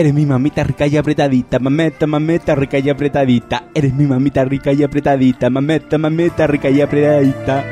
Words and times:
Eres 0.00 0.14
mi 0.14 0.24
mamita 0.24 0.64
rica 0.64 0.86
y 0.86 0.96
apretadita, 0.96 1.58
mameta, 1.58 2.06
mameta 2.06 2.54
rica 2.54 2.78
y 2.78 2.88
apretadita. 2.88 3.64
Eres 3.74 3.92
mi 3.92 4.06
mamita 4.06 4.42
rica 4.46 4.72
y 4.72 4.82
apretadita, 4.82 5.50
mameta, 5.50 5.98
mameta 5.98 6.46
rica 6.46 6.70
y 6.70 6.80
apretadita. 6.80 7.66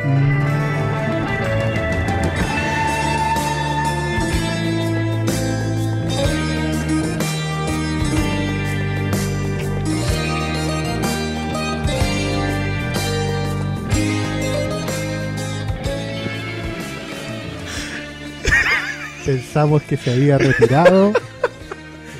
Pensamos 19.24 19.82
que 19.84 19.96
se 19.96 20.12
había 20.12 20.36
retirado, 20.36 21.14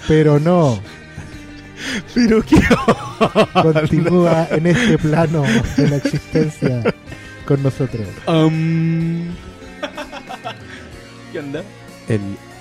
pero 0.08 0.40
no. 0.40 0.80
Pero 2.14 2.42
qué 2.42 2.56
Continúa 3.62 4.48
en 4.50 4.66
este 4.66 4.98
plano 4.98 5.44
de 5.76 5.88
la 5.88 5.96
existencia 5.96 6.82
con 7.44 7.62
nosotros. 7.62 8.08
Um... 8.26 9.28
¿Qué 11.30 11.38
onda? 11.38 11.62
El 12.08 12.20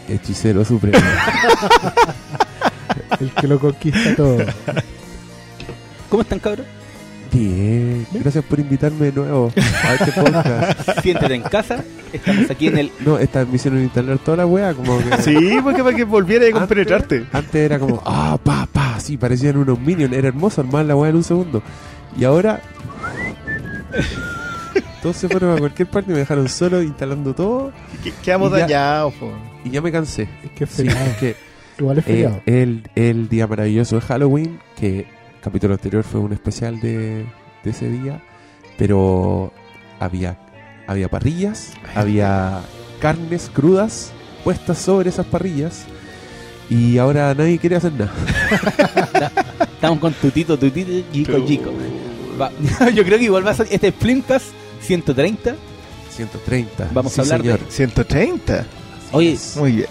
hechicero 0.09 0.63
supremo. 0.63 0.99
El 3.19 3.31
que 3.31 3.47
lo 3.47 3.59
conquista 3.59 4.15
todo. 4.15 4.37
¿Cómo 6.09 6.21
están, 6.21 6.39
cabros? 6.39 6.67
Bien, 7.31 8.05
gracias 8.11 8.43
por 8.43 8.59
invitarme 8.59 9.07
de 9.07 9.11
nuevo 9.13 9.51
a 9.83 9.93
este 9.95 10.11
podcast. 10.11 11.01
Siéntete 11.01 11.35
en 11.35 11.43
casa. 11.43 11.83
Estamos 12.13 12.49
aquí 12.49 12.67
en 12.67 12.77
el. 12.77 12.91
No, 13.05 13.17
esta 13.17 13.45
me 13.45 13.55
hicieron 13.55 13.81
instalar 13.81 14.17
toda 14.19 14.37
la 14.37 14.45
weá, 14.45 14.73
como 14.73 14.97
que. 14.99 15.17
Sí, 15.21 15.57
porque 15.63 15.83
para 15.83 15.95
que 15.95 16.03
volviera 16.03 16.47
a 16.47 16.51
compenetrarte. 16.51 17.17
Antes, 17.17 17.35
antes 17.35 17.55
era 17.55 17.79
como, 17.79 18.01
ah, 18.05 18.37
pa, 18.43 18.67
pa, 18.71 18.99
sí, 18.99 19.17
parecían 19.17 19.57
unos 19.57 19.79
minions, 19.79 20.13
era 20.13 20.27
hermoso 20.27 20.61
armar 20.61 20.85
la 20.85 20.95
weá 20.95 21.09
en 21.09 21.17
un 21.17 21.23
segundo. 21.23 21.61
Y 22.17 22.23
ahora. 22.23 22.61
Todos 25.01 25.15
se 25.17 25.29
fueron 25.29 25.55
a 25.55 25.59
cualquier 25.59 25.87
parte 25.89 26.11
y 26.11 26.13
me 26.13 26.19
dejaron 26.19 26.49
solo 26.49 26.81
instalando 26.81 27.33
todo. 27.33 27.71
Que- 28.03 28.11
Quedamos 28.23 28.51
dañados. 28.51 29.13
Y 29.63 29.69
ya 29.69 29.81
me 29.81 29.91
cansé. 29.91 30.27
Es 30.43 30.51
que 30.51 30.63
es 30.63 30.69
Sí, 30.71 30.87
es 30.87 31.17
que 31.17 31.35
Igual 31.79 31.99
es 31.99 32.07
eh, 32.07 32.41
el, 32.47 32.89
el 32.95 33.29
día 33.29 33.45
maravilloso 33.47 33.95
de 33.95 34.01
Halloween, 34.01 34.59
que 34.75 34.99
el 35.01 35.05
capítulo 35.41 35.75
anterior 35.75 36.03
fue 36.03 36.19
un 36.19 36.33
especial 36.33 36.79
de, 36.81 37.25
de 37.63 37.69
ese 37.69 37.87
día, 37.89 38.19
pero 38.77 39.53
había, 39.99 40.39
había 40.87 41.09
parrillas, 41.09 41.71
había 41.95 42.61
carnes 42.99 43.49
crudas 43.53 44.11
puestas 44.43 44.77
sobre 44.77 45.09
esas 45.09 45.25
parrillas 45.25 45.83
y 46.69 46.97
ahora 46.97 47.33
nadie 47.33 47.57
quiere 47.59 47.75
hacer 47.75 47.93
nada. 47.93 48.11
Estamos 49.75 49.99
con 49.99 50.13
tutito, 50.13 50.57
tutito, 50.57 50.91
chico, 51.13 51.45
chico. 51.45 51.71
Va- 52.39 52.51
Yo 52.93 53.03
creo 53.03 53.17
que 53.17 53.25
igual 53.25 53.45
va 53.45 53.51
a 53.51 53.55
ser 53.55 53.67
este 53.69 53.91
Flimcast 53.91 54.47
130. 54.81 55.55
130. 56.15 56.89
Vamos 56.93 57.13
sí, 57.13 57.19
a 57.19 57.23
hablar 57.23 57.41
de- 57.43 57.49
señor. 57.49 57.59
130. 57.71 58.65
Oye, 59.11 59.37
Muy 59.57 59.71
bien. 59.73 59.87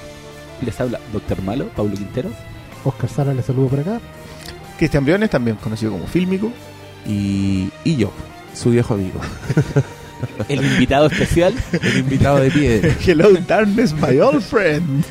les 0.65 0.81
habla 0.81 1.01
Doctor 1.13 1.41
Malo, 1.43 1.69
Pablo 1.77 1.95
Quintero. 1.97 2.31
Oscar 2.85 3.11
Sara 3.11 3.35
le 3.35 3.43
saludo 3.43 3.69
por 3.69 3.81
acá. 3.81 4.01
Cristian 4.79 5.05
Briones, 5.05 5.31
también 5.31 5.57
conocido 5.57 5.93
como 5.93 6.07
Fílmico. 6.07 6.51
Y, 7.07 7.71
y 7.85 7.97
yo, 7.97 8.11
su 8.55 8.71
viejo 8.71 8.95
amigo, 8.95 9.21
El 10.49 10.65
invitado 10.65 11.07
especial. 11.07 11.55
el 11.83 11.99
invitado 11.99 12.39
de 12.39 12.51
pie. 12.51 12.97
Hello, 13.07 13.33
darkness, 13.47 13.93
my 13.95 14.19
old 14.21 14.43
friend. 14.43 15.05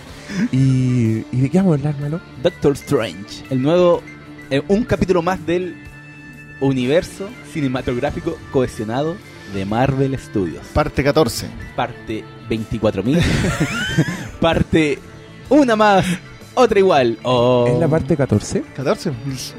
¿Y, 0.52 1.24
¿y 1.32 1.42
de 1.42 1.50
qué 1.50 1.58
vamos 1.60 1.74
a 1.74 1.76
hablar, 1.90 2.00
malo? 2.02 2.20
Doctor 2.44 2.74
Strange. 2.74 3.44
El 3.50 3.62
nuevo. 3.62 4.02
eh, 4.50 4.62
un 4.68 4.84
capítulo 4.84 5.22
más 5.22 5.46
del 5.46 5.76
universo 6.62 7.30
cinematográfico 7.54 8.38
cohesionado 8.52 9.16
de 9.54 9.66
Marvel 9.66 10.18
Studios. 10.18 10.66
Parte 10.74 11.04
14. 11.04 11.48
Parte 11.76 12.24
24.000. 12.50 13.22
parte 14.40 15.00
una 15.50 15.76
más, 15.76 16.06
otra 16.56 16.80
igual. 16.80 17.20
Oh. 17.24 17.66
¿Es 17.68 17.80
la 17.80 17.88
parte 17.88 18.18
14? 18.18 18.64
14. 18.76 19.12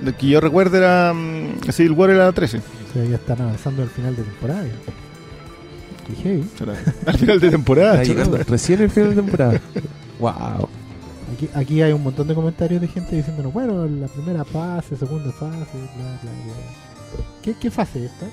De 0.02 0.12
que 0.14 0.26
yo 0.26 0.40
recuerdo 0.40 0.76
era. 0.78 1.12
mm, 1.14 1.60
Civil 1.70 1.92
War 1.92 2.10
era 2.10 2.24
la 2.26 2.32
13. 2.32 2.58
O 2.58 2.60
sea, 2.92 3.04
ya 3.04 3.16
están 3.16 3.40
avanzando 3.40 3.82
al 3.82 3.88
final 3.90 4.16
de 4.16 4.22
temporada. 4.24 4.64
Heavy. 6.14 6.48
Al 7.06 7.18
final 7.18 7.40
de 7.40 7.50
temporada. 7.50 8.02
Llegando 8.02 8.36
recién 8.38 8.82
el 8.82 8.90
final 8.90 9.10
de 9.10 9.16
temporada. 9.16 9.60
wow. 10.20 10.68
Aquí, 11.34 11.48
aquí 11.54 11.82
hay 11.82 11.92
un 11.92 12.02
montón 12.02 12.28
de 12.28 12.34
comentarios 12.34 12.80
de 12.80 12.88
gente 12.88 13.16
diciéndonos, 13.16 13.52
bueno, 13.52 13.86
la 13.86 14.06
primera 14.06 14.44
fase, 14.44 14.96
segunda 14.96 15.32
fase, 15.32 15.56
bla, 15.56 16.18
bla, 16.22 16.30
bla. 16.30 17.24
¿Qué, 17.42 17.54
qué 17.60 17.70
fase 17.70 18.04
es 18.04 18.12
esta? 18.12 18.26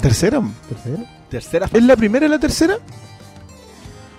¿Tercera? 0.00 0.42
¿Tercera? 0.68 1.04
Tercera 1.30 1.68
fase. 1.68 1.78
¿Es 1.78 1.84
la 1.84 1.96
primera 1.96 2.26
y 2.26 2.28
la 2.28 2.38
tercera? 2.38 2.78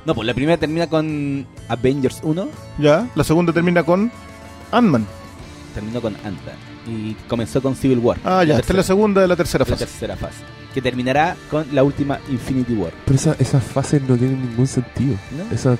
No, 0.06 0.16
pues 0.16 0.25
la 0.25 0.34
primera 0.34 0.58
termina 0.58 0.88
con 0.88 1.46
Avengers 1.68 2.22
1. 2.24 2.47
Ya. 2.79 3.08
La 3.16 3.24
segunda 3.24 3.53
termina 3.53 3.84
con 3.84 4.12
Ant-Man. 4.72 5.06
Terminó 5.74 6.02
con 6.02 6.16
Ant-Man. 6.16 6.76
Y 6.87 7.15
comenzó 7.27 7.61
con 7.61 7.75
Civil 7.75 7.99
War. 7.99 8.17
Ah, 8.23 8.43
ya. 8.43 8.57
Esta 8.57 8.73
es 8.73 8.77
la 8.77 8.83
segunda 8.83 9.21
de 9.21 9.27
la 9.27 9.35
tercera 9.35 9.63
la 9.67 9.71
fase. 9.75 9.85
tercera 9.85 10.15
fase. 10.15 10.37
Que 10.73 10.81
terminará 10.81 11.35
con 11.49 11.65
la 11.73 11.83
última 11.83 12.19
Infinity 12.29 12.73
War. 12.73 12.91
Pero 13.05 13.15
esa- 13.17 13.35
esas 13.39 13.63
fases 13.63 14.01
no 14.03 14.15
tienen 14.15 14.41
ningún 14.49 14.67
sentido. 14.67 15.15
¿no? 15.37 15.53
Esas 15.55 15.79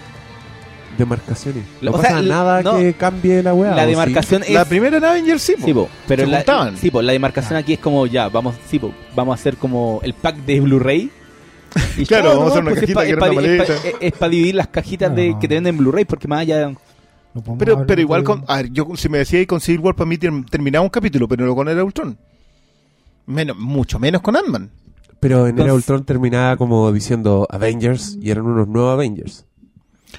demarcaciones. 0.98 1.64
No 1.82 1.92
O 1.92 1.94
pasa 1.98 2.08
sea, 2.10 2.22
nada 2.22 2.62
no. 2.64 2.78
que 2.78 2.94
cambie 2.94 3.44
la 3.44 3.54
weá. 3.54 3.76
la 3.76 3.86
demarcación 3.86 4.44
es. 4.44 4.50
La 4.52 4.66
primera 4.66 4.98
era 4.98 5.12
Avengers, 5.12 5.42
sí. 5.42 5.54
po. 5.60 5.66
Sí, 5.66 5.74
po, 5.74 5.90
pero 6.08 6.24
Se 6.26 6.32
la, 6.32 6.38
juntaban. 6.38 6.78
sí, 6.78 6.90
po, 6.92 7.02
la 7.02 7.12
demarcación 7.14 7.56
aquí 7.58 7.74
es 7.74 7.80
como 7.80 8.08
ya, 8.08 8.30
vamos, 8.30 8.56
sí, 8.70 8.80
po, 8.80 8.92
vamos 9.16 9.34
a 9.38 9.40
hacer 9.40 9.58
como 9.58 10.00
el 10.04 10.14
pack 10.14 10.38
de 10.38 10.60
Blu-ray. 10.60 11.12
Y 11.98 12.06
Claro, 12.06 12.30
vamos 12.30 12.46
a 12.46 12.48
hacer 12.50 12.62
una 12.64 12.72
pues 12.72 12.78
es 12.78 12.82
cajita 12.82 13.00
pa- 13.00 13.04
que 13.04 13.10
es 13.12 13.18
era 13.18 13.20
pa- 13.20 13.32
una 13.32 13.42
es 13.42 13.48
pa- 13.62 13.74
maleta. 13.74 13.88
es- 13.90 13.96
es 14.02 14.12
para 14.14 14.30
dividir 14.30 14.56
las 14.56 14.68
cajitas 14.68 15.16
de, 15.16 15.30
No. 15.30 15.40
que 15.40 15.48
te 15.48 15.54
venden 15.56 15.78
Blu-ray, 15.78 16.06
porque 16.06 16.28
más 16.28 16.40
allá. 16.40 16.72
Pero, 17.58 17.86
pero 17.88 18.02
igual 18.02 18.24
con. 18.24 18.44
A 18.48 18.58
ver, 18.58 18.72
yo, 18.72 18.88
si 18.96 19.10
me 19.10 19.20
decía 19.20 19.46
con 19.48 19.60
Civil 19.62 19.82
War, 19.82 19.96
para 19.96 20.08
mí 20.10 20.18
ter- 20.18 20.46
terminaba 20.50 20.84
un 20.84 20.90
capítulo, 20.90 21.28
pero 21.28 21.46
no 21.46 21.56
con 21.56 21.68
el 21.68 21.82
Ultron. 21.82 22.18
Menos, 23.26 23.58
mucho 23.58 24.00
menos 24.00 24.22
con 24.22 24.36
Ant-Man. 24.36 24.70
Pero 25.20 25.48
en 25.48 25.60
Era 25.60 25.74
Ultron 25.74 26.04
terminaba 26.06 26.56
como 26.58 26.92
diciendo 26.92 27.48
Avengers 27.50 28.18
y 28.22 28.30
eran 28.30 28.46
unos 28.46 28.68
nuevos 28.68 28.94
Avengers. 28.94 29.46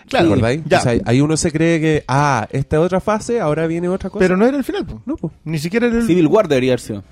Claro, 0.08 0.34
ya. 0.66 0.78
O 0.78 0.80
sea, 0.82 1.00
ahí 1.06 1.20
uno 1.20 1.36
se 1.36 1.50
cree 1.50 1.80
que, 1.80 2.04
ah, 2.08 2.46
esta 2.50 2.76
es 2.76 2.82
otra 2.82 3.00
fase, 3.00 3.40
ahora 3.40 3.66
viene 3.66 3.88
otra 3.88 4.10
cosa. 4.10 4.18
pero 4.20 4.36
no 4.36 4.44
era 4.44 4.56
el 4.56 4.64
final, 4.64 4.84
po. 4.84 5.00
no. 5.06 5.16
Ni 5.44 5.58
siquiera 5.58 5.86
era 5.86 5.96
el. 5.98 6.06
Civil 6.06 6.26
War 6.26 6.46
debería 6.48 6.72
haber 6.72 6.80
sido. 6.80 7.04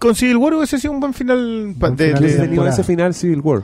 Con 0.00 0.14
Civil 0.16 0.36
War 0.38 0.54
hubiese 0.54 0.78
sido 0.80 0.92
un 0.92 1.00
buen 1.00 1.14
final. 1.14 1.74
Buen 1.76 1.94
de- 1.94 2.16
final 2.16 2.22
de- 2.64 2.68
ese 2.70 2.82
final 2.84 3.14
Civil 3.14 3.40
War. 3.40 3.62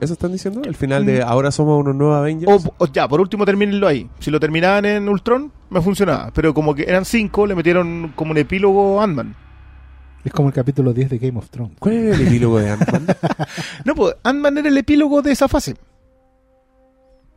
¿Eso 0.00 0.12
están 0.12 0.32
diciendo? 0.32 0.62
El 0.64 0.76
final 0.76 1.04
de 1.04 1.22
ahora 1.22 1.50
somos 1.50 1.80
unos 1.80 1.94
nuevos 1.96 2.16
Avengers. 2.16 2.66
o, 2.66 2.74
o 2.78 2.86
ya, 2.86 3.08
por 3.08 3.20
último, 3.20 3.44
termínenlo 3.44 3.86
ahí. 3.88 4.08
Si 4.20 4.30
lo 4.30 4.38
terminaban 4.38 4.84
en 4.84 5.08
Ultron, 5.08 5.50
me 5.70 5.80
funcionaba. 5.82 6.30
Pero 6.32 6.54
como 6.54 6.74
que 6.74 6.84
eran 6.84 7.04
cinco, 7.04 7.46
le 7.46 7.54
metieron 7.56 8.12
como 8.14 8.30
un 8.30 8.38
epílogo 8.38 9.00
Ant-Man. 9.02 9.34
Es 10.24 10.32
como 10.32 10.48
el 10.48 10.54
capítulo 10.54 10.92
10 10.92 11.10
de 11.10 11.18
Game 11.18 11.38
of 11.38 11.48
Thrones. 11.50 11.76
¿Cuál 11.78 11.94
era 11.94 12.14
el 12.16 12.26
epílogo 12.28 12.58
de 12.60 12.70
Ant-Man? 12.70 13.06
No, 13.84 13.94
pues 13.94 14.14
Ant-Man 14.22 14.58
era 14.58 14.68
el 14.68 14.76
epílogo 14.78 15.20
de 15.22 15.32
esa 15.32 15.48
fase. 15.48 15.74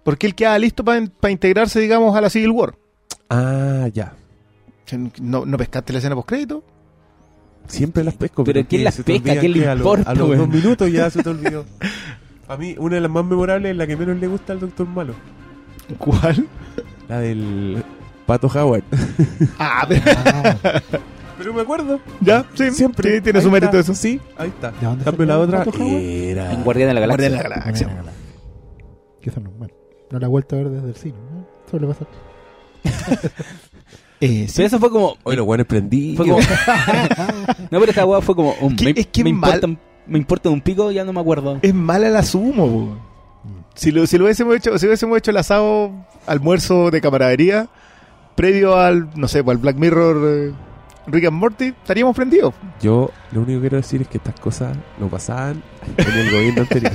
Porque 0.04 0.28
él 0.28 0.36
quedaba 0.36 0.58
listo 0.60 0.84
para 0.84 1.32
integrarse, 1.32 1.80
digamos, 1.80 2.16
a 2.16 2.22
la 2.22 2.30
Civil 2.30 2.52
War. 2.52 2.76
ah, 3.30 3.88
ya. 3.94 4.14
¿No, 5.22 5.46
no 5.46 5.58
pescaste 5.58 5.94
la 5.94 6.00
escena 6.00 6.16
post-crédito? 6.16 6.64
Siempre 7.68 8.04
las 8.04 8.16
pesco. 8.16 8.44
Pero 8.44 8.60
¿quién 8.68 8.82
que 8.82 8.84
las 8.84 8.96
pesca? 8.98 9.40
¿Quién 9.40 9.54
le 9.54 9.60
que 9.62 9.68
a 9.68 9.74
lo- 9.76 9.80
importa, 9.82 10.10
A 10.12 10.14
los 10.14 10.38
dos 10.38 10.50
minutos 10.50 10.92
ya 10.92 11.10
se 11.10 11.24
te 11.24 11.30
olvidó. 11.30 11.66
A 12.52 12.58
mí, 12.58 12.76
una 12.78 12.96
de 12.96 13.02
las 13.02 13.10
más 13.12 13.24
memorables 13.24 13.72
es 13.72 13.78
la 13.78 13.88
que 13.88 13.96
menos 13.96 14.18
le 14.18 14.28
gusta 14.28 14.52
al 14.54 14.60
Doctor 14.60 14.86
Malo. 14.88 15.14
¿Cuál? 15.98 16.48
La 17.08 17.20
del 17.20 17.82
Pato 18.26 18.48
Howard. 18.48 18.84
Ah, 19.60 19.86
pero- 19.88 20.02
Ah, 20.26 20.56
Pero 21.38 21.54
me 21.54 21.62
acuerdo. 21.62 22.00
ya, 22.20 22.46
sí, 22.54 22.70
Siempre. 22.72 23.16
sí, 23.16 23.22
tiene 23.22 23.40
Ahí 23.40 23.46
su 23.46 23.50
mérito 23.52 23.78
está. 23.80 23.92
eso. 23.92 23.96
Sí, 24.00 24.20
ahí 24.38 24.50
está. 24.50 24.72
¿De 24.72 24.86
dónde 24.86 25.04
Cambio 25.06 25.26
la 25.26 25.40
otra. 25.40 25.64
Era. 25.80 26.52
En 26.52 26.64
Guardián 26.64 26.90
de 26.90 26.94
la 26.94 27.00
Galaxia. 27.00 27.30
Guardián 27.30 27.32
de 27.32 27.50
la 27.50 27.62
Galaxia. 27.64 27.88
Eso 29.24 29.40
no, 29.40 29.50
bueno, 29.52 29.74
no 30.12 30.20
la 30.20 30.26
he 30.26 30.30
vuelto 30.30 30.56
a 30.56 30.60
ver 30.60 30.70
desde 30.70 30.90
el 30.90 30.96
cine. 30.96 31.16
¿no? 31.34 31.48
Suele 31.70 31.88
pasar. 31.88 32.08
Eh, 34.24 34.46
sí. 34.48 34.54
Pero 34.58 34.68
eso 34.68 34.78
fue 34.80 34.92
como. 34.92 35.18
Oye, 35.24 35.36
los 35.38 35.48
buenos 35.48 35.66
prendí. 35.66 36.16
fue 36.16 36.28
como 36.28 36.38
no, 37.72 37.80
pero 37.80 37.86
esa 37.92 38.06
weá 38.06 38.22
fue 38.22 38.36
como. 38.36 38.54
um, 38.62 38.76
Que- 38.76 38.86
me, 38.86 38.92
es 38.96 39.08
que 39.08 39.24
me 39.24 39.34
mal- 39.34 39.80
me 40.08 40.18
importa 40.18 40.50
un 40.50 40.62
pico, 40.62 40.92
ya 40.92 41.04
no 41.04 41.14
me 41.14 41.20
acuerdo. 41.20 41.60
Es 41.62 41.74
mala 41.74 42.10
la 42.10 42.24
sumo, 42.24 42.68
po. 42.68 42.98
Si 43.74 43.92
lo, 43.92 44.06
si 44.06 44.18
lo 44.18 44.26
hubiésemos 44.26 44.56
hecho, 44.56 44.78
si 44.78 44.86
hubiésemos 44.86 45.18
hecho 45.18 45.32
el 45.32 45.38
asado 45.38 45.92
almuerzo 46.28 46.92
de 46.92 47.02
camaradería 47.02 47.70
previo 48.36 48.78
al, 48.78 49.10
no 49.16 49.28
sé, 49.28 49.44
al 49.46 49.58
Black 49.58 49.78
Mirror 49.78 50.18
eh, 50.24 50.52
Rick 51.08 51.26
and 51.26 51.38
Morty, 51.38 51.66
estaríamos 51.68 52.16
prendidos. 52.16 52.54
Yo 52.82 53.10
lo 53.32 53.42
único 53.42 53.60
que 53.60 53.62
quiero 53.62 53.78
decir 53.78 54.02
es 54.02 54.08
que 54.08 54.18
estas 54.18 54.40
cosas 54.40 54.78
no 55.00 55.08
pasaban 55.08 55.64
en 55.98 56.12
el 56.12 56.32
gobierno 56.32 56.62
anterior. 56.62 56.92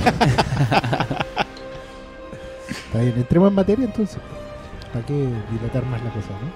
Está 2.69 2.99
bien, 2.99 3.13
entremos 3.17 3.49
en 3.49 3.55
materia 3.55 3.85
entonces. 3.85 4.19
¿Para 4.93 5.05
qué 5.05 5.13
dilatar 5.51 5.85
más 5.85 6.01
la 6.03 6.11
cosa, 6.11 6.29
no? 6.29 6.51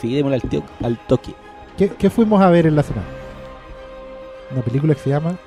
Sí, 0.00 0.14
démosle 0.14 0.36
al, 0.36 0.42
tío, 0.42 0.62
al 0.82 0.98
toque. 1.06 1.34
¿Qué, 1.76 1.88
qué 1.90 2.10
fuimos 2.10 2.42
a 2.42 2.50
ver 2.50 2.66
en 2.66 2.76
la 2.76 2.82
semana? 2.82 3.06
Una 4.50 4.62
película 4.62 4.94
que 4.94 5.00
se 5.00 5.10
llama... 5.10 5.38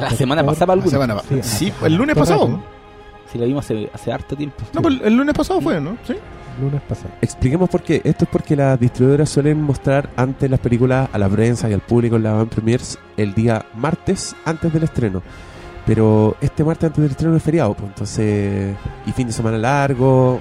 La 0.00 0.10
semana 0.10 0.44
pasada 0.44 0.66
La 0.66 0.72
alguna. 0.74 0.90
semana 0.90 1.20
Sí, 1.28 1.36
pa- 1.36 1.42
sí, 1.42 1.72
ah, 1.82 1.86
el 1.86 1.94
lunes 1.94 2.16
pasado. 2.16 2.60
Si 3.32 3.38
la 3.38 3.44
vimos 3.44 3.64
hace, 3.64 3.90
hace 3.92 4.12
harto 4.12 4.36
tiempo. 4.36 4.56
No, 4.72 4.80
pues 4.82 4.96
el 5.04 5.14
lunes 5.16 5.34
pasado 5.34 5.60
fue, 5.60 5.80
¿no? 5.80 5.96
Sí. 6.06 6.14
Lunes 6.60 6.80
pasado. 6.88 7.10
Expliquemos 7.20 7.68
por 7.68 7.82
qué. 7.82 8.00
Esto 8.04 8.24
es 8.24 8.30
porque 8.30 8.56
las 8.56 8.80
distribuidoras 8.80 9.28
suelen 9.28 9.62
mostrar 9.62 10.08
antes 10.16 10.50
las 10.50 10.58
películas 10.60 11.08
a 11.12 11.18
la 11.18 11.28
prensa 11.28 11.68
y 11.68 11.72
al 11.72 11.80
público 11.80 12.16
en 12.16 12.22
la 12.24 12.32
van 12.32 12.48
premiers 12.48 12.98
el 13.16 13.34
día 13.34 13.64
martes 13.76 14.34
antes 14.44 14.72
del 14.72 14.82
estreno. 14.84 15.22
Pero 15.86 16.36
este 16.40 16.64
martes 16.64 16.84
antes 16.88 17.02
del 17.02 17.10
estreno 17.12 17.36
es 17.36 17.42
feriado, 17.42 17.74
pues 17.74 17.88
entonces 17.88 18.74
y 19.06 19.12
fin 19.12 19.26
de 19.28 19.32
semana 19.32 19.56
largo, 19.56 20.40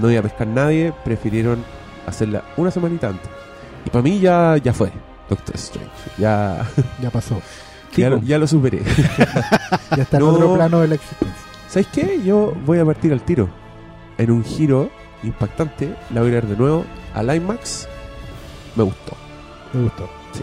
no 0.00 0.10
iba 0.10 0.20
a 0.20 0.22
pescar 0.22 0.46
nadie, 0.46 0.92
prefirieron 1.04 1.64
hacerla 2.06 2.42
una 2.56 2.70
semanita 2.70 3.08
antes. 3.08 3.28
Y 3.86 3.90
para 3.90 4.02
mí 4.02 4.20
ya 4.20 4.56
ya 4.58 4.72
fue 4.72 4.92
Doctor 5.28 5.54
Strange. 5.56 5.90
Ya 6.18 6.64
Ya 7.00 7.10
pasó. 7.10 7.40
Ya, 8.02 8.10
lo, 8.10 8.20
ya 8.22 8.38
lo 8.38 8.46
superé. 8.46 8.82
Ya 9.96 10.02
está 10.02 10.16
en 10.16 10.22
No. 10.24 10.30
otro 10.30 10.54
plano 10.54 10.80
de 10.80 10.88
la 10.88 10.94
existencia. 10.96 11.36
¿Sabes 11.68 11.86
qué? 11.88 12.20
Yo 12.24 12.52
voy 12.66 12.78
a 12.78 12.84
partir 12.84 13.12
al 13.12 13.22
tiro. 13.22 13.48
En 14.18 14.30
un 14.30 14.44
giro 14.44 14.90
impactante, 15.22 15.94
la 16.12 16.20
voy 16.22 16.32
a 16.34 16.38
ir 16.38 16.46
de 16.46 16.56
nuevo 16.56 16.84
al 17.14 17.34
IMAX. 17.34 17.88
Me 18.76 18.82
gustó. 18.84 19.16
Me 19.72 19.82
gustó. 19.82 20.08
Sí. 20.32 20.42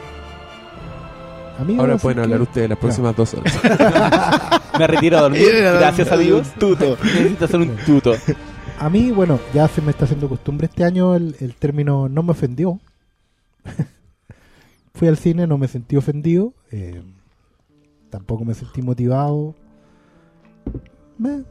Ahora 1.78 1.98
pueden 1.98 2.20
hablar 2.20 2.40
que- 2.40 2.44
ustedes 2.44 2.70
las 2.70 2.78
próximas 2.78 3.16
dos 3.16 3.34
horas. 3.34 3.60
Me 4.80 4.88
retiro 4.88 5.18
a 5.18 5.22
dormir. 5.22 5.48
Gracias, 5.52 6.08
un 6.08 6.14
amigos. 6.14 6.48
tuto. 6.58 6.98
Necesito 7.04 7.46
hacer 7.46 7.60
un 7.60 7.76
tuto. 7.86 8.14
A 8.80 8.90
mí, 8.90 9.12
bueno, 9.12 9.40
ya 9.54 9.68
se 9.68 9.80
me 9.82 9.92
está 9.92 10.06
haciendo 10.06 10.28
costumbre 10.28 10.66
este 10.66 10.84
año 10.84 11.14
el, 11.16 11.36
el 11.40 11.54
término 11.56 12.10
no 12.10 12.24
me 12.24 12.32
ofendió. 12.32 12.80
Fui 14.96 15.08
al 15.08 15.18
cine, 15.18 15.46
no 15.48 15.58
me 15.58 15.68
sentí 15.68 15.96
ofendido. 15.98 16.54
eh, 16.72 17.02
tampoco 18.12 18.46
me 18.46 18.54
sentí 18.54 18.84
motivado. 18.84 19.56
Me, 21.18 21.44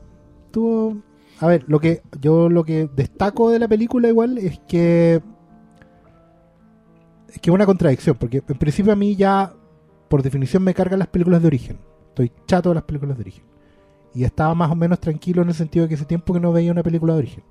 tuvo... 0.52 1.02
A 1.40 1.46
ver, 1.46 1.64
lo 1.66 1.80
que 1.80 2.02
yo 2.20 2.48
lo 2.48 2.64
que 2.64 2.88
destaco 2.94 3.50
de 3.50 3.58
la 3.58 3.66
película 3.66 4.08
igual 4.08 4.38
es 4.38 4.60
que 4.68 5.22
es 7.28 7.38
que 7.40 7.50
una 7.50 7.64
contradicción, 7.64 8.16
porque 8.16 8.42
en 8.46 8.58
principio 8.58 8.92
a 8.92 8.96
mí 8.96 9.16
ya 9.16 9.54
por 10.08 10.22
definición 10.22 10.62
me 10.62 10.74
cargan 10.74 10.98
las 10.98 11.08
películas 11.08 11.40
de 11.40 11.46
origen. 11.46 11.78
Estoy 12.08 12.32
chato 12.46 12.68
de 12.68 12.74
las 12.74 12.84
películas 12.84 13.16
de 13.16 13.22
origen. 13.22 13.44
Y 14.12 14.24
estaba 14.24 14.54
más 14.54 14.70
o 14.70 14.74
menos 14.74 15.00
tranquilo 15.00 15.42
en 15.42 15.48
el 15.48 15.54
sentido 15.54 15.84
de 15.84 15.88
que 15.88 15.94
hace 15.94 16.04
tiempo 16.04 16.34
que 16.34 16.40
no 16.40 16.52
veía 16.52 16.72
una 16.72 16.82
película 16.82 17.14
de 17.14 17.20
origen. 17.20 17.44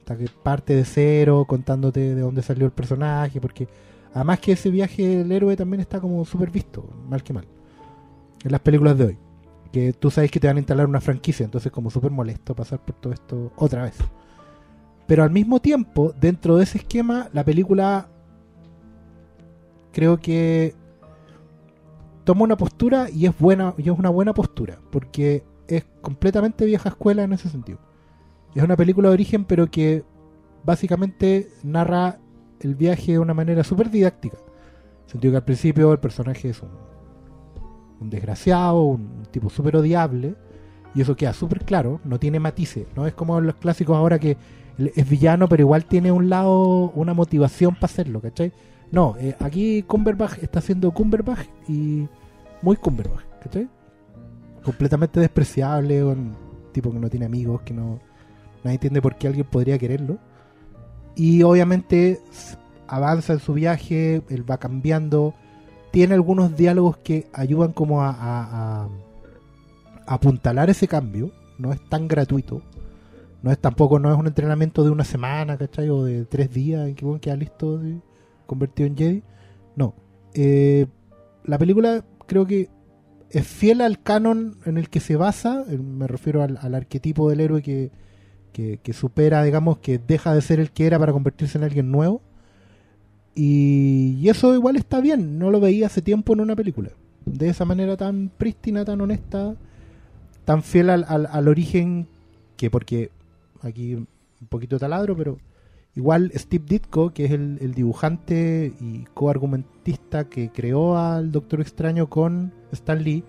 Hasta 0.00 0.16
que 0.16 0.26
parte 0.42 0.76
de 0.76 0.84
cero, 0.84 1.46
contándote 1.48 2.14
de 2.14 2.20
dónde 2.20 2.42
salió 2.42 2.66
el 2.66 2.72
personaje, 2.72 3.40
porque 3.40 3.66
además 4.12 4.38
que 4.38 4.52
ese 4.52 4.70
viaje 4.70 5.08
del 5.08 5.32
héroe 5.32 5.56
también 5.56 5.80
está 5.80 5.98
como 6.00 6.24
súper 6.24 6.50
visto, 6.50 6.88
mal 7.08 7.24
que 7.24 7.32
mal, 7.32 7.46
en 8.44 8.52
las 8.52 8.60
películas 8.60 8.96
de 8.98 9.04
hoy. 9.04 9.18
Que 9.72 9.92
tú 9.92 10.10
sabes 10.10 10.30
que 10.30 10.40
te 10.40 10.46
van 10.46 10.56
a 10.56 10.60
instalar 10.60 10.86
una 10.86 11.00
franquicia, 11.00 11.44
entonces 11.44 11.70
como 11.72 11.90
súper 11.90 12.10
molesto 12.10 12.54
pasar 12.54 12.84
por 12.84 12.96
todo 12.96 13.12
esto 13.12 13.52
otra 13.56 13.82
vez. 13.82 13.96
Pero 15.06 15.22
al 15.22 15.30
mismo 15.30 15.60
tiempo, 15.60 16.12
dentro 16.18 16.56
de 16.56 16.64
ese 16.64 16.78
esquema, 16.78 17.28
la 17.32 17.44
película 17.44 18.08
creo 19.96 20.18
que 20.18 20.74
toma 22.24 22.42
una 22.42 22.58
postura 22.58 23.08
y 23.08 23.24
es 23.24 23.38
buena 23.38 23.72
y 23.78 23.88
es 23.88 23.98
una 23.98 24.10
buena 24.10 24.34
postura 24.34 24.78
porque 24.90 25.42
es 25.68 25.86
completamente 26.02 26.66
vieja 26.66 26.90
escuela 26.90 27.22
en 27.22 27.32
ese 27.32 27.48
sentido 27.48 27.78
es 28.54 28.62
una 28.62 28.76
película 28.76 29.08
de 29.08 29.14
origen 29.14 29.46
pero 29.46 29.70
que 29.70 30.04
básicamente 30.64 31.48
narra 31.62 32.18
el 32.60 32.74
viaje 32.74 33.12
de 33.12 33.20
una 33.20 33.32
manera 33.32 33.64
súper 33.64 33.90
didáctica 33.90 34.36
sentido 35.06 35.32
que 35.32 35.36
al 35.38 35.44
principio 35.44 35.92
el 35.92 35.98
personaje 35.98 36.50
es 36.50 36.60
un, 36.60 36.68
un 38.00 38.10
desgraciado 38.10 38.82
un 38.82 39.22
tipo 39.30 39.50
súper 39.50 39.76
odiable 39.76 40.34
y 40.94 41.02
eso 41.02 41.16
queda 41.16 41.32
súper 41.32 41.64
claro 41.64 42.00
no 42.04 42.18
tiene 42.18 42.40
matices 42.40 42.86
no 42.96 43.06
es 43.06 43.14
como 43.14 43.40
los 43.40 43.56
clásicos 43.56 43.96
ahora 43.96 44.18
que 44.18 44.36
es 44.78 45.08
villano 45.08 45.48
pero 45.48 45.62
igual 45.62 45.84
tiene 45.84 46.12
un 46.12 46.28
lado 46.28 46.90
una 46.90 47.14
motivación 47.14 47.74
para 47.74 47.86
hacerlo 47.86 48.20
¿cachai? 48.20 48.52
No, 48.90 49.16
eh, 49.18 49.34
aquí 49.40 49.82
Cumberbatch 49.82 50.42
está 50.42 50.60
haciendo 50.60 50.90
Cumberbatch 50.92 51.48
y 51.68 52.06
muy 52.62 52.76
Cumberbatch, 52.76 53.24
¿cachai? 53.42 53.68
Completamente 54.62 55.20
despreciable, 55.20 56.04
un 56.04 56.36
tipo 56.72 56.92
que 56.92 56.98
no 56.98 57.08
tiene 57.08 57.26
amigos, 57.26 57.62
que 57.62 57.74
no 57.74 58.00
nadie 58.62 58.74
entiende 58.74 59.02
por 59.02 59.16
qué 59.16 59.28
alguien 59.28 59.46
podría 59.46 59.78
quererlo. 59.78 60.18
Y 61.14 61.42
obviamente 61.42 62.20
avanza 62.86 63.32
en 63.32 63.40
su 63.40 63.54
viaje, 63.54 64.22
él 64.28 64.48
va 64.48 64.58
cambiando, 64.58 65.34
tiene 65.96 66.12
algunos 66.12 66.54
diálogos 66.54 66.98
que 66.98 67.26
ayudan 67.32 67.72
como 67.72 68.02
a, 68.02 68.86
apuntalar 70.06 70.68
ese 70.68 70.86
cambio, 70.86 71.30
no 71.56 71.72
es 71.72 71.80
tan 71.88 72.06
gratuito. 72.06 72.60
No 73.42 73.50
es 73.50 73.58
tampoco, 73.58 73.98
no 73.98 74.12
es 74.12 74.18
un 74.18 74.26
entrenamiento 74.26 74.84
de 74.84 74.90
una 74.90 75.04
semana, 75.04 75.56
¿cachai? 75.56 75.88
O 75.88 76.04
de 76.04 76.26
tres 76.26 76.52
días 76.52 76.86
en 76.86 76.96
que 76.96 77.06
bueno, 77.06 77.18
queda 77.18 77.36
listo 77.36 77.78
de- 77.78 78.02
convertido 78.44 78.88
en 78.88 78.96
Jedi. 78.98 79.22
No. 79.74 79.94
Eh, 80.34 80.84
la 81.44 81.56
película 81.56 82.04
creo 82.26 82.44
que 82.44 82.68
es 83.30 83.46
fiel 83.46 83.80
al 83.80 84.02
canon 84.02 84.58
en 84.66 84.76
el 84.76 84.90
que 84.90 85.00
se 85.00 85.16
basa. 85.16 85.64
eh, 85.66 85.78
Me 85.78 86.06
refiero 86.06 86.42
al, 86.42 86.74
arquetipo 86.74 87.30
del 87.30 87.40
héroe 87.40 87.62
que, 87.62 87.90
que 88.52 88.92
supera, 88.92 89.42
digamos, 89.44 89.78
que 89.78 89.96
deja 89.98 90.34
de 90.34 90.42
ser 90.42 90.60
el 90.60 90.72
que 90.72 90.86
era 90.86 90.98
para 90.98 91.12
convertirse 91.12 91.56
en 91.56 91.64
alguien 91.64 91.90
nuevo. 91.90 92.20
Y, 93.36 94.28
eso 94.28 94.54
igual 94.54 94.74
está 94.74 95.00
bien. 95.00 95.38
No 95.38 95.52
lo 95.52 95.60
veía 95.60 95.86
hace 95.86 96.02
tiempo 96.02 96.32
en 96.32 96.40
una 96.40 96.56
película. 96.56 96.90
De 97.24 97.48
esa 97.48 97.64
manera 97.64 97.96
tan 97.96 98.32
prístina, 98.36 98.84
tan 98.84 99.00
honesta, 99.00 99.54
tan 100.44 100.62
fiel 100.64 100.90
al, 100.90 101.04
al, 101.08 101.26
al 101.30 101.48
origen 101.48 102.08
que 102.56 102.70
porque 102.70 103.10
aquí 103.62 103.94
un 103.94 104.08
poquito 104.48 104.78
taladro, 104.78 105.16
pero 105.16 105.38
Igual 105.96 106.30
Steve 106.34 106.64
Ditko, 106.68 107.14
que 107.14 107.24
es 107.24 107.30
el, 107.30 107.72
dibujante 107.74 108.74
y 108.78 109.04
coargumentista 109.14 110.28
que 110.28 110.50
creó 110.50 110.98
al 110.98 111.32
Doctor 111.32 111.62
Extraño 111.62 112.10
con 112.10 112.52
Stan 112.72 113.02
Lee, 113.02 113.24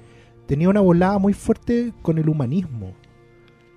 tenía 0.48 0.68
una 0.68 0.82
volada 0.82 1.18
muy 1.18 1.32
fuerte 1.32 1.94
con 2.02 2.18
el 2.18 2.28
humanismo. 2.28 2.92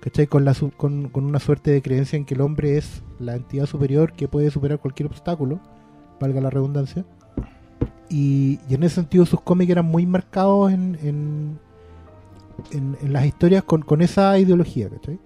¿Cachai? 0.01 0.27
Con, 0.27 0.43
la, 0.43 0.53
con, 0.75 1.07
con 1.07 1.23
una 1.23 1.39
suerte 1.39 1.71
de 1.71 1.81
creencia 1.81 2.17
en 2.17 2.25
que 2.25 2.33
el 2.33 2.41
hombre 2.41 2.77
es 2.77 3.01
la 3.17 3.37
entidad 3.37 3.65
superior 3.65 4.11
que 4.11 4.27
puede 4.27 4.51
superar 4.51 4.79
cualquier 4.79 5.07
obstáculo, 5.07 5.61
valga 6.21 6.39
la 6.39 6.49
redundancia. 6.49 7.03
Y, 8.09 8.59
y 8.69 8.75
en 8.75 8.83
ese 8.83 8.95
sentido 8.95 9.25
sus 9.25 9.41
cómics 9.41 9.71
eran 9.71 9.85
muy 9.85 10.05
marcados 10.05 10.71
en, 10.71 10.97
en, 11.01 11.59
en- 12.71 13.13
las 13.13 13.25
historias 13.25 13.63
con, 13.63 13.81
con 13.81 14.01
esa 14.01 14.37
ideología, 14.37 14.89
¿cachai? 14.89 15.19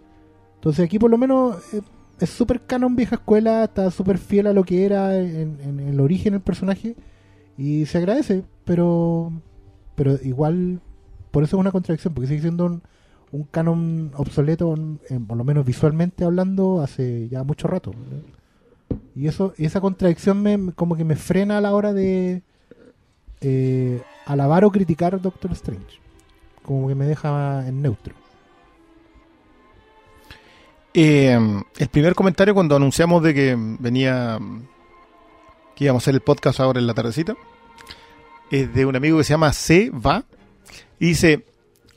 Entonces 0.55 0.85
aquí 0.85 0.97
por 0.99 1.11
lo 1.11 1.17
menos 1.17 1.57
eh, 1.73 1.81
es 2.19 2.29
súper 2.29 2.61
canon 2.61 2.95
vieja 2.95 3.15
escuela, 3.15 3.63
está 3.65 3.91
súper 3.91 4.17
fiel 4.17 4.47
a 4.47 4.53
lo 4.53 4.63
que 4.63 4.85
era 4.85 5.17
en, 5.19 5.79
el 5.79 5.99
origen 5.99 6.33
del 6.33 6.41
personaje 6.41 6.95
y 7.57 7.85
se 7.85 7.97
agradece, 7.97 8.43
pero 8.65 9.31
pero 9.95 10.17
igual 10.23 10.79
por 11.31 11.43
eso 11.43 11.57
es 11.57 11.59
una 11.61 11.71
contradicción, 11.71 12.13
porque 12.13 12.27
sigue 12.27 12.41
siendo 12.41 12.65
un, 12.65 12.81
un 13.31 13.43
canon 13.43 14.11
obsoleto, 14.15 14.75
por 15.27 15.37
lo 15.37 15.43
menos 15.43 15.65
visualmente 15.65 16.23
hablando, 16.23 16.81
hace 16.81 17.27
ya 17.29 17.43
mucho 17.43 17.67
rato. 17.67 17.91
Y 19.15 19.27
eso 19.27 19.53
esa 19.57 19.81
contradicción 19.81 20.41
me 20.41 20.73
como 20.73 20.95
que 20.95 21.03
me 21.03 21.15
frena 21.15 21.57
a 21.57 21.61
la 21.61 21.73
hora 21.73 21.93
de 21.93 22.41
eh, 23.41 24.01
alabar 24.25 24.65
o 24.65 24.71
criticar 24.71 25.15
a 25.15 25.17
Doctor 25.17 25.51
Strange. 25.51 25.99
Como 26.63 26.87
que 26.87 26.95
me 26.95 27.05
deja 27.05 27.67
en 27.67 27.81
neutro. 27.81 28.13
Eh, 30.93 31.37
el 31.77 31.87
primer 31.89 32.15
comentario 32.15 32.53
cuando 32.53 32.75
anunciamos 32.75 33.21
de 33.21 33.33
que 33.33 33.55
venía 33.79 34.39
que 35.75 35.83
íbamos 35.83 36.01
a 36.01 36.03
hacer 36.03 36.15
el 36.15 36.21
podcast 36.21 36.61
ahora 36.61 36.79
en 36.79 36.87
la 36.87 36.93
tardecita 36.93 37.35
es 38.49 38.73
de 38.73 38.85
un 38.85 38.95
amigo 38.95 39.17
que 39.17 39.25
se 39.25 39.33
llama 39.33 39.51
C. 39.51 39.91
Va 39.91 40.23
y 40.99 41.07
dice 41.07 41.43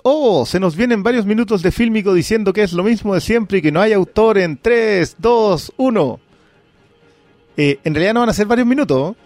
Oh, 0.03 0.47
se 0.47 0.61
nos 0.61 0.77
vienen 0.77 1.03
varios 1.03 1.27
minutos 1.27 1.63
de 1.63 1.73
fílmico 1.73 2.15
diciendo 2.15 2.53
que 2.53 2.63
es 2.63 2.73
lo 2.73 2.83
mismo 2.83 3.15
de 3.15 3.21
siempre 3.21 3.59
y 3.59 3.63
que 3.63 3.73
no 3.73 3.81
hay 3.81 3.93
autor 3.93 4.39
en 4.39 4.57
3, 4.57 5.17
2, 5.19 5.75
1. 5.77 6.21
Eh, 7.59 7.81
en 7.83 7.93
realidad 7.93 8.15
no 8.15 8.21
van 8.21 8.29
a 8.29 8.33
ser 8.33 8.47
varios 8.47 8.69
minutos. 8.69 9.17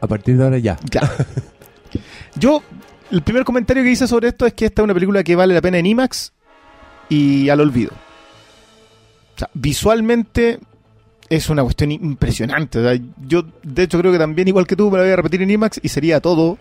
A 0.00 0.06
partir 0.06 0.38
de 0.38 0.44
ahora 0.44 0.58
ya. 0.58 0.78
Ya. 0.90 1.02
Yo, 2.34 2.62
el 3.10 3.22
primer 3.22 3.44
comentario 3.44 3.82
que 3.82 3.90
hice 3.90 4.08
sobre 4.08 4.28
esto 4.28 4.46
es 4.46 4.54
que 4.54 4.64
esta 4.64 4.80
es 4.80 4.84
una 4.84 4.94
película 4.94 5.22
que 5.22 5.36
vale 5.36 5.52
la 5.52 5.60
pena 5.60 5.78
en 5.78 5.86
IMAX 5.86 6.32
y 7.10 7.50
al 7.50 7.60
olvido. 7.60 7.92
O 7.92 9.38
sea, 9.38 9.50
visualmente 9.52 10.60
es 11.28 11.50
una 11.50 11.62
cuestión 11.62 11.92
impresionante. 11.92 12.78
O 12.78 12.82
sea, 12.82 12.98
yo, 13.26 13.44
de 13.62 13.82
hecho, 13.82 13.98
creo 13.98 14.12
que 14.12 14.18
también, 14.18 14.48
igual 14.48 14.66
que 14.66 14.76
tú, 14.76 14.90
me 14.90 14.96
la 14.96 15.04
voy 15.04 15.12
a 15.12 15.16
repetir 15.16 15.42
en 15.42 15.50
IMAX 15.50 15.78
y 15.82 15.90
sería 15.90 16.20
todo 16.20 16.56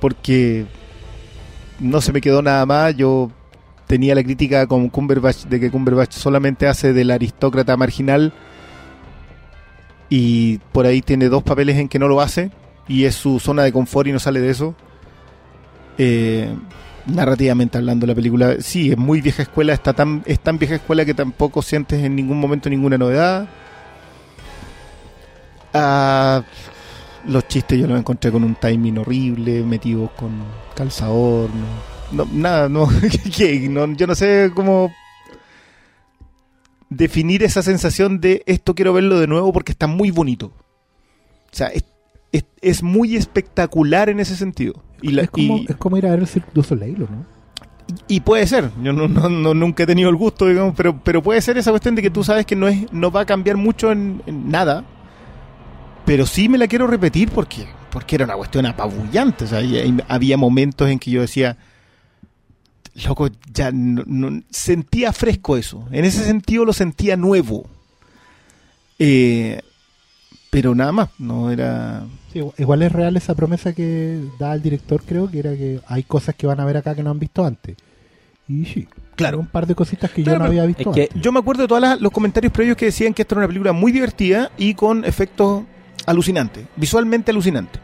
porque 0.00 0.66
no 1.78 2.00
se 2.00 2.12
me 2.12 2.20
quedó 2.20 2.42
nada 2.42 2.66
más. 2.66 2.96
Yo 2.96 3.30
tenía 3.86 4.16
la 4.16 4.24
crítica 4.24 4.66
con 4.66 4.88
Cumberbatch 4.88 5.44
de 5.44 5.60
que 5.60 5.70
Cumberbatch 5.70 6.14
solamente 6.14 6.66
hace 6.66 6.92
del 6.92 7.12
aristócrata 7.12 7.76
marginal 7.76 8.32
y 10.10 10.58
por 10.72 10.86
ahí 10.86 11.00
tiene 11.02 11.28
dos 11.28 11.42
papeles 11.42 11.76
en 11.78 11.88
que 11.88 11.98
no 11.98 12.08
lo 12.08 12.20
hace 12.20 12.50
y 12.88 13.04
es 13.04 13.14
su 13.14 13.40
zona 13.40 13.62
de 13.62 13.72
confort 13.72 14.08
y 14.08 14.12
no 14.12 14.18
sale 14.18 14.40
de 14.40 14.50
eso. 14.50 14.74
Eh, 15.98 16.52
narrativamente 17.06 17.78
hablando 17.78 18.06
la 18.06 18.14
película, 18.14 18.56
sí, 18.60 18.90
es 18.90 18.98
muy 18.98 19.20
vieja 19.20 19.42
escuela, 19.42 19.72
está 19.72 19.92
tan, 19.92 20.22
es 20.26 20.40
tan 20.40 20.58
vieja 20.58 20.76
escuela 20.76 21.04
que 21.04 21.14
tampoco 21.14 21.62
sientes 21.62 22.02
en 22.02 22.16
ningún 22.16 22.38
momento 22.40 22.68
ninguna 22.70 22.96
novedad. 22.98 23.48
Ah, 25.72 26.42
los 27.26 27.48
chistes 27.48 27.78
yo 27.78 27.86
los 27.86 27.98
encontré 27.98 28.30
con 28.30 28.44
un 28.44 28.54
timing 28.54 28.98
horrible, 28.98 29.62
metidos 29.62 30.10
con 30.12 30.30
calzador, 30.76 31.48
no, 32.12 32.24
no- 32.24 32.30
nada, 32.32 32.68
no, 32.68 32.88
yo 33.96 34.06
no 34.06 34.14
sé 34.14 34.50
cómo 34.54 34.92
definir 36.96 37.42
esa 37.42 37.62
sensación 37.62 38.20
de 38.20 38.42
esto 38.46 38.74
quiero 38.74 38.92
verlo 38.92 39.18
de 39.20 39.26
nuevo 39.26 39.52
porque 39.52 39.72
está 39.72 39.86
muy 39.86 40.10
bonito. 40.10 40.46
O 41.52 41.56
sea, 41.56 41.68
es, 41.68 41.84
es- 42.32 42.44
es 42.62 42.82
muy 42.82 43.16
espectacular 43.16 44.08
en 44.08 44.20
ese 44.20 44.36
sentido. 44.36 44.82
Y, 45.02 45.10
la- 45.12 45.22
es, 45.22 45.30
como, 45.30 45.58
y- 45.58 45.66
es 45.68 45.76
como 45.76 45.96
ir 45.96 46.06
a 46.06 46.10
ver 46.10 46.20
el 46.20 46.26
Cirque 46.26 46.50
du 46.54 46.62
Soleil, 46.62 46.96
¿o 47.02 47.08
¿no? 47.10 47.34
y 48.08 48.20
puede 48.20 48.46
ser, 48.46 48.70
yo 48.82 48.94
no, 48.94 49.08
no- 49.08 49.28
no- 49.28 49.52
nunca 49.52 49.82
he 49.82 49.86
tenido 49.86 50.08
el 50.08 50.16
gusto, 50.16 50.46
digamos, 50.48 50.74
pero, 50.74 50.98
pero 51.04 51.22
puede 51.22 51.42
ser 51.42 51.58
esa 51.58 51.70
cuestión 51.70 51.94
de 51.94 52.00
que 52.00 52.08
tú 52.10 52.24
sabes 52.24 52.46
que 52.46 52.56
no 52.56 52.66
es 52.66 52.90
no 52.94 53.10
va 53.10 53.20
a 53.20 53.26
cambiar 53.26 53.58
mucho 53.58 53.92
en, 53.92 54.22
en 54.26 54.48
nada, 54.50 54.84
pero 56.06 56.26
sí 56.26 56.48
me 56.48 56.58
la 56.58 56.66
quiero 56.66 56.86
repetir 56.86 57.30
porque 57.30 57.66
porque 57.90 58.16
era 58.16 58.24
una 58.24 58.34
cuestión 58.34 58.66
apabullante, 58.66 59.44
o 59.44 59.46
sea, 59.46 59.60
y- 59.60 59.76
y 59.76 59.96
había 60.08 60.36
momentos 60.36 60.88
en 60.90 60.98
que 60.98 61.10
yo 61.12 61.20
decía, 61.20 61.56
loco, 63.06 63.28
ya 63.52 63.70
no, 63.72 64.02
no- 64.06 64.42
sentía 64.50 65.12
fresco 65.12 65.56
eso, 65.56 65.86
en 65.90 66.04
ese 66.04 66.24
sentido 66.24 66.64
lo 66.64 66.72
sentía 66.72 67.16
nuevo, 67.16 67.66
Eh, 68.98 69.60
pero 70.50 70.74
nada 70.74 70.92
más, 70.92 71.08
no 71.18 71.50
era... 71.50 72.04
Sí, 72.32 72.38
igual- 72.38 72.54
igual 72.58 72.82
es 72.82 72.92
real 72.92 73.16
esa 73.16 73.34
promesa 73.34 73.72
que 73.72 74.20
da 74.38 74.54
el 74.54 74.62
director, 74.62 75.02
creo, 75.04 75.28
que 75.28 75.40
era 75.40 75.50
que 75.56 75.80
hay 75.88 76.04
cosas 76.04 76.36
que 76.36 76.46
van 76.46 76.60
a 76.60 76.64
ver 76.64 76.76
acá 76.76 76.94
que 76.94 77.02
no 77.02 77.10
han 77.10 77.18
visto 77.18 77.44
antes. 77.44 77.76
Y 78.48 78.64
sí, 78.66 78.86
Claro. 79.16 79.40
un 79.40 79.46
par 79.48 79.66
de 79.66 79.74
cositas 79.74 80.10
que 80.12 80.22
Claro, 80.22 80.38
yo 80.38 80.42
no 80.44 80.48
había 80.50 80.64
visto 80.66 80.90
es 80.90 80.94
que 80.94 81.02
antes. 81.04 81.20
Yo 81.22 81.32
me 81.32 81.40
acuerdo 81.40 81.62
de 81.62 81.68
todos 81.68 82.00
los 82.00 82.12
comentarios 82.12 82.52
previos 82.52 82.76
que 82.76 82.84
decían 82.86 83.12
que 83.14 83.22
esta 83.22 83.34
era 83.34 83.40
una 83.40 83.48
película 83.48 83.72
muy 83.72 83.90
divertida 83.90 84.50
y 84.56 84.74
con 84.74 85.04
efectos 85.04 85.64
alucinantes, 86.06 86.66
visualmente 86.76 87.30
alucinantes. 87.32 87.80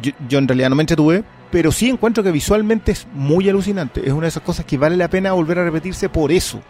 Yo, 0.00 0.12
yo 0.28 0.38
en 0.38 0.46
realidad 0.46 0.70
no 0.70 0.76
me 0.76 0.82
entretuve, 0.84 1.24
pero 1.50 1.72
sí 1.72 1.88
encuentro 1.88 2.22
que 2.22 2.30
visualmente 2.32 2.92
es 2.92 3.06
muy 3.12 3.48
alucinante. 3.48 4.00
Es 4.06 4.12
una 4.12 4.22
de 4.22 4.28
esas 4.28 4.42
cosas 4.42 4.64
que 4.64 4.78
vale 4.78 4.96
la 4.96 5.08
pena 5.10 5.32
volver 5.32 5.58
a 5.58 5.64
repetirse 5.64 6.08
por 6.08 6.30
eso. 6.32 6.60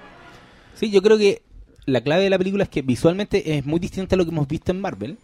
Sí, 0.74 0.90
yo 0.90 1.02
creo 1.02 1.18
que 1.18 1.42
la 1.86 2.00
clave 2.02 2.22
de 2.24 2.30
la 2.30 2.38
película 2.38 2.64
es 2.64 2.70
que 2.70 2.82
visualmente 2.82 3.56
es 3.58 3.66
muy 3.66 3.78
distinta 3.80 4.14
a 4.14 4.18
lo 4.18 4.24
que 4.24 4.30
hemos 4.30 4.48
visto 4.48 4.72
en 4.72 4.80
Marvel. 4.80 5.18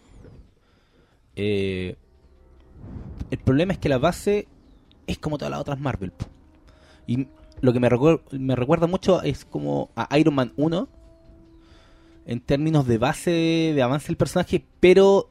Eh, 1.35 1.95
el 3.31 3.37
problema 3.39 3.73
es 3.73 3.79
que 3.79 3.89
la 3.89 3.97
base 3.97 4.47
es 5.07 5.17
como 5.17 5.37
todas 5.37 5.51
las 5.51 5.59
otras 5.59 5.79
Marvel. 5.79 6.11
Y 7.05 7.27
lo 7.61 7.73
que 7.73 7.79
me, 7.79 7.89
recuer- 7.89 8.21
me 8.31 8.55
recuerda 8.55 8.87
mucho 8.87 9.21
es 9.21 9.45
como 9.45 9.89
a 9.95 10.15
Iron 10.17 10.35
Man 10.35 10.53
1 10.57 10.87
en 12.25 12.39
términos 12.41 12.85
de 12.87 12.97
base 12.97 13.31
de 13.73 13.81
avance 13.81 14.07
del 14.07 14.17
personaje, 14.17 14.63
pero 14.79 15.29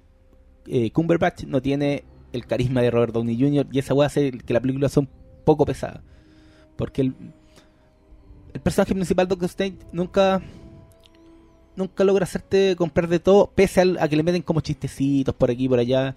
eh, 0.66 0.90
Cumberbatch 0.90 1.44
no 1.44 1.60
tiene 1.60 2.04
el 2.36 2.46
carisma 2.46 2.82
de 2.82 2.90
Robert 2.90 3.12
Downey 3.12 3.38
Jr. 3.38 3.66
y 3.72 3.78
esa 3.78 3.94
weá 3.94 4.06
hace 4.06 4.30
que 4.30 4.52
la 4.52 4.60
película 4.60 4.88
sea 4.88 5.02
un 5.02 5.08
poco 5.44 5.64
pesada. 5.64 6.02
Porque 6.76 7.02
el, 7.02 7.14
personaje 8.62 8.94
principal, 8.94 9.28
Doctor 9.28 9.46
Strange, 9.46 9.78
nunca 9.92 10.42
nunca 11.74 12.04
logra 12.04 12.24
hacerte 12.24 12.74
comprar 12.76 13.08
de 13.08 13.18
todo, 13.18 13.50
pese 13.54 13.82
a 14.00 14.08
que 14.08 14.16
le 14.16 14.22
meten 14.22 14.42
como 14.42 14.60
chistecitos 14.60 15.34
por 15.34 15.50
aquí 15.50 15.64
y 15.64 15.68
por 15.68 15.78
allá. 15.78 16.16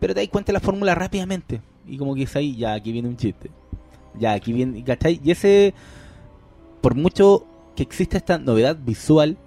Pero 0.00 0.14
te 0.14 0.20
das 0.20 0.28
cuenta 0.28 0.48
de 0.48 0.54
la 0.54 0.60
fórmula 0.60 0.94
rápidamente. 0.94 1.62
Y 1.86 1.96
como 1.96 2.14
que 2.14 2.24
es 2.24 2.36
ahí, 2.36 2.56
ya, 2.56 2.74
aquí 2.74 2.92
viene 2.92 3.08
un 3.08 3.16
chiste. 3.16 3.50
Ya, 4.18 4.32
aquí 4.32 4.52
viene, 4.52 4.84
¿cachai? 4.84 5.20
Y 5.24 5.30
ese, 5.30 5.74
por 6.80 6.94
mucho 6.94 7.46
que 7.74 7.82
exista 7.82 8.16
esta 8.16 8.38
novedad 8.38 8.76
visual 8.76 9.38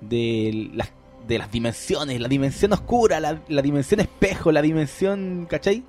de 0.00 0.70
las, 0.74 0.92
de 1.26 1.38
las 1.38 1.50
dimensiones, 1.50 2.20
la 2.20 2.28
dimensión 2.28 2.72
oscura, 2.72 3.20
la, 3.20 3.62
dimensión 3.62 4.00
espejo, 4.00 4.52
la 4.52 4.62
dimensión, 4.62 5.46
¿cachai? 5.48 5.84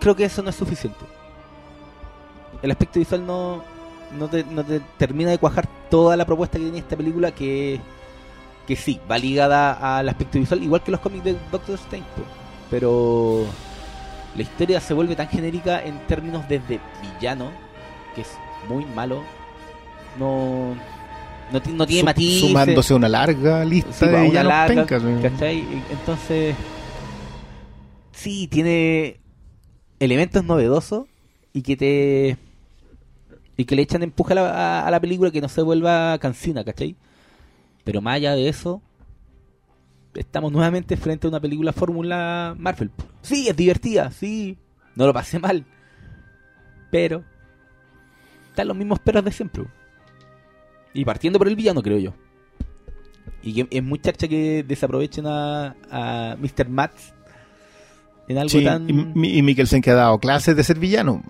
Creo 0.00 0.16
que 0.16 0.24
eso 0.24 0.42
no 0.42 0.50
es 0.50 0.56
suficiente. 0.56 1.04
El 2.62 2.70
aspecto 2.70 2.98
visual 2.98 3.26
no, 3.26 3.62
no, 4.18 4.28
te, 4.28 4.44
no 4.44 4.64
te 4.64 4.80
termina 4.98 5.30
de 5.30 5.38
cuajar 5.38 5.68
toda 5.90 6.16
la 6.16 6.24
propuesta 6.24 6.58
que 6.58 6.64
tiene 6.64 6.78
esta 6.78 6.96
película 6.96 7.32
que, 7.32 7.80
que 8.66 8.76
sí, 8.76 9.00
va 9.10 9.18
ligada 9.18 9.98
al 9.98 10.08
aspecto 10.08 10.38
visual, 10.38 10.62
igual 10.62 10.82
que 10.82 10.90
los 10.90 11.00
cómics 11.00 11.24
de 11.24 11.36
Doctor 11.50 11.74
Strange. 11.74 12.06
Pero 12.70 13.44
la 14.34 14.42
historia 14.42 14.80
se 14.80 14.94
vuelve 14.94 15.14
tan 15.14 15.28
genérica 15.28 15.82
en 15.82 15.98
términos 16.06 16.48
desde 16.48 16.80
villano, 17.02 17.50
que 18.14 18.22
es 18.22 18.30
muy 18.68 18.84
malo, 18.86 19.22
no, 20.18 20.74
no, 21.52 21.62
ti- 21.62 21.72
no 21.72 21.86
tiene 21.86 22.00
Su- 22.00 22.04
matices. 22.06 22.40
Sumándose 22.50 22.92
a 22.92 22.96
una 22.96 23.08
larga 23.08 23.64
lista 23.64 23.92
Sí, 23.92 24.06
de 24.06 24.22
una 24.28 24.42
larga, 24.42 24.86
pencas. 24.86 25.02
¿cachai? 25.22 25.64
Entonces, 25.90 26.54
sí, 28.12 28.48
tiene 28.48 29.20
elementos 30.00 30.44
novedosos 30.44 31.06
y 31.52 31.62
que 31.62 31.76
te. 31.76 32.36
y 33.56 33.64
que 33.64 33.76
le 33.76 33.82
echan 33.82 34.02
empuje 34.02 34.32
a 34.32 34.36
la, 34.36 34.50
a- 34.50 34.86
a 34.86 34.90
la 34.90 35.00
película 35.00 35.30
que 35.30 35.40
no 35.40 35.48
se 35.48 35.62
vuelva 35.62 36.18
cansina, 36.18 36.64
¿cachai? 36.64 36.94
Pero 37.84 38.00
más 38.02 38.16
allá 38.16 38.34
de 38.34 38.48
eso, 38.48 38.82
estamos 40.14 40.50
nuevamente 40.52 40.96
frente 40.96 41.26
a 41.26 41.30
una 41.30 41.40
película 41.40 41.72
fórmula 41.72 42.54
Marvel. 42.58 42.90
Sí, 43.22 43.48
es 43.48 43.56
divertida, 43.56 44.10
sí, 44.10 44.58
no 44.94 45.06
lo 45.06 45.12
pasé 45.14 45.38
mal. 45.38 45.64
Pero, 46.90 47.24
están 48.50 48.68
los 48.68 48.76
mismos 48.76 48.98
peros 48.98 49.24
de 49.24 49.32
siempre. 49.32 49.64
Y 50.98 51.04
partiendo 51.04 51.38
por 51.38 51.48
el 51.48 51.56
villano, 51.56 51.82
creo 51.82 51.98
yo. 51.98 52.14
Y 53.42 53.52
que 53.54 53.68
es 53.70 53.82
muy 53.82 53.98
charcha 54.00 54.26
que 54.28 54.64
desaprovechen 54.66 55.26
a, 55.26 55.76
a 55.90 56.36
Mr. 56.40 56.68
Mats 56.68 57.12
en 58.28 58.38
algo 58.38 58.48
Sí, 58.50 58.64
tan. 58.64 58.88
y, 59.14 59.38
y 59.38 59.42
Mikkelsen 59.42 59.82
que 59.82 59.90
ha 59.90 59.94
dado 59.94 60.18
clases 60.18 60.56
de 60.56 60.64
ser 60.64 60.78
villano. 60.78 61.22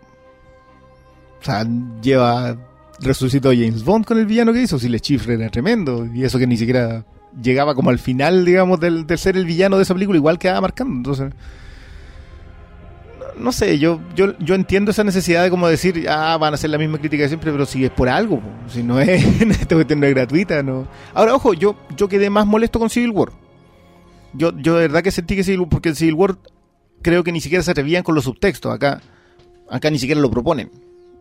O 1.41 1.45
sea, 1.45 1.67
lleva. 2.03 2.57
Resucitó 2.99 3.51
James 3.51 3.85
Bond 3.85 4.07
con 4.07 4.19
el 4.19 4.25
villano 4.25 4.55
que 4.55 4.63
hizo. 4.63 4.79
Si 4.79 4.89
le 4.89 5.01
chifre 5.01 5.35
era 5.35 5.51
tremendo. 5.51 6.07
Y 6.15 6.25
eso 6.25 6.39
que 6.39 6.47
ni 6.47 6.57
siquiera 6.57 7.05
llegaba 7.43 7.75
como 7.75 7.91
al 7.91 7.99
final, 7.99 8.47
digamos, 8.47 8.81
del, 8.81 9.07
del 9.07 9.19
ser 9.19 9.37
el 9.37 9.45
villano 9.45 9.77
de 9.77 9.83
esa 9.83 9.93
película, 9.93 10.17
igual 10.17 10.39
quedaba 10.39 10.63
marcando. 10.63 10.95
Entonces. 10.97 11.35
No, 13.39 13.53
sé, 13.53 13.79
yo, 13.79 14.01
yo, 14.15 14.37
yo 14.39 14.55
entiendo 14.55 14.91
esa 14.91 15.05
necesidad 15.05 15.43
de 15.45 15.51
como 15.51 15.69
decir, 15.69 16.07
ah, 16.09 16.37
van 16.39 16.53
a 16.53 16.57
hacer 16.57 16.71
la 16.71 16.79
misma 16.79 16.99
crítica 16.99 17.23
de 17.23 17.29
siempre, 17.29 17.53
pero 17.53 17.67
si 17.67 17.85
es 17.85 17.91
por 17.91 18.09
algo, 18.09 18.41
si 18.69 18.83
no 18.83 18.99
es, 19.01 19.23
esta 19.51 19.75
cuestión 19.75 20.01
no 20.01 20.07
es 20.07 20.15
gratuita, 20.15 20.63
no. 20.63 20.87
Ahora, 21.15 21.35
ojo, 21.35 21.53
yo, 21.55 21.77
yo 21.97 22.09
quedé 22.09 22.31
más 22.31 22.47
molesto 22.47 22.79
con 22.79 22.89
Civil 22.91 23.11
War. 23.11 23.29
Yo, 24.33 24.57
yo 24.59 24.75
de 24.77 24.83
verdad 24.89 25.03
que 25.03 25.11
sentí 25.11 25.37
que 25.37 25.45
Civil 25.45 25.61
War, 25.61 25.69
porque 25.69 25.95
Civil 25.95 26.15
War 26.15 26.37
creo 27.03 27.23
que 27.25 27.33
ni 27.33 27.41
siquiera 27.41 27.63
se 27.63 27.71
atrevían 27.71 28.03
con 28.03 28.15
los 28.15 28.25
subtextos. 28.25 28.73
Acá, 28.73 29.01
acá 29.71 29.91
ni 29.91 29.99
siquiera 29.99 30.21
lo 30.21 30.31
proponen. 30.31 30.71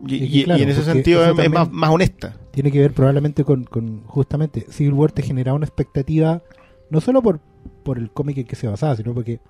Y, 0.06 0.14
Y 0.14 0.18
que 0.18 0.24
y- 0.38 0.44
claro, 0.44 0.60
y 0.60 0.62
en 0.62 0.68
ese 0.70 0.82
sentido 0.84 1.24
es, 1.24 1.50
más, 1.50 1.70
más 1.70 1.90
honesta. 1.90 2.34
Tiene 2.50 2.70
que 2.72 2.78
ver 2.80 2.92
probablemente 2.92 3.44
con, 3.44 3.64
con 3.64 4.02
justamente 4.04 4.66
Civil 4.70 4.92
War 4.94 5.12
te 5.12 5.22
generaba 5.22 5.56
una 5.56 5.66
expectativa, 5.66 6.42
no 6.90 7.00
solo 7.00 7.22
por, 7.22 7.40
por 7.84 7.98
el 7.98 8.10
cómic 8.10 8.38
en 8.38 8.44
que 8.46 8.56
se 8.56 8.66
basaba, 8.66 8.96
sino 8.96 9.14
porque 9.14 9.40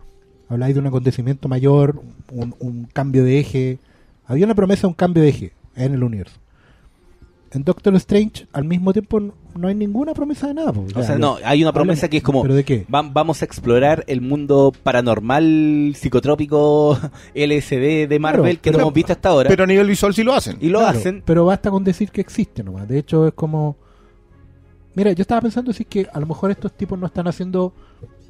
habláis 0.49 0.75
de 0.75 0.81
un 0.81 0.87
acontecimiento 0.87 1.49
mayor, 1.49 2.01
un, 2.31 2.55
un 2.59 2.85
cambio 2.93 3.25
de 3.25 3.39
eje. 3.41 3.79
Había 4.27 4.45
una 4.47 4.55
promesa 4.55 4.83
de 4.83 4.87
un 4.89 4.95
cambio 4.95 5.23
de 5.23 5.29
eje 5.31 5.53
en 5.77 5.95
el 5.95 6.03
universo. 6.03 6.37
En 7.53 7.63
Doctor 7.65 7.95
Strange, 7.95 8.47
al 8.53 8.65
mismo 8.65 8.93
tiempo, 8.93 9.21
no- 9.21 9.69
hay 9.69 9.75
ninguna 9.75 10.13
promesa 10.13 10.49
de 10.49 10.55
nada. 10.55 10.73
o 10.73 11.03
sea, 11.03 11.17
no, 11.17 11.39
hay 11.45 11.63
una 11.63 11.73
promesa 11.73 12.09
que 12.09 12.19
es 12.19 12.23
como. 12.23 12.43
¿Pero 12.43 12.55
de 12.55 12.65
qué? 12.65 12.85
"Va- 12.93 13.03
vamos 13.03 13.41
a 13.41 13.45
explorar 13.45 14.05
el 14.09 14.21
mundo 14.21 14.73
paranormal, 14.83 15.95
psicotrópico, 15.97 16.99
LSD 17.35 18.09
de 18.09 18.19
Marvel 18.21 18.59
Claro, 18.59 18.63
que 18.63 18.71
no 18.73 18.79
hemos 18.81 18.93
visto 18.93 19.13
hasta 19.13 19.29
ahora. 19.31 19.49
Pero 19.49 19.65
a 19.65 19.67
nivel 19.67 19.87
visual 19.87 20.13
sí 20.13 20.23
lo 20.25 20.35
hacen. 20.35 20.59
y 20.61 20.69
lo 20.69 20.81
Claro, 20.81 20.99
hacen. 20.99 21.23
Pero 21.25 21.47
basta 21.47 21.71
con 21.71 21.83
decir 21.85 22.11
que 22.11 22.21
existe 22.21 22.63
nomás. 22.63 22.87
De 22.89 22.99
hecho, 22.99 23.27
es 23.29 23.33
como. 23.35 23.77
Mira, 24.95 25.13
yo 25.13 25.23
estaba 25.23 25.41
pensando 25.41 25.73
si 25.73 25.85
es 25.85 25.89
que 25.89 26.09
a 26.13 26.19
lo 26.21 26.27
mejor 26.27 26.51
estos 26.51 26.73
tipos 26.77 26.99
no 26.99 27.07
están 27.07 27.29
haciendo 27.29 27.73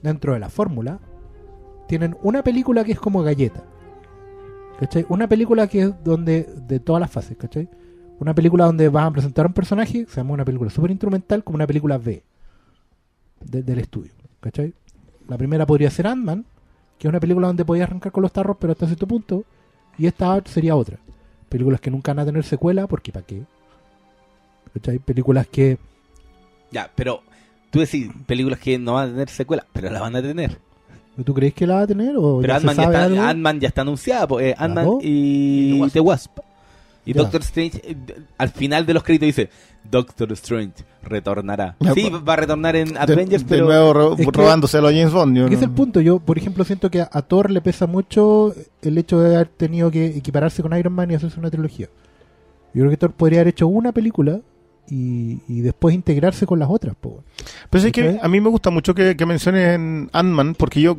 dentro 0.03 0.35
de 0.35 0.41
la 0.41 0.51
fórmula. 0.51 0.99
Tienen 1.89 2.17
una 2.23 2.43
película 2.43 2.85
que 2.85 2.93
es 2.93 3.01
como 3.01 3.23
galleta. 3.23 3.63
¿Cachai? 4.81 5.07
Una 5.09 5.27
película 5.29 5.67
que 5.69 5.83
es 5.83 6.05
donde. 6.05 6.43
de 6.67 6.81
todas 6.81 7.01
las 7.01 7.11
fases, 7.11 7.37
¿cachai? 7.37 7.69
Una 8.19 8.35
película 8.35 8.65
donde 8.65 8.89
vas 8.89 9.07
a 9.07 9.11
presentar 9.11 9.45
a 9.45 9.49
un 9.49 9.55
personaje, 9.55 10.07
se 10.09 10.17
llama 10.17 10.33
una 10.35 10.45
película 10.45 10.71
súper 10.71 10.91
instrumental, 10.91 11.45
como 11.45 11.57
una 11.57 11.67
película 11.67 11.99
B 11.99 12.23
de- 13.41 13.63
del 13.63 13.79
estudio, 13.79 14.13
¿cachai? 14.41 14.75
La 15.29 15.37
primera 15.39 15.67
podría 15.67 15.91
ser 15.91 16.07
Ant-Man, 16.07 16.45
que 16.99 17.07
es 17.07 17.11
una 17.11 17.21
película 17.21 17.47
donde 17.47 17.65
podías 17.65 17.89
arrancar 17.89 18.13
con 18.13 18.23
los 18.23 18.33
tarros, 18.33 18.57
pero 18.61 18.73
hasta 18.73 18.87
cierto 18.87 19.07
punto. 19.07 19.45
Y 19.99 20.07
esta 20.07 20.41
sería 20.47 20.77
otra. 20.77 20.99
Películas 21.49 21.81
que 21.81 21.91
nunca 21.91 22.13
van 22.13 22.21
a 22.21 22.27
tener 22.27 22.43
secuela, 22.45 22.87
porque 22.87 23.13
¿para 23.13 23.25
qué? 23.27 23.43
¿Cachai? 24.75 24.99
Películas 24.99 25.47
que. 25.47 25.79
Ya, 26.71 26.91
pero 26.95 27.23
tú 27.71 27.81
decís 27.81 28.11
películas 28.27 28.59
que 28.59 28.79
no 28.79 28.95
van 28.95 29.09
a 29.09 29.13
tener 29.13 29.29
secuela, 29.31 29.67
pero 29.73 29.91
la 29.91 30.01
van 30.01 30.17
a 30.17 30.23
tener. 30.23 30.59
¿Tú 31.25 31.33
crees 31.35 31.55
que 31.55 31.67
la 31.67 31.77
va 31.77 31.81
a 31.83 31.87
tener? 31.87 32.15
¿O 32.17 32.39
Pero 32.41 32.53
ya 32.55 32.61
se 32.61 32.69
Ant-Man 32.69 33.15
ya, 33.15 33.29
Ant-Man 33.31 33.61
ya 33.61 33.69
está 33.69 33.81
anunciada, 33.83 34.27
pues, 34.29 34.47
eh, 34.47 34.55
Ant-Man 34.59 34.85
¿no? 34.85 34.99
y, 35.03 35.83
Y 35.85 35.91
The 35.91 36.01
Wasp. 36.01 36.39
Y 37.07 37.13
Ya. 37.15 37.23
Doctor 37.23 37.41
Strange, 37.43 37.81
eh, 37.85 37.97
al 38.37 38.49
final 38.51 38.85
de 38.85 38.93
los 38.95 39.03
créditos 39.03 39.27
dice, 39.27 39.49
Doctor 39.89 40.33
Strange 40.33 40.85
retornará. 41.05 41.77
Ya, 41.81 41.95
sí, 41.95 42.09
pues, 42.11 42.23
va 42.29 42.33
a 42.33 42.37
retornar 42.37 42.75
en 42.77 42.93
De- 42.95 42.99
Avengers, 42.99 43.45
de, 43.45 43.49
pero... 43.49 43.67
nuevo 43.67 43.93
ro- 43.93 44.17
Es 44.19 44.27
que- 44.27 44.33
robándoselo 44.33 44.89
a 44.89 44.91
James 44.91 45.13
Bond. 45.13 45.37
yo 45.39 45.47
¿Qué 45.49 45.55
es 45.55 45.61
no- 45.61 45.67
el 45.69 45.73
punto? 45.73 46.01
Yo, 46.01 46.19
por 46.19 46.37
ejemplo, 46.37 46.65
siento 46.65 46.91
que 46.91 47.01
a, 47.03 47.09
a 47.13 47.23
Thor 47.23 47.51
le 47.51 47.61
pesa 47.61 47.87
mucho 47.87 48.53
el 48.83 48.99
hecho 48.99 49.21
de 49.21 49.37
haber 49.37 49.49
tenido 49.49 49.91
que 49.91 50.07
equipararse 50.07 50.63
con 50.63 50.77
Iron 50.77 50.93
Man 50.93 51.11
y 51.11 51.15
hacerse 51.15 51.39
una 51.39 51.51
trilogía. 51.51 51.87
Yo 52.75 52.81
creo 52.83 52.91
que 52.91 52.97
Thor 52.97 53.13
podría 53.13 53.39
haber 53.41 53.49
hecho 53.49 53.69
una 53.69 53.93
película 53.93 54.41
y, 54.89 55.41
y 55.49 55.61
después 55.61 55.95
integrarse 55.95 56.47
con 56.47 56.59
las 56.59 56.69
otras. 56.71 56.95
po. 56.97 57.25
Pero 57.71 57.87
es 57.87 57.93
que 57.93 58.19
a 58.21 58.29
mí 58.29 58.41
me 58.41 58.49
gusta 58.49 58.71
mucho 58.71 58.95
que, 58.95 59.17
que 59.17 59.27
mencionen 59.27 60.11
Ant-Man, 60.13 60.55
porque 60.55 60.81
yo, 60.81 60.99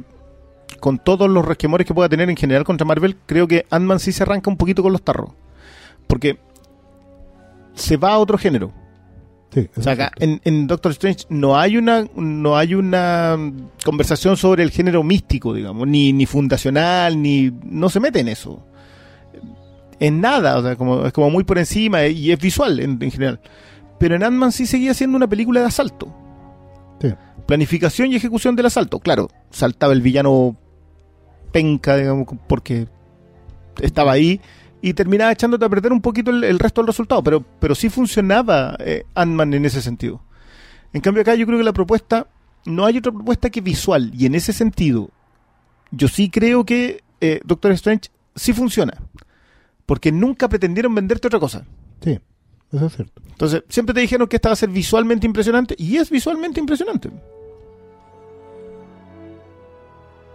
con 0.80 1.00
todos 1.00 1.30
los 1.30 1.46
resquemores 1.46 1.88
que 1.88 1.94
pueda 1.94 2.10
tener 2.10 2.30
en 2.30 2.38
general 2.38 2.64
contra 2.64 2.86
Marvel, 2.86 3.18
creo 3.26 3.48
que 3.48 3.66
Ant-Man 3.70 4.00
sí 4.00 4.12
se 4.12 4.24
arranca 4.24 4.50
un 4.50 4.58
poquito 4.58 4.84
con 4.84 4.92
los 4.92 5.02
tarros. 5.02 5.32
Porque 6.08 6.38
se 7.74 7.98
va 7.98 8.14
a 8.14 8.18
otro 8.18 8.38
género. 8.38 8.72
Sí, 9.54 9.70
O 9.78 9.82
sea, 9.82 9.94
acá 9.94 10.12
en, 10.18 10.42
en 10.44 10.68
Doctor 10.68 10.92
Strange 10.92 11.26
no 11.30 11.58
hay 11.58 11.78
una 11.78 12.06
no 12.16 12.58
hay 12.58 12.76
una 12.76 13.38
conversación 13.86 14.36
sobre 14.36 14.62
el 14.62 14.72
género 14.72 15.04
místico, 15.04 15.54
digamos, 15.54 15.88
ni, 15.88 16.12
ni 16.12 16.26
fundacional, 16.26 17.22
ni 17.22 17.52
no 17.64 17.90
se 17.90 18.02
mete 18.02 18.20
en 18.20 18.28
eso. 18.28 18.62
En 20.00 20.20
nada, 20.22 20.58
o 20.58 20.62
sea, 20.62 20.76
como, 20.76 21.06
es 21.06 21.14
como 21.14 21.30
muy 21.30 21.44
por 21.44 21.58
encima 21.58 22.06
y 22.08 22.32
es 22.32 22.40
visual 22.40 22.80
en, 22.80 23.02
en 23.02 23.10
general. 23.10 23.40
Pero 24.00 24.16
en 24.16 24.24
Ant-Man 24.24 24.52
sí 24.52 24.66
seguía 24.66 24.94
siendo 24.94 25.18
una 25.18 25.28
película 25.28 25.62
de 25.62 25.68
asalto. 25.68 26.14
Sí. 27.02 27.14
Planificación 27.46 28.12
y 28.12 28.16
ejecución 28.16 28.56
del 28.56 28.68
asalto. 28.68 29.00
Claro, 29.00 29.30
saltaba 29.50 29.94
el 29.94 30.02
villano 30.02 30.56
penca, 31.52 31.96
digamos, 31.96 32.28
porque 32.48 32.88
estaba 33.82 34.12
ahí 34.12 34.42
y 34.82 34.94
terminaba 34.94 35.32
echándote 35.32 35.66
a 35.66 35.70
perder 35.70 35.92
un 35.92 36.02
poquito 36.02 36.32
el, 36.32 36.44
el 36.44 36.60
resto 36.60 36.82
del 36.82 36.88
resultado, 36.88 37.24
pero, 37.24 37.44
pero 37.60 37.74
sí 37.74 37.90
funcionaba 37.90 38.76
eh, 38.80 39.06
Ant-Man 39.16 39.54
en 39.54 39.66
ese 39.66 39.82
sentido. 39.82 40.22
En 40.94 41.02
cambio 41.02 41.22
acá 41.22 41.36
yo 41.36 41.46
creo 41.46 41.58
que 41.58 41.64
la 41.64 41.74
propuesta, 41.74 42.28
no 42.66 42.86
hay 42.86 42.98
otra 42.98 43.12
propuesta 43.12 43.50
que 43.50 43.62
visual, 43.62 44.12
y 44.14 44.26
en 44.26 44.36
ese 44.36 44.54
sentido 44.54 45.10
yo 45.92 46.08
sí 46.08 46.30
creo 46.30 46.66
que 46.66 47.04
eh, 47.22 47.40
Doctor 47.44 47.72
Strange 47.72 48.10
sí 48.36 48.54
funciona, 48.54 48.94
porque 49.86 50.12
nunca 50.12 50.48
pretendieron 50.48 50.94
venderte 50.94 51.28
otra 51.28 51.40
cosa. 51.40 51.66
Sí, 52.02 52.20
eso 52.72 52.86
es 52.88 52.96
cierto. 52.96 53.22
Entonces, 53.30 53.64
siempre 53.70 53.94
te 53.94 54.02
dijeron 54.02 54.28
que 54.28 54.36
esta 54.38 54.50
va 54.50 54.54
a 54.54 54.58
ser 54.58 54.70
visualmente 54.70 55.26
impresionante, 55.26 55.76
y 55.78 55.98
es 55.98 56.10
visualmente 56.10 56.60
impresionante. 56.60 57.10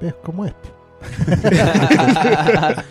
¿Ves 0.01 0.15
cómo 0.23 0.45
es? 0.47 0.55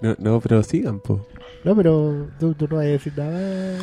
No, 0.00 0.14
no, 0.18 0.40
pero 0.40 0.62
sigan, 0.62 1.00
po. 1.00 1.26
No, 1.64 1.74
pero 1.74 2.28
tú, 2.38 2.54
tú 2.54 2.68
no 2.68 2.76
vas 2.76 2.84
a 2.84 2.88
decir 2.88 3.12
nada 3.16 3.76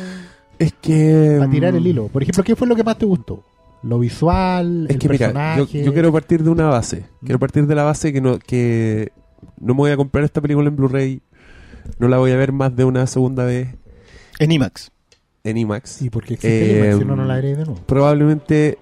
Es 0.58 0.72
que. 0.80 1.36
para 1.38 1.50
tirar 1.50 1.74
el 1.74 1.82
mm, 1.82 1.86
hilo. 1.86 2.08
Por 2.08 2.22
ejemplo, 2.22 2.42
¿qué 2.42 2.56
fue 2.56 2.66
lo 2.66 2.74
que 2.74 2.82
más 2.84 2.96
te 2.96 3.04
gustó? 3.04 3.44
Lo 3.82 3.98
visual, 3.98 4.86
Es 4.88 4.94
el 4.94 4.98
que 4.98 5.08
mira, 5.08 5.26
personaje. 5.26 5.78
yo, 5.80 5.84
yo 5.84 5.92
quiero 5.92 6.10
partir 6.12 6.42
de 6.42 6.48
una 6.50 6.68
base. 6.68 7.04
Quiero 7.22 7.38
partir 7.38 7.66
de 7.66 7.74
la 7.74 7.84
base 7.84 8.12
que 8.12 8.20
no, 8.20 8.38
que 8.38 9.12
no 9.60 9.74
me 9.74 9.78
voy 9.80 9.90
a 9.90 9.96
comprar 9.96 10.24
esta 10.24 10.40
película 10.40 10.68
en 10.68 10.76
Blu-ray. 10.76 11.20
No 11.98 12.08
la 12.08 12.18
voy 12.18 12.30
a 12.32 12.36
ver 12.36 12.52
más 12.52 12.74
de 12.76 12.84
una 12.84 13.06
segunda 13.06 13.44
vez 13.44 13.68
En 14.38 14.52
IMAX. 14.52 14.90
en 15.44 15.56
IMAX. 15.56 15.90
Sí, 15.90 16.10
porque 16.10 16.34
existe 16.34 16.70
el 16.70 16.76
IMAX, 16.78 16.94
Eh, 16.94 16.98
si 16.98 17.04
no, 17.04 17.16
no 17.16 17.24
la 17.24 17.34
haré 17.34 17.48
de 17.56 17.64
nuevo. 17.64 17.80
Probablemente 17.86 18.78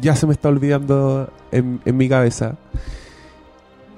ya 0.00 0.14
se 0.16 0.26
me 0.26 0.32
está 0.32 0.48
olvidando 0.48 1.32
en, 1.50 1.80
en 1.84 1.96
mi 1.96 2.08
cabeza. 2.08 2.56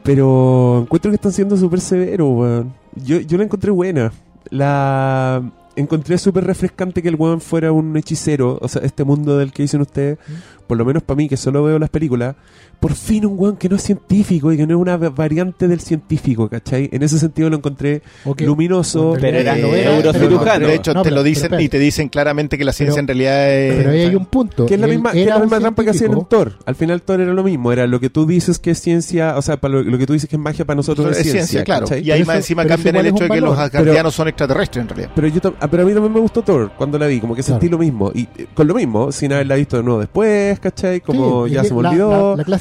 Pero 0.02 0.80
encuentro 0.82 1.10
que 1.10 1.14
están 1.16 1.32
siendo 1.32 1.56
súper 1.56 1.80
severos, 1.80 2.28
weón. 2.30 2.74
Yo, 2.94 3.20
yo 3.20 3.38
la 3.38 3.44
encontré 3.44 3.70
buena. 3.70 4.12
La 4.50 5.42
encontré 5.76 6.18
súper 6.18 6.44
refrescante 6.44 7.02
que 7.02 7.08
el 7.08 7.16
weón 7.16 7.40
fuera 7.40 7.72
un 7.72 7.96
hechicero. 7.96 8.58
O 8.60 8.68
sea, 8.68 8.82
este 8.82 9.04
mundo 9.04 9.38
del 9.38 9.52
que 9.52 9.62
dicen 9.62 9.80
ustedes, 9.80 10.18
por 10.66 10.76
lo 10.76 10.84
menos 10.84 11.02
para 11.02 11.16
mí, 11.16 11.28
que 11.28 11.36
solo 11.38 11.64
veo 11.64 11.78
las 11.78 11.88
películas, 11.90 12.36
por 12.84 12.92
fin 12.94 13.24
un 13.24 13.38
weón 13.38 13.56
que 13.56 13.66
no 13.70 13.76
es 13.76 13.82
científico 13.82 14.52
y 14.52 14.58
que 14.58 14.66
no 14.66 14.74
es 14.74 14.78
una 14.82 14.98
va- 14.98 15.08
variante 15.08 15.66
del 15.68 15.80
científico, 15.80 16.50
¿cachai? 16.50 16.90
En 16.92 17.02
ese 17.02 17.18
sentido 17.18 17.48
lo 17.48 17.56
encontré 17.56 18.02
luminoso. 18.44 19.14
Pero 19.18 19.38
era 19.38 19.56
Eh, 19.58 19.62
neurocirujano. 19.62 20.66
De 20.66 20.74
hecho, 20.74 20.92
No, 20.94 21.02
te 21.02 21.08
pero- 21.08 21.16
lo 21.16 21.22
dicen 21.22 21.48
pero 21.50 21.62
y 21.62 21.68
te 21.70 21.78
dicen 21.78 22.08
claramente 22.10 22.58
que 22.58 22.64
la 22.64 22.72
ciencia 22.72 22.94
Pero- 22.94 23.00
en 23.02 23.06
realidad 23.08 23.52
es. 23.54 23.74
Pero 23.76 23.90
ahí 23.90 24.00
hay 24.02 24.14
un 24.14 24.26
punto. 24.26 24.66
Que 24.66 24.74
es 24.74 24.80
la 24.80 24.86
misma, 24.86 25.12
que 25.12 25.24
la 25.24 25.36
un 25.36 25.42
misma 25.44 25.60
trampa 25.60 25.82
que 25.84 25.90
hacían 25.90 26.12
en. 26.12 26.24
Thor. 26.26 26.58
Al 26.66 26.74
final 26.74 27.00
Thor 27.02 27.20
era 27.20 27.32
lo 27.32 27.42
mismo. 27.42 27.72
Era 27.72 27.86
lo 27.86 28.00
que 28.00 28.10
tú 28.10 28.26
dices 28.26 28.58
que 28.58 28.72
es 28.72 28.80
ciencia, 28.80 29.36
o 29.38 29.42
sea, 29.42 29.56
para 29.56 29.74
lo, 29.74 29.82
lo 29.82 29.96
que 29.98 30.06
tú 30.06 30.12
dices 30.12 30.28
que 30.28 30.36
es 30.36 30.42
magia 30.42 30.64
para 30.64 30.76
nosotros 30.76 31.10
es 31.12 31.24
es 31.24 31.32
ciencia, 31.32 31.64
claro. 31.64 31.86
¿cachai? 31.86 32.02
Y 32.06 32.10
ahí 32.10 32.22
más 32.24 32.36
encima 32.36 32.66
cambian 32.66 32.96
el 32.96 33.06
hecho 33.06 33.24
de 33.24 33.30
que 33.30 33.40
los 33.40 33.58
asgardianos 33.58 34.14
son 34.14 34.28
extraterrestres 34.28 34.82
en 34.82 34.88
realidad. 34.88 35.10
Pero 35.14 35.28
yo 35.28 35.40
ah, 35.60 35.68
pero 35.70 35.82
a 35.82 35.86
mí 35.86 35.92
también 35.94 36.12
me 36.12 36.20
gustó 36.20 36.42
Thor 36.42 36.72
cuando 36.76 36.98
la 36.98 37.06
vi, 37.06 37.18
como 37.20 37.34
que 37.34 37.42
sentí 37.42 37.68
lo 37.68 37.78
mismo. 37.78 38.10
Y 38.14 38.22
eh, 38.36 38.46
con 38.54 38.66
lo 38.66 38.74
mismo, 38.74 39.10
sin 39.12 39.32
haberla 39.32 39.54
visto 39.56 39.76
de 39.78 39.82
nuevo 39.82 40.00
después, 40.00 40.58
¿cachai? 40.60 41.00
Como 41.00 41.46
Sí, 41.46 41.54
ya 41.54 41.64
se 41.64 41.72
me 41.74 41.80
olvidó. 41.88 42.36
La, 42.36 42.44
la 42.46 42.58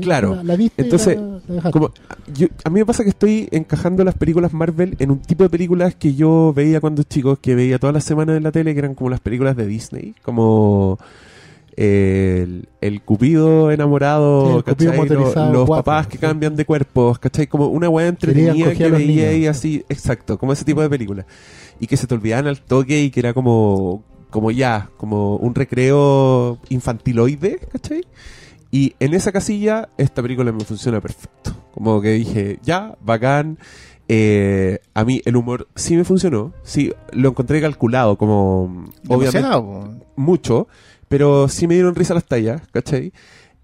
Claro. 0.00 0.36
La, 0.36 0.42
la 0.44 0.56
viste 0.56 0.82
Entonces, 0.82 1.16
la- 1.16 1.22
la 1.48 1.54
dejaste. 1.54 1.70
Como, 1.78 1.92
yo- 2.34 2.48
a 2.64 2.70
mí 2.70 2.80
me 2.80 2.86
pasa 2.86 3.02
que 3.04 3.10
estoy 3.10 3.48
encajando 3.50 4.04
las 4.04 4.14
películas 4.14 4.52
Marvel 4.52 4.96
en 4.98 5.10
un 5.10 5.20
tipo 5.20 5.42
de 5.44 5.50
películas 5.50 5.94
que 5.94 6.14
yo 6.14 6.52
veía 6.54 6.80
cuando 6.80 7.02
chico, 7.02 7.36
que 7.36 7.54
veía 7.54 7.78
todas 7.78 7.94
las 7.94 8.04
semanas 8.04 8.36
en 8.36 8.42
la 8.42 8.52
tele, 8.52 8.72
que 8.74 8.78
eran 8.80 8.94
como 8.94 9.10
las 9.10 9.20
películas 9.20 9.56
de 9.56 9.66
Disney, 9.66 10.14
como 10.22 10.98
el, 11.76 12.68
el 12.80 13.02
Cupido 13.02 13.70
enamorado, 13.70 14.46
Sí, 14.50 14.56
el 14.58 14.64
Cupido 14.64 14.90
¿cachai? 14.92 15.06
Lo- 15.08 15.14
motorizado 15.16 15.52
los 15.52 15.66
guapo, 15.66 15.84
papás 15.84 16.06
que 16.08 16.16
sí. 16.16 16.20
cambian 16.20 16.56
de 16.56 16.64
cuerpos, 16.64 17.18
¿cachai? 17.18 17.46
Como 17.46 17.68
una 17.68 17.88
weá 17.88 18.08
entretenida 18.08 18.72
que 18.74 18.90
veía 18.90 19.32
y 19.32 19.46
así, 19.46 19.84
exacto, 19.88 20.38
como 20.38 20.52
ese 20.52 20.64
tipo 20.64 20.82
de 20.82 20.90
películas. 20.90 21.26
Y 21.78 21.86
que 21.86 21.96
se 21.96 22.06
te 22.06 22.14
olvidaban 22.14 22.46
al 22.46 22.60
toque 22.60 23.02
y 23.02 23.10
que 23.10 23.20
era 23.20 23.32
como, 23.32 24.02
como 24.28 24.50
ya, 24.50 24.90
como 24.98 25.36
un 25.36 25.54
recreo 25.54 26.58
infantiloide, 26.68 27.58
¿cachai? 27.72 28.02
Y 28.70 28.94
en 29.00 29.14
esa 29.14 29.32
casilla, 29.32 29.88
esta 29.98 30.22
película 30.22 30.52
me 30.52 30.64
funciona 30.64 31.00
perfecto. 31.00 31.52
Como 31.72 32.00
que 32.00 32.10
dije, 32.12 32.58
ya, 32.62 32.96
bacán. 33.00 33.58
Eh, 34.08 34.80
a 34.94 35.04
mí 35.04 35.22
el 35.24 35.36
humor 35.36 35.68
sí 35.76 35.96
me 35.96 36.04
funcionó. 36.04 36.52
Sí, 36.62 36.92
lo 37.12 37.28
encontré 37.30 37.60
calculado, 37.60 38.16
como 38.18 38.86
obviamente 39.08 39.48
po. 39.50 39.88
mucho, 40.16 40.66
pero 41.08 41.48
sí 41.48 41.66
me 41.68 41.74
dieron 41.74 41.94
risa 41.94 42.14
las 42.14 42.24
tallas, 42.24 42.62
¿cachai? 42.72 43.12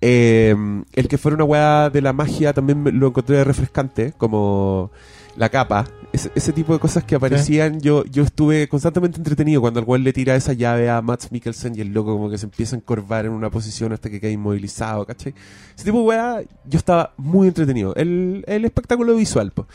Eh, 0.00 0.54
el 0.92 1.08
que 1.08 1.18
fuera 1.18 1.34
una 1.36 1.44
weá 1.44 1.90
de 1.90 2.02
la 2.02 2.12
magia 2.12 2.52
también 2.52 2.82
me- 2.82 2.92
lo 2.92 3.08
encontré 3.08 3.42
refrescante, 3.44 4.12
como 4.16 4.90
la 5.36 5.48
capa, 5.48 5.84
ese, 6.16 6.30
ese 6.34 6.52
tipo 6.52 6.72
de 6.72 6.78
cosas 6.78 7.04
que 7.04 7.14
aparecían, 7.14 7.80
yo, 7.80 8.04
yo 8.06 8.24
estuve 8.24 8.68
constantemente 8.68 9.18
entretenido 9.18 9.60
cuando 9.60 9.80
el 9.80 9.86
weón 9.86 10.02
le 10.02 10.12
tira 10.12 10.34
esa 10.34 10.52
llave 10.52 10.90
a 10.90 11.00
Max 11.00 11.30
Mikkelsen 11.30 11.76
y 11.76 11.80
el 11.82 11.92
loco 11.92 12.12
como 12.12 12.28
que 12.28 12.38
se 12.38 12.46
empieza 12.46 12.74
a 12.74 12.78
encorvar 12.78 13.26
en 13.26 13.32
una 13.32 13.50
posición 13.50 13.92
hasta 13.92 14.10
que 14.10 14.20
queda 14.20 14.30
inmovilizado, 14.30 15.06
¿cachai? 15.06 15.34
Ese 15.74 15.84
tipo 15.84 16.00
de 16.00 16.04
weá, 16.04 16.42
yo 16.64 16.78
estaba 16.78 17.14
muy 17.16 17.48
entretenido. 17.48 17.94
El, 17.94 18.44
el 18.46 18.64
espectáculo 18.64 19.14
visual, 19.14 19.52
pues. 19.52 19.68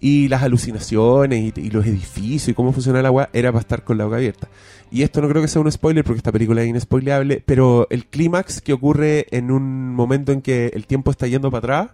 Y 0.00 0.28
las 0.28 0.42
alucinaciones 0.42 1.54
y, 1.56 1.60
y 1.60 1.70
los 1.70 1.86
edificios 1.86 2.48
y 2.48 2.54
cómo 2.54 2.72
funciona 2.72 3.00
la 3.00 3.10
weá 3.10 3.30
era 3.32 3.52
para 3.52 3.60
estar 3.60 3.84
con 3.84 3.96
la 3.96 4.04
boca 4.04 4.16
abierta. 4.16 4.48
Y 4.90 5.02
esto 5.02 5.22
no 5.22 5.28
creo 5.28 5.40
que 5.40 5.48
sea 5.48 5.62
un 5.62 5.72
spoiler 5.72 6.04
porque 6.04 6.18
esta 6.18 6.32
película 6.32 6.62
es 6.62 6.68
inespoileable, 6.68 7.42
pero 7.46 7.86
el 7.90 8.06
clímax 8.06 8.60
que 8.60 8.72
ocurre 8.72 9.26
en 9.30 9.50
un 9.50 9.94
momento 9.94 10.32
en 10.32 10.42
que 10.42 10.72
el 10.74 10.86
tiempo 10.86 11.10
está 11.10 11.26
yendo 11.26 11.50
para 11.50 11.58
atrás, 11.58 11.90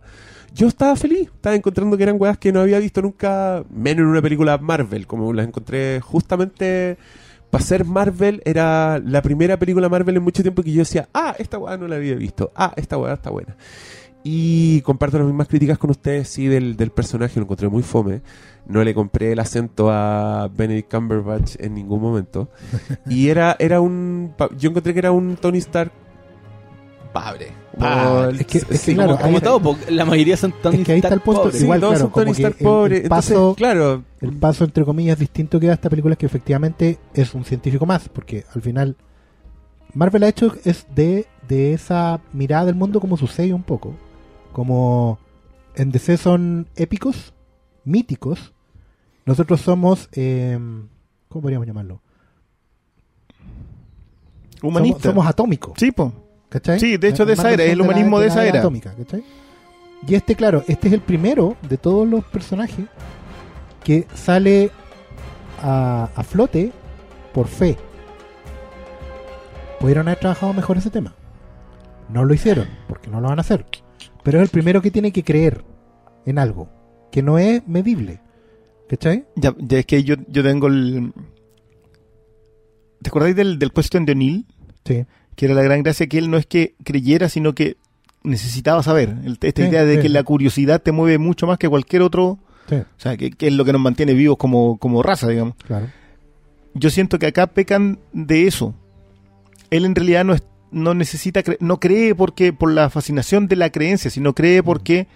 yo 0.55 0.69
estaba 0.69 0.97
feliz. 0.97 1.29
Estaba 1.35 1.57
encontrando 1.57 1.97
que 1.97 2.03
eran 2.03 2.17
weas 2.19 2.39
que 2.39 2.53
no 2.53 2.61
había 2.61 2.79
visto 2.79 3.03
nunca, 3.03 3.65
menos 3.71 4.03
en 4.03 4.09
una 4.09 4.23
película 4.23 4.59
Marvel, 4.59 5.07
como 5.07 5.33
las 5.33 5.47
encontré 5.47 6.01
justamente 6.01 6.97
para 7.51 7.65
ser 7.65 7.85
Marvel. 7.85 8.43
Era 8.45 9.01
la 9.05 9.23
primera 9.23 9.59
película 9.59 9.89
Marvel 9.89 10.17
en 10.17 10.23
mucho 10.23 10.43
tiempo 10.43 10.63
que 10.63 10.73
yo 10.73 10.81
decía, 10.81 11.09
ah, 11.15 11.35
esta 11.39 11.59
wea 11.59 11.77
no 11.77 11.89
la 11.89 11.97
había 11.97 12.15
visto, 12.15 12.53
ah, 12.55 12.73
esta 12.77 12.99
wea 12.99 13.15
está 13.15 13.31
buena. 13.31 13.57
Y 14.23 14.83
comparto 14.83 15.17
las 15.17 15.27
mismas 15.27 15.49
críticas 15.49 15.79
con 15.79 15.91
ustedes, 15.91 16.29
sí, 16.29 16.47
del, 16.47 16.77
del 16.77 16.91
personaje, 16.91 17.41
lo 17.41 17.45
encontré 17.45 17.69
muy 17.69 17.83
fome. 17.83 18.21
No 18.67 18.85
le 18.85 18.95
compré 18.95 19.33
el 19.33 19.39
acento 19.39 19.91
a 19.91 20.51
Benedict 20.55 20.91
Cumberbatch 20.91 21.57
en 21.59 21.75
ningún 21.75 22.03
momento. 22.03 22.51
Y 23.09 23.29
era, 23.29 23.57
era 23.59 23.81
un. 23.81 24.35
Yo 24.59 24.71
encontré 24.71 24.93
que 24.93 24.99
era 24.99 25.11
un 25.11 25.37
Tony 25.37 25.59
Stark 25.59 25.91
Padre. 27.13 27.53
el- 27.79 28.41
Es 28.41 28.47
que- 28.47 28.59
es 28.59 28.65
que 28.67 28.77
sí, 28.77 28.95
claro, 28.95 29.19
como- 29.19 29.41
todo, 29.41 29.61
porque 29.61 29.91
la 29.91 30.05
mayoría 30.05 30.37
son 30.37 30.53
Tony 30.63 30.79
Es 30.81 30.87
que 30.87 30.93
ahí 30.93 30.99
está 30.99 31.15
el 31.15 31.21
punto, 31.21 31.43
pobres. 31.43 31.59
Sí, 31.59 31.65
igual, 31.65 31.81
todos 31.81 31.95
claro, 31.95 32.11
como 32.11 32.33
que 32.35 32.43
el- 32.43 32.55
pobre. 32.55 32.97
el 32.99 33.03
Entonces, 33.05 33.33
paso- 33.33 33.55
claro. 33.57 34.05
el 34.21 34.33
paso 34.37 34.65
entre 34.65 34.85
comillas 34.85 35.19
distinto 35.19 35.59
que 35.59 35.67
da 35.69 35.75
esta 35.75 35.89
película 35.91 36.13
es 36.15 36.19
que 36.19 36.27
efectivamente 36.27 36.99
es 37.15 37.35
un 37.35 37.45
científico 37.45 37.87
más, 37.87 38.09
porque 38.09 38.45
al 38.55 38.63
final 38.63 38.97
Marvel 39.95 40.23
ha 40.25 40.29
hecho 40.29 40.55
es 40.65 40.87
de, 40.95 41.27
de 41.49 41.73
esa 41.73 42.21
mirada 42.33 42.67
del 42.67 42.75
mundo 42.77 43.01
como 43.01 43.17
sucede 43.17 43.53
un 43.55 43.63
poco, 43.65 43.95
como 44.53 45.19
en 45.75 45.91
DC 45.91 46.17
son 46.17 46.69
épicos, 46.77 47.33
míticos, 47.85 48.53
nosotros 49.27 49.61
somos, 49.63 50.09
eh, 50.13 50.59
¿cómo 51.29 51.43
podríamos 51.43 51.67
llamarlo? 51.67 52.03
Humanista. 54.63 55.01
Somos, 55.01 55.15
somos 55.15 55.27
atómicos. 55.27 55.73
Sí, 55.79 55.91
po. 55.93 56.13
¿Cachai? 56.51 56.79
Sí, 56.81 56.97
de 56.99 57.09
hecho, 57.09 57.25
de 57.25 57.33
esa 57.33 57.53
era, 57.53 57.65
es 57.65 57.71
el 57.73 57.81
humanismo 57.81 58.19
de 58.21 58.27
la 58.27 58.33
esa 58.33 58.47
era. 58.47 58.59
atómica, 58.59 58.93
¿cachai? 58.95 59.25
Y 60.07 60.15
este, 60.15 60.35
claro, 60.35 60.63
este 60.67 60.89
es 60.89 60.95
el 60.95 61.01
primero 61.01 61.57
de 61.69 61.77
todos 61.79 62.07
los 62.09 62.25
personajes 62.25 62.87
que 63.85 64.07
sale 64.15 64.71
a, 65.63 66.11
a 66.15 66.23
flote 66.25 66.73
por 67.33 67.47
fe. 67.47 67.77
Pudieron 69.79 70.09
haber 70.09 70.19
trabajado 70.21 70.53
mejor 70.53 70.77
ese 70.79 70.91
tema. 70.91 71.15
No 72.09 72.25
lo 72.25 72.35
hicieron, 72.35 72.69
porque 72.89 73.09
no 73.09 73.21
lo 73.21 73.29
van 73.29 73.39
a 73.39 73.43
hacer. 73.43 73.65
Pero 74.23 74.39
es 74.39 74.43
el 74.45 74.51
primero 74.51 74.83
que 74.83 74.91
tiene 74.91 75.13
que 75.13 75.23
creer 75.25 75.65
en 76.27 76.39
algo, 76.39 76.69
que 77.13 77.23
no 77.23 77.39
es 77.39 77.67
medible. 77.67 78.21
¿Cachai? 78.89 79.25
Ya, 79.37 79.55
ya 79.59 79.79
es 79.79 79.87
que 79.87 80.03
yo, 80.03 80.17
yo 80.29 80.43
tengo 80.43 80.67
el. 80.67 81.13
¿Te 83.03 83.09
acordáis 83.09 83.37
del, 83.37 83.59
del 83.59 83.73
question 83.73 84.05
de 84.05 84.13
O'Neill? 84.13 84.47
Sí. 84.85 85.07
Que 85.41 85.47
era 85.47 85.55
la 85.55 85.63
gran 85.63 85.83
gracia 85.83 86.07
que 86.07 86.19
él 86.19 86.29
no 86.31 86.37
es 86.37 86.45
que 86.45 86.75
creyera, 86.85 87.31
sino 87.31 87.55
que 87.55 87.79
necesitaba 88.23 88.83
saber. 88.83 89.17
El- 89.25 89.39
esta 89.41 89.63
Sí, 89.63 89.69
idea 89.69 89.87
de 89.87 89.97
sí. 89.97 90.03
que 90.03 90.09
la 90.11 90.23
curiosidad 90.23 90.83
te 90.83 90.93
mueve 90.93 91.17
mucho 91.17 91.47
más 91.47 91.57
que 91.57 91.67
cualquier 91.67 92.03
otro. 92.03 92.39
Sí, 92.69 92.75
O 92.75 92.85
sea, 92.99 93.17
que, 93.17 93.31
que 93.31 93.47
es 93.47 93.55
lo 93.55 93.65
que 93.65 93.73
nos 93.73 93.81
mantiene 93.81 94.13
vivos 94.13 94.37
como, 94.37 94.77
como 94.77 95.03
raza, 95.03 95.29
digamos. 95.29 95.55
claro. 95.67 95.87
Yo 96.75 96.91
siento 96.91 97.19
que 97.19 97.25
acá 97.29 97.47
pecan 97.47 98.01
de 98.13 98.47
eso. 98.47 98.75
Él 99.71 99.87
en 99.87 99.95
realidad 99.95 100.27
no, 100.27 100.35
es, 100.35 100.43
no 100.71 100.93
necesita, 100.93 101.43
cre- 101.43 101.57
no 101.61 101.81
cree 101.81 102.15
porque 102.15 102.53
por 102.53 102.71
la 102.71 102.91
fascinación 102.91 103.49
de 103.49 103.57
la 103.57 103.71
creencia, 103.71 104.11
sino 104.11 104.35
cree 104.35 104.63
porque 104.63 105.07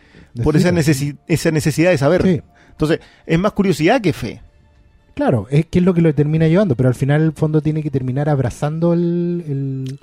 por 0.43 0.57
esa, 0.57 0.73
necesi- 0.73 1.19
esa 1.29 1.51
necesidad 1.51 1.91
de 1.91 1.99
saber. 1.99 2.43
Entonces, 2.71 3.01
es 3.27 3.39
más 3.39 3.53
curiosidad 3.53 4.01
que 4.01 4.15
fe. 4.15 4.41
Claro, 5.15 5.47
es 5.51 5.67
que 5.67 5.81
es 5.81 5.85
lo 5.85 5.93
que 5.93 6.01
lo 6.01 6.15
termina 6.15 6.49
llevando, 6.49 6.75
pero 6.77 6.89
al 6.89 6.95
final 6.95 7.21
el 7.23 7.33
fondo 7.33 7.61
tiene 7.61 7.83
que 7.83 7.91
terminar 7.91 8.31
abrazando 8.31 8.95
el... 8.95 9.45
el, 9.47 10.01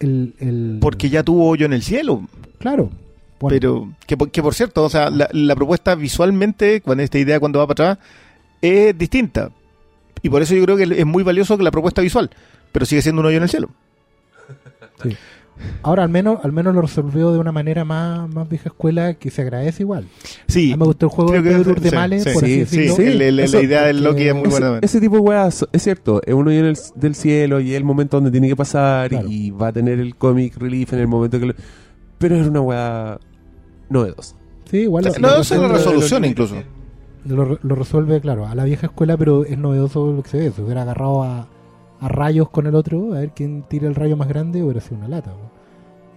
el- 0.00 0.34
el- 0.38 0.78
Porque 0.80 1.08
ya 1.10 1.22
tuvo 1.22 1.48
hoyo 1.48 1.66
en 1.66 1.72
el 1.72 1.82
cielo. 1.82 2.26
Claro. 2.58 2.90
Bueno, 3.38 3.54
Pero, 3.54 3.92
que, 4.06 4.16
por- 4.16 4.30
que 4.30 4.42
por 4.42 4.54
cierto, 4.54 4.84
o 4.84 4.88
sea, 4.88 5.10
la, 5.10 5.28
la 5.32 5.54
propuesta 5.54 5.94
visualmente, 5.94 6.80
cuando 6.80 7.02
esta 7.02 7.18
idea 7.18 7.38
cuando 7.40 7.58
va 7.58 7.66
para 7.66 7.92
atrás, 7.92 8.06
es 8.62 8.96
distinta. 8.96 9.50
Y 10.22 10.30
por 10.30 10.40
eso 10.42 10.54
yo 10.54 10.62
creo 10.64 10.76
que 10.76 10.84
es 10.84 11.06
muy 11.06 11.22
valioso 11.22 11.56
que 11.58 11.62
la 11.62 11.70
propuesta 11.70 12.00
visual. 12.02 12.30
Pero 12.72 12.86
sigue 12.86 13.02
siendo 13.02 13.20
un 13.20 13.26
hoyo 13.26 13.36
en 13.36 13.42
el 13.42 13.48
cielo. 13.50 13.68
Ahora 15.82 16.02
al 16.04 16.08
menos 16.08 16.38
al 16.44 16.52
menos 16.52 16.74
lo 16.74 16.82
resolvió 16.82 17.32
de 17.32 17.38
una 17.38 17.52
manera 17.52 17.84
más, 17.84 18.28
más 18.28 18.48
vieja 18.48 18.68
escuela 18.68 19.14
que 19.14 19.30
se 19.30 19.42
agradece 19.42 19.82
igual. 19.82 20.06
Sí. 20.48 20.72
A 20.72 20.76
mí 20.76 20.80
me 20.80 20.86
gustó 20.86 21.06
el 21.06 21.10
juego 21.12 21.32
de 21.32 21.42
Pedro 21.42 21.64
sí, 21.64 21.70
Urdemales, 21.70 22.22
sí, 22.24 22.30
por 22.34 22.44
así 22.44 22.52
sí, 22.52 22.58
decirlo. 22.60 22.96
sí, 22.96 23.02
el- 23.02 23.22
el- 23.22 23.40
eso, 23.40 23.56
la 23.58 23.62
idea 23.62 23.82
del 23.86 24.02
Loki 24.04 24.22
es 24.28 24.34
muy 24.34 24.48
ese- 24.48 24.60
buena. 24.60 24.78
Ese 24.82 25.00
tipo 25.00 25.14
de 25.16 25.20
weas, 25.20 25.66
es 25.72 25.82
cierto, 25.82 26.20
es 26.24 26.34
uno 26.34 26.50
del, 26.50 26.76
del 26.94 27.14
cielo 27.14 27.60
y 27.60 27.70
es 27.72 27.76
el 27.76 27.84
momento 27.84 28.16
donde 28.18 28.30
tiene 28.30 28.48
que 28.48 28.56
pasar 28.56 29.08
Claro. 29.10 29.28
y 29.30 29.50
va 29.50 29.68
a 29.68 29.72
tener 29.72 29.98
el 30.00 30.16
comic 30.16 30.56
relief 30.56 30.92
en 30.92 30.98
el 31.00 31.08
momento 31.08 31.38
que 31.40 31.46
lo... 31.46 31.54
Pero 32.18 32.36
es 32.36 32.46
una 32.48 32.60
wea 32.60 33.18
novedosa. 33.88 34.34
Sí, 34.70 34.78
igual 34.78 35.04
lo, 35.04 35.10
No, 35.10 35.14
es 35.16 35.20
la 35.22 35.36
resuelve, 35.38 35.68
resolución 35.68 36.24
incluso. 36.24 36.56
lo, 37.24 37.58
lo 37.62 37.74
resuelve, 37.74 38.20
claro, 38.20 38.46
a 38.46 38.54
la 38.54 38.64
vieja 38.64 38.86
escuela, 38.86 39.16
pero 39.16 39.44
es 39.44 39.56
novedoso 39.58 40.10
lo 40.12 40.22
que 40.22 40.30
se 40.30 40.38
ve. 40.38 40.50
Se 40.50 40.62
hubiera 40.62 40.82
agarrado 40.82 41.22
a, 41.22 41.48
a 42.00 42.08
rayos 42.08 42.50
con 42.50 42.66
el 42.66 42.74
otro, 42.74 43.14
a 43.14 43.20
ver 43.20 43.30
quién 43.30 43.62
tira 43.62 43.88
el 43.88 43.94
rayo 43.94 44.16
más 44.16 44.28
grande, 44.28 44.62
hubiera 44.62 44.80
sido 44.80 44.96
una 44.98 45.08
lata. 45.08 45.30
¿no? 45.30 45.50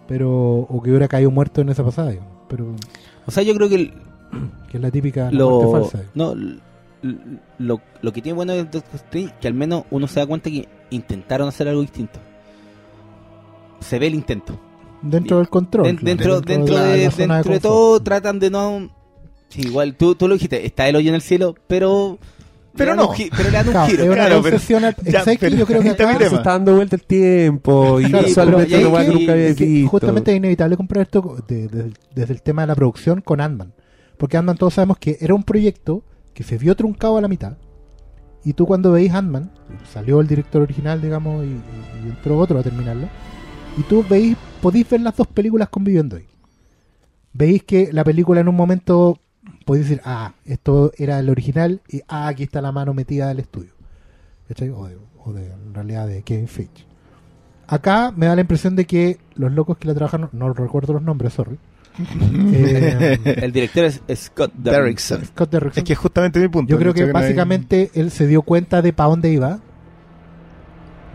Pero, 0.07 0.29
o 0.69 0.81
que 0.83 0.89
hubiera 0.89 1.07
caído 1.07 1.31
muerto 1.31 1.61
en 1.61 1.69
esa 1.69 1.83
pasada, 1.83 2.11
digamos. 2.11 2.31
Pero, 2.47 2.73
O 3.25 3.31
sea, 3.31 3.43
yo 3.43 3.53
creo 3.55 3.69
que 3.69 3.75
el- 3.75 3.93
que 4.69 4.77
es 4.77 4.81
la 4.83 4.91
típica 4.91 5.25
la 5.25 5.31
lo, 5.31 5.49
muerte 5.49 5.71
falsa. 5.91 6.09
no, 6.15 6.35
lo, 7.59 7.79
lo 8.01 8.11
que 8.13 8.21
tiene 8.21 8.35
bueno 8.35 8.53
Strange 8.53 9.33
que 9.39 9.47
al 9.47 9.53
menos 9.53 9.83
uno 9.89 10.05
se 10.07 10.19
da 10.19 10.25
cuenta 10.27 10.49
que 10.49 10.67
intentaron 10.89 11.47
hacer 11.47 11.67
algo 11.67 11.81
distinto. 11.81 12.19
Se 13.79 13.99
ve 13.99 14.07
el 14.07 14.15
intento. 14.15 14.59
Dentro 15.01 15.37
del 15.37 15.47
control. 15.49 15.85
Dentro 16.01 16.41
dentro 16.41 16.73
la- 16.75 16.83
de, 16.87 17.05
la 17.05 17.11
zona 17.11 17.33
dentro 17.35 17.53
de 17.53 17.59
todo 17.61 17.99
tratan 18.01 18.39
de 18.39 18.49
no... 18.49 18.89
Sí, 19.47 19.61
igual, 19.61 19.95
tú, 19.95 20.13
tú 20.15 20.27
lo 20.27 20.33
dijiste, 20.35 20.65
está 20.65 20.87
el 20.87 20.95
hoyo 20.95 21.09
en 21.09 21.15
el 21.15 21.21
cielo, 21.21 21.55
pero... 21.67 22.19
Pero 22.75 22.95
no. 22.95 23.11
pero 23.35 23.43
le 23.49 23.51
dan 23.51 23.65
un 23.67 23.71
Claro, 23.73 23.87
giro. 23.89 24.03
es 24.03 24.09
una 24.09 24.15
claro, 24.15 24.29
pero- 24.41 24.51
concesión 24.55 24.85
al- 24.85 24.95
ya, 25.03 25.23
¿sabes 25.23 25.39
qué? 25.39 25.45
pero- 25.47 25.57
yo 25.57 25.65
creo 25.65 25.81
que 25.81 25.87
está 25.89 26.03
mi 26.05 26.09
acá- 26.11 26.17
tema. 26.19 26.29
Se 26.29 26.35
está 26.37 26.51
dando 26.51 26.75
vuelta 26.75 26.95
el 26.95 27.03
tiempo 27.03 27.99
y 27.99 28.05
Claro, 28.05 28.25
visualmente 28.27 28.65
pero- 28.77 28.91
que 28.97 29.07
nunca 29.07 29.31
había 29.33 29.47
visto. 29.53 29.89
justamente 29.89 30.31
es 30.31 30.37
inevitable 30.37 30.77
comprar 30.77 31.01
esto 31.03 31.37
de- 31.47 31.67
de- 31.67 31.93
desde 32.15 32.33
el 32.33 32.41
tema 32.41 32.61
de 32.63 32.67
la 32.67 32.75
producción 32.75 33.21
con 33.21 33.41
Ant-Man. 33.41 33.73
Porque 34.17 34.37
Ant-Man 34.37 34.57
todos 34.57 34.73
sabemos 34.75 34.97
que 34.97 35.17
era 35.19 35.33
un 35.33 35.43
proyecto 35.43 36.03
que 36.33 36.43
se 36.43 36.57
vio 36.57 36.75
truncado 36.75 37.17
a 37.17 37.21
la 37.21 37.27
mitad. 37.27 37.57
Y 38.45 38.53
tú 38.53 38.65
cuando 38.65 38.91
veis 38.93 39.13
Ant-Man, 39.13 39.51
salió 39.91 40.21
el 40.21 40.27
director 40.27 40.61
original, 40.61 41.01
digamos, 41.01 41.43
y, 41.43 41.47
y- 41.47 42.05
y 42.05 42.09
entró 42.09 42.37
otro 42.37 42.59
a 42.59 42.63
terminarlo. 42.63 43.07
Y 43.77 43.83
tú 43.83 44.05
veis, 44.09 44.37
podéis 44.61 44.89
ver 44.89 45.01
las 45.01 45.15
dos 45.15 45.27
películas 45.27 45.69
conviviendo 45.69 46.15
ahí. 46.17 46.25
Veis 47.33 47.63
que 47.63 47.89
la 47.91 48.03
película 48.03 48.41
en 48.41 48.47
un 48.47 48.55
momento 48.55 49.19
podéis 49.65 49.87
decir, 49.89 50.01
ah, 50.05 50.33
esto 50.45 50.91
era 50.97 51.19
el 51.19 51.29
original 51.29 51.81
y 51.89 52.01
ah, 52.07 52.27
aquí 52.27 52.43
está 52.43 52.61
la 52.61 52.71
mano 52.71 52.93
metida 52.93 53.27
del 53.27 53.39
estudio. 53.39 53.71
¿Cachai? 54.47 54.69
O, 54.69 54.87
de, 54.87 54.97
o 55.23 55.33
de- 55.33 55.51
en 55.51 55.73
realidad 55.73 56.07
de 56.07 56.21
Kevin 56.23 56.47
Feige. 56.47 56.85
Acá 57.67 58.11
me 58.15 58.25
da 58.25 58.35
la 58.35 58.41
impresión 58.41 58.75
de 58.75 58.85
que 58.85 59.19
los 59.35 59.51
locos 59.51 59.77
que 59.77 59.87
la 59.87 59.93
trabajaron, 59.93 60.29
no 60.33 60.51
recuerdo 60.53 60.93
los 60.93 61.01
nombres, 61.03 61.33
sorry. 61.33 61.57
Eh, 62.53 63.17
El 63.41 63.51
director 63.51 63.83
es 63.85 64.01
Scott 64.15 64.53
Derrickson. 64.55 65.25
Scott 65.25 65.51
Derrickson. 65.51 65.81
Es 65.81 65.83
que 65.85 65.93
es 65.93 65.99
justamente 65.99 66.39
mi 66.39 66.47
punto. 66.47 66.71
Yo 66.71 66.77
creo 66.79 66.93
que 66.93 67.01
no 67.01 67.07
hay- 67.07 67.13
básicamente 67.13 67.91
él 67.93 68.09
se 68.11 68.25
dio 68.27 68.41
cuenta 68.41 68.81
de 68.81 68.93
para 68.93 69.09
dónde 69.09 69.31
iba. 69.31 69.59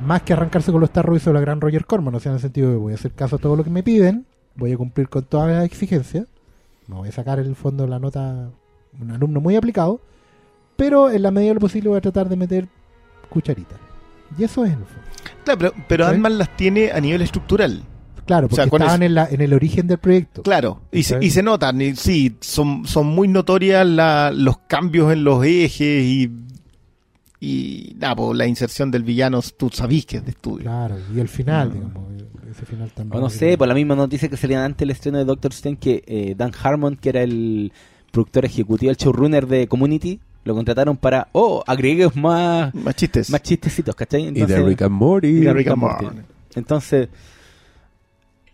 Más 0.05 0.23
que 0.23 0.33
arrancarse 0.33 0.71
con 0.73 0.81
los 0.81 0.91
tarros 0.91 1.17
hizo 1.17 1.33
la 1.33 1.41
gran 1.41 1.61
Roger 1.61 1.87
Corman. 1.87 2.15
O 2.15 2.21
sea, 2.21 2.31
en 2.31 2.37
el 2.37 2.43
sentido 2.43 2.71
de 2.71 2.77
voy 2.77 2.93
a 2.93 2.97
hacer 2.97 3.13
caso 3.13 3.37
a 3.37 3.39
todo 3.39 3.57
lo 3.57 3.65
que 3.65 3.71
me 3.71 3.83
piden. 3.83 4.27
Voy 4.57 4.73
a 4.73 4.77
cumplir 4.77 5.09
con 5.09 5.25
todas 5.25 5.51
las 5.51 5.65
exigencias. 5.65 6.27
Me 6.87 6.97
voy 6.97 7.09
a 7.09 7.13
sacar 7.13 7.39
en 7.39 7.47
el 7.47 7.57
fondo 7.57 7.87
la 7.87 7.99
nota. 7.99 8.51
Un 9.01 9.11
alumno 9.11 9.41
muy 9.41 9.57
aplicado. 9.57 10.01
Pero 10.77 11.11
en 11.11 11.23
la 11.23 11.31
medida 11.31 11.51
de 11.51 11.55
lo 11.55 11.61
posible 11.61 11.89
voy 11.89 11.99
a 11.99 12.01
tratar 12.01 12.29
de 12.29 12.37
meter 12.37 12.69
cucharita. 13.29 13.77
Y 14.39 14.45
eso 14.45 14.65
es 14.65 14.73
en 14.73 14.81
el 14.81 14.85
fondo. 14.87 15.03
Claro, 15.45 15.59
pero, 15.59 15.73
pero 16.13 16.29
las 16.29 16.57
tiene 16.57 16.91
a 16.91 17.01
nivel 17.01 17.23
estructural. 17.23 17.83
Claro, 18.27 18.47
O 18.47 18.49
porque 18.49 18.57
sea, 18.57 18.65
estaban 18.65 19.03
en, 19.03 19.15
la, 19.15 19.27
en 19.31 19.41
el 19.43 19.53
origen 19.53 19.87
del 19.87 19.99
proyecto. 19.99 20.43
Claro, 20.43 20.81
y 20.91 21.03
se, 21.03 21.19
y 21.23 21.31
se 21.31 21.43
notan, 21.43 21.81
y 21.83 21.95
sí, 21.95 22.37
son, 22.41 22.87
son 22.87 23.07
muy 23.09 23.29
notorias 23.29 23.87
la- 23.87 24.33
los 24.35 24.57
cambios 24.67 25.13
en 25.13 25.25
los 25.25 25.45
ejes 25.45 26.05
y, 26.05 26.31
y 27.45 27.95
nada, 27.99 28.17
pues, 28.17 28.37
la 28.39 28.47
inserción 28.47 28.91
del 28.91 29.03
villano, 29.03 29.41
tú 29.57 29.71
sabís 29.73 30.07
que 30.07 30.17
es 30.19 30.25
de 30.25 30.31
estudio. 30.31 30.63
Claro, 30.65 30.97
y 31.15 31.21
el 31.21 31.29
final, 31.29 31.71
Mm. 31.71 31.73
digamos. 31.73 32.05
Ese 32.51 32.67
final 32.67 32.91
también. 32.93 33.19
O 33.19 33.21
no 33.21 33.31
sé, 33.31 33.59
por 33.59 33.67
la 33.67 33.75
misma 33.75 33.97
noticia 33.97 34.29
que 34.29 34.37
salían 34.37 34.63
antes 34.63 34.79
del 34.79 34.91
estreno 34.91 35.19
de 35.19 35.25
Doctor 35.25 35.51
Strange, 35.53 35.79
que 35.81 36.05
eh, 36.07 36.35
Dan 36.37 36.53
Harmon, 36.63 36.97
que 36.97 37.09
era 37.09 37.23
el 37.23 37.73
productor 38.13 38.45
ejecutivo, 38.45 38.91
el 38.91 38.97
showrunner 38.97 39.47
de 39.49 39.67
Community, 39.67 40.21
lo 40.45 40.55
contrataron 40.55 40.97
para, 40.97 41.29
oh, 41.33 41.65
agregues 41.67 42.15
más, 42.15 42.73
Más 42.75 42.95
chistes. 42.95 43.31
más 43.31 43.43
chistecitos, 43.43 43.95
¿cachai? 43.97 44.23
y 44.25 44.29
Entonces, 44.29 44.57
de 44.59 44.63
Rick 44.65 44.83
and 44.83 44.93
Morty. 44.95 45.27
Y 45.29 45.41
de 45.41 45.53
Rick 45.53 45.69
and. 45.69 45.79
Morty. 45.79 46.07
entonces, 46.55 47.09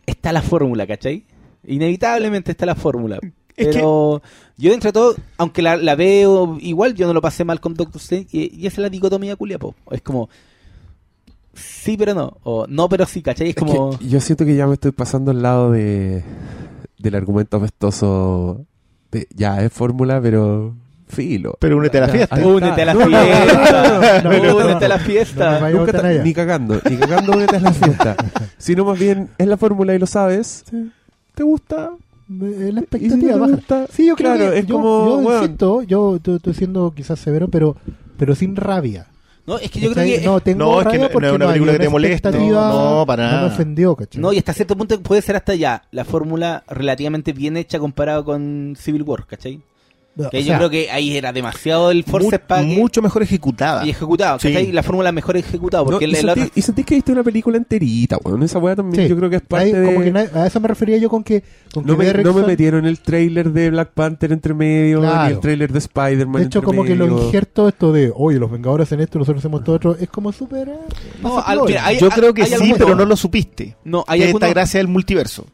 está 0.07 0.33
la 0.33 0.41
fórmula, 0.43 0.87
¿cachai? 0.87 1.25
Inevitablemente 1.67 2.53
está 2.53 2.65
la 2.67 2.75
fórmula. 2.75 3.19
Es 3.61 3.75
Pero 3.77 4.23
yo 4.57 4.71
dentro 4.71 4.89
de 4.89 4.93
todo, 4.93 5.15
aunque 5.39 5.63
la, 5.63 5.77
la 5.77 5.95
veo 5.95 6.57
igual, 6.61 6.95
yo 6.95 7.07
no 7.07 7.13
lo 7.15 7.21
pasé 7.21 7.45
mal 7.45 7.61
con 7.61 7.75
Doctor 7.75 8.01
Strange, 8.01 8.29
y, 8.33 8.55
y 8.63 8.67
esa 8.67 8.75
es 8.77 8.83
la 8.83 8.89
dicotomía 8.91 9.37
culia, 9.37 9.59
po. 9.59 9.75
Es 9.91 10.03
como, 10.03 10.29
sí 11.55 11.97
pero 11.97 12.15
no, 12.15 12.37
o 12.43 12.67
no 12.69 12.89
pero 12.89 13.07
sí, 13.07 13.23
¿cachai? 13.23 13.49
Es 13.51 13.57
Es 13.57 13.63
como... 13.63 13.99
que 13.99 14.09
yo 14.09 14.21
siento 14.21 14.45
que 14.45 14.55
ya 14.57 14.67
me 14.67 14.75
estoy 14.75 14.93
pasando 14.93 15.31
al 15.31 15.43
lado 15.43 15.71
de 15.73 16.23
del 16.99 17.15
argumento 17.15 17.57
apestoso 17.57 18.65
de 19.11 19.27
ya 19.35 19.63
es 19.63 19.73
fórmula, 19.73 20.21
pero 20.21 20.75
filo. 21.09 21.57
Pero 21.59 21.79
únete 21.79 21.99
a 21.99 22.03
la 22.03 22.09
fiesta. 22.09 22.37
ahí 22.37 22.45
Únete 22.45 22.83
a 22.83 22.85
la 22.85 22.93
está. 22.93 23.05
No, 23.05 23.11
no, 23.11 23.27
fiesta. 23.27 24.21
no, 24.23 24.31
no, 24.31 24.45
no, 24.45 24.57
Únete 24.65 24.85
a 24.85 24.89
la 24.89 24.99
fiesta. 24.99 25.71
Nunca 25.71 25.93
ta- 25.93 26.13
ni 26.13 26.33
cagando, 26.35 26.81
ni 26.89 26.97
cagando 26.99 27.33
únete 27.33 27.57
a 27.57 27.61
la 27.61 27.73
fiesta. 27.73 28.17
Sino 28.59 28.85
más 28.85 28.99
bien 28.99 29.31
es 29.39 29.47
la 29.49 29.57
fórmula 29.57 29.95
y 29.95 29.99
lo 29.99 30.07
sabes. 30.07 30.65
¿Te 31.35 31.43
gusta? 31.43 31.91
Eh, 32.31 32.37
La 32.39 32.67
si 32.69 32.73
no 32.73 32.81
expectativa 32.81 33.33
te 33.35 33.39
baja. 33.41 33.53
gusta, 33.57 33.87
Sí, 33.93 34.07
yo 34.07 34.15
creo 34.17 34.35
claro, 34.37 34.53
que 34.53 34.59
es 34.61 34.67
yo, 34.67 34.75
como, 34.77 35.07
yo 35.09 35.19
weón. 35.19 35.43
insisto, 35.43 35.83
yo 35.83 36.17
estoy 36.17 36.55
siendo 36.55 36.93
quizás 36.93 37.19
severo, 37.19 37.49
pero 37.49 37.77
pero 38.17 38.35
sin 38.35 38.55
rabia. 38.55 39.07
No, 39.47 39.59
es 39.59 39.71
que 39.71 39.81
yo 39.81 39.91
creo 39.91 40.05
que... 40.05 40.21
no 40.25 40.41
tengo 40.41 40.59
No, 40.59 40.73
es 40.73 40.79
que 40.79 40.85
rabia 40.85 40.99
no- 41.01 41.05
no 41.07 41.13
porque 41.13 41.27
es 41.29 41.33
una 41.33 41.47
película 41.49 41.73
que 41.73 41.79
te 41.81 41.89
moleste, 41.89 42.15
expectativa, 42.29 42.69
no, 42.69 42.99
no, 43.01 43.07
para 43.07 43.25
No 43.25 43.31
nada. 43.33 43.47
me 43.49 43.53
ofendió, 43.55 43.97
¿cachai? 43.97 44.21
No, 44.23 44.33
y 44.33 44.39
hasta 44.39 44.53
cierto 44.53 44.77
punto 44.77 45.01
puede 45.01 45.23
ser 45.23 45.35
hasta 45.37 45.55
ya 45.55 45.83
la 45.91 46.05
fórmula 46.05 46.63
relativamente 46.69 47.33
bien 47.33 47.57
hecha 47.57 47.79
comparado 47.81 48.25
con 48.25 48.75
Civil 48.79 49.03
War, 49.03 49.27
¿cachai? 49.27 49.61
Que 50.31 50.39
O 50.39 50.41
yo 50.41 50.47
sea, 50.47 50.59
creo 50.59 50.69
que 50.71 50.91
ahí 50.91 51.17
era 51.17 51.33
demasiado 51.33 51.91
el 51.91 52.05
force 52.05 52.31
Mu- 52.33 52.47
para 52.47 52.63
mucho 52.63 53.01
mejor 53.01 53.23
ejecutada. 53.23 53.87
y 53.87 53.91
ejecutado. 53.91 54.39
Sí. 54.39 54.49
¿cachai? 54.49 54.73
La 54.73 54.83
fórmula 54.83 55.13
mejor 55.13 55.37
ejecutada. 55.37 55.83
No, 55.85 55.91
Porque 55.91 56.07
y, 56.07 56.15
sentí, 56.15 56.29
otro- 56.41 56.53
y 56.55 56.63
sentí 56.63 56.85
que 56.85 56.95
viste 56.97 57.13
una 57.13 57.23
película 57.23 57.57
enterita, 57.57 58.19
weón. 58.23 58.43
Esa 58.43 58.59
weá 58.59 58.77
también 58.77 59.05
sí, 59.05 59.09
yo 59.09 59.17
creo 59.17 59.31
que 59.31 59.37
es 59.37 59.43
parte 59.43 59.67
ahí 59.67 59.73
de... 59.73 59.87
como 59.87 60.05
que 60.05 60.11
na- 60.11 60.29
a 60.35 60.47
eso 60.47 60.61
me 60.61 60.69
refería 60.69 60.97
yo 60.99 61.09
con 61.09 61.23
que, 61.25 61.43
con 61.73 61.87
no, 61.87 61.97
que 61.97 62.13
me, 62.13 62.23
no 62.25 62.35
me 62.35 62.43
metieron 62.43 62.85
el 62.87 62.99
trailer 63.01 63.51
de 63.53 63.71
Black 63.71 63.93
Panther 63.95 64.33
entre 64.33 64.53
medio, 64.53 65.01
Claro. 65.01 65.29
ni 65.29 65.35
el 65.35 65.41
trailer 65.41 65.73
de 65.73 65.79
Spider-Man 65.79 66.43
De 66.43 66.47
hecho, 66.49 66.63
como 66.63 66.83
que 66.85 66.91
medio. 66.97 67.07
los 67.07 67.23
injertos, 67.27 67.73
esto 67.73 67.93
de, 67.93 68.13
oye, 68.15 68.39
los 68.39 68.51
Vengadores 68.51 68.89
hacen 68.89 69.01
esto, 69.01 69.19
nosotros 69.19 69.41
hacemos 69.43 69.65
todo 69.65 69.77
otro, 69.77 69.97
es 69.99 70.09
como 70.11 70.33
súper. 70.33 70.69
eh, 70.69 70.75
No, 71.23 71.43
Yo 71.99 72.11
creo 72.11 72.35
que 72.35 72.45
sí, 72.47 72.75
pero 72.77 72.95
no 72.95 73.05
lo 73.05 73.17
supiste. 73.17 73.77
No, 73.85 74.05
hay 74.07 74.23
esta 74.23 74.49
gracia 74.49 74.79
del 74.79 74.89
multiverso. 74.89 75.47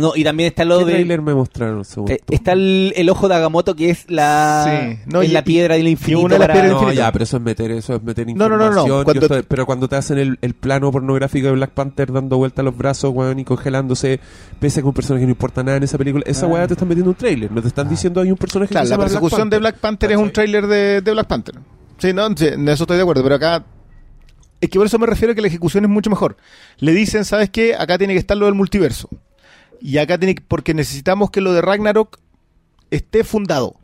No, 0.00 0.12
y 0.16 0.24
también 0.24 0.48
está 0.48 0.64
lo 0.64 0.78
¿Qué 0.80 0.84
de... 0.86 0.92
trailer 0.92 1.22
me 1.22 1.34
mostraron? 1.34 1.84
según 1.84 2.10
eh, 2.10 2.20
tú? 2.24 2.34
está 2.34 2.52
el, 2.52 2.92
el 2.96 3.08
ojo 3.10 3.28
de 3.28 3.34
Agamotto 3.34 3.76
que 3.76 3.90
es 3.90 4.10
la, 4.10 4.64
Sí. 4.96 4.98
No, 5.06 5.22
es 5.22 5.28
y- 5.28 5.32
la 5.32 5.44
piedra 5.44 5.74
del 5.76 5.86
y 5.86 5.90
infinito. 5.92 6.20
una 6.24 6.34
de 6.34 6.38
las 6.40 6.48
para- 6.48 6.54
piedras 6.54 6.68
del 6.70 6.72
No, 6.76 6.82
infinito. 6.88 7.02
ya, 7.06 7.12
pero 7.12 7.22
eso 7.24 7.36
es 7.36 7.42
meter, 7.42 7.70
eso 7.70 7.94
es 7.94 8.02
meter 8.02 8.26
No, 8.28 8.48
no, 8.48 8.48
no, 8.48 8.56
no, 8.58 8.64
información. 8.66 9.04
cuando- 9.04 9.22
estoy- 9.26 9.42
pero 9.46 9.66
cuando 9.66 9.88
te 9.88 9.96
hacen 9.96 10.18
el, 10.18 10.38
el 10.40 10.54
plano 10.54 10.90
pornográfico 10.90 11.46
de 11.46 11.52
Black 11.52 11.70
Panther 11.70 12.12
dando 12.12 12.36
vuelta 12.38 12.62
a 12.62 12.64
los 12.64 12.76
brazos, 12.76 13.12
weón, 13.14 13.38
y 13.38 13.44
congelándose, 13.44 14.18
pese 14.58 14.80
a 14.80 14.82
que 14.82 14.88
un 14.88 14.94
personaje 14.94 15.24
no 15.26 15.30
importa 15.30 15.62
nada 15.62 15.76
en 15.76 15.82
esa 15.82 15.98
película, 15.98 16.24
esa 16.26 16.46
Ah. 16.46 16.48
weá 16.48 16.66
te 16.66 16.72
están 16.74 16.88
metiendo 16.88 17.10
un 17.10 17.16
trailer. 17.16 17.52
No 17.52 17.60
te 17.62 17.68
están 17.68 17.88
diciendo 17.88 18.20
hay 18.20 18.30
un 18.30 18.36
personaje 18.38 18.70
Claro, 18.70 18.84
que 18.84 18.88
se 18.88 18.90
la 18.90 18.96
llama 18.96 19.04
persecución 19.08 19.50
de 19.50 19.58
Black 19.58 19.76
Panther 19.78 20.12
es 20.12 20.18
un 20.18 20.30
tráiler 20.32 20.66
de, 20.66 21.00
de 21.02 21.12
Black 21.12 21.26
Panther. 21.26 21.54
Sí, 21.98 22.12
no, 22.12 22.28
sí, 22.36 22.46
en 22.46 22.68
eso 22.68 22.84
estoy 22.84 22.96
de 22.96 23.02
acuerdo, 23.02 23.22
pero 23.22 23.34
acá 23.34 23.64
es 24.60 24.68
que 24.68 24.78
por 24.78 24.86
eso 24.86 24.98
me 24.98 25.06
refiero 25.06 25.32
a 25.32 25.34
que 25.34 25.40
la 25.40 25.48
ejecución 25.48 25.84
es 25.84 25.90
mucho 25.90 26.10
mejor. 26.10 26.36
Le 26.78 26.92
dicen, 26.92 27.24
¿sabes 27.24 27.48
qué? 27.50 27.74
Acá 27.74 27.96
tiene 27.98 28.12
que 28.14 28.18
estar 28.18 28.36
lo 28.36 28.46
del 28.46 28.54
multiverso. 28.54 29.08
Y 29.80 29.98
acá 29.98 30.18
tiene 30.18 30.34
que, 30.34 30.42
porque 30.46 30.74
necesitamos 30.74 31.30
que 31.30 31.40
lo 31.40 31.52
de 31.52 31.62
Ragnarok 31.62 32.18
esté 32.90 33.24
fundado. 33.24 33.76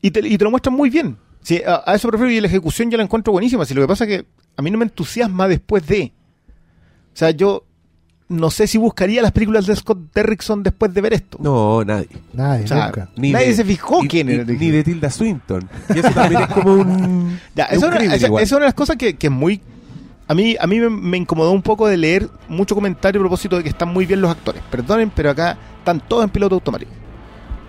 Y 0.00 0.10
te, 0.10 0.26
y 0.26 0.36
te 0.38 0.44
lo 0.44 0.50
muestran 0.50 0.74
muy 0.76 0.90
bien. 0.90 1.16
Sí, 1.42 1.60
a, 1.66 1.82
a 1.86 1.94
eso 1.94 2.08
prefiero 2.08 2.30
y 2.32 2.40
la 2.40 2.46
ejecución 2.46 2.90
yo 2.90 2.96
la 2.96 3.04
encuentro 3.04 3.32
buenísima. 3.32 3.64
Si 3.64 3.74
lo 3.74 3.82
que 3.82 3.88
pasa 3.88 4.04
es 4.04 4.08
que 4.08 4.26
a 4.56 4.62
mí 4.62 4.70
no 4.70 4.78
me 4.78 4.84
entusiasma 4.84 5.48
después 5.48 5.86
de. 5.86 6.12
O 7.12 7.16
sea, 7.16 7.30
yo 7.30 7.64
no 8.28 8.50
sé 8.50 8.66
si 8.66 8.78
buscaría 8.78 9.20
las 9.20 9.32
películas 9.32 9.66
de 9.66 9.76
Scott 9.76 9.98
Derrickson 10.14 10.62
después 10.62 10.92
de 10.94 11.00
ver 11.02 11.12
esto. 11.12 11.38
No, 11.40 11.84
nadie. 11.84 12.08
Nadie, 12.32 12.64
O 12.64 12.68
sea, 12.68 12.86
nunca. 12.86 13.10
Ni 13.16 13.32
Nadie 13.32 13.48
de- 13.48 13.54
se 13.54 13.64
fijó 13.64 14.02
ni- 14.02 14.08
quién 14.08 14.26
ni- 14.26 14.32
era. 14.34 14.44
Ni 14.44 14.70
de 14.70 14.82
Tilda 14.82 15.10
Swinton. 15.10 15.68
Y 15.94 15.98
eso 15.98 16.10
también 16.10 16.42
es 16.42 16.48
como 16.48 16.72
un. 16.72 17.38
Ya, 17.54 17.64
es 17.64 17.76
eso 17.78 17.86
un 17.88 17.92
es 17.94 18.02
una, 18.06 18.14
esa 18.14 18.40
es 18.40 18.52
una 18.52 18.60
de 18.60 18.66
las 18.66 18.74
cosas 18.74 18.96
que, 18.96 19.14
que 19.16 19.26
es 19.26 19.32
muy... 19.32 19.60
A 20.26 20.34
mí, 20.34 20.56
a 20.58 20.66
mí 20.66 20.80
me, 20.80 20.88
me 20.88 21.16
incomodó 21.18 21.50
un 21.52 21.62
poco 21.62 21.86
de 21.86 21.96
leer 21.96 22.28
mucho 22.48 22.74
comentario 22.74 23.20
a 23.20 23.24
propósito 23.24 23.56
de 23.56 23.62
que 23.62 23.68
están 23.68 23.88
muy 23.92 24.06
bien 24.06 24.20
los 24.20 24.30
actores. 24.30 24.62
Perdonen, 24.70 25.10
pero 25.14 25.30
acá 25.30 25.56
están 25.78 26.00
todos 26.08 26.24
en 26.24 26.30
piloto 26.30 26.54
automático. 26.54 26.90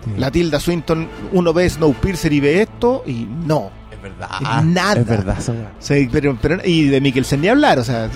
Sí. 0.04 0.12
La 0.18 0.30
Tilda 0.30 0.58
Swinton, 0.60 1.08
uno 1.32 1.52
ve 1.52 1.68
Snowpiercer 1.68 2.32
y 2.32 2.40
ve 2.40 2.62
esto 2.62 3.02
y 3.06 3.26
no. 3.46 3.70
Es 3.92 4.00
verdad. 4.00 4.28
Nada. 4.64 5.00
Es 5.00 5.06
verdad. 5.06 5.36
Sí, 5.78 6.08
pero, 6.10 6.38
pero- 6.40 6.58
y 6.64 6.88
de 6.88 7.00
Mikkelsen 7.00 7.40
ni 7.40 7.48
hablar, 7.48 7.78
o 7.78 7.84
sea... 7.84 8.08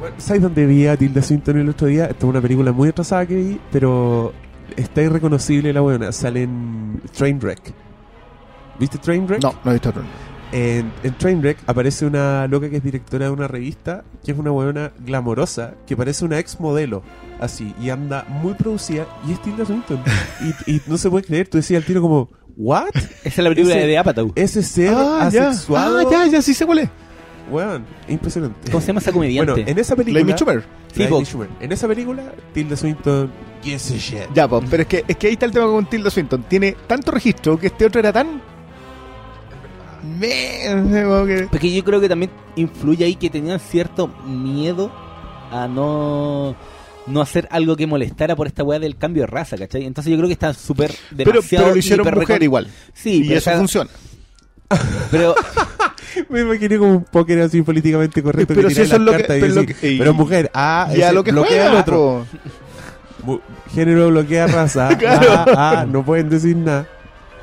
Bueno, 0.00 0.14
¿Sabes 0.18 0.42
dónde 0.42 0.64
vi 0.66 0.86
a 0.86 0.96
Tilda 0.96 1.22
Swinton 1.22 1.58
el 1.58 1.68
otro 1.70 1.88
día? 1.88 2.04
Esta 2.04 2.18
es 2.18 2.24
una 2.24 2.40
película 2.40 2.70
muy 2.72 2.88
atrasada 2.90 3.26
que 3.26 3.34
vi, 3.34 3.60
pero 3.72 4.32
está 4.76 5.02
irreconocible 5.02 5.72
la 5.72 5.80
buena. 5.80 6.12
Sale 6.12 6.42
en 6.44 7.00
Trainwreck. 7.16 7.72
¿Viste 8.78 8.98
Trainwreck? 8.98 9.42
No, 9.42 9.54
no 9.64 9.70
he 9.70 9.74
visto 9.74 9.88
otro. 9.88 10.02
En, 10.50 10.90
en 11.02 11.14
Trainwreck 11.18 11.58
aparece 11.66 12.06
una 12.06 12.46
loca 12.46 12.70
que 12.70 12.76
es 12.78 12.82
directora 12.82 13.26
de 13.26 13.30
una 13.32 13.48
revista, 13.48 14.04
que 14.24 14.32
es 14.32 14.38
una 14.38 14.50
buena 14.50 14.92
glamorosa, 15.04 15.74
que 15.86 15.94
parece 15.96 16.24
una 16.24 16.38
ex 16.38 16.58
modelo, 16.58 17.02
así, 17.38 17.74
y 17.80 17.90
anda 17.90 18.24
muy 18.28 18.54
producida, 18.54 19.06
y 19.26 19.32
es 19.32 19.42
Tilda 19.42 19.66
Swinton. 19.66 20.00
y, 20.66 20.72
y 20.76 20.82
no 20.86 20.96
se 20.96 21.10
puede 21.10 21.24
creer, 21.26 21.48
tú 21.48 21.58
decías 21.58 21.82
al 21.82 21.86
tiro 21.86 22.00
como, 22.00 22.30
¿what? 22.56 22.88
Esa 22.94 23.08
es 23.24 23.38
la 23.38 23.50
película 23.50 23.74
Ese- 23.76 23.86
de 23.86 23.98
Apatow. 23.98 24.32
Ese 24.34 24.62
ser 24.62 24.94
Ah, 24.96 25.28
ya. 25.30 25.48
asexuado. 25.50 25.98
Ah, 25.98 26.10
ya, 26.10 26.26
ya, 26.26 26.42
sí 26.42 26.54
sé 26.54 26.64
cuál 26.64 26.78
es. 26.78 26.88
Weón, 27.50 27.84
impresionante. 28.08 28.70
¿Cómo 28.70 28.80
se 28.80 28.88
llama 28.88 29.00
esa 29.00 29.12
comediante? 29.12 29.52
Bueno, 29.52 29.68
en 29.70 29.78
esa 29.78 29.94
La 29.94 29.96
película... 29.96 30.20
Amy 30.22 30.32
Schumer. 30.32 30.64
Sí, 30.94 31.04
Schumer. 31.24 31.48
En 31.60 31.72
esa 31.72 31.88
película, 31.88 32.22
Tilda 32.52 32.76
Swinton 32.76 33.30
a 33.62 33.76
shit. 33.76 34.18
Ya, 34.34 34.46
pues, 34.48 34.64
pero 34.70 34.82
es 34.82 34.88
que, 34.88 35.04
es 35.08 35.16
que 35.16 35.26
ahí 35.28 35.32
está 35.34 35.46
el 35.46 35.52
tema 35.52 35.66
con 35.66 35.86
Tilda 35.88 36.10
Swinton. 36.10 36.42
Tiene 36.48 36.76
tanto 36.86 37.10
registro 37.10 37.58
que 37.58 37.68
este 37.68 37.86
otro 37.86 38.00
era 38.00 38.12
tan... 38.12 38.40
Me- 40.02 41.02
como 41.04 41.26
que- 41.26 41.48
Porque 41.50 41.72
yo 41.74 41.84
creo 41.84 42.00
que 42.00 42.08
también 42.08 42.30
influye 42.56 43.04
ahí 43.04 43.14
que 43.16 43.30
tenían 43.30 43.58
cierto 43.60 44.08
miedo 44.26 44.90
a 45.50 45.66
no 45.68 46.54
no 47.06 47.22
hacer 47.22 47.48
algo 47.50 47.74
que 47.74 47.86
molestara 47.86 48.36
por 48.36 48.46
esta 48.46 48.62
weá 48.62 48.78
del 48.78 48.98
cambio 48.98 49.22
de 49.22 49.28
raza, 49.28 49.56
¿cachai? 49.56 49.86
Entonces 49.86 50.10
yo 50.10 50.16
creo 50.18 50.28
que 50.28 50.34
está 50.34 50.52
súper 50.52 50.92
Pero, 51.16 51.30
demasiado 51.32 51.64
pero 51.64 51.74
lo 51.74 51.78
hicieron 51.78 52.06
mujer 52.14 52.38
recon- 52.40 52.44
igual. 52.44 52.68
Sí, 52.92 53.22
y 53.24 53.28
pero, 53.28 53.38
eso 53.38 53.44
sea, 53.50 53.58
funciona. 53.58 53.90
pero 55.10 55.34
Me 56.28 56.40
imaginé 56.40 56.76
como 56.78 56.92
un 56.92 57.04
póker 57.04 57.40
así 57.40 57.62
políticamente 57.62 58.22
correcto 58.22 58.52
Pero 58.54 58.68
que 58.68 58.74
si 58.74 58.80
eso 58.82 58.94
es 58.96 59.00
las 59.00 59.06
lo 59.06 59.12
que- 59.12 59.18
cartas 59.18 59.36
y 59.36 59.40
pero 59.40 59.54
lo 59.54 59.60
decir, 59.62 59.76
que- 59.76 59.96
pero 59.98 60.14
mujer, 60.14 60.50
ah, 60.52 60.88
Y 60.94 61.00
a 61.00 61.06
ese 61.06 61.14
lo 61.14 61.24
que 61.24 61.32
bloquea 61.32 61.50
juega 61.62 61.70
al 61.70 61.76
otro. 61.76 62.26
Género 63.74 64.08
bloquea 64.08 64.46
raza. 64.46 64.88
Claro. 64.98 65.28
ah, 65.32 65.46
ah, 65.80 65.86
no 65.88 66.04
pueden 66.04 66.28
decir 66.28 66.56
nada. 66.56 66.86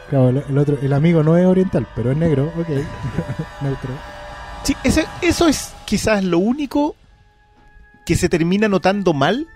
Claro, 0.10 0.30
el, 0.30 0.58
otro, 0.58 0.78
el 0.82 0.94
amigo 0.94 1.24
no 1.24 1.36
es 1.38 1.46
oriental, 1.46 1.88
pero 1.96 2.12
es 2.12 2.18
negro, 2.18 2.52
ok. 2.60 2.68
Neutro. 3.62 3.90
Sí, 4.64 4.76
ese- 4.84 5.08
eso 5.22 5.48
es 5.48 5.74
quizás 5.86 6.24
lo 6.24 6.38
único 6.40 6.96
que 8.06 8.16
se 8.16 8.30
termina 8.30 8.68
notando 8.68 9.14
mal, 9.14 9.48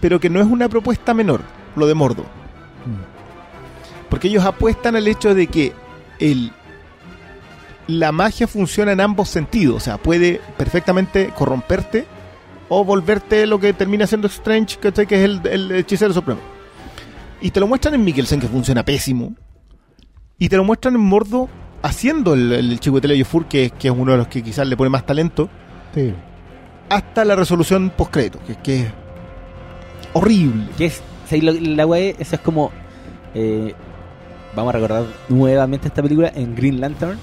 pero 0.00 0.20
que 0.20 0.30
no 0.30 0.40
es 0.40 0.46
una 0.46 0.68
propuesta 0.68 1.14
menor, 1.14 1.40
lo 1.74 1.86
de 1.86 1.94
Mordo. 1.94 2.22
Mm. 2.22 4.08
Porque 4.08 4.28
ellos 4.28 4.44
apuestan 4.44 4.94
al 4.94 5.08
hecho 5.08 5.34
de 5.34 5.48
que 5.48 5.72
el, 6.20 6.52
la 7.88 8.12
magia 8.12 8.46
funciona 8.46 8.92
en 8.92 9.00
ambos 9.00 9.28
sentidos. 9.28 9.76
O 9.76 9.80
sea, 9.80 9.96
puede 9.98 10.40
perfectamente 10.56 11.32
corromperte 11.36 12.06
o 12.68 12.84
volverte 12.84 13.46
lo 13.46 13.58
que 13.58 13.72
termina 13.72 14.06
siendo 14.06 14.28
Strange, 14.28 14.78
que 14.78 14.88
es 14.88 15.10
el, 15.24 15.40
el 15.46 15.72
hechicero 15.72 16.12
supremo. 16.14 16.40
Y 17.40 17.50
te 17.50 17.58
lo 17.60 17.66
muestran 17.66 17.94
en 17.94 18.04
Mikkelsen, 18.04 18.40
que 18.40 18.48
funciona 18.48 18.84
pésimo. 18.84 19.34
Y 20.38 20.48
te 20.48 20.56
lo 20.56 20.64
muestran 20.64 20.94
en 20.94 21.00
Mordo 21.00 21.48
haciendo 21.82 22.34
el, 22.34 22.52
el 22.52 22.80
chico 22.80 22.96
de 22.96 23.02
Teleyofur, 23.02 23.46
que, 23.46 23.66
es- 23.66 23.72
que 23.72 23.88
es 23.88 23.94
uno 23.96 24.12
de 24.12 24.18
los 24.18 24.28
que 24.28 24.42
quizás 24.42 24.66
le 24.66 24.76
pone 24.76 24.90
más 24.90 25.06
talento, 25.06 25.48
Sí. 25.94 26.12
hasta 26.90 27.24
la 27.24 27.36
resolución 27.36 27.90
post-crédito, 27.90 28.38
que, 28.46 28.56
que 28.56 28.80
es 28.82 28.86
horrible. 30.12 30.66
que 30.76 30.86
es 30.86 31.02
o 31.24 31.28
sea, 31.28 31.40
la 31.42 31.86
weá 31.86 32.10
es- 32.10 32.20
eso 32.20 32.36
es 32.36 32.40
como 32.42 32.70
eh, 33.34 33.74
vamos 34.54 34.70
a 34.74 34.76
recordar 34.78 35.04
nuevamente 35.28 35.88
esta 35.88 36.02
película 36.02 36.30
en 36.34 36.54
Green 36.54 36.80
Lantern 36.80 37.18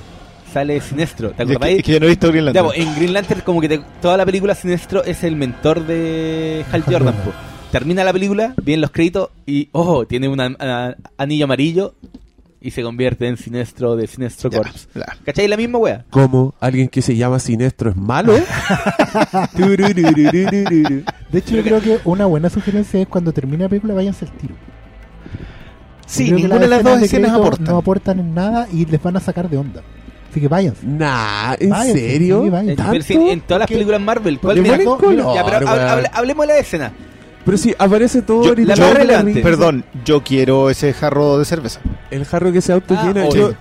sale 0.52 0.80
Sinestro, 0.82 1.32
¿te 1.32 1.43
Es 1.43 1.47
que, 1.47 1.54
acordáis? 1.54 1.78
es 1.80 1.84
que 1.84 1.91
yo 1.93 1.99
no 1.99 2.06
he 2.06 2.10
visto 2.10 2.28
Green 2.30 2.45
Ya, 2.45 2.52
Lantern. 2.62 2.65
po, 2.67 2.73
en 2.76 2.95
Green 2.95 3.13
Lantern 3.13 3.41
como 3.41 3.62
que 3.62 3.69
te- 3.69 3.82
toda 4.02 4.17
la 4.17 4.26
película 4.26 4.54
Sinestro 4.56 5.04
es 5.04 5.23
el 5.23 5.36
mentor 5.36 5.86
de 5.88 6.65
Hal 6.71 6.84
Jordan. 6.84 7.15
Termina 7.71 8.04
la 8.04 8.13
película, 8.13 8.54
vienen 8.62 8.82
los 8.82 8.91
créditos 8.91 9.30
y, 9.47 9.69
ojo, 9.71 10.06
tiene 10.06 10.28
un 10.28 10.39
anillo 11.17 11.45
amarillo 11.45 11.95
y 12.65 12.71
se 12.71 12.82
convierte 12.82 13.28
en 13.28 13.36
Sinestro 13.38 13.95
de 13.97 14.08
Sinestro 14.08 14.49
Corps. 14.49 14.88
ya. 14.95 15.06
¿Cachai? 15.26 15.47
La 15.49 15.58
misma 15.58 15.78
wea. 15.80 16.06
¿Cómo? 16.10 16.54
¿Alguien 16.62 16.88
que 16.88 17.02
se 17.02 17.15
llama 17.17 17.38
Sinestro 17.39 17.89
es 17.91 17.95
malo? 17.97 18.34
De 19.54 21.39
hecho, 21.39 21.56
yo 21.56 21.63
creo 21.63 21.82
que 21.82 21.99
una 22.06 22.26
buena 22.26 22.49
sugerencia 22.49 23.02
es 23.02 23.08
cuando 23.08 23.32
termine 23.32 23.63
la 23.63 23.69
película, 23.69 23.93
váyanse 23.93 24.26
al 24.26 24.32
tiro. 24.32 24.56
Sí, 26.06 26.32
ninguna 26.32 26.58
de 26.60 26.67
las 26.67 26.84
dos 26.84 27.02
escenas 27.02 27.32
aportan. 27.32 27.65
No 27.65 27.78
aportan 27.78 28.19
en 28.19 28.34
nada 28.34 28.67
y 28.71 28.86
les 28.86 29.02
van 29.02 29.17
a 29.17 29.19
sacar 29.19 29.49
de 29.49 29.58
onda. 29.58 29.82
Así 30.30 30.39
que 30.41 30.47
váyanse. 30.47 30.86
nah, 30.86 31.56
¿en 31.60 31.69
Váyanse, 31.69 31.99
serio? 32.10 32.43
sí, 32.43 32.49
váyanse. 32.49 32.76
¿Tanto? 32.76 32.91
pero 32.91 33.04
si 33.04 33.13
en, 33.13 33.21
en 33.28 33.41
todas 33.41 33.60
las 33.62 33.69
películas 33.69 34.02
Marvel, 34.02 34.39
¿cuál 34.39 34.58
ponen 34.63 34.86
color, 34.86 35.36
Ya, 35.36 35.45
pero 35.45 35.67
hable- 35.67 36.10
hablemos 36.12 36.47
de 36.47 36.54
la 36.54 36.60
escena. 36.60 36.91
Pero 37.45 37.58
si 37.58 37.75
aparece 37.77 38.21
todo 38.21 38.43
Yo- 38.43 38.49
ahorita, 38.49 38.75
la 38.75 38.93
más 38.93 39.06
la. 39.25 39.41
Perdón, 39.41 39.84
yo 40.06 40.23
quiero 40.23 40.69
ese 40.69 40.93
jarro 40.93 41.38
de 41.39 41.45
cerveza. 41.45 41.79
El 42.12 42.25
jarro 42.25 42.51
que 42.51 42.62
se 42.62 42.71
autollena. 42.73 43.23
Ah, 43.23 43.29
yo- 43.34 43.45
obvio. 43.47 43.56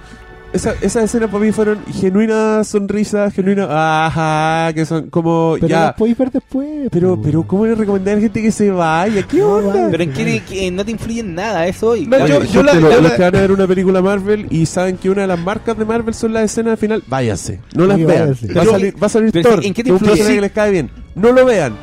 esa, 0.52 0.74
esas 0.82 1.04
escenas 1.04 1.30
para 1.30 1.42
mí 1.44 1.50
fueron 1.50 1.78
genuinas 1.92 2.68
sonrisas, 2.68 3.32
genuinas. 3.34 3.66
Ajá, 3.70 4.72
que 4.74 4.84
son 4.86 5.08
como. 5.10 5.54
Pero 5.54 5.66
ya. 5.66 5.80
las 5.86 5.94
podéis 5.94 6.16
ver 6.18 6.30
después. 6.30 6.88
Pero, 6.92 7.16
po. 7.16 7.22
pero, 7.22 7.42
¿cómo 7.44 7.66
le 7.66 7.74
recomendar 7.74 8.12
a 8.12 8.16
la 8.16 8.20
gente 8.22 8.40
que 8.42 8.52
se 8.52 8.70
vaya? 8.70 9.22
¿Qué 9.26 9.38
No, 9.38 9.48
onda? 9.54 9.88
Pero 9.90 10.02
en 10.04 10.12
qué, 10.12 10.42
que 10.48 10.70
no 10.70 10.84
te 10.84 10.90
influye 10.92 11.20
en 11.20 11.34
nada 11.34 11.66
eso 11.66 11.88
hoy. 11.88 12.06
No, 12.06 12.18
yo- 12.26 12.44
yo 12.44 12.62
la- 12.62 12.74
yo 12.74 12.80
los 12.80 13.02
la- 13.02 13.16
que 13.16 13.22
van 13.22 13.34
a 13.36 13.40
ver 13.40 13.50
una 13.50 13.66
película 13.66 14.00
Marvel 14.00 14.46
y 14.50 14.66
saben 14.66 14.96
que 14.96 15.10
una 15.10 15.22
de 15.22 15.26
las 15.26 15.38
marcas 15.40 15.76
de 15.76 15.84
Marvel 15.84 16.14
son 16.14 16.32
las 16.34 16.44
escenas 16.44 16.78
final, 16.78 17.02
váyanse, 17.08 17.58
no 17.74 17.86
las 17.86 17.96
Sí, 17.96 18.04
vean. 18.04 18.28
Va 18.56 18.60
a 18.60 18.64
Yo- 18.64 18.70
salir, 18.70 19.02
va 19.02 19.06
a 19.06 19.10
salir 19.10 19.32
pero 19.32 19.50
Thor, 19.50 19.64
¿en 19.64 19.74
qué 19.74 19.82
te 19.82 19.90
influye? 19.90 20.22
Sí. 20.22 20.34
que 20.34 20.40
les 20.40 20.52
cae 20.52 20.70
bien. 20.70 20.90
No 21.16 21.32
lo 21.32 21.44
vean. 21.44 21.74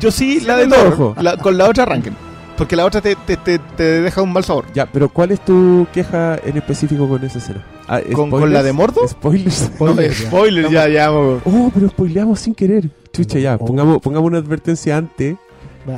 Yo 0.00 0.10
sí, 0.10 0.40
la 0.40 0.56
de 0.56 0.66
ojo. 0.72 1.14
la- 1.20 1.36
con 1.36 1.56
la 1.58 1.68
otra 1.68 1.84
arranquen. 1.84 2.14
Porque 2.56 2.76
la 2.76 2.84
otra 2.84 3.00
te, 3.00 3.16
te, 3.16 3.36
te, 3.36 3.58
te 3.58 3.82
deja 4.02 4.22
un 4.22 4.32
mal 4.32 4.44
sabor. 4.44 4.66
Ya, 4.74 4.86
pero 4.86 5.08
¿cuál 5.08 5.32
es 5.32 5.40
tu 5.44 5.86
queja 5.92 6.38
en 6.44 6.56
específico 6.56 7.08
con 7.08 7.24
esa 7.24 7.38
escena? 7.38 7.64
Ah, 7.88 8.00
¿Con- 8.00 8.30
con 8.30 8.40
¿spoilers? 8.40 8.52
la 8.52 8.62
de 8.62 8.72
Mordo? 8.72 9.08
Spoilers. 9.08 9.54
Spoiler, 9.74 10.10
No, 10.10 10.16
ya. 10.22 10.26
spoiler, 10.28 10.70
ya, 10.70 10.88
ya. 10.88 11.12
Oh, 11.12 11.70
pero 11.74 11.88
spoileamos 11.88 12.38
sin 12.38 12.54
querer. 12.54 12.88
Chucha, 13.12 13.38
ya, 13.40 13.58
pongamos, 13.58 14.00
pongamos 14.00 14.28
una 14.28 14.38
advertencia 14.38 14.96
antes 14.96 15.36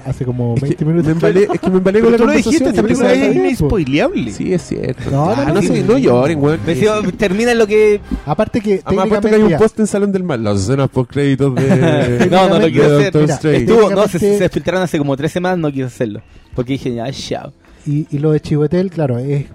hace 0.05 0.25
como 0.25 0.55
Es 0.57 0.63
20 0.63 0.77
que, 0.77 0.85
minutos. 0.85 1.07
me 1.07 1.13
embalé, 1.13 1.49
es 1.53 1.61
que 1.61 1.71
me 1.71 1.79
embalé 1.79 2.01
con 2.01 2.13
la 2.13 2.19
tú 2.19 2.27
lo 2.27 2.33
dijiste, 2.33 2.69
esta 2.69 2.83
película 2.83 3.13
es 3.13 3.37
inespoileable. 3.37 4.33
Sí, 4.33 4.53
es 4.53 4.63
cierto. 4.63 5.11
No, 5.11 5.31
Ah, 5.31 5.45
no, 5.49 5.55
no, 5.55 5.63
sí. 5.63 5.85
no 5.87 5.99
lloren, 5.99 6.43
weón. 6.43 6.61
Me 6.67 6.75
decía, 6.75 6.95
termina 7.17 7.53
en 7.53 7.59
lo 7.59 7.67
que. 7.67 8.01
Aparte 8.25 8.61
que 8.61 8.81
Además, 8.85 9.07
aparte 9.07 9.29
que 9.31 9.35
hay 9.37 9.43
un 9.43 9.57
post 9.59 9.79
en 9.81 9.87
Salón 9.87 10.13
del 10.13 10.23
Mal. 10.25 10.43
Las 10.43 10.61
escenas 10.61 10.89
post 10.89 11.11
créditos 11.11 11.55
de. 11.55 12.27
No, 12.31 12.49
no 12.49 12.59
lo 12.59 12.65
de 12.67 12.73
quiero 12.73 12.99
hacer. 12.99 13.55
Estuvo, 13.55 13.91
no, 13.91 14.09
se, 14.09 14.19
se 14.19 14.49
filtraron 14.49 14.83
hace 14.83 14.99
como 14.99 15.17
tres 15.17 15.33
semanas, 15.33 15.59
no 15.59 15.71
quise 15.71 15.85
hacerlo. 15.85 16.23
Porque 16.55 16.73
dije, 16.75 16.95
ya, 16.95 17.11
chao. 17.13 17.53
y, 17.87 18.07
y 18.11 18.19
lo 18.19 18.33
de 18.33 18.41
Chihuetel, 18.41 18.91
claro, 18.91 19.19
es 19.19 19.47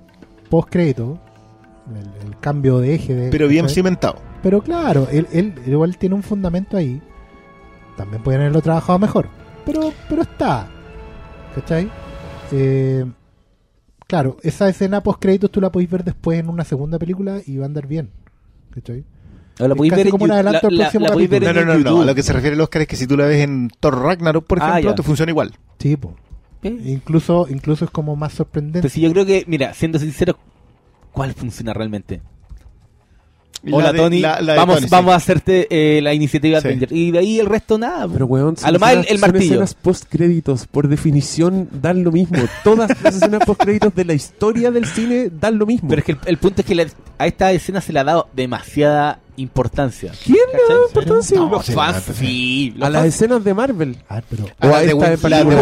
post 0.50 0.70
crédito. 0.70 1.20
El, 1.90 2.28
el 2.30 2.40
cambio 2.40 2.80
de 2.80 2.96
eje. 2.96 3.14
De, 3.14 3.30
Pero 3.32 3.48
bien 3.48 3.64
¿cachai? 3.66 3.76
cimentado. 3.76 4.16
Pero 4.44 4.62
claro, 4.62 5.08
él, 5.12 5.28
él 5.34 5.54
igual 5.68 5.98
tiene 5.98 6.16
un 6.16 6.24
fundamento 6.24 6.78
ahí. 6.78 7.02
También 7.98 8.24
pueden 8.24 8.42
haberlo 8.42 8.62
trabajado 8.62 8.98
mejor. 9.00 9.28
Pero, 9.66 9.94
pero 10.10 10.22
está. 10.24 10.68
¿Cachai? 11.56 11.90
Eh, 12.52 13.06
claro, 14.08 14.38
esa 14.44 14.70
escena 14.70 15.02
post 15.04 15.20
créditos 15.22 15.52
tú 15.52 15.62
la 15.62 15.72
podéis 15.72 15.90
ver 15.90 16.04
después 16.04 16.40
en 16.40 16.50
una 16.50 16.64
segunda 16.64 16.98
película 17.00 17.42
y 17.46 17.58
va 17.58 17.64
a 17.64 17.68
andar 17.68 17.88
bien. 17.88 18.10
¿Cachai? 18.74 19.04
O 19.60 19.68
la 19.68 19.76
podéis 19.76 19.96
ver 19.96 20.08
en 20.08 20.12
como 20.12 20.24
un 20.26 20.30
Yu- 20.30 20.34
adelanto 20.34 20.68
al 20.68 20.76
próximo 20.78 21.06
podéis 21.08 21.30
ver 21.30 21.44
No, 21.44 21.50
en 21.50 21.56
no, 21.68 21.74
no, 21.78 21.80
no. 21.80 22.02
A 22.02 22.06
lo 22.06 22.16
que 22.16 22.24
se 22.24 22.34
refiere 22.34 22.56
el 22.56 22.62
Oscar 22.62 22.84
es 22.84 22.88
que 22.88 22.96
si 22.96 23.06
tú 23.06 23.18
la 23.18 23.26
ves 23.26 23.44
en 23.44 23.70
Thor 23.80 24.02
Ragnarok, 24.02 24.46
por 24.46 24.60
Ah, 24.62 24.70
ejemplo, 24.80 24.96
te 24.96 25.04
funciona 25.04 25.30
igual. 25.32 25.54
Sí, 25.80 25.98
po. 25.98 26.16
¿Eh? 26.64 26.70
Incluso, 26.86 27.48
incluso 27.50 27.86
es 27.86 27.92
como 27.92 28.16
más 28.16 28.34
sorprendente. 28.34 28.82
Pero 28.82 28.94
si 28.94 29.02
yo 29.02 29.12
creo 29.12 29.26
que, 29.26 29.44
mira, 29.48 29.74
siendo 29.74 30.00
sincero, 30.00 30.38
¿cuál 31.12 31.34
funciona 31.34 31.74
realmente? 31.74 32.22
La 33.64 33.78
Hola 33.78 33.92
de- 33.94 34.00
Tony, 34.00 34.20
la- 34.22 34.42
la 34.42 34.54
de 34.54 34.58
vamos, 34.60 34.76
Tony, 34.78 34.88
sí. 34.88 34.92
vamos 34.92 35.14
a 35.14 35.16
hacerte 35.18 35.68
eh, 35.70 36.02
la 36.02 36.16
iniciativa 36.16 36.60
Sí. 36.62 36.68
Avenger. 36.68 36.92
Y 36.92 37.12
de 37.12 37.20
ahí 37.20 37.40
el 37.40 37.46
resto 37.46 37.78
nada. 37.78 38.08
Pero, 38.12 38.26
weón, 38.26 38.56
A 38.64 38.72
lo 38.72 38.80
más 38.80 38.94
el- 38.94 39.00
el 39.02 39.06
son 39.20 39.20
martillo. 39.22 39.44
escenas 39.54 39.74
post 39.76 40.06
créditos, 40.10 40.66
por 40.66 40.88
definición, 40.88 41.70
dan 41.72 42.04
lo 42.04 42.12
mismo. 42.12 42.40
Todas 42.64 42.90
las 43.04 43.16
escenas 43.16 43.42
post 43.46 43.62
créditos 43.62 43.94
de 43.94 44.06
la 44.06 44.14
historia 44.14 44.72
del 44.72 44.86
cine 44.88 45.30
dan 45.40 45.60
lo 45.60 45.68
mismo. 45.68 45.90
Pero 45.90 46.00
es 46.00 46.06
que 46.06 46.12
el, 46.14 46.18
el 46.26 46.38
punto 46.38 46.62
es 46.62 46.68
que 46.68 46.74
la- 46.74 46.88
a 47.20 47.28
esta 47.28 47.52
escena 47.52 47.82
se 47.82 47.94
le 47.94 48.00
ha 48.00 48.04
dado 48.04 48.30
demasiada 48.34 49.20
importancia. 49.38 50.12
¿Quién 50.24 50.38
le 50.52 50.74
da 50.76 50.82
importancia? 50.88 51.38
No, 51.38 51.50
Los 51.50 51.66
fans, 51.68 52.04
sí. 52.16 52.74
los 52.76 52.88
a 52.88 52.90
las 52.90 53.02
fans- 53.04 53.16
escenas 53.16 53.44
de 53.44 53.54
Marvel. 53.54 53.98
Ah, 54.10 54.22
pero, 54.28 54.46
O 54.46 54.68
las 54.68 54.76
a 54.76 54.80
de, 54.82 54.88
de. 54.88 54.94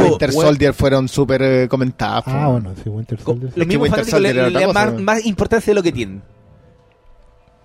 Winter. 0.04 0.32
Soldier 0.32 0.74
fueron 0.74 1.10
súper 1.10 1.42
eh, 1.42 1.68
comentadas. 1.68 2.24
ah, 2.28 2.48
bueno, 2.48 2.72
sí, 2.82 2.90
Winter 2.90 3.20
Soldier. 3.20 3.52
los 3.54 3.54
que 3.56 3.66
mismos 3.66 3.90
Winter 3.90 4.06
le, 4.06 4.12
Soldier 4.12 4.36
le 4.36 4.42
dan 4.60 4.70
otra 4.70 4.86
más, 4.92 5.02
más 5.02 5.26
importancia 5.26 5.72
de 5.72 5.76
lo 5.76 5.84
que 5.84 5.92
tienen. 5.92 6.22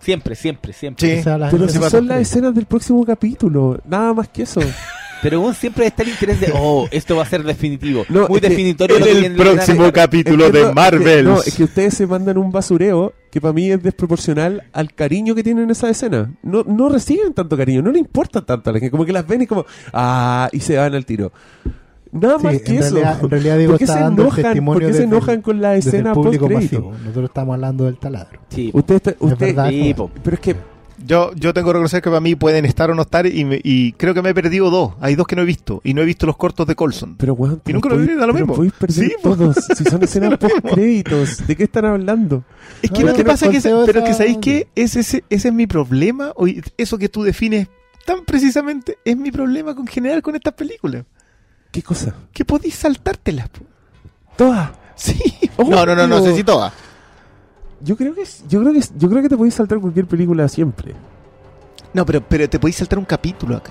Siempre, 0.05 0.35
siempre, 0.35 0.73
siempre. 0.73 1.15
Sí. 1.15 1.21
O 1.21 1.23
sea, 1.23 1.39
las 1.39 1.51
Pero 1.51 1.65
esas 1.65 1.91
son 1.91 2.07
las 2.07 2.21
escenas 2.21 2.55
del 2.55 2.67
próximo 2.67 3.05
capítulo. 3.07 3.81
Nada 3.89 4.13
más 4.13 4.29
que 4.29 4.43
eso. 4.43 4.61
Pero 5.23 5.39
aún 5.43 5.55
siempre 5.55 5.87
está 5.87 6.03
el 6.03 6.11
interés 6.11 6.39
de, 6.39 6.53
oh, 6.55 6.87
esto 6.91 7.17
va 7.17 7.23
a 7.23 7.27
ser 7.27 7.43
definitivo. 7.43 8.05
No, 8.11 8.29
Muy 8.29 8.41
definitorio. 8.41 8.99
En 8.99 9.25
el 9.25 9.35
próximo 9.37 9.91
capítulo 9.91 10.45
Es 10.45 10.51
que 10.53 10.59
de 10.59 10.63
no, 10.65 10.69
es 10.69 10.71
que- 10.71 10.75
Marvel. 10.75 11.25
no, 11.25 11.41
es 11.41 11.55
que 11.55 11.65
ustedes 11.65 11.95
se 11.95 12.07
mandan 12.07 12.37
un 12.37 12.53
basureo 12.53 13.15
que 13.31 13.41
para 13.41 13.55
mí 13.55 13.71
es 13.71 13.83
desproporcional 13.83 14.65
al 14.75 14.93
cariño 14.93 15.35
que 15.35 15.43
tienen 15.43 15.65
en 15.65 15.71
esa 15.71 15.89
escena. 15.89 16.31
No, 16.43 16.63
no 16.65 16.91
reciben 16.91 17.33
tanto 17.33 17.57
cariño, 17.57 17.81
no 17.81 17.91
le 17.91 18.01
importa 18.01 18.45
tanto 18.45 18.69
a 18.69 18.73
la 18.75 18.79
gente. 18.81 18.91
Como 18.91 19.07
que 19.07 19.13
las 19.15 19.27
ven 19.27 19.41
y 19.41 19.47
como, 19.47 19.65
ah, 19.95 20.51
y 20.53 20.61
se 20.61 20.77
van 20.77 20.95
al 20.95 21.07
tiro. 21.07 21.33
Nada 22.15 22.39
Sí, 22.39 22.45
más 22.45 22.55
en 22.55 22.61
que 22.65 22.77
eso. 22.77 22.95
realidad- 22.95 23.19
en 23.25 23.31
realidad 23.31 23.57
Diego 23.59 23.73
¿Por 23.73 23.79
qué 23.79 23.85
está 23.85 23.97
se 23.97 24.01
dando 24.05 24.23
el 24.23 24.27
enojan, 24.29 24.43
testimonio 24.45 24.73
¿por 24.75 24.81
qué 24.81 24.87
se 24.87 24.93
desde 25.03 25.05
enojan 25.05 25.43
con 25.43 25.61
la 25.61 25.77
escena 25.77 26.15
post 26.15 26.25
público 26.27 26.47
crédito? 26.47 26.93
Nosotros 27.03 27.25
estamos 27.25 27.55
hablando 27.55 27.85
del 27.85 27.97
taladro. 27.99 28.41
Sí. 28.49 28.71
Usted, 28.73 28.95
está- 28.95 29.15
usted, 29.19 29.47
verdad. 29.47 29.69
Sí, 29.71 29.95
po. 29.95 30.11
pero 30.23 30.35
es 30.35 30.41
que 30.41 30.57
Yo, 31.07 31.33
yo 31.35 31.53
tengo 31.53 31.67
que 31.67 31.73
reconocer 31.75 32.01
que 32.01 32.09
para 32.09 32.21
mí 32.21 32.35
pueden 32.35 32.65
estar 32.65 32.91
o 32.91 32.95
no 32.95 33.03
estar 33.03 33.27
y, 33.27 33.45
me- 33.45 33.61
y 33.63 33.93
creo 33.93 34.15
que 34.15 34.23
me 34.23 34.31
he 34.31 34.35
perdido 34.35 34.71
dos. 34.71 34.93
Hay 35.01 35.17
dos 35.17 35.27
que 35.27 35.37
no 35.37 35.43
he 35.43 35.45
visto 35.45 35.83
y 35.85 35.93
no 35.93 36.01
he 36.01 36.05
visto 36.07 36.25
los 36.25 36.37
cortos 36.37 36.67
de 36.67 36.77
Colson. 36.77 37.17
Pero, 37.19 37.35
weón, 37.35 37.61
Y 37.67 37.73
nunca 37.75 37.91
lo 37.91 37.99
vi, 37.99 38.07
da 38.15 38.27
lo 38.27 38.33
mismo. 38.33 38.55
perder 38.55 38.93
Sí, 38.93 39.13
todos. 39.23 39.57
Si 39.77 39.85
son 39.85 40.03
escenas 40.05 40.39
post 40.39 40.55
créditos, 40.73 41.47
¿de 41.47 41.57
qué 41.57 41.65
están 41.65 41.85
hablando? 41.85 42.45
Es 42.81 42.91
que 42.91 43.01
No, 43.01 43.07
lo 43.07 43.13
yo 43.13 43.17
que 43.19 43.25
no 43.25 43.31
pasa 43.33 43.47
es 43.47 43.51
que, 43.51 43.57
concedo 43.57 43.85
pero 43.85 43.99
esa- 43.99 44.09
que 44.09 44.15
sabéis 44.15 44.39
que 44.39 44.69
ese, 44.77 45.01
ese, 45.01 45.25
ese 45.29 45.49
es 45.49 45.55
mi 45.55 45.67
problema, 45.67 46.33
o 46.37 46.47
eso 46.79 46.97
que 46.97 47.09
tú 47.11 47.23
defines 47.23 47.69
tan 48.07 48.25
precisamente 48.25 48.97
es 49.05 49.17
mi 49.17 49.31
problema 49.31 49.75
con 49.75 49.87
general 49.87 50.23
con 50.23 50.37
estas 50.37 50.55
películas. 50.55 51.05
¿Qué 51.75 51.83
cosa? 51.83 52.15
Que 52.33 52.45
podéis 52.45 52.77
saltártelas. 52.77 53.49
po. 53.49 53.65
Todas. 54.37 54.71
Sí. 54.95 55.19
Oh, 55.57 55.65
no, 55.65 55.85
no, 55.87 55.95
no, 55.97 56.07
no 56.09 56.17
pero- 56.21 56.25
sé 56.31 56.37
si 56.37 56.43
todas. 56.45 56.73
Yo 57.81 57.97
creo 57.97 58.13
que 58.15 58.23
es- 58.23 58.45
yo 58.49 58.61
creo 58.61 58.73
que 58.73 58.79
es- 58.81 58.93
yo 58.97 59.09
creo 59.09 59.23
que 59.23 59.29
te 59.29 59.37
podéis 59.37 59.55
saltar 59.55 59.79
cualquier 59.81 60.07
película 60.07 60.49
siempre. 60.49 60.95
No, 61.93 62.05
pero, 62.07 62.21
pero 62.29 62.49
te 62.49 62.59
podéis 62.61 62.77
saltar 62.77 62.99
un 63.01 63.05
capítulo 63.05 63.57
acá. 63.57 63.71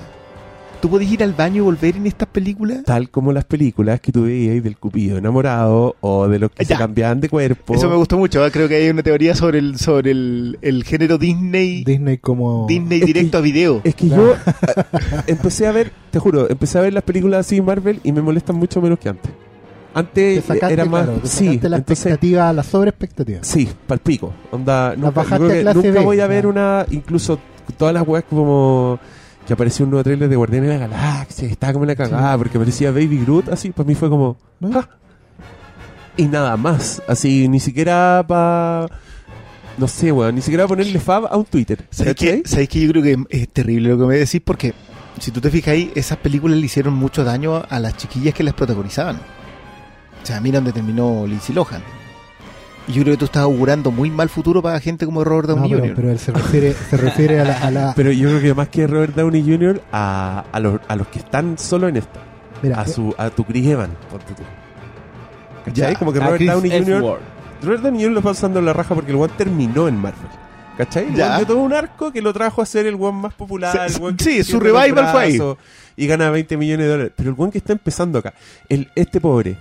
¿Tú 0.84 0.90
podés 0.90 1.10
ir 1.10 1.24
al 1.24 1.32
baño 1.32 1.56
y 1.56 1.60
volver 1.62 1.96
en 1.96 2.08
estas 2.08 2.28
películas? 2.28 2.84
Tal 2.84 3.10
como 3.10 3.32
las 3.32 3.46
películas 3.46 4.02
que 4.02 4.12
tú 4.12 4.24
veías 4.24 4.62
del 4.62 4.76
cupido 4.78 5.18
enamorado 5.18 5.96
o 6.02 6.28
de 6.28 6.40
los 6.40 6.52
que 6.52 6.66
Ya. 6.66 6.76
se 6.76 6.82
cambiaban 6.82 7.22
de 7.22 7.30
cuerpo. 7.30 7.74
Eso 7.74 7.90
me 7.90 7.96
gustó 7.96 8.18
mucho. 8.18 8.46
¿eh? 8.46 8.52
Creo 8.52 8.68
que 8.68 8.76
hay 8.76 8.90
una 8.90 9.02
teoría 9.02 9.34
sobre 9.34 9.60
el, 9.60 9.80
sobre 9.80 10.12
el, 10.12 10.58
el 10.62 10.84
género 10.84 11.18
Disney, 11.18 11.86
Disney 11.86 12.18
como... 12.18 12.66
Disney 12.68 13.00
Es 13.00 13.06
directo 13.06 13.32
que- 13.32 13.38
a 13.38 13.42
video. 13.42 13.82
Es 13.86 13.96
que 13.96 14.08
Claro. 14.08 14.26
yo 14.26 14.34
eh, 14.34 15.24
empecé 15.28 15.68
a 15.68 15.72
ver, 15.72 15.94
te 16.12 16.20
juro, 16.20 16.50
empecé 16.50 16.80
a 16.80 16.82
ver 16.82 16.92
las 16.92 17.04
películas 17.04 17.46
así 17.48 17.62
Marvel 17.62 18.02
y 18.04 18.12
me 18.12 18.22
molestan 18.22 18.58
mucho 18.58 18.82
menos 18.82 19.00
que 19.00 19.08
antes. 19.08 19.32
Te 19.32 20.00
Antes 20.00 20.44
sacaste, 20.44 20.74
era 20.74 20.84
más. 20.84 21.06
claro, 21.06 21.20
te 21.22 21.28
sí, 21.30 21.46
la 21.46 21.52
entonces. 21.78 21.80
expectativa, 22.08 22.52
la 22.52 22.64
sobreexpectativa. 22.64 23.40
Sí, 23.42 23.70
palpico. 23.88 24.34
Onda, 24.52 24.96
nunca, 24.98 25.22
yo 25.22 25.48
creo 25.48 25.50
que 25.50 25.64
nunca 25.76 26.00
B, 26.00 26.00
voy 26.06 26.20
a 26.20 26.28
ver 26.28 26.46
una. 26.46 26.86
Incluso 26.92 27.40
todas 27.78 27.94
las 27.94 28.06
weas 28.06 28.26
como. 28.30 29.00
Que 29.48 29.54
apareció 29.54 29.84
un 29.86 29.92
nuevo 29.92 30.04
trailer 30.04 30.30
de 30.30 30.36
Guardianes 30.36 30.70
de 30.70 30.78
la 30.80 30.88
Galaxia. 30.88 31.48
y 31.48 31.52
Estaba 31.52 31.74
como 31.74 31.86
la 31.86 31.96
cagada 31.96 32.38
porque 32.38 32.58
aparecía 32.58 32.92
Baby 32.92 33.20
Groot. 33.26 33.50
Así, 33.50 33.72
para 33.72 33.86
mí 33.88 33.96
fue 33.96 34.10
como. 34.10 34.38
"Ah". 34.74 34.88
Y 36.16 36.26
nada 36.28 36.56
más. 36.58 37.02
Así, 37.08 37.48
ni 37.50 37.60
siquiera 37.60 38.24
para. 38.28 38.88
No 39.78 39.88
sé, 39.88 40.12
weón. 40.12 40.36
Ni 40.36 40.42
siquiera 40.42 40.68
ponerle 40.68 41.00
fab 41.00 41.26
a 41.26 41.36
un 41.36 41.46
Twitter. 41.46 41.86
¿Sabéis 41.90 42.16
¿cachai? 42.16 42.42
que, 42.44 42.48
¿Sabéis 42.48 42.70
que 42.70 42.82
yo 42.82 42.92
creo 42.92 43.04
que 43.04 43.18
es 43.30 43.50
terrible 43.50 43.90
lo 43.90 43.98
que 44.00 44.06
me 44.06 44.16
decís? 44.18 44.42
Porque 44.46 44.74
si 45.20 45.32
tú 45.32 45.42
te 45.42 45.50
fijas 45.50 45.74
ahí, 45.74 45.92
esas 45.96 46.18
películas 46.20 46.58
le 46.58 46.66
hicieron 46.66 46.94
mucho 46.94 47.24
daño 47.24 47.64
a 47.70 47.80
las 47.80 47.98
chiquillas 47.98 48.34
que 48.34 48.44
las 48.44 48.54
protagonizaban. 48.54 49.16
O 49.18 50.26
sea, 50.26 50.40
mira 50.40 50.60
dónde 50.60 50.72
terminó 50.72 51.26
Lindsay 51.28 51.54
Lohan. 51.54 51.82
Y 52.88 52.94
yo 52.94 53.04
creo 53.04 53.14
que 53.14 53.20
tú 53.20 53.26
estás 53.26 53.44
augurando 53.44 53.92
muy 53.92 54.10
mal 54.10 54.28
futuro 54.30 54.62
para 54.62 54.80
gente 54.82 55.06
como 55.06 55.24
Robert 55.24 55.48
No, 55.50 55.56
Downey 55.56 55.70
pero, 55.72 55.84
Jr. 55.84 55.96
pero 55.96 56.12
él 56.12 56.20
se 56.20 56.32
refiere, 56.34 56.74
se 56.74 56.98
refiere 56.98 57.40
a 57.40 57.46
la... 57.46 57.58
a 57.60 57.72
la- 57.72 57.94
Pero 57.96 58.12
yo 58.12 58.28
creo 58.30 58.42
que 58.42 58.54
más 58.54 58.68
que 58.68 58.88
Robert 58.88 59.16
Downey 59.16 59.42
Jr., 59.42 59.82
a, 59.92 60.44
a, 60.52 60.60
los, 60.60 60.82
a 60.88 60.96
los 60.98 61.08
que 61.08 61.20
están 61.20 61.58
solo 61.58 61.88
en 61.88 61.98
esta. 61.98 62.20
mira, 62.62 62.82
A, 62.82 62.86
su, 62.88 63.16
a 63.18 63.30
tu 63.30 63.46
Chris 63.46 63.68
Evans, 63.68 63.94
ponte 64.12 64.34
tú. 64.34 64.44
¿Cachai? 65.66 65.94
Ya, 65.94 65.98
Como 66.00 66.12
que 66.12 66.20
Robert 66.20 66.42
Downey 66.44 66.72
Jr. 66.72 67.20
Robert 67.62 67.82
Downey 67.84 68.02
Jr. 68.02 68.12
lo 68.12 68.20
está 68.20 68.32
usando 68.32 68.60
en 68.60 68.66
la 68.66 68.74
raja 68.74 68.94
porque 68.96 69.12
el 69.12 69.18
one 69.18 69.32
terminó 69.38 69.88
en 69.88 69.96
Marvel. 69.98 70.28
¿Cachai? 70.78 71.08
El 71.08 71.16
Ya. 71.16 71.38
dio 71.38 71.46
todo 71.48 71.60
un 71.60 71.72
arco 71.72 72.12
que 72.12 72.22
lo 72.22 72.34
trajo 72.34 72.62
a 72.62 72.66
ser 72.66 72.86
el 72.88 72.96
one 72.96 73.14
más 73.22 73.34
popular. 73.34 73.72
Sí, 73.90 73.96
el 73.96 74.02
weón 74.02 74.18
que 74.18 74.24
sí, 74.26 74.44
se 74.44 74.52
su 74.52 74.60
revival 74.60 75.08
fue 75.12 75.22
ahí. 75.22 75.40
Y 75.96 76.08
gana 76.08 76.30
20 76.32 76.58
millones 76.58 76.86
de 76.86 76.92
dólares. 76.92 77.14
Pero 77.16 77.30
el 77.30 77.36
one 77.38 77.52
que 77.52 77.60
está 77.60 77.72
empezando 77.72 78.20
acá, 78.20 78.34
el, 78.68 78.90
este 78.96 79.22
pobre, 79.22 79.56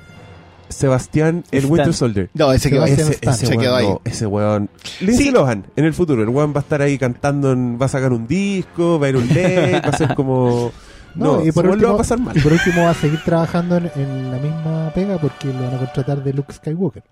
Sebastián, 0.72 1.44
el 1.50 1.58
Stan. 1.60 1.70
Winter 1.72 1.94
Soldier. 1.94 2.30
No, 2.34 2.52
ese 2.52 2.70
que 2.70 2.78
va 2.78 2.86
Sebastian 2.86 3.10
Ese, 3.10 3.30
ese 3.30 3.46
Se 3.46 3.52
weón, 3.52 3.60
quedó 3.62 3.76
ahí. 3.76 3.86
no, 3.86 4.00
ese 4.04 4.26
weón. 4.26 4.70
Lindsay 5.00 5.26
Sí. 5.26 5.30
Lohan, 5.30 5.64
en 5.76 5.84
el 5.84 5.94
futuro. 5.94 6.22
El 6.22 6.28
weón 6.28 6.52
va 6.54 6.58
a 6.58 6.62
estar 6.62 6.82
ahí 6.82 6.98
cantando, 6.98 7.52
en- 7.52 7.78
va 7.80 7.86
a 7.86 7.88
sacar 7.88 8.12
un 8.12 8.26
disco, 8.26 8.98
va 8.98 9.06
a 9.06 9.08
ir 9.10 9.16
un 9.16 9.28
LED, 9.28 9.74
va 9.84 9.88
a 9.88 9.96
ser 9.96 10.14
como. 10.14 10.72
No, 11.14 11.36
No, 11.40 11.44
y 11.44 11.52
por 11.52 11.64
lo 11.64 11.70
va 11.72 11.74
último- 11.74 11.92
a 11.92 11.96
pasar 11.98 12.18
mal. 12.18 12.34
Y 12.34 12.40
por 12.40 12.52
último 12.54 12.84
va 12.84 12.90
a 12.90 12.94
seguir 12.94 13.20
trabajando 13.22 13.76
en, 13.76 13.90
en 13.96 14.30
la 14.30 14.38
misma 14.38 14.90
pega 14.94 15.18
porque 15.18 15.48
lo 15.48 15.60
van 15.62 15.74
a 15.74 15.78
contratar 15.78 16.24
de 16.24 16.32
Luke 16.32 16.54
Skywalker. 16.54 17.02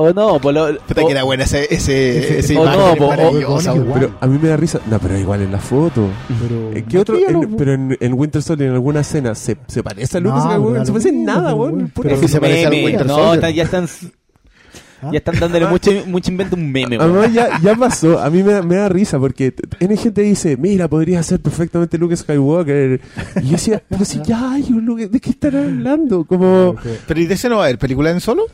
O 0.00 0.12
no, 0.12 0.38
por 0.40 0.54
lo, 0.54 0.78
Puta 0.86 1.02
o- 1.02 1.06
que 1.06 1.12
era 1.12 1.24
buena 1.24 1.42
ese, 1.42 1.66
ese, 1.74 2.38
Ese- 2.38 2.56
o 2.56 2.64
no, 2.64 2.94
po, 2.94 3.06
o- 3.06 3.54
o-. 3.56 3.92
Pero 3.94 4.12
a 4.20 4.26
mí 4.28 4.38
me 4.40 4.48
da 4.48 4.56
risa. 4.56 4.80
No, 4.88 4.98
pero 5.00 5.18
igual 5.18 5.42
en 5.42 5.50
la 5.50 5.58
foto. 5.58 6.06
Pero, 6.40 6.86
¿Qué 6.88 6.98
otro? 6.98 7.16
En- 7.18 7.32
no, 7.32 7.56
pero 7.56 7.72
en, 7.74 7.96
en 7.98 8.12
Winter 8.14 8.40
Soldier, 8.40 8.68
en 8.68 8.74
alguna 8.76 9.00
escena, 9.00 9.34
¿se, 9.34 9.56
se 9.66 9.82
parece 9.82 10.18
a 10.18 10.20
Luke 10.20 10.36
No, 10.36 10.58
No 10.70 10.84
se 10.86 10.92
parece 10.92 11.08
en 11.08 11.24
nada, 11.24 11.52
weón. 11.54 11.90
pero 11.94 12.10
Es 12.14 12.20
que 12.20 12.28
se 12.28 12.40
parece. 12.40 12.68
Winter 12.84 13.06
No, 13.06 13.14
Soldier. 13.16 13.52
ya 13.54 13.64
están, 13.64 13.88
¿Ah? 15.02 15.10
ya 15.12 15.18
están 15.18 15.38
dándole 15.40 15.66
mucho, 15.66 15.90
mucho 16.06 16.30
invento 16.30 16.54
a 16.54 16.58
un 16.58 16.70
meme. 16.70 16.96
weón. 16.98 17.10
Además, 17.16 17.32
ya, 17.34 17.60
ya 17.60 17.74
pasó. 17.74 18.20
A 18.20 18.30
mí 18.30 18.42
me, 18.44 18.52
da- 18.52 18.62
me 18.62 18.76
da 18.76 18.88
risa 18.88 19.18
porque 19.18 19.50
t- 19.52 19.62
N 19.84 19.96
gente 19.96 20.22
dice, 20.22 20.56
mira, 20.56 20.86
podría 20.88 21.22
ser 21.24 21.40
perfectamente 21.40 21.98
Luke 21.98 22.16
Skywalker. 22.16 23.00
Y 23.42 23.46
yo 23.46 23.50
decía, 23.52 23.82
pero 23.88 24.04
si 24.04 24.20
ya 24.22 24.52
hay 24.52 24.62
un 24.70 24.84
Luke, 24.84 25.08
¿de 25.08 25.18
qué 25.20 25.30
están 25.30 25.56
hablando? 25.56 26.24
Como... 26.24 26.76
Pero 27.06 27.20
¿y 27.20 27.26
de 27.26 27.34
ese 27.34 27.48
no 27.48 27.56
va 27.56 27.62
a 27.62 27.64
haber 27.66 27.78
película 27.78 28.10
en 28.12 28.20
solo? 28.20 28.44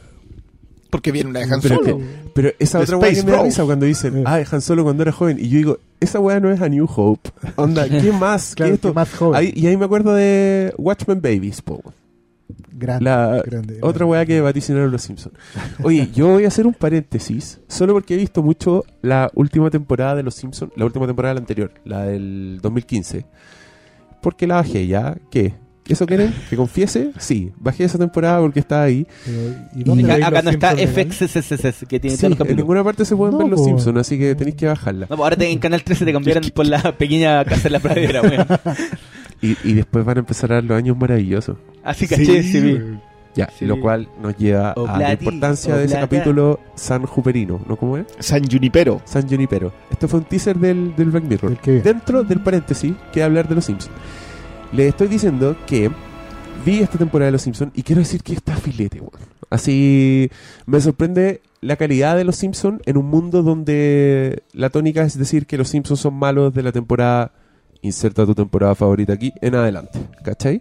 Porque 0.94 1.10
viene 1.10 1.30
una 1.30 1.40
de 1.40 1.52
Han 1.52 1.60
Pero, 1.60 1.74
Solo. 1.76 1.98
que- 1.98 2.04
pero 2.34 2.50
esa 2.60 2.78
The 2.78 2.84
otra 2.84 2.96
weá 2.98 3.12
que 3.12 3.22
me 3.24 3.32
da 3.32 3.42
risa 3.42 3.64
cuando 3.64 3.84
dicen, 3.86 4.18
Eh. 4.18 4.22
ah, 4.26 4.40
Han 4.50 4.60
Solo 4.60 4.84
cuando 4.84 5.02
era 5.02 5.10
joven. 5.10 5.38
Y 5.40 5.48
yo 5.48 5.56
digo, 5.58 5.78
esa 5.98 6.20
weá 6.20 6.38
no 6.38 6.52
es 6.52 6.60
a 6.60 6.68
New 6.68 6.86
Hope. 6.94 7.30
Onda, 7.56 7.88
¿qué 7.88 8.12
más? 8.12 8.54
Claro, 8.54 8.70
¿Qué 8.70 8.74
esto? 8.76 8.94
más 8.94 9.12
joven. 9.12 9.34
Ahí- 9.40 9.52
y 9.56 9.66
ahí 9.66 9.76
me 9.76 9.86
acuerdo 9.86 10.14
de 10.14 10.72
Watchmen 10.78 11.20
Babies, 11.20 11.62
po. 11.62 11.82
grande, 12.76 13.04
La 13.04 13.42
grande. 13.44 13.78
otra 13.82 14.04
weá 14.06 14.24
que 14.26 14.40
vaticinaron 14.40 14.90
los 14.92 15.02
Simpsons. 15.02 15.34
Oye, 15.82 16.08
yo 16.14 16.28
voy 16.28 16.44
a 16.44 16.48
hacer 16.48 16.66
un 16.66 16.74
paréntesis, 16.74 17.60
solo 17.68 17.92
porque 17.94 18.14
he 18.14 18.16
visto 18.16 18.42
mucho 18.42 18.84
la 19.02 19.30
última 19.34 19.70
temporada 19.70 20.14
de 20.14 20.22
los 20.22 20.34
Simpsons, 20.34 20.70
la 20.76 20.84
última 20.84 21.06
temporada 21.06 21.34
la 21.34 21.40
anterior, 21.40 21.72
la 21.84 22.02
del 22.04 22.58
2015. 22.62 23.24
Porque 24.20 24.46
la 24.46 24.56
bajé 24.56 24.86
ya, 24.86 25.16
¿qué? 25.30 25.54
¿Eso 25.86 26.06
quieren? 26.06 26.32
¿Que 26.48 26.56
confiese? 26.56 27.10
Sí, 27.18 27.52
bajé 27.58 27.84
esa 27.84 27.98
temporada 27.98 28.40
porque 28.40 28.60
estaba 28.60 28.84
ahí. 28.84 29.06
Pero, 29.24 29.38
¿y 29.74 29.80
Y 29.80 29.84
dónde 29.84 30.12
Acá, 30.12 30.40
no 30.42 30.50
está? 30.50 30.74
FXSS, 30.76 31.84
que 31.86 32.00
tiene 32.00 32.16
Sí, 32.16 32.22
todos 32.26 32.38
los 32.38 32.48
en 32.48 32.56
ninguna 32.56 32.82
parte 32.82 33.04
se 33.04 33.14
pueden 33.14 33.32
No, 33.34 33.38
ver 33.40 33.48
los. 33.48 33.64
Simpsons, 33.64 33.98
así 33.98 34.18
que 34.18 34.34
tenéis 34.34 34.56
que 34.56 34.66
bajarla. 34.66 35.06
No, 35.10 35.16
pues 35.16 35.20
ahora 35.32 35.44
en 35.44 35.58
Canal 35.58 35.82
13 35.84 36.04
te 36.06 36.12
cambiaron 36.14 36.44
por 36.54 36.66
la 36.66 36.80
pequeña 36.96 37.44
casa 37.44 37.64
de 37.64 37.70
la 37.70 37.80
pradera, 37.80 38.22
weón. 38.22 38.46
Y, 39.42 39.58
y 39.62 39.74
después 39.74 40.06
van 40.06 40.16
a 40.16 40.20
empezar 40.20 40.52
a 40.52 40.54
dar 40.54 40.64
los 40.64 40.78
años 40.78 40.96
maravillosos. 40.96 41.58
Así 41.82 42.06
caché, 42.08 42.42
sí, 42.42 42.60
vi. 42.60 42.80
Ya, 43.34 43.50
Sí. 43.58 43.66
lo 43.66 43.78
cual 43.78 44.08
nos 44.22 44.38
lleva 44.38 44.70
a 44.70 44.74
la 44.76 44.82
Oblati, 44.94 45.24
importancia 45.26 45.76
de 45.76 45.84
ese 45.84 45.96
capítulo 45.96 46.60
San 46.76 47.04
Juperino, 47.04 47.60
¿no? 47.68 47.76
¿Cómo 47.76 47.98
es? 47.98 48.06
San 48.20 48.42
Junipero. 48.48 49.02
San 49.04 49.28
Junipero. 49.28 49.70
Esto 49.90 50.08
fue 50.08 50.20
un 50.20 50.24
teaser 50.24 50.56
del, 50.56 50.94
del 50.96 51.10
Black 51.10 51.24
Mirror. 51.24 51.60
Dentro 51.82 52.22
del 52.22 52.40
paréntesis, 52.40 52.94
que 53.12 53.22
hablar 53.22 53.46
de 53.48 53.56
los 53.56 53.64
Simpsons. 53.66 53.92
Le 54.74 54.88
estoy 54.88 55.06
diciendo 55.06 55.56
que 55.68 55.88
vi 56.66 56.80
esta 56.80 56.98
temporada 56.98 57.26
de 57.26 57.32
los 57.32 57.42
Simpsons 57.42 57.70
y 57.76 57.84
quiero 57.84 58.00
decir 58.00 58.24
que 58.24 58.32
está 58.32 58.56
filete, 58.56 59.00
weón. 59.00 59.12
Así 59.48 60.28
me 60.66 60.80
sorprende 60.80 61.42
la 61.60 61.76
calidad 61.76 62.16
de 62.16 62.24
los 62.24 62.34
Simpsons 62.34 62.82
en 62.84 62.96
un 62.96 63.06
mundo 63.06 63.44
donde 63.44 64.42
la 64.52 64.70
tónica 64.70 65.04
es 65.04 65.16
decir 65.16 65.46
que 65.46 65.58
los 65.58 65.68
Simpsons 65.68 66.00
son 66.00 66.14
malos 66.14 66.52
de 66.54 66.64
la 66.64 66.72
temporada. 66.72 67.30
Inserta 67.82 68.26
tu 68.26 68.34
temporada 68.34 68.74
favorita 68.74 69.12
aquí 69.12 69.32
en 69.42 69.54
adelante, 69.54 70.00
¿cachai? 70.24 70.60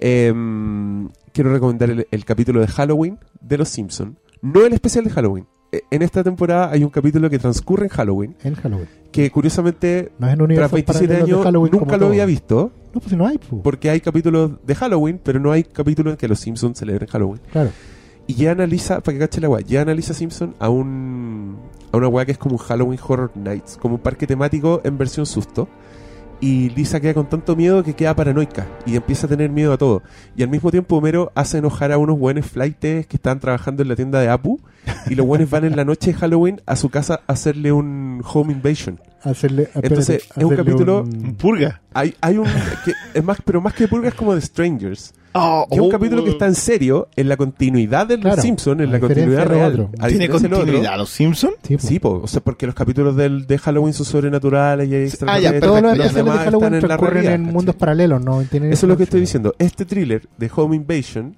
Em, 0.00 1.08
quiero 1.32 1.52
recomendar 1.52 1.90
el, 1.90 2.08
el 2.10 2.24
capítulo 2.24 2.60
de 2.60 2.66
Halloween 2.66 3.20
de 3.40 3.58
los 3.58 3.68
Simpsons. 3.68 4.16
No 4.42 4.66
el 4.66 4.72
especial 4.72 5.04
de 5.04 5.10
Halloween. 5.10 5.46
En 5.90 6.02
esta 6.02 6.22
temporada 6.22 6.70
hay 6.70 6.84
un 6.84 6.90
capítulo 6.90 7.28
que 7.30 7.38
transcurre 7.38 7.84
en 7.84 7.90
Halloween 7.90 8.36
En 8.42 8.54
Halloween. 8.54 8.88
que 9.12 9.30
curiosamente 9.30 10.12
No 10.18 10.26
es 10.26 10.32
en 10.32 10.38
tras 10.38 10.44
universos 10.46 10.72
27 10.72 11.06
paralelos 11.06 11.28
de 11.28 11.48
años 11.48 11.70
nunca 11.72 11.96
lo 11.96 12.06
había 12.06 12.26
visto 12.26 12.72
No, 12.92 13.00
pues 13.00 13.10
si 13.10 13.16
no 13.16 13.26
hay, 13.26 13.38
pues. 13.38 13.62
porque 13.62 13.90
hay 13.90 14.00
capítulos 14.00 14.52
de 14.66 14.74
Halloween, 14.74 15.20
pero 15.22 15.40
no 15.40 15.52
hay 15.52 15.64
capítulos 15.64 16.12
en 16.12 16.16
que 16.18 16.28
los 16.28 16.38
Simpsons 16.40 16.78
celebren 16.78 17.08
Halloween. 17.08 17.40
Claro. 17.52 17.70
Y 18.26 18.34
ya 18.34 18.52
analiza, 18.52 19.00
para 19.00 19.14
que 19.14 19.18
cache 19.18 19.40
la 19.40 19.48
weá, 19.50 19.60
ya 19.60 19.82
analiza 19.82 20.14
Simpson 20.14 20.54
a 20.58 20.68
un 20.70 21.58
a 21.92 21.96
una 21.98 22.08
weá 22.08 22.24
que 22.24 22.32
es 22.32 22.38
como 22.38 22.54
un 22.56 22.58
Halloween 22.62 22.98
Horror 23.06 23.30
Nights, 23.34 23.76
como 23.80 23.96
un 23.96 24.00
parque 24.00 24.26
temático 24.26 24.80
en 24.84 24.96
versión 24.98 25.26
susto. 25.26 25.68
Y 26.40 26.70
Lisa 26.70 27.00
queda 27.00 27.14
con 27.14 27.28
tanto 27.28 27.54
miedo 27.54 27.82
que 27.84 27.94
queda 27.94 28.14
paranoica 28.16 28.66
y 28.86 28.96
empieza 28.96 29.26
a 29.26 29.30
tener 29.30 29.50
miedo 29.50 29.72
a 29.72 29.78
todo. 29.78 30.02
Y 30.36 30.42
al 30.42 30.48
mismo 30.48 30.70
tiempo 30.70 30.96
Homero 30.96 31.32
hace 31.34 31.58
enojar 31.58 31.92
a 31.92 31.98
unos 31.98 32.18
buenos 32.18 32.46
flightes 32.46 33.06
que 33.06 33.16
estaban 33.16 33.40
trabajando 33.40 33.82
en 33.82 33.88
la 33.88 33.96
tienda 33.96 34.20
de 34.20 34.28
Apu. 34.28 34.58
Y 35.10 35.14
los 35.14 35.26
buenos 35.26 35.50
van 35.50 35.64
en 35.64 35.76
la 35.76 35.84
noche 35.84 36.12
de 36.12 36.18
Halloween 36.18 36.60
a 36.66 36.76
su 36.76 36.88
casa 36.88 37.20
a 37.26 37.32
hacerle 37.32 37.72
un 37.72 38.22
home 38.24 38.52
invasion. 38.52 39.00
Hacerle, 39.22 39.68
Entonces, 39.74 40.28
es 40.36 40.44
un 40.44 40.54
capítulo- 40.54 41.00
un- 41.02 41.34
Purga. 41.36 41.80
Hay, 41.94 42.14
hay 42.20 42.36
un. 42.38 42.46
que 42.84 42.92
es 43.14 43.24
más, 43.24 43.38
pero 43.44 43.60
más 43.62 43.72
que 43.72 43.88
purga 43.88 44.08
es 44.08 44.14
como 44.14 44.34
de 44.34 44.40
Strangers. 44.40 45.14
Oh, 45.36 45.66
Que 45.68 45.74
es 45.76 45.80
un 45.80 45.88
oh, 45.88 45.90
capítulo 45.90 46.22
que 46.24 46.30
está 46.30 46.46
en 46.46 46.54
serio, 46.54 47.08
en 47.16 47.28
la 47.28 47.36
continuidad 47.36 48.06
del 48.06 48.20
Claro, 48.20 48.40
Simpson, 48.40 48.80
en 48.80 48.92
la 48.92 49.00
continuidad 49.00 49.38
de 49.40 49.44
real. 49.46 49.88
¿Tiene 50.08 50.28
continuidad 50.28 50.96
los 50.96 51.10
Simpsons? 51.10 51.54
Sí, 51.62 51.74
pues. 51.76 51.82
Sí, 51.88 51.98
po, 51.98 52.20
o 52.22 52.26
sea, 52.28 52.40
porque 52.40 52.66
los 52.66 52.74
capítulos 52.74 53.16
del, 53.16 53.46
de 53.46 53.58
Halloween 53.58 53.92
son 53.94 54.06
sobrenaturales 54.06 54.88
y 54.88 54.94
hay 54.94 55.08
Ah, 55.26 55.40
ya, 55.40 55.58
Todos 55.58 55.82
los 55.82 55.94
y 55.94 55.98
los 55.98 56.06
especiales 56.06 56.14
de 56.14 56.22
demás 56.22 56.36
están 56.36 56.44
Halloween 56.44 56.74
en 56.74 56.80
la 56.82 56.86
transcurren 56.88 57.14
realidad, 57.14 57.34
en 57.34 57.42
mundos 57.52 57.74
paralelos, 57.74 58.24
¿no? 58.24 58.42
Tienen 58.42 58.72
Eso 58.72 58.86
es 58.86 58.88
lo 58.90 58.96
que 58.96 59.02
estoy 59.04 59.20
diciendo. 59.20 59.54
Este 59.58 59.84
thriller 59.84 60.28
de 60.38 60.50
Home 60.54 60.76
Invasion, 60.76 61.34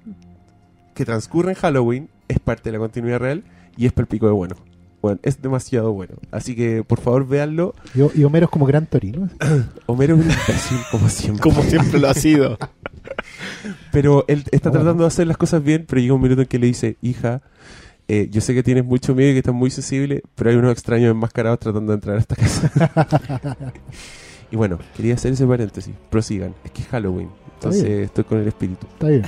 que 0.94 1.05
transcurre 1.07 1.53
en 1.53 1.57
Halloween, 1.57 2.09
es 2.29 2.39
parte 2.39 2.70
de 2.70 2.72
la 2.74 2.79
continuidad 2.79 3.18
real 3.20 3.45
y 3.77 3.87
es 3.87 3.93
pico 3.93 4.27
de 4.27 4.33
bueno. 4.33 4.57
Bueno, 5.03 5.20
es 5.22 5.41
demasiado 5.41 5.93
bueno. 5.93 6.14
Así 6.33 6.57
que, 6.57 6.83
por 6.83 7.01
favor, 7.01 7.29
véanlo. 7.29 7.74
Y, 7.95 8.20
y 8.20 8.24
Homero 8.24 8.47
es 8.47 8.51
como 8.51 8.66
gran 8.66 8.87
Torino. 8.87 9.29
Homero 9.87 10.14
es 10.16 10.24
un 10.24 10.31
imbécil, 10.31 10.79
como 10.91 11.09
siempre. 11.09 11.43
Como 11.43 11.62
siempre 11.62 12.01
lo 12.01 12.09
ha 12.09 12.14
sido. 12.14 12.59
Pero 13.93 14.24
él 14.27 14.43
está 14.51 14.70
Bueno. 14.70 14.83
tratando 14.85 15.05
de 15.05 15.09
hacer 15.09 15.27
las 15.27 15.37
cosas 15.37 15.62
bien, 15.62 15.85
pero 15.89 16.01
llega 16.01 16.14
un 16.14 16.20
minuto 16.22 16.43
en 16.43 16.49
que 16.49 16.59
le 16.59 16.66
dice, 16.66 16.97
hija, 17.03 17.43
eh, 18.09 18.29
yo 18.31 18.41
sé 18.41 18.55
que 18.55 18.62
tienes 18.62 18.85
mucho 18.85 19.14
miedo 19.14 19.31
y 19.31 19.35
que 19.35 19.39
estás 19.39 19.55
muy 19.55 19.70
sensible, 19.70 20.22
pero 20.35 20.51
hay 20.51 20.57
unos 20.57 20.72
extraños 20.72 21.11
enmascarados 21.11 21.59
tratando 21.61 21.93
de 21.93 21.97
entrar 21.97 22.16
a 22.16 22.20
esta 22.20 22.35
casa. 22.37 23.59
y 24.51 24.57
bueno, 24.57 24.79
quería 24.97 25.14
hacer 25.14 25.33
ese 25.33 25.47
paréntesis. 25.47 25.95
Prosigan. 26.11 26.55
Es 26.64 26.70
que 26.72 26.83
es 26.83 26.89
Halloween. 26.89 27.29
Entonces 27.55 27.85
estoy 27.85 28.24
con 28.24 28.39
el 28.39 28.49
espíritu. 28.49 28.87
Está 28.95 29.09
bien. 29.09 29.22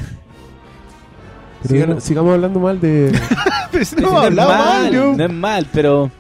Sigan- 1.67 2.01
sigamos 2.01 2.35
hablando 2.35 2.61
mal 2.61 2.81
de... 2.81 3.13
Pero 3.73 3.85
si 3.85 3.97
Sí, 3.97 4.03
no 4.03 4.11
no, 4.13 4.19
es 4.21 4.27
hablaba 4.27 4.59
mal, 4.59 4.93
yo. 4.93 5.15
no 5.17 5.25
es 5.25 5.33
mal, 5.33 5.67
pero... 5.73 6.03
O 6.05 6.11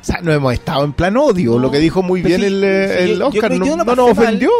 sea, 0.00 0.20
no 0.22 0.32
hemos 0.32 0.52
estado 0.52 0.84
en 0.84 0.92
plan 0.92 1.16
odio, 1.16 1.58
lo 1.58 1.70
que 1.70 1.78
dijo 1.78 2.02
muy 2.02 2.22
Pero 2.22 2.36
bien 2.38 2.40
sí, 2.40 2.46
el, 2.56 2.64
eh, 2.64 2.88
sí, 2.88 3.02
el 3.04 3.10
yo- 3.10 3.18
yo 3.18 3.26
Oscar. 3.28 3.50
no, 3.52 3.66
yo 3.66 3.76
no 3.76 3.84
nos 3.84 3.96
mal. 3.96 4.00
ofendió. 4.10 4.50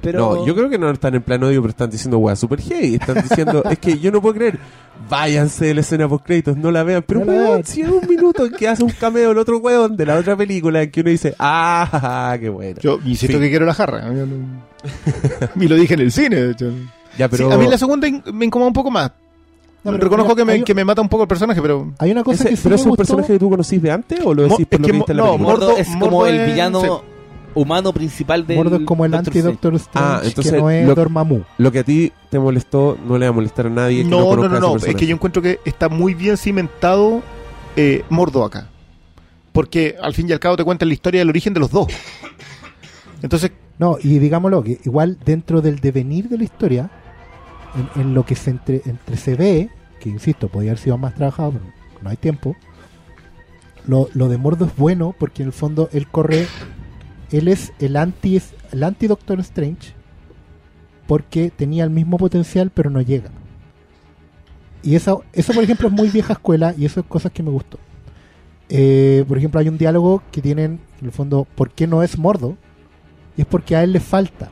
pero... 0.00 0.18
No, 0.18 0.46
yo 0.46 0.54
creo 0.54 0.68
que 0.70 0.78
no 0.78 0.90
están 0.90 1.14
en 1.14 1.22
plan 1.22 1.42
odio, 1.44 1.60
pero 1.62 1.70
están 1.70 1.90
diciendo 1.90 2.18
weá 2.18 2.36
super 2.36 2.60
heavy. 2.60 2.94
Están 2.96 3.22
diciendo, 3.22 3.62
es 3.70 3.78
que 3.78 3.98
yo 3.98 4.10
no 4.10 4.20
puedo 4.22 4.34
creer. 4.34 4.58
Váyanse 5.08 5.66
de 5.66 5.74
la 5.74 5.80
escena 5.80 6.08
post 6.08 6.24
créditos, 6.24 6.56
no 6.56 6.70
la 6.70 6.82
vean. 6.84 7.04
Pero 7.06 7.20
No 7.20 7.26
la 7.26 7.32
weón, 7.32 7.50
vean. 7.52 7.64
si 7.64 7.82
es 7.82 7.88
un 7.88 8.06
minuto 8.08 8.46
en 8.46 8.52
que 8.52 8.68
hace 8.68 8.82
un 8.84 8.90
cameo 8.92 9.32
el 9.32 9.38
otro 9.38 9.58
weón 9.58 9.96
de 9.96 10.06
la 10.06 10.16
otra 10.16 10.36
película 10.36 10.82
en 10.82 10.90
que 10.90 11.00
uno 11.02 11.10
dice, 11.10 11.34
ah, 11.38 12.36
qué 12.40 12.48
bueno. 12.48 12.80
Yo 12.80 12.98
insisto 13.04 13.38
que 13.38 13.50
quiero 13.50 13.66
la 13.66 13.74
jarra. 13.74 14.02
Yo 14.14 14.24
no- 14.26 14.62
y 15.62 15.68
lo 15.68 15.76
dije 15.76 15.94
en 15.94 16.00
el 16.00 16.12
cine. 16.12 16.36
de 16.36 16.50
hecho. 16.52 16.70
ya, 17.18 17.28
pero 17.28 17.48
Sí, 17.48 17.54
a 17.54 17.58
mí 17.58 17.66
la 17.68 17.76
segunda 17.78 18.06
in- 18.08 18.22
me 18.32 18.44
incomoda 18.46 18.68
un 18.68 18.74
poco 18.74 18.90
más. 18.90 19.10
No, 19.84 19.90
pero 19.92 20.04
Reconozco 20.04 20.34
mira, 20.34 20.46
que, 20.52 20.58
me, 20.58 20.64
que 20.64 20.74
me 20.74 20.84
mata 20.84 21.02
un 21.02 21.08
poco 21.10 21.24
el 21.24 21.28
personaje, 21.28 21.60
pero... 21.60 21.92
Hay 21.98 22.10
una 22.10 22.24
cosa 22.24 22.44
Ese- 22.44 22.48
que 22.50 22.56
sí 22.56 22.62
¿Pero 22.64 22.70
me 22.74 22.76
es 22.76 22.82
un 22.84 22.88
gustó. 22.90 23.00
personaje 23.02 23.32
que 23.34 23.38
tú 23.38 23.50
conocís 23.50 23.82
de 23.82 23.90
antes 23.90 24.20
o 24.24 24.32
lo 24.34 24.42
decís 24.44 24.58
Mo- 24.60 24.64
por 24.66 24.74
es 24.74 24.80
lo 24.80 24.86
que 24.86 24.90
que 24.90 24.96
viste 24.96 25.12
en 25.12 25.16
la 25.18 25.24
no, 25.24 25.32
película? 25.32 25.52
Mordo, 25.58 25.76
es 25.76 25.88
Mordo 25.90 26.04
como 26.06 26.26
el 26.26 26.46
villano 26.46 26.80
sí. 26.80 26.88
humano 27.54 27.92
principal 27.92 28.46
del 28.46 28.56
Mordo 28.56 28.76
es 28.76 28.82
como 28.86 29.04
el 29.04 29.10
Doctor 29.10 29.28
anti-Doctor 29.28 29.74
Strange, 29.74 30.08
Ah, 30.08 30.20
entonces 30.24 30.52
que 30.54 30.58
no 30.58 30.70
es 30.70 30.86
lo- 30.86 30.94
Dormammu. 30.94 31.42
Lo 31.58 31.70
que 31.70 31.78
a 31.80 31.84
ti 31.84 32.12
te 32.30 32.38
molestó 32.38 32.96
no 33.06 33.18
le 33.18 33.26
va 33.26 33.30
a 33.30 33.32
molestar 33.32 33.66
a 33.66 33.70
nadie. 33.70 34.04
que 34.04 34.08
No, 34.08 34.34
no, 34.34 34.48
no, 34.48 34.58
no. 34.60 34.76
Es 34.76 34.94
que 34.94 35.06
yo 35.06 35.14
encuentro 35.14 35.42
que 35.42 35.60
está 35.66 35.88
muy 35.90 36.14
bien 36.14 36.36
cimentado 36.38 37.22
eh, 37.76 38.02
Mordo 38.08 38.42
acá. 38.44 38.68
Porque 39.52 39.96
al 40.02 40.14
fin 40.14 40.28
y 40.28 40.32
al 40.32 40.40
cabo 40.40 40.56
te 40.56 40.64
cuentan 40.64 40.88
la 40.88 40.94
historia 40.94 41.20
del 41.20 41.28
origen 41.28 41.52
de 41.52 41.60
los 41.60 41.70
dos. 41.70 41.88
Entonces, 43.22 43.52
No, 43.78 43.96
y 44.02 44.18
digámoslo, 44.18 44.62
que 44.62 44.78
igual 44.84 45.18
dentro 45.24 45.60
del 45.60 45.80
devenir 45.80 46.28
de 46.28 46.38
la 46.38 46.44
historia, 46.44 46.90
en, 47.76 48.00
en 48.00 48.14
lo 48.14 48.24
que 48.24 48.34
se 48.34 48.50
entre, 48.50 48.82
entre 48.86 49.16
se 49.16 49.34
ve, 49.34 49.70
que 50.00 50.08
insisto, 50.08 50.48
podría 50.48 50.72
haber 50.72 50.80
sido 50.80 50.98
más 50.98 51.14
trabajado, 51.14 51.52
pero 51.52 51.64
no 52.02 52.10
hay 52.10 52.16
tiempo, 52.16 52.56
lo, 53.86 54.08
lo 54.14 54.28
de 54.28 54.38
Mordo 54.38 54.66
es 54.66 54.76
bueno 54.76 55.14
porque 55.18 55.42
en 55.42 55.48
el 55.48 55.52
fondo 55.52 55.88
él 55.92 56.08
corre, 56.08 56.46
él 57.30 57.48
es 57.48 57.72
el 57.78 57.96
anti, 57.96 58.40
el 58.72 58.82
anti 58.82 59.06
Doctor 59.06 59.40
Strange 59.40 59.92
porque 61.06 61.50
tenía 61.50 61.84
el 61.84 61.90
mismo 61.90 62.16
potencial 62.16 62.70
pero 62.70 62.90
no 62.90 63.00
llega. 63.00 63.30
Y 64.82 64.96
eso, 64.96 65.24
eso 65.32 65.52
por 65.52 65.64
ejemplo 65.64 65.88
es 65.88 65.94
muy 65.94 66.08
vieja 66.08 66.34
escuela 66.34 66.74
y 66.76 66.84
eso 66.84 67.00
es 67.00 67.06
cosas 67.06 67.32
que 67.32 67.42
me 67.42 67.50
gustó. 67.50 67.78
Eh, 68.68 69.24
por 69.28 69.38
ejemplo, 69.38 69.60
hay 69.60 69.68
un 69.68 69.78
diálogo 69.78 70.22
que 70.32 70.42
tienen, 70.42 70.80
en 71.00 71.06
el 71.06 71.12
fondo, 71.12 71.46
¿por 71.54 71.70
qué 71.70 71.86
no 71.86 72.02
es 72.02 72.18
Mordo? 72.18 72.56
Y 73.36 73.42
es 73.42 73.46
porque 73.46 73.76
a 73.76 73.82
él 73.82 73.92
le 73.92 74.00
falta. 74.00 74.50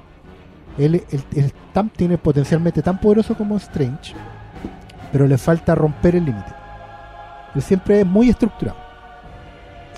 Él, 0.79 1.03
él 1.35 1.53
tan- 1.73 1.91
tiene 1.91 2.18
potencialmente 2.18 2.83
tan 2.83 2.99
poderoso 3.01 3.35
como 3.37 3.57
Strange, 3.57 4.14
pero 5.12 5.27
le 5.27 5.37
falta 5.39 5.75
romper 5.75 6.16
el 6.16 6.25
límite. 6.25 6.53
Él 7.55 7.62
siempre 7.62 8.01
es 8.01 8.07
muy 8.07 8.31
estructurado. 8.31 8.79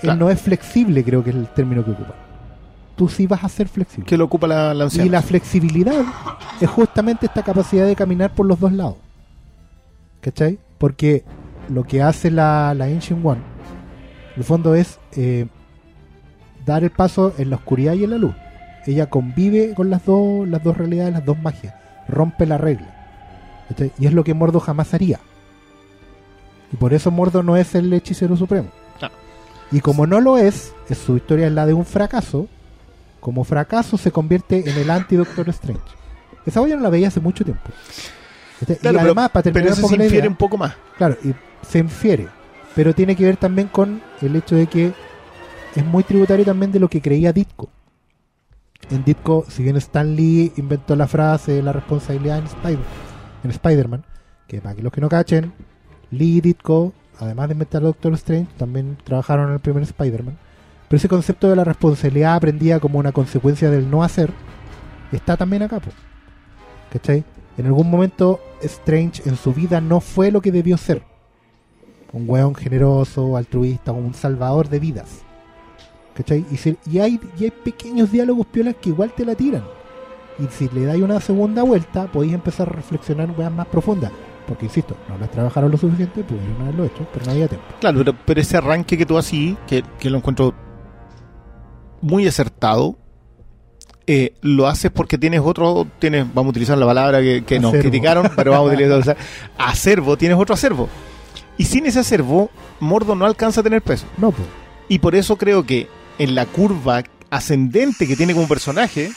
Claro. 0.01 0.13
Él 0.13 0.19
no 0.19 0.29
es 0.29 0.41
flexible, 0.41 1.03
creo 1.03 1.23
que 1.23 1.29
es 1.29 1.35
el 1.37 1.47
término 1.47 1.83
que 1.85 1.91
ocupa. 1.91 2.13
Tú 2.97 3.07
sí 3.09 3.27
vas 3.27 3.43
a 3.43 3.49
ser 3.49 3.67
flexible. 3.67 4.05
que 4.05 4.17
lo 4.17 4.25
ocupa 4.25 4.47
la, 4.47 4.73
la 4.73 4.85
anciana. 4.85 5.05
Y 5.05 5.09
la 5.09 5.21
flexibilidad 5.21 6.03
es 6.61 6.69
justamente 6.69 7.25
esta 7.25 7.43
capacidad 7.43 7.85
de 7.85 7.95
caminar 7.95 8.31
por 8.31 8.45
los 8.45 8.59
dos 8.59 8.71
lados. 8.71 8.95
¿Cachai? 10.21 10.59
Porque 10.77 11.23
lo 11.69 11.83
que 11.83 12.01
hace 12.01 12.31
la, 12.31 12.73
la 12.73 12.85
Ancient 12.85 13.25
One, 13.25 13.41
en 14.33 14.37
el 14.37 14.43
fondo 14.43 14.75
es 14.75 14.99
eh, 15.13 15.47
dar 16.65 16.83
el 16.83 16.89
paso 16.91 17.33
en 17.37 17.49
la 17.49 17.55
oscuridad 17.57 17.93
y 17.93 18.03
en 18.03 18.09
la 18.11 18.17
luz. 18.17 18.35
Ella 18.85 19.09
convive 19.09 19.73
con 19.73 19.89
las 19.89 20.05
dos, 20.05 20.47
las 20.47 20.63
dos 20.63 20.77
realidades, 20.77 21.13
las 21.13 21.25
dos 21.25 21.39
magias. 21.39 21.73
Rompe 22.07 22.45
la 22.45 22.57
regla. 22.57 22.87
¿Cachai? 23.69 23.91
Y 23.97 24.05
es 24.05 24.13
lo 24.13 24.23
que 24.23 24.33
Mordo 24.33 24.59
jamás 24.59 24.93
haría. 24.93 25.19
Y 26.71 26.77
por 26.77 26.93
eso 26.93 27.09
Mordo 27.11 27.41
no 27.41 27.57
es 27.57 27.73
el 27.73 27.91
hechicero 27.93 28.37
supremo. 28.37 28.69
Claro. 28.99 29.13
Y 29.71 29.79
como 29.79 30.05
no 30.05 30.21
lo 30.21 30.37
es, 30.37 30.73
es 30.89 30.97
su 30.99 31.17
historia 31.17 31.47
es 31.47 31.53
la 31.53 31.65
de 31.65 31.73
un 31.73 31.85
fracaso, 31.85 32.47
como 33.19 33.43
fracaso 33.43 33.97
se 33.97 34.11
convierte 34.11 34.69
en 34.69 34.77
el 34.77 34.89
anti-Doctor 34.89 35.49
Strange. 35.49 35.81
Esa 36.45 36.61
olla 36.61 36.75
no 36.75 36.83
la 36.83 36.89
veía 36.89 37.07
hace 37.07 37.19
mucho 37.19 37.43
tiempo. 37.43 37.63
¿Cachai? 38.59 38.77
Claro, 38.77 38.97
y 38.97 39.01
además, 39.01 39.29
para 39.31 39.43
pero 39.43 39.53
terminar 39.53 39.73
eso 39.73 39.81
un 39.81 39.81
poco 39.81 39.95
se 39.95 40.03
infiere 40.03 40.17
idea, 40.19 40.29
un 40.29 40.37
poco 40.37 40.57
más. 40.57 40.75
claro, 40.97 41.17
y 41.23 41.33
se 41.67 41.79
infiere, 41.79 42.27
pero 42.75 42.93
tiene 42.93 43.15
que 43.15 43.25
ver 43.25 43.37
también 43.37 43.67
con 43.67 44.01
el 44.21 44.35
hecho 44.35 44.55
de 44.55 44.67
que 44.67 44.93
es 45.75 45.85
muy 45.85 46.03
tributario 46.03 46.45
también 46.45 46.71
de 46.71 46.79
lo 46.79 46.87
que 46.87 47.01
creía 47.01 47.33
Ditko. 47.33 47.69
En 48.91 49.03
Ditko, 49.03 49.45
si 49.47 49.63
bien 49.63 49.77
Stan 49.77 50.15
Lee 50.15 50.53
inventó 50.57 50.95
la 50.95 51.07
frase 51.07 51.61
la 51.63 51.73
responsabilidad 51.73 52.39
en 52.39 52.45
Spider 52.45 52.79
en 53.43 53.51
Spider-Man, 53.51 54.05
que 54.47 54.61
para 54.61 54.75
que 54.75 54.83
los 54.83 54.91
que 54.91 55.01
no 55.01 55.09
cachen, 55.09 55.53
Lee 56.11 56.37
y 56.37 56.41
Ditko, 56.41 56.93
además 57.19 57.47
de 57.47 57.53
inventar 57.53 57.81
a 57.81 57.85
Doctor 57.85 58.13
Strange, 58.13 58.51
también 58.57 58.97
trabajaron 59.03 59.47
en 59.47 59.53
el 59.53 59.59
primer 59.59 59.83
Spider-Man. 59.83 60.37
Pero 60.87 60.97
ese 60.97 61.09
concepto 61.09 61.49
de 61.49 61.55
la 61.55 61.63
responsabilidad 61.63 62.35
aprendida 62.35 62.79
como 62.79 62.99
una 62.99 63.11
consecuencia 63.11 63.71
del 63.71 63.89
no 63.89 64.03
hacer, 64.03 64.31
está 65.11 65.35
también 65.35 65.63
acá. 65.63 65.79
¿cachai? 66.91 67.23
En 67.57 67.65
algún 67.65 67.89
momento 67.89 68.39
Strange 68.61 69.27
en 69.27 69.35
su 69.35 69.53
vida 69.53 69.81
no 69.81 69.99
fue 69.99 70.31
lo 70.31 70.41
que 70.41 70.51
debió 70.51 70.77
ser. 70.77 71.03
Un 72.11 72.29
weón 72.29 72.55
generoso, 72.55 73.35
altruista, 73.35 73.91
un 73.91 74.13
salvador 74.13 74.69
de 74.69 74.79
vidas. 74.79 75.24
¿Cachai? 76.15 76.45
Y, 76.51 76.57
si- 76.57 76.77
y 76.89 76.99
hay, 76.99 77.19
y 77.37 77.43
hay 77.43 77.51
pequeños 77.51 78.11
diálogos 78.11 78.45
piolas 78.47 78.75
que 78.81 78.89
igual 78.89 79.13
te 79.15 79.25
la 79.25 79.35
tiran. 79.35 79.63
Y 80.39 80.47
si 80.51 80.67
le 80.69 80.85
dais 80.85 81.01
una 81.01 81.19
segunda 81.19 81.63
vuelta, 81.63 82.07
podéis 82.11 82.33
empezar 82.33 82.67
a 82.69 82.71
reflexionar 82.73 83.29
weas 83.37 83.51
más 83.51 83.67
profundas. 83.67 84.11
Porque, 84.47 84.65
insisto, 84.65 84.95
no 85.09 85.17
las 85.17 85.31
trabajaron 85.31 85.71
lo 85.71 85.77
suficiente, 85.77 86.23
pudieron 86.23 86.61
haberlo 86.61 86.85
hecho, 86.85 87.07
pero 87.13 87.25
no 87.25 87.31
había 87.31 87.47
tiempo. 87.47 87.65
Claro, 87.79 87.97
pero, 87.97 88.13
pero 88.25 88.41
ese 88.41 88.57
arranque 88.57 88.97
que 88.97 89.05
tú 89.05 89.17
así, 89.17 89.57
que, 89.67 89.83
que 89.99 90.09
lo 90.09 90.17
encuentro 90.17 90.53
muy 92.01 92.27
acertado, 92.27 92.95
eh, 94.07 94.35
lo 94.41 94.67
haces 94.67 94.91
porque 94.91 95.17
tienes 95.17 95.41
otro, 95.43 95.87
tienes, 95.99 96.27
vamos 96.33 96.47
a 96.47 96.51
utilizar 96.51 96.77
la 96.77 96.85
palabra 96.85 97.21
que, 97.21 97.43
que 97.43 97.59
nos 97.59 97.71
criticaron, 97.73 98.29
pero 98.35 98.51
vamos 98.51 98.69
a 98.69 98.73
utilizar, 98.73 98.99
o 98.99 99.03
sea, 99.03 99.17
acervo, 99.57 100.15
tienes 100.15 100.37
otro 100.37 100.53
acervo. 100.53 100.87
Y 101.57 101.63
sin 101.65 101.85
ese 101.87 101.99
acervo, 102.01 102.49
Mordo 102.79 103.15
no 103.15 103.25
alcanza 103.25 103.61
a 103.61 103.63
tener 103.63 103.81
peso. 103.81 104.05
No, 104.17 104.31
pues. 104.31 104.47
Y 104.89 104.99
por 104.99 105.15
eso 105.15 105.37
creo 105.37 105.63
que 105.65 105.87
en 106.19 106.35
la 106.35 106.45
curva 106.45 107.03
ascendente 107.29 108.07
que 108.07 108.15
tiene 108.15 108.33
como 108.33 108.47
personaje, 108.47 109.11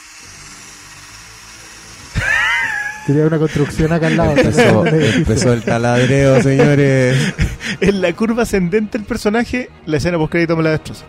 Tenía 3.05 3.25
una 3.25 3.39
construcción 3.39 3.91
acá 3.91 4.05
al 4.07 4.17
lado. 4.17 4.37
Empezó, 4.37 4.85
empezó 4.85 5.53
el 5.53 5.63
taladreo, 5.63 6.43
señores. 6.43 7.33
en 7.81 8.01
la 8.01 8.13
curva 8.13 8.43
ascendente 8.43 8.99
del 8.99 9.07
personaje, 9.07 9.69
la 9.87 9.97
escena 9.97 10.17
post 10.19 10.31
crédito 10.31 10.55
me 10.55 10.61
la 10.61 10.71
destroza. 10.71 11.05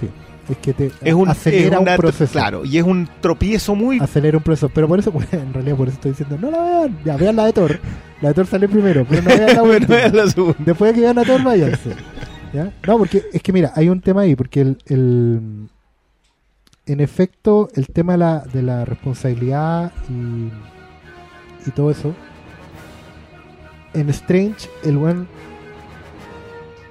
Sí, 0.00 0.08
es 0.50 0.56
que 0.56 0.72
te 0.72 0.90
Es 1.02 1.12
un, 1.12 1.28
acelera 1.28 1.76
es 1.76 1.82
una- 1.82 1.90
un 1.92 1.96
proceso. 1.98 2.32
Claro, 2.32 2.64
y 2.64 2.78
es 2.78 2.84
un 2.84 3.06
tropiezo 3.20 3.74
muy 3.74 3.98
Acelera 4.00 4.38
un 4.38 4.42
proceso. 4.42 4.70
Pero 4.70 4.88
por 4.88 4.98
eso, 5.00 5.12
pues, 5.12 5.30
en 5.34 5.52
realidad, 5.52 5.76
por 5.76 5.88
eso 5.88 5.96
estoy 5.96 6.12
diciendo, 6.12 6.38
no 6.40 6.50
la 6.50 6.62
vean. 6.62 6.98
Ya 7.04 7.16
vean 7.18 7.36
la 7.36 7.44
de 7.44 7.52
Thor. 7.52 7.78
La 8.22 8.28
de 8.30 8.34
Thor 8.34 8.46
sale 8.46 8.66
primero, 8.66 9.04
pero 9.06 9.20
no 9.20 9.28
vean 9.28 9.54
la 9.54 9.60
Bueno, 9.62 9.74
última. 9.80 9.98
es 9.98 10.14
la 10.14 10.26
segunda. 10.28 10.56
Después 10.60 10.90
de 10.90 10.94
que 10.94 11.00
vean 11.02 11.18
a 11.18 11.24
Thor, 11.24 11.42
váyanse. 11.42 11.90
¿Ya? 12.52 12.72
No, 12.86 12.98
porque 12.98 13.24
es 13.32 13.42
que 13.42 13.52
mira, 13.52 13.72
hay 13.74 13.88
un 13.88 14.00
tema 14.00 14.22
ahí, 14.22 14.34
porque 14.36 14.60
el, 14.62 14.78
el- 14.86 15.68
en 16.86 17.00
efecto, 17.00 17.68
el 17.74 17.86
tema 17.88 18.12
de 18.12 18.18
la, 18.18 18.38
de 18.40 18.62
la 18.62 18.84
responsabilidad 18.86 19.92
y, 20.08 20.50
y 21.68 21.70
todo 21.72 21.90
eso, 21.90 22.14
en 23.92 24.08
Strange, 24.10 24.68
el 24.84 24.96
buen 24.96 25.28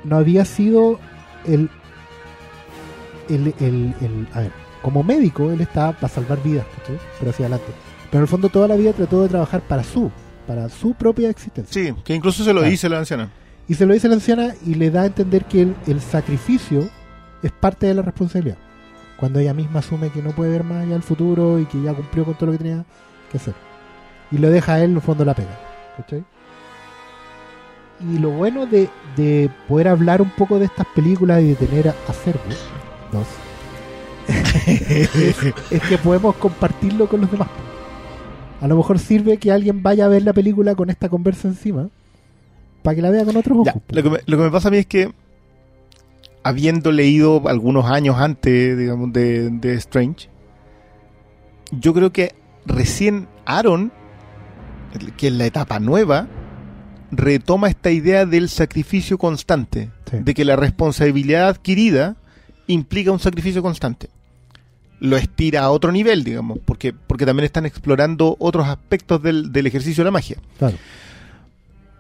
no 0.04 0.18
había 0.18 0.46
sido 0.46 1.00
el, 1.46 1.70
el, 3.30 3.54
el, 3.60 3.96
el- 4.02 4.28
a 4.34 4.42
ver, 4.42 4.52
como 4.84 5.04
médico, 5.04 5.52
él 5.52 5.62
estaba 5.62 5.94
para 5.94 6.08
salvar 6.10 6.42
vidas, 6.44 6.66
¿cachai? 6.78 7.00
pero 7.18 7.32
hacia 7.32 7.46
adelante. 7.48 7.72
Pero 8.12 8.18
en 8.20 8.22
el 8.22 8.28
fondo 8.28 8.50
toda 8.50 8.68
la 8.68 8.76
vida 8.76 8.94
trató 8.94 9.24
de 9.24 9.30
trabajar 9.30 9.62
para 9.62 9.84
su, 9.84 10.12
para 10.46 10.70
su 10.70 10.94
propia 10.94 11.30
existencia. 11.30 11.74
Sí, 11.74 11.94
que 12.04 12.14
incluso 12.16 12.44
se 12.44 12.54
lo 12.54 12.60
Claro. 12.60 12.72
dice 12.72 12.88
la 12.88 13.00
anciana. 13.00 13.30
Y 13.68 13.74
se 13.74 13.86
lo 13.86 13.94
dice 13.94 14.08
la 14.08 14.16
anciana 14.16 14.54
y 14.66 14.76
le 14.76 14.92
da 14.92 15.02
a 15.02 15.08
entender 15.08 15.46
que 15.46 15.74
el, 15.88 16.02
sacrificio 16.02 16.88
es 17.44 17.52
parte 17.52 17.88
de 17.88 17.94
la 17.94 18.02
responsabilidad. 18.02 18.58
Cuando 19.18 19.40
ella 19.40 19.54
misma 19.54 19.80
asume 19.80 20.10
que 20.10 20.22
no 20.22 20.32
puede 20.32 20.52
ver 20.52 20.64
más 20.64 20.84
allá 20.84 20.96
el 20.96 21.04
futuro 21.04 21.60
y 21.60 21.66
que 21.66 21.82
ya 21.82 21.94
cumplió 21.94 22.24
con 22.24 22.36
todo 22.36 22.48
lo 22.48 22.52
que 22.54 22.60
tenía 22.60 22.86
que 23.32 23.38
hacer. 23.38 23.54
Y 24.32 24.38
lo 24.38 24.50
deja 24.50 24.76
a 24.76 24.80
él, 24.80 24.92
en 24.92 24.96
el 24.96 25.02
fondo, 25.02 25.26
la 25.26 25.34
pega. 25.34 25.60
¿cachai? 25.98 26.24
Y 28.00 28.20
lo 28.20 28.30
bueno 28.30 28.68
de, 28.68 28.90
de 29.16 29.50
poder 29.68 29.88
hablar 29.88 30.22
un 30.22 30.30
poco 30.30 30.60
de 30.60 30.66
estas 30.66 30.86
películas 30.96 31.42
y 31.42 31.48
de 31.50 31.56
tener 31.56 31.94
acervos, 32.08 32.70
dos, 33.12 33.28
es 35.72 35.82
que 35.90 35.98
podemos 35.98 36.36
compartirlo 36.36 37.08
con 37.08 37.22
los 37.22 37.32
demás. 37.32 37.48
A 38.62 38.68
lo 38.68 38.78
mejor 38.78 39.00
sirve 39.00 39.38
que 39.38 39.52
alguien 39.52 39.82
vaya 39.82 40.06
a 40.06 40.10
ver 40.10 40.24
la 40.24 40.34
película 40.34 40.76
con 40.76 40.90
esta 40.90 41.10
conversa 41.10 41.48
encima 41.48 41.90
para 42.88 42.96
que 42.96 43.02
la 43.02 43.10
vea 43.10 43.26
con 43.26 43.36
otros 43.36 43.58
Ya, 43.66 43.76
lo, 43.90 44.02
que 44.02 44.10
me, 44.10 44.20
lo 44.26 44.38
que 44.38 44.44
me 44.44 44.50
pasa 44.50 44.70
a 44.70 44.72
mí 44.72 44.78
es 44.78 44.86
que, 44.86 45.12
habiendo 46.42 46.94
leído 46.94 47.46
algunos 47.50 47.84
años 47.84 48.16
antes, 48.18 48.78
digamos, 48.78 49.12
de, 49.12 49.50
de 49.50 49.74
Strange, 49.74 50.30
yo 51.72 51.94
creo 51.94 52.14
que 52.14 52.34
recién 52.66 53.28
Aaron, 53.46 53.92
que 55.18 55.28
en 55.28 55.38
la 55.38 55.46
etapa 55.48 55.82
nueva, 55.82 56.30
retoma 57.12 57.68
esta 57.68 57.92
idea 57.92 58.26
del 58.26 58.48
sacrificio 58.48 59.18
constante, 59.18 59.92
Sí. 60.10 60.20
de 60.22 60.34
que 60.34 60.46
la 60.46 60.56
responsabilidad 60.56 61.50
adquirida 61.50 62.16
implica 62.68 63.12
un 63.12 63.20
sacrificio 63.20 63.62
constante. 63.62 64.08
Lo 65.02 65.18
estira 65.18 65.64
a 65.64 65.72
otro 65.72 65.92
nivel, 65.92 66.24
digamos, 66.24 66.60
porque, 66.64 66.94
porque 66.94 67.26
también 67.26 67.44
están 67.44 67.66
explorando 67.66 68.38
otros 68.40 68.66
aspectos 68.66 69.22
del, 69.22 69.52
del 69.52 69.68
ejercicio 69.68 70.04
de 70.04 70.06
la 70.06 70.12
magia. 70.12 70.38
Claro. 70.58 70.78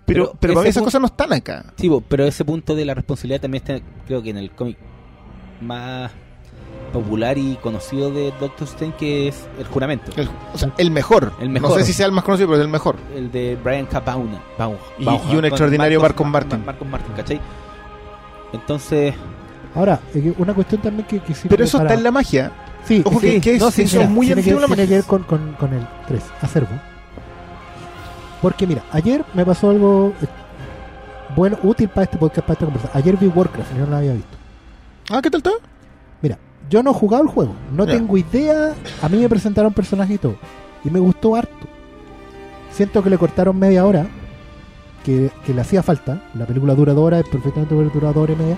Pero, 0.07 0.23
Pero 0.25 0.37
pero, 0.39 0.53
para 0.55 0.63
mí 0.63 0.69
ese 0.69 0.79
esas 0.79 0.83
cosas 0.83 1.01
no 1.01 1.07
están 1.07 1.33
acá. 1.33 1.65
Sí, 1.75 1.91
pero 2.09 2.25
ese 2.25 2.43
punto 2.45 2.73
de 2.75 2.85
la 2.85 2.93
responsabilidad 2.95 3.41
también 3.41 3.63
está, 3.63 3.85
creo 4.07 4.23
que 4.23 4.29
en 4.31 4.37
el 4.37 4.49
cómic 4.51 4.77
más 5.61 6.11
popular 6.93 7.37
y 7.37 7.57
conocido 7.61 8.09
de 8.11 8.33
Doctor 8.39 8.65
Strange, 8.67 8.95
que 8.97 9.27
es 9.27 9.45
El 9.59 9.65
Juramento. 9.67 10.11
El, 10.15 10.29
o 10.53 10.57
sea, 10.57 10.71
el 10.77 10.89
mejor. 10.91 11.33
El 11.41 11.49
mejor. 11.49 11.71
No 11.71 11.75
sé 11.75 11.83
si 11.83 11.91
sea 11.93 12.05
el 12.05 12.13
más 12.13 12.23
conocido, 12.23 12.47
pero 12.47 12.61
es 12.61 12.65
el 12.65 12.71
mejor. 12.71 12.95
El 13.13 13.29
de 13.31 13.57
Brian 13.61 13.85
K. 13.85 13.99
Vaughan. 13.99 14.39
Vaughan- 14.57 14.77
Y- 14.97 15.03
y 15.03 15.07
un 15.31 15.35
con 15.35 15.45
extraordinario 15.45 15.99
Marcos 16.01 16.25
Martin. 16.27 16.65
Marcos 16.65 16.87
Martin, 16.87 17.13
¿cachai? 17.13 17.41
Entonces, 18.53 19.13
Ahora, 19.75 19.99
una 20.39 20.53
cuestión 20.55 20.81
también 20.81 21.05
que, 21.07 21.19
que 21.19 21.33
Pero 21.49 21.63
eso 21.63 21.77
para- 21.77 21.89
está 21.89 21.97
en 21.99 22.03
la 22.03 22.11
magia. 22.11 22.51
Sí, 22.85 23.03
Ojo 23.05 23.19
sí, 23.19 23.31
que, 23.33 23.41
que 23.41 23.55
es, 23.55 23.59
no, 23.61 23.69
sí, 23.69 23.81
eso 23.83 23.97
mira, 23.97 24.05
es 24.05 24.09
muy 24.09 24.25
tiene 24.27 24.41
que, 24.41 24.49
antiguo 24.51 24.61
la 24.61 24.67
tiene 24.67 24.81
magia. 24.83 24.87
que 24.87 24.95
ver 24.95 25.03
con, 25.03 25.23
con, 25.23 25.53
con 25.53 25.73
el 25.73 25.87
3, 26.07 26.23
acervo. 26.41 26.69
Porque 28.41 28.67
mira, 28.67 28.83
ayer 28.91 29.23
me 29.33 29.45
pasó 29.45 29.69
algo 29.69 30.13
eh, 30.21 30.27
bueno, 31.35 31.57
útil 31.63 31.89
para 31.89 32.03
este 32.03 32.17
podcast, 32.17 32.41
para 32.47 32.53
esta 32.53 32.65
conversación. 32.65 33.01
Ayer 33.01 33.17
vi 33.17 33.27
Warcraft, 33.27 33.73
yo 33.75 33.85
no 33.85 33.91
lo 33.91 33.95
había 33.97 34.13
visto. 34.13 34.37
Ah, 35.09 35.21
¿qué 35.21 35.29
tal 35.31 35.39
está? 35.39 35.51
Mira, 36.21 36.37
yo 36.69 36.83
no 36.83 36.91
he 36.91 36.93
jugado 36.93 37.23
el 37.23 37.29
juego, 37.29 37.53
no 37.73 37.85
tengo 37.85 38.17
idea. 38.17 38.73
A 39.01 39.09
mí 39.09 39.17
me 39.17 39.29
presentaron 39.29 39.73
personajes 39.73 40.15
y 40.15 40.19
todo. 40.19 40.35
Y 40.83 40.89
me 40.89 40.99
gustó 40.99 41.35
harto. 41.35 41.67
Siento 42.71 43.01
que 43.03 43.09
le 43.09 43.17
cortaron 43.17 43.57
media 43.57 43.85
hora, 43.85 44.05
que, 45.03 45.31
que 45.45 45.53
le 45.53 45.61
hacía 45.61 45.81
falta. 45.81 46.21
La 46.35 46.45
película 46.45 46.75
dura 46.75 46.93
dos 46.93 47.05
horas, 47.05 47.23
es 47.23 47.29
perfectamente 47.29 47.73
dura 47.73 48.07
dos 48.13 48.17
horas 48.23 48.35
y 48.37 48.41
media. 48.41 48.57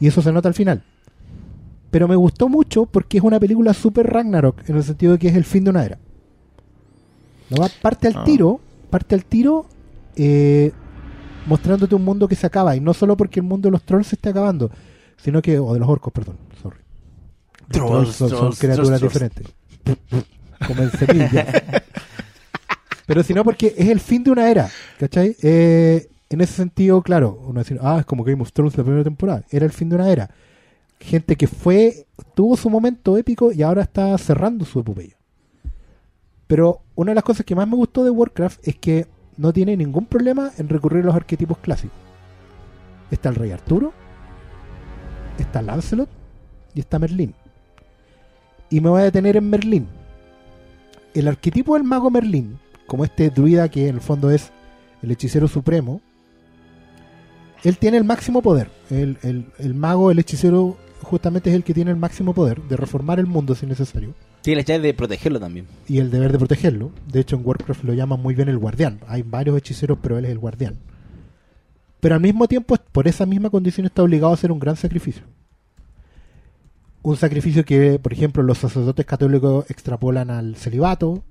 Y 0.00 0.06
eso 0.08 0.20
se 0.20 0.32
nota 0.32 0.48
al 0.48 0.54
final. 0.54 0.82
Pero 1.90 2.08
me 2.08 2.16
gustó 2.16 2.48
mucho 2.48 2.86
porque 2.86 3.18
es 3.18 3.24
una 3.24 3.38
película 3.40 3.72
super 3.72 4.12
Ragnarok, 4.12 4.68
en 4.68 4.76
el 4.76 4.82
sentido 4.82 5.12
de 5.12 5.18
que 5.18 5.28
es 5.28 5.36
el 5.36 5.44
fin 5.44 5.64
de 5.64 5.70
una 5.70 5.84
era. 5.84 5.98
No 7.50 7.58
va, 7.62 7.68
parte 7.80 8.08
al 8.08 8.16
Ah. 8.16 8.24
tiro, 8.24 8.60
parte 8.94 9.16
al 9.16 9.24
tiro, 9.24 9.66
eh, 10.14 10.70
mostrándote 11.46 11.96
un 11.96 12.04
mundo 12.04 12.28
que 12.28 12.36
se 12.36 12.46
acaba. 12.46 12.76
Y 12.76 12.80
no 12.80 12.94
solo 12.94 13.16
porque 13.16 13.40
el 13.40 13.44
mundo 13.44 13.66
de 13.66 13.72
los 13.72 13.82
trolls 13.82 14.06
se 14.06 14.14
esté 14.14 14.28
acabando, 14.28 14.70
sino 15.16 15.42
que, 15.42 15.58
o 15.58 15.74
de 15.74 15.80
los 15.80 15.88
orcos, 15.88 16.12
perdón, 16.12 16.36
sorry. 16.62 16.78
Los 17.58 17.68
Trolls, 17.70 18.16
trolls 18.16 18.38
son, 18.38 18.52
criaturas 18.52 19.00
trolls, 19.00 19.02
diferentes. 19.02 19.48
Como 20.64 20.82
en 20.82 20.90
Sevilla. 20.92 21.44
Pero 23.06 23.24
sino 23.24 23.42
porque 23.42 23.74
es 23.76 23.88
el 23.88 23.98
fin 23.98 24.22
de 24.22 24.30
una 24.30 24.48
era, 24.48 24.70
¿cachai? 25.00 25.34
Eh, 25.42 26.08
en 26.30 26.40
ese 26.40 26.52
sentido, 26.52 27.02
claro, 27.02 27.36
uno 27.48 27.64
dice, 27.64 27.76
ah, 27.82 27.96
es 27.98 28.06
como 28.06 28.22
Game 28.22 28.42
of 28.42 28.52
Thrones 28.52 28.78
la 28.78 28.84
primera 28.84 29.02
temporada. 29.02 29.42
Era 29.50 29.66
el 29.66 29.72
fin 29.72 29.88
de 29.88 29.96
una 29.96 30.08
era. 30.08 30.30
Gente 31.00 31.34
que 31.34 31.48
fue, 31.48 32.06
tuvo 32.36 32.56
su 32.56 32.70
momento 32.70 33.18
épico 33.18 33.50
y 33.50 33.62
ahora 33.62 33.82
está 33.82 34.16
cerrando 34.18 34.64
su 34.64 34.78
epopeya. 34.78 35.16
Pero 36.46 36.80
una 36.94 37.10
de 37.12 37.14
las 37.16 37.24
cosas 37.24 37.46
que 37.46 37.54
más 37.54 37.66
me 37.68 37.76
gustó 37.76 38.04
de 38.04 38.10
Warcraft 38.10 38.66
es 38.68 38.76
que 38.76 39.06
no 39.36 39.52
tiene 39.52 39.76
ningún 39.76 40.06
problema 40.06 40.50
en 40.58 40.68
recurrir 40.68 41.02
a 41.02 41.06
los 41.06 41.14
arquetipos 41.16 41.58
clásicos. 41.58 41.96
Está 43.10 43.28
el 43.30 43.34
Rey 43.36 43.50
Arturo, 43.50 43.92
está 45.38 45.62
Lancelot 45.62 46.08
y 46.74 46.80
está 46.80 46.98
Merlín. 46.98 47.34
Y 48.70 48.80
me 48.80 48.90
voy 48.90 49.00
a 49.00 49.04
detener 49.04 49.36
en 49.36 49.48
Merlín. 49.50 49.86
El 51.14 51.28
arquetipo 51.28 51.74
del 51.74 51.84
mago 51.84 52.10
Merlín, 52.10 52.58
como 52.86 53.04
este 53.04 53.30
druida 53.30 53.68
que 53.68 53.88
en 53.88 53.96
el 53.96 54.00
fondo 54.00 54.30
es 54.30 54.52
el 55.02 55.10
hechicero 55.10 55.48
supremo, 55.48 56.00
él 57.62 57.78
tiene 57.78 57.96
el 57.96 58.04
máximo 58.04 58.42
poder. 58.42 58.68
El, 58.90 59.16
el- 59.22 59.46
el 59.58 59.74
mago, 59.74 60.10
el 60.10 60.18
hechicero, 60.18 60.76
justamente 61.04 61.50
es 61.50 61.56
el 61.56 61.64
que 61.64 61.74
tiene 61.74 61.90
el 61.90 61.96
máximo 61.96 62.34
poder 62.34 62.62
de 62.62 62.76
reformar 62.76 63.18
el 63.18 63.26
mundo 63.26 63.54
si 63.54 63.66
necesario 63.66 64.14
tiene 64.44 64.62
llave 64.62 64.88
de 64.88 64.94
protegerlo 64.94 65.40
también. 65.40 65.66
y 65.88 65.98
el 66.00 66.10
deber 66.10 66.30
de 66.30 66.38
protegerlo. 66.38 66.92
De 67.10 67.20
hecho, 67.20 67.34
en 67.36 67.46
Warcraft 67.46 67.82
lo 67.82 67.94
llaman 67.94 68.20
muy 68.20 68.34
bien 68.34 68.50
el 68.50 68.58
guardián. 68.58 69.00
Hay 69.08 69.22
varios 69.22 69.56
hechiceros, 69.56 69.98
pero 70.02 70.18
él 70.18 70.26
es 70.26 70.30
el 70.32 70.38
guardián. 70.38 70.76
Pero 72.00 72.14
al 72.14 72.20
mismo 72.20 72.46
tiempo, 72.46 72.76
por 72.92 73.08
esa 73.08 73.24
misma 73.24 73.48
condición, 73.48 73.86
está 73.86 74.02
obligado 74.02 74.32
a 74.32 74.34
hacer 74.34 74.52
un 74.52 74.58
gran 74.58 74.76
sacrificio. 74.76 75.22
Un 77.00 77.16
sacrificio 77.16 77.64
que, 77.64 77.98
por 77.98 78.12
ejemplo, 78.12 78.42
los 78.42 78.58
sacerdotes 78.58 79.06
católicos 79.06 79.64
extrapolan 79.70 80.30
al 80.30 80.56
celibato, 80.56 81.24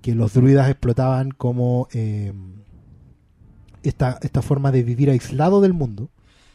que 0.00 0.14
los 0.14 0.32
druidas 0.32 0.70
explotaban 0.70 1.32
como 1.32 1.88
eh, 1.92 2.32
esta, 3.82 4.18
esta 4.22 4.40
forma 4.40 4.72
de 4.72 4.82
vivir 4.82 5.10
aislado 5.10 5.60
del 5.60 5.74
mundo, 5.74 6.08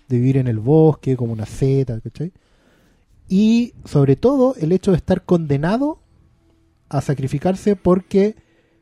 de 0.08 0.18
vivir 0.18 0.38
en 0.38 0.48
el 0.48 0.60
bosque, 0.60 1.18
como 1.18 1.34
una 1.34 1.46
seta, 1.46 2.00
¿cachai? 2.00 2.32
Y 3.28 3.74
sobre 3.86 4.16
todo 4.16 4.56
el 4.56 4.72
hecho 4.72 4.92
de 4.92 4.98
estar 4.98 5.24
condenado 5.24 6.00
a 6.90 7.02
sacrificarse 7.02 7.76
porque 7.76 8.36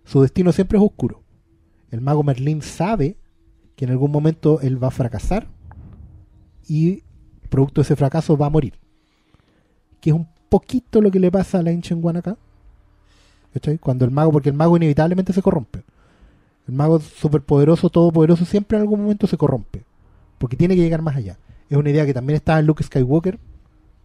su 0.04 0.22
destino 0.22 0.52
siempre 0.52 0.78
es 0.78 0.84
oscuro. 0.84 1.24
El 1.90 2.02
mago 2.02 2.24
Merlín 2.24 2.62
sabe 2.62 3.18
que 3.76 3.86
en 3.86 3.92
algún 3.92 4.12
momento 4.12 4.60
él 4.62 4.82
va 4.82 4.90
a 4.90 4.92
fracasar 4.92 5.48
y 6.68 7.04
producto 7.50 7.82
de 7.82 7.86
ese 7.86 7.96
fracaso 7.96 8.38
va 8.38 8.48
a 8.48 8.52
morir. 8.52 8.74
Que 10.00 10.12
es 10.12 10.16
un 10.16 10.28
poquito 10.50 11.02
lo 11.02 11.10
que 11.10 11.20
le 11.20 11.32
pasa 11.32 11.60
a 11.60 11.64
la 11.64 11.72
Ancient 11.72 12.04
One 12.04 12.20
acá. 12.20 12.38
¿Cachai? 13.54 13.78
Cuando 13.78 14.06
el 14.06 14.12
mago, 14.12 14.32
porque 14.32 14.50
el 14.50 14.56
mago 14.56 14.78
inevitablemente 14.78 15.34
se 15.34 15.42
corrompe. 15.42 15.84
El 16.68 16.74
mago 16.76 17.00
superpoderoso, 17.00 17.90
todopoderoso, 17.90 18.46
siempre 18.46 18.78
en 18.78 18.82
algún 18.82 19.02
momento 19.02 19.28
se 19.28 19.38
corrompe. 19.38 19.84
Porque 20.38 20.58
tiene 20.58 20.76
que 20.76 20.82
llegar 20.82 21.02
más 21.02 21.16
allá. 21.16 21.38
Es 21.70 21.78
una 21.78 21.90
idea 21.90 22.06
que 22.06 22.14
también 22.14 22.36
estaba 22.36 22.60
en 22.60 22.68
Luke 22.68 22.84
Skywalker. 22.84 23.40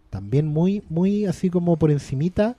También 0.09 0.47
muy, 0.47 0.83
muy 0.89 1.25
así 1.25 1.49
como 1.49 1.77
por 1.77 1.91
encimita. 1.91 2.57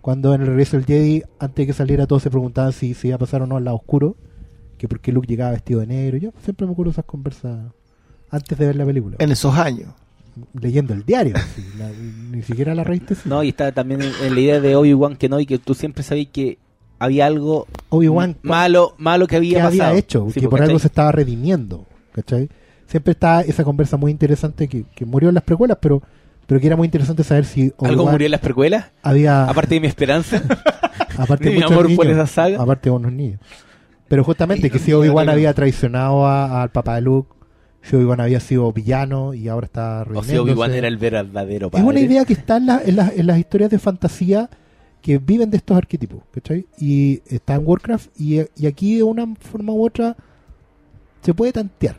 Cuando 0.00 0.34
en 0.34 0.42
el 0.42 0.46
regreso 0.46 0.76
del 0.76 0.86
Jedi, 0.86 1.22
antes 1.38 1.56
de 1.56 1.66
que 1.66 1.72
saliera, 1.72 2.06
todos 2.06 2.22
se 2.22 2.30
preguntaban 2.30 2.72
si, 2.72 2.94
si 2.94 3.08
iba 3.08 3.16
a 3.16 3.18
pasar 3.18 3.42
o 3.42 3.46
no 3.46 3.56
al 3.56 3.64
lado 3.64 3.76
oscuro. 3.76 4.16
Que 4.78 4.88
por 4.88 5.00
qué 5.00 5.10
Luke 5.12 5.26
llegaba 5.26 5.52
vestido 5.52 5.80
de 5.80 5.86
negro. 5.86 6.18
Yo 6.18 6.30
siempre 6.42 6.66
me 6.66 6.72
acuerdo 6.72 6.90
de 6.90 6.94
esas 6.94 7.04
conversas 7.06 7.72
antes 8.30 8.58
de 8.58 8.66
ver 8.66 8.76
la 8.76 8.84
película. 8.84 9.16
En 9.18 9.30
esos 9.32 9.54
años. 9.56 9.88
Leyendo 10.52 10.92
el 10.94 11.04
diario. 11.04 11.34
así, 11.36 11.64
la- 11.78 11.90
ni 12.30 12.42
siquiera 12.42 12.74
la 12.74 12.82
así. 12.82 13.28
No, 13.28 13.42
y 13.42 13.48
está 13.48 13.72
también 13.72 14.02
en, 14.02 14.34
la 14.34 14.40
idea 14.40 14.60
de 14.60 14.76
Obi-Wan 14.76 15.16
Kenobi 15.16 15.46
que 15.46 15.58
tú 15.58 15.74
siempre 15.74 16.02
sabías 16.02 16.28
que 16.32 16.58
había 16.98 17.26
algo 17.26 17.66
Obi-Wan 17.88 18.36
malo, 18.42 18.94
malo 18.98 19.26
que 19.26 19.36
había 19.36 19.58
que 19.58 19.60
había 19.62 19.82
pasado. 19.82 19.98
hecho, 19.98 20.26
Sí, 20.28 20.40
que 20.40 20.42
por 20.42 20.50
porque, 20.58 20.64
algo 20.64 20.78
se 20.78 20.86
estaba 20.86 21.12
redimiendo, 21.12 21.84
¿cachai? 22.12 22.48
Siempre 22.86 23.12
está 23.12 23.40
esa 23.42 23.64
conversa 23.64 23.96
muy 23.96 24.10
interesante 24.12 24.68
que, 24.68 24.84
que 24.94 25.04
murió 25.04 25.28
en 25.28 25.34
las 25.34 25.44
precuelas, 25.44 25.78
pero, 25.80 26.02
pero 26.46 26.60
que 26.60 26.66
era 26.68 26.76
muy 26.76 26.86
interesante 26.86 27.24
saber 27.24 27.44
si 27.44 27.72
¿Algo 27.82 28.06
murió 28.06 28.26
en 28.26 28.30
las 28.32 28.40
precuelas? 28.40 28.86
había, 29.02 29.44
Aparte 29.44 29.74
de 29.74 29.80
mi 29.80 29.86
esperanza. 29.88 30.42
aparte 31.18 31.50
de 31.50 31.56
mi 31.56 31.62
amor 31.62 31.82
por 31.96 32.06
niños, 32.06 32.18
esa 32.18 32.26
saga. 32.26 32.62
aparte 32.62 32.88
de 32.90 32.96
unos 32.96 33.12
niños. 33.12 33.40
Pero 34.08 34.22
justamente 34.22 34.70
que 34.70 34.78
si 34.78 34.92
Obi-Wan 34.92 35.26
también. 35.26 35.30
había 35.48 35.54
traicionado 35.54 36.26
a- 36.26 36.62
al 36.62 36.70
papá 36.70 36.94
de 36.94 37.00
Luke, 37.00 37.28
si 37.82 37.96
Obi-Wan 37.96 38.20
había 38.20 38.38
sido 38.38 38.72
villano 38.72 39.34
y 39.34 39.48
ahora 39.48 39.66
está 39.66 40.02
o 40.02 40.04
si 40.04 40.10
redimiéndose. 40.10 40.38
Obi-Wan 40.52 40.74
era 40.74 40.86
el 40.88 40.96
verdadero 40.96 41.66
Es 41.66 41.72
padre. 41.72 41.84
una 41.86 42.00
idea 42.00 42.24
que 42.24 42.32
está 42.34 42.56
en, 42.58 42.66
la- 42.66 42.82
en 42.84 42.94
las- 42.96 43.16
en 43.16 43.26
las 43.26 43.38
historias 43.38 43.70
de 43.70 43.80
fantasía 43.80 44.48
que 45.02 45.18
viven 45.18 45.50
de 45.50 45.56
estos 45.56 45.76
arquetipos, 45.76 46.20
¿cachai? 46.32 46.66
Y 46.78 47.20
está 47.26 47.54
en 47.56 47.62
Warcraft 47.64 48.10
y, 48.20 48.40
y 48.56 48.66
aquí 48.66 48.96
de 48.96 49.02
una 49.02 49.26
forma 49.40 49.72
u 49.72 49.84
otra 49.84 50.16
se 51.22 51.34
puede 51.34 51.52
tantear, 51.52 51.96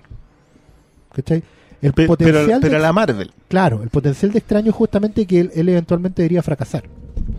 ¿cachai? 1.18 1.43
El 1.82 1.93
Pe- 1.93 2.07
potencial 2.07 2.45
pero, 2.45 2.55
de, 2.55 2.59
pero 2.61 2.78
a 2.78 2.80
la 2.80 2.93
Marvel. 2.93 3.32
claro, 3.49 3.84
el 3.84 3.89
potencial 3.89 4.32
de 4.32 4.39
extraño 4.39 4.70
es 4.70 4.76
justamente 4.76 5.26
que 5.28 5.41
él, 5.41 5.51
él 5.53 5.70
eventualmente 5.70 6.22
debería 6.22 6.41
fracasar. 6.41 6.84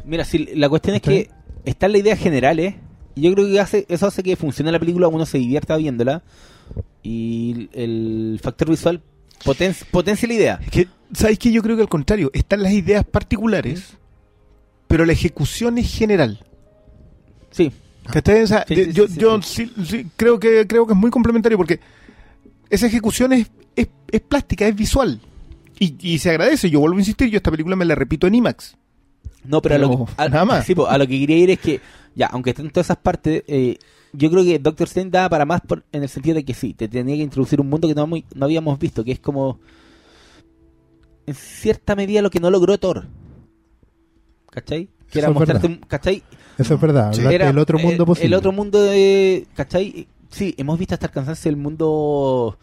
Mira, 0.05 0.25
si 0.25 0.39
la 0.55 0.69
cuestión 0.69 0.95
es 0.97 1.03
¿Cachai? 1.03 1.25
que 1.25 1.31
está 1.65 1.87
en 1.87 1.93
la 1.93 1.99
idea 1.99 2.17
general, 2.17 2.61
¿eh? 2.61 2.77
Y 3.15 3.23
yo 3.23 3.33
creo 3.35 3.47
que 3.49 3.59
hace, 3.59 3.87
eso 3.89 4.07
hace 4.07 4.23
que 4.23 4.37
funcione 4.37 4.71
la 4.71 4.79
película, 4.79 5.09
uno 5.09 5.25
se 5.27 5.39
divierta 5.39 5.77
viéndola. 5.77 6.23
Y 7.03 7.69
el 7.73 8.39
factor 8.43 8.69
visual 8.71 9.01
poten- 9.45 9.75
potencia 9.91 10.29
la 10.29 10.35
idea. 10.35 10.61
Es 10.65 10.71
que, 10.71 10.89
¿sabes 11.15 11.39
qué? 11.39 11.51
Yo 11.51 11.63
creo 11.63 11.75
que 11.77 11.83
al 11.83 11.89
contrario, 11.89 12.31
están 12.35 12.63
las 12.63 12.73
ideas 12.73 13.05
particulares, 13.05 13.95
pero 14.87 15.05
la 15.05 15.13
ejecución 15.15 15.79
es 15.79 15.93
general. 15.93 16.45
Sí, 17.51 17.73
¿Cachai? 18.13 18.43
O 18.43 18.47
sea, 18.47 18.65
Sí, 18.69 18.93
yo, 18.93 19.07
sí, 19.07 19.13
sí, 19.15 19.19
yo 19.21 19.43
sí- 19.43 19.73
sí, 19.85 20.07
creo 20.17 20.39
que 20.39 20.67
creo 20.67 20.87
que 20.87 20.93
es 20.93 20.99
muy 20.99 21.11
complementario 21.11 21.59
porque 21.59 21.81
esa 22.71 22.87
ejecución 22.87 23.33
es, 23.35 23.51
es, 23.83 23.89
es 24.11 24.21
plástica, 24.21 24.67
es 24.67 24.75
visual. 24.77 25.21
Y, 25.81 25.95
y 26.01 26.19
se 26.19 26.31
agradece, 26.31 26.71
yo 26.71 26.81
vuelvo 26.81 26.97
a 26.97 27.01
insistir, 27.01 27.29
yo 27.31 27.37
esta 27.37 27.51
película 27.51 27.77
me 27.77 27.85
la 27.85 27.95
repito 27.95 28.27
en 28.27 28.35
IMAX. 28.35 28.77
No, 29.45 29.63
pero, 29.63 29.77
a, 29.77 29.79
lo 29.79 30.07
a- 30.17 30.29
nada 30.29 30.45
más. 30.45 30.67
sí, 30.67 30.75
a 30.89 30.99
lo 30.99 31.07
que 31.07 31.19
quería 31.21 31.37
ir 31.39 31.51
es 31.51 31.59
que, 31.61 31.81
ya, 32.15 32.27
aunque 32.27 32.51
estén 32.51 32.69
todas 32.71 32.87
esas 32.87 32.97
partes, 32.97 33.45
eh, 33.47 33.79
yo 34.13 34.31
creo 34.31 34.43
que 34.43 34.59
Doctor 34.59 34.87
Strange 34.89 35.11
daba 35.11 35.29
para 35.29 35.45
más 35.45 35.61
por- 35.61 35.85
en 35.93 36.03
el 36.03 36.09
sentido 36.09 36.35
de 36.35 36.45
que 36.45 36.55
sí, 36.55 36.75
te 36.75 36.89
tenía 36.89 37.15
que 37.17 37.23
introducir 37.23 37.61
un 37.61 37.69
mundo 37.69 37.87
que 37.87 37.95
no, 37.95 38.07
muy- 38.07 38.25
no 38.35 38.47
habíamos 38.47 38.79
visto, 38.79 39.05
que 39.05 39.13
es 39.13 39.21
como, 39.21 39.61
en 41.27 41.35
cierta 41.35 41.95
medida, 41.95 42.23
lo 42.23 42.31
que 42.31 42.41
no 42.41 42.51
logró 42.51 42.79
Thor. 42.79 43.07
¿Cachai? 44.51 44.89
Que 45.11 45.19
era 45.21 45.29
Eso 45.29 45.35
mostrarte, 45.35 45.67
un- 45.67 45.77
¿cachai? 45.87 46.23
Eso 46.59 46.75
es 46.75 46.81
verdad, 46.81 47.13
Sí. 47.13 47.23
Era, 47.25 47.47
del 47.47 47.59
otro 47.59 47.79
mundo 47.79 48.05
posible. 48.05 48.27
El 48.27 48.35
otro 48.35 48.51
mundo 48.53 48.83
de. 48.83 49.47
¿Cachai? 49.55 50.09
Sí, 50.31 50.55
hemos 50.59 50.79
visto 50.79 50.95
hasta 50.95 51.07
el 51.07 51.13
cansancio 51.13 51.49
el 51.51 51.57
mundo 51.57 52.59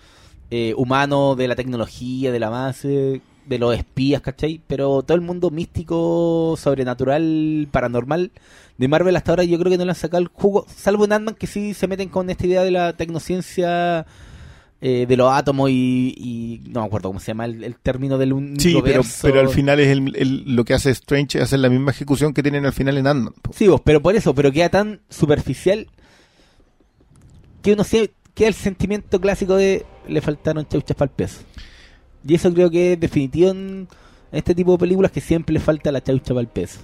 eh, 0.52 0.74
humano, 0.78 1.36
de 1.36 1.48
la 1.48 1.56
tecnología, 1.56 2.32
del 2.32 2.44
avance, 2.44 3.22
de 3.46 3.60
los 3.60 3.76
espías, 3.78 4.22
¿cachai? 4.22 4.62
Pero 4.68 5.04
todo 5.04 5.16
el 5.16 5.22
mundo 5.22 5.50
místico, 5.52 6.56
sobrenatural, 6.58 7.68
paranormal 7.72 8.32
de 8.78 8.88
Marvel 8.88 9.16
hasta 9.16 9.32
ahora 9.32 9.44
yo 9.46 9.58
creo 9.60 9.72
que 9.72 9.78
no 9.78 9.86
le 9.86 9.92
han 9.92 9.96
sacado 9.96 10.22
el 10.22 10.28
jugo, 10.28 10.66
salvo 10.68 11.06
en 11.06 11.14
Ant-Man 11.14 11.36
que 11.36 11.48
sí 11.48 11.74
se 11.74 11.88
meten 11.88 12.10
con 12.10 12.30
esta 12.30 12.46
idea 12.46 12.64
de 12.64 12.72
la 12.72 12.94
tecnociencia. 12.94 14.06
eh, 14.82 15.06
de 15.08 15.18
los 15.18 15.32
átomos 15.32 15.70
y, 15.72 16.14
y 16.18 16.70
no 16.70 16.82
me 16.82 16.88
acuerdo 16.88 17.10
cómo 17.10 17.20
se 17.20 17.28
llama 17.28 17.46
el, 17.46 17.64
el 17.64 17.76
término 17.78 18.18
del 18.20 18.30
Sí, 18.60 18.74
pero, 18.74 18.80
universo. 18.84 19.20
pero 19.24 19.40
al 19.40 19.50
final 19.50 19.80
es 19.80 19.88
el, 19.88 20.16
el- 20.16 20.56
lo 20.56 20.64
que 20.66 20.74
hace 20.76 20.92
Strange 20.92 21.42
hacer 21.42 21.60
la 21.60 21.70
misma 21.70 21.92
ejecución 21.92 22.34
que 22.34 22.44
tienen 22.44 22.66
al 22.66 22.74
final 22.74 22.98
en 22.98 23.08
Ant-Man. 23.08 23.34
Sí, 23.56 23.68
vos, 23.68 23.82
pero 23.84 24.02
por 24.02 24.16
eso, 24.16 24.36
pero 24.36 24.52
queda 24.52 24.70
tan 24.70 25.00
superficial 25.10 25.88
que 27.62 27.74
uno 27.74 27.84
se 27.84 28.12
queda 28.36 28.50
el 28.50 28.54
sentimiento 28.54 29.20
clásico 29.20 29.56
de 29.56 29.86
le 30.08 30.22
faltaron 30.22 30.68
chauchas 30.68 30.96
para 30.96 31.10
el 31.10 31.16
peso. 31.16 31.42
Y 32.28 32.36
eso 32.36 32.54
creo 32.54 32.70
que 32.70 32.94
es 32.94 33.00
definitivo 33.00 33.50
en 33.50 33.88
este 34.32 34.54
tipo 34.54 34.74
de 34.74 34.78
películas 34.78 35.12
que 35.12 35.22
siempre 35.22 35.54
le 35.54 35.60
falta 35.60 35.92
la 35.92 36.04
chaucha 36.04 36.34
para 36.34 36.42
el 36.42 36.48
peso. 36.48 36.82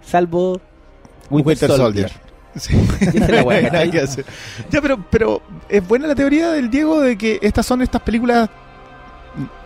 Salvo 0.00 0.60
Winter, 1.30 1.46
Winter 1.46 1.70
Soldier. 1.70 2.10
Soldier. 2.10 2.26
Sí. 2.56 2.74
Hacer. 3.98 4.24
Ya, 4.70 4.80
pero, 4.80 5.04
pero 5.10 5.42
es 5.68 5.86
buena 5.86 6.06
la 6.06 6.14
teoría 6.14 6.52
del 6.52 6.70
Diego 6.70 7.00
de 7.00 7.18
que 7.18 7.38
estas 7.42 7.66
son 7.66 7.82
estas 7.82 8.00
películas 8.02 8.48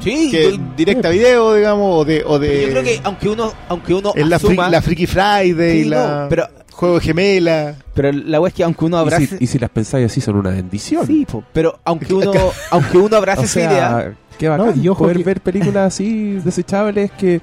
Sí, 0.01 0.31
que 0.31 0.53
yo, 0.53 0.59
directa 0.77 1.11
video, 1.11 1.55
digamos, 1.55 2.01
o 2.01 2.05
de... 2.05 2.23
O 2.27 2.39
de 2.39 2.63
yo 2.63 2.69
creo 2.71 2.83
que 2.83 3.01
aunque 3.05 3.29
uno 3.29 3.53
aunque 3.69 3.95
uno 3.95 4.13
es 4.15 4.27
la, 4.27 4.37
asuma, 4.37 4.67
Friki- 4.67 4.71
la 4.71 4.83
Freaky 4.83 5.07
Friday, 5.07 5.83
Sí, 5.85 5.89
la 5.89 6.23
no, 6.23 6.29
pero 6.29 6.47
Juego 6.73 6.95
de 6.97 7.01
Gemela. 7.03 7.75
pero 7.95 8.11
la 8.13 8.41
wea 8.41 8.49
es 8.49 8.55
que 8.55 8.65
aunque 8.65 8.85
uno 8.87 8.97
Y 8.97 9.01
abrace 9.01 9.27
si, 9.27 9.37
y 9.45 9.47
si 9.47 9.59
las 9.59 9.71
pensáis 9.71 10.07
así 10.07 10.21
son 10.21 10.37
una 10.37 10.51
bendición. 10.51 11.07
sí, 11.07 11.27
po, 11.31 11.45
pero 11.53 11.79
aunque 11.85 12.13
uno 12.15 12.33
aunque 12.71 12.99
uno 12.99 13.17
abrace 13.17 13.43
o 13.43 13.45
esa 13.45 13.61
idea 13.61 14.15
qué 14.39 14.49
bacán 14.49 14.75
No, 14.77 14.83
y 14.83 14.89
ojo 14.89 15.05
poder 15.05 15.19
que- 15.19 15.25
ver 15.25 15.41
películas 15.41 15.95
así 15.95 16.33
desechables 16.45 17.11
que 17.13 17.41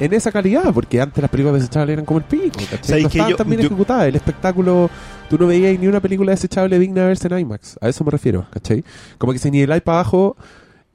en 0.00 0.12
esa 0.14 0.32
calidad, 0.32 0.72
porque 0.74 1.00
antes 1.00 1.22
las 1.22 1.30
películas 1.30 1.60
desechables 1.60 1.92
eran 1.92 2.04
como 2.04 2.18
el 2.18 2.24
pico, 2.24 2.58
¿cachai? 2.68 2.78
¿Sabes 2.82 3.02
No 3.04 3.08
estaban 3.08 3.30
yo- 3.30 3.36
tan 3.36 3.46
bien 3.48 3.60
yo- 3.60 3.66
ejecutadas. 3.68 4.08
El 4.08 4.16
espectáculo, 4.16 4.90
tú 5.30 5.38
no 5.38 5.46
veías 5.46 5.78
ni 5.78 5.86
una 5.86 6.00
película 6.00 6.32
desechable 6.32 6.76
digna 6.80 7.02
de 7.02 7.06
verse 7.08 7.28
en 7.28 7.38
IMAX. 7.38 7.76
A 7.80 7.88
eso 7.88 8.02
me 8.02 8.10
refiero, 8.10 8.44
¿cachai? 8.50 8.82
Como 9.16 9.32
que 9.32 9.38
si 9.38 9.48
niveláis 9.52 9.80
para 9.82 9.98
abajo 10.00 10.36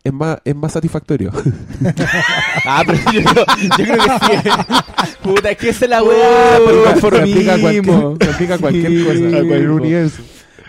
es 0.07 0.13
más, 0.13 0.37
es 0.43 0.55
más 0.55 0.71
satisfactorio. 0.71 1.31
Ah, 2.65 2.83
pero 2.85 2.97
yo, 3.13 3.23
creo- 3.23 3.45
yo 3.77 3.85
creo 3.85 3.97
que 3.97 4.41
sí. 4.41 4.49
Puta, 5.23 5.51
es 5.51 5.57
que 5.57 5.69
esa 5.69 5.85
es 5.85 5.89
la 5.91 6.03
weá 6.03 6.59
por 6.99 7.15
aplica 7.17 7.57
cualquier, 7.59 8.29
aplica 8.29 8.57
cualquier 8.57 8.91
Sí, 8.91 9.03
cosa, 9.03 9.27
a 9.27 9.31
cualquier 9.31 9.69
universo. 9.71 10.21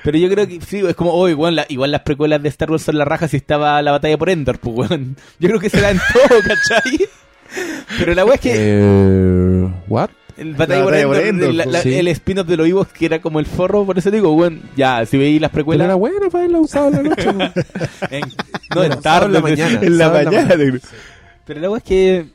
Pero 0.05 0.17
yo 0.19 0.29
creo 0.31 0.47
que 0.47 0.61
sí, 0.61 0.79
es 0.87 0.95
como, 0.95 1.13
oh, 1.13 1.29
igual, 1.29 1.57
la- 1.57 1.67
igual 1.69 1.91
las 1.91 2.03
precuelas 2.03 2.43
de 2.43 2.49
Star 2.51 2.71
Wars 2.71 2.83
son 2.83 2.97
la 2.99 3.05
raja 3.05 3.27
si 3.29 3.37
estaba 3.37 3.81
la 3.83 3.91
batalla 3.93 4.17
por 4.17 4.31
Endor, 4.31 4.59
pues 4.59 4.91
weón. 4.91 5.17
Yo 5.39 5.49
creo 5.49 5.61
que 5.61 5.71
se 5.71 5.81
da 5.81 5.91
en 5.91 5.99
todo, 6.13 6.39
¿cachai? 6.41 6.99
Pero 7.99 8.15
la 8.15 8.25
weá 8.25 8.35
es 8.37 8.41
que 8.41 8.53
Eh, 8.55 9.69
¿What? 9.89 10.11
El 10.39 10.55
batalla 10.55 10.85
batalla 10.85 11.07
por 11.07 11.17
Endor, 11.17 11.27
Endor, 11.29 11.55
la- 11.55 11.65
pues, 11.65 11.73
la- 11.75 11.83
sí. 11.83 11.95
el 11.95 12.09
spin-off 12.09 12.47
de 12.47 12.57
los 12.57 12.67
vivos 12.67 12.89
que 12.89 13.07
era 13.07 13.21
como 13.21 13.41
el 13.41 13.47
forro, 13.47 13.85
por 13.85 13.99
eso 13.99 14.11
digo, 14.11 14.33
weón, 14.35 14.63
ya, 14.77 15.05
si 15.07 15.19
veis 15.19 15.41
las 15.41 15.51
Pero 15.51 15.55
precuelas. 15.65 15.85
era 15.87 15.95
bueno 15.97 16.31
para 16.31 16.45
haberla 16.45 16.61
usado 16.61 16.89
en 16.89 16.95
la 16.95 17.03
noche. 17.03 17.25
po. 17.33 17.43
en- 18.11 18.21
no, 18.21 18.29
Bueno, 18.75 18.85
en 18.85 18.85
en 18.85 18.89
la 18.91 19.01
tarde, 19.01 19.41
mañana. 19.43 19.81
En 19.83 19.99
la 19.99 20.05
sábado 20.07 20.19
en 20.19 20.25
la 20.25 20.43
mañana. 20.57 20.81
Pero 21.45 21.61
la 21.61 21.71
weá 21.71 21.79
es 21.79 21.85
que. 21.85 22.27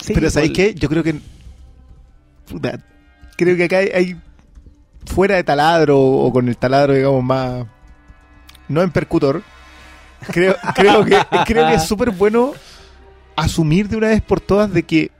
sí, 0.00 0.12
pero 0.14 0.30
¿sabéis 0.30 0.52
igual- 0.52 0.74
qué? 0.74 0.74
Yo 0.78 0.88
creo 0.88 1.02
que... 1.02 1.14
puta, 2.50 2.78
creo 3.36 3.56
que 3.56 3.64
acá 3.64 3.78
hay, 3.78 3.88
hay 3.94 4.16
fuera 5.06 5.36
de 5.36 5.44
taladro 5.44 5.98
o 6.00 6.32
con 6.32 6.48
el 6.48 6.56
taladro, 6.56 6.94
digamos, 6.94 7.22
más... 7.24 7.66
No 8.68 8.82
en 8.82 8.90
percutor. 8.90 9.42
Creo, 10.30 10.54
creo, 10.74 11.04
que, 11.04 11.18
creo 11.46 11.66
que 11.68 11.74
es 11.74 11.82
súper 11.88 12.10
bueno 12.10 12.52
asumir 13.36 13.88
de 13.88 13.96
una 13.96 14.08
vez 14.08 14.22
por 14.22 14.40
todas 14.40 14.72
de 14.72 14.82
que... 14.84 15.10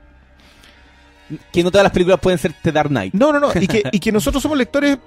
Que 1.53 1.63
no 1.63 1.71
todas 1.71 1.85
las 1.85 1.93
películas 1.93 2.21
pueden 2.21 2.39
ser 2.39 2.53
The 2.63 2.73
Dark 2.73 2.89
Knight. 2.91 3.15
No, 3.15 3.33
no, 3.33 3.41
no. 3.41 3.49
Y 3.61 3.67
que, 3.67 3.83
y 3.93 3.99
que 4.01 4.13
nosotros 4.13 4.43
somos 4.43 4.59
lectores, 4.59 4.99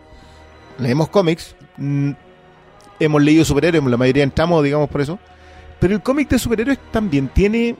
leemos 0.79 1.09
cómics, 1.09 1.55
mm, 1.77 2.11
hemos 2.99 3.21
leído 3.21 3.45
superhéroes, 3.45 3.83
la 3.85 3.97
mayoría 3.97 4.23
entramos, 4.23 4.63
digamos, 4.63 4.89
por 4.89 5.01
eso. 5.01 5.19
Pero 5.79 5.93
el 5.93 6.01
cómic 6.01 6.29
de 6.29 6.39
superhéroes 6.39 6.79
también 6.91 7.27
tiene 7.27 7.75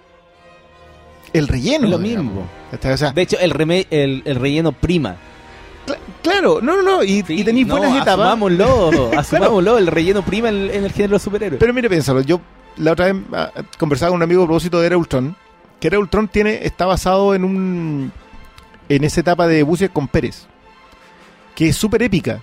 el 1.33 1.47
relleno. 1.47 1.85
Es 1.85 1.91
lo 1.91 1.97
digamos. 1.97 2.25
mismo. 2.33 2.47
¿Cachai? 2.71 2.93
O 2.93 2.97
sea, 2.97 3.11
De 3.11 3.21
hecho, 3.21 3.37
el, 3.39 3.53
reme- 3.53 3.87
el, 3.89 4.21
el 4.25 4.35
relleno 4.35 4.71
prima. 4.73 5.15
cl- 5.87 5.97
claro, 6.21 6.59
no, 6.61 6.75
no, 6.75 6.81
no. 6.83 7.03
Y, 7.03 7.23
Sí, 7.23 7.39
y 7.39 7.43
tenéis 7.43 7.67
no, 7.67 7.77
buenas 7.77 7.93
etapas. 7.95 8.27
Asumámoslo, 8.27 9.11
asumámoslo. 9.17 9.77
El 9.77 9.87
relleno 9.87 10.23
prima 10.23 10.49
en, 10.49 10.69
en 10.71 10.83
el 10.83 10.91
género 10.91 11.17
superhéroe. 11.19 11.57
Pero 11.57 11.73
mire, 11.73 11.89
piénsalo. 11.89 12.21
Yo 12.21 12.39
la 12.77 12.91
otra 12.91 13.11
vez 13.11 13.15
ah, 13.33 13.51
conversaba 13.77 14.09
con 14.09 14.17
un 14.17 14.23
amigo 14.23 14.43
a 14.43 14.45
propósito 14.45 14.79
de 14.79 14.87
Era 14.87 14.97
Ultron. 14.97 15.35
Que 15.79 15.87
Era 15.87 15.99
Ultron 15.99 16.27
tiene, 16.27 16.59
está 16.65 16.85
basado 16.85 17.33
en 17.35 17.43
un. 17.45 18.11
En 18.89 19.03
esa 19.03 19.21
etapa 19.21 19.47
de 19.47 19.63
buses 19.63 19.89
con 19.89 20.07
Pérez. 20.07 20.45
que 21.55 21.69
es 21.69 21.75
súper 21.77 22.03
épica. 22.03 22.41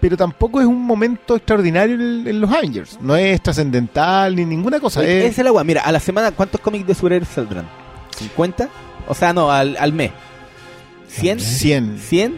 Pero 0.00 0.16
tampoco 0.16 0.60
es 0.60 0.66
un 0.66 0.80
momento 0.82 1.34
extraordinario 1.36 1.94
en, 1.96 2.26
en 2.26 2.40
los 2.40 2.50
Avengers. 2.52 2.98
No 3.00 3.16
es 3.16 3.40
trascendental 3.42 4.34
ni 4.36 4.44
ninguna 4.44 4.78
cosa. 4.80 5.04
Es- 5.04 5.38
es 5.38 5.44
la 5.44 5.50
weá. 5.52 5.64
Mira, 5.64 5.82
a 5.82 5.90
la 5.92 5.98
semana, 6.00 6.30
¿cuántos 6.32 6.60
cómics 6.60 6.86
de 6.86 6.94
superhéroes 6.94 7.28
saldrán? 7.28 7.66
¿50? 8.36 8.68
O 9.08 9.14
sea, 9.14 9.32
no, 9.32 9.50
al, 9.50 9.76
al 9.76 9.92
mes. 9.92 10.12
¿100? 11.10 11.38
100. 11.40 11.98
¿100? 11.98 12.32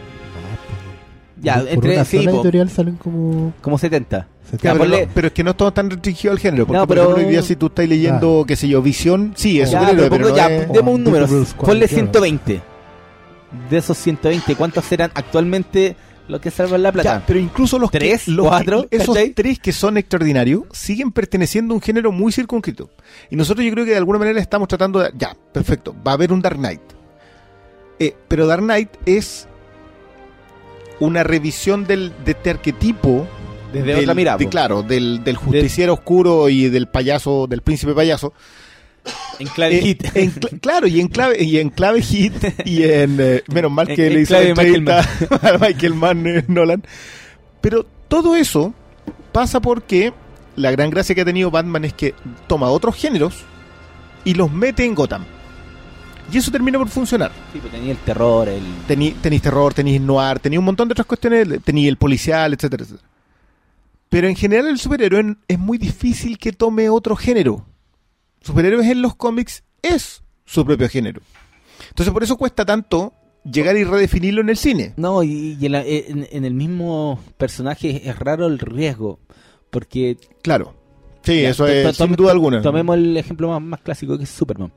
Ya, 1.41 1.57
por 1.59 1.67
entre 1.69 1.93
una 1.95 2.05
sí, 2.05 2.17
sola 2.17 2.31
po, 2.31 2.37
editorial 2.37 2.69
salen 2.69 2.95
como 2.97 3.53
como 3.61 3.77
70. 3.77 4.27
Ya, 4.51 4.73
pero, 4.73 4.83
ponle- 4.85 5.05
no- 5.07 5.11
pero 5.13 5.27
es 5.27 5.33
que 5.33 5.43
no 5.43 5.51
estamos 5.51 5.73
tan 5.73 5.89
restringidos 5.89 6.33
al 6.35 6.39
género. 6.39 6.67
Porque 6.67 6.77
No, 6.79 6.87
por 6.87 6.97
ejemplo, 6.97 7.17
hoy 7.17 7.25
día 7.25 7.41
si 7.41 7.55
tú 7.55 7.67
estás 7.67 7.87
leyendo, 7.87 8.43
qué 8.47 8.55
sé 8.55 8.67
yo, 8.67 8.81
Visión, 8.81 9.33
sí, 9.35 9.61
es 9.61 9.71
Ya, 9.71 9.79
superhéroe, 9.79 10.09
pero 10.09 10.15
pero, 10.15 10.27
pongo 10.27 10.37
no 10.41 10.49
ya, 10.49 10.55
es- 10.55 10.71
demos 10.73 10.95
un 10.95 11.03
número. 11.03 11.27
Ponle 11.27 11.87
claro. 11.87 11.87
120. 11.87 12.61
De 13.69 13.77
esos 13.77 13.97
120, 13.97 14.55
¿cuántos 14.55 14.85
serán 14.85 15.11
actualmente 15.13 15.95
los 16.27 16.39
que 16.39 16.51
salvan 16.51 16.83
la 16.83 16.91
plata? 16.91 17.19
Ya, 17.19 17.23
pero 17.25 17.37
incluso 17.39 17.77
los 17.77 17.91
¿Tres? 17.91 18.23
que, 18.25 18.31
los 18.31 18.47
¿Cuatro? 18.47 18.87
que- 18.89 18.95
esos 18.97 19.15
¿Cachai? 19.15 19.31
tres 19.31 19.59
que 19.59 19.71
son 19.73 19.97
extraordinarios 19.97 20.63
siguen 20.71 21.11
perteneciendo 21.11 21.73
a 21.73 21.75
un 21.75 21.81
género 21.81 22.11
muy 22.13 22.31
circunscrito. 22.31 22.89
Y 23.29 23.35
nosotros 23.35 23.65
yo 23.65 23.71
creo 23.73 23.83
que 23.85 23.91
de 23.91 23.97
alguna 23.97 24.19
manera 24.19 24.39
estamos 24.39 24.67
tratando 24.69 24.99
de... 24.99 25.11
Ya, 25.17 25.35
perfecto, 25.51 25.93
va 26.05 26.11
a 26.11 26.13
haber 26.15 26.31
un 26.31 26.41
Dark 26.41 26.57
Knight. 26.57 26.81
Eh, 27.99 28.15
pero 28.29 28.47
Dark 28.47 28.61
Knight 28.63 28.89
es 29.05 29.47
una 30.99 31.23
revisión 31.23 31.85
del, 31.85 32.13
de 32.23 32.31
este 32.31 32.51
arquetipo. 32.51 33.27
Desde 33.73 33.87
del- 33.93 33.99
otra 34.01 34.13
mirada. 34.13 34.37
de- 34.37 34.45
po. 34.45 34.49
claro, 34.51 34.83
del, 34.83 35.23
del 35.23 35.35
justiciero 35.35 35.93
oscuro 35.93 36.49
y 36.49 36.69
del 36.69 36.87
payaso, 36.87 37.47
del 37.47 37.61
príncipe 37.61 37.93
payaso. 37.93 38.33
En 39.39 39.47
clave 39.47 39.77
Eh, 39.77 39.81
hit. 39.81 40.03
en 40.15 40.29
claro, 40.59 40.85
y 40.85 40.99
en 40.99 41.07
clave, 41.07 41.43
y 41.43 41.57
en 41.57 41.69
clave 41.71 42.01
hit, 42.03 42.33
y 42.65 42.83
en 42.83 43.17
eh, 43.19 43.43
menos 43.51 43.71
mal 43.71 43.87
que 43.87 44.07
en 44.07 44.13
le 44.13 44.21
hizo 44.21 44.35
Michael 44.35 44.49
entrevista 44.49 44.99
a 45.41 45.57
Michael 45.57 45.93
Mann 45.95 46.27
eh, 46.27 46.43
Nolan. 46.47 46.83
Pero 47.61 47.85
todo 48.07 48.35
eso 48.35 48.73
pasa 49.31 49.59
porque 49.59 50.13
la 50.55 50.69
gran 50.71 50.89
gracia 50.91 51.15
que 51.15 51.21
ha 51.21 51.25
tenido 51.25 51.49
Batman 51.49 51.85
es 51.85 51.93
que 51.93 52.13
toma 52.47 52.69
otros 52.69 52.95
géneros 52.95 53.43
y 54.23 54.35
los 54.35 54.51
mete 54.51 54.85
en 54.85 54.93
Gotham. 54.93 55.25
Y 56.31 56.37
eso 56.37 56.51
termina 56.51 56.77
por 56.77 56.87
funcionar. 56.89 57.31
Sí, 57.51 57.59
pues 57.59 57.73
tenía 57.73 57.91
el 57.91 57.97
terror, 57.97 58.47
el... 58.47 58.61
Tení- 58.87 59.15
tenéis 59.21 59.41
terror, 59.41 59.73
tenéis 59.73 59.99
noir, 59.99 60.39
tenéis 60.39 60.59
un 60.59 60.65
montón 60.65 60.87
de 60.87 60.91
otras 60.93 61.07
cuestiones, 61.07 61.47
tenéis 61.63 61.87
el 61.89 61.97
policial, 61.97 62.53
etcétera, 62.53 62.83
etcétera. 62.83 63.07
Pero 64.11 64.27
en 64.27 64.35
general 64.35 64.67
el 64.67 64.77
superhéroe 64.77 65.37
es 65.47 65.57
muy 65.57 65.77
difícil 65.79 66.37
que 66.37 66.51
tome 66.51 66.89
otro 66.89 67.15
género. 67.15 67.65
Superhéroes 68.41 68.85
en 68.87 69.01
los 69.01 69.15
cómics 69.15 69.63
es 69.81 70.21
su 70.45 70.63
propio 70.65 70.87
género. 70.89 71.21
Entonces 71.89 72.13
por 72.13 72.21
eso 72.21 72.35
cuesta 72.37 72.65
tanto 72.65 73.13
llegar 73.45 73.77
y 73.77 73.85
redefinirlo 73.85 74.41
en 74.41 74.49
el 74.49 74.57
cine. 74.57 74.93
No, 74.97 75.23
y, 75.23 75.57
y 75.59 75.65
en, 75.65 75.71
la- 75.71 75.85
en- 75.85 76.27
en 76.29 76.43
el 76.45 76.53
mismo 76.53 77.19
personaje 77.37 78.07
es 78.07 78.19
raro 78.19 78.47
el 78.47 78.59
riesgo. 78.59 79.19
Porque 79.69 80.17
Claro. 80.43 80.75
Sí, 81.23 81.43
Ya, 81.43 81.49
eso 81.51 81.65
es 81.67 81.95
sin 81.95 82.15
duda 82.15 82.31
alguna. 82.33 82.61
Tomemos 82.61 82.97
el 82.97 83.15
ejemplo 83.15 83.47
más, 83.47 83.61
más 83.61 83.79
clásico 83.79 84.17
que 84.17 84.25
es 84.25 84.29
Superman. 84.29 84.73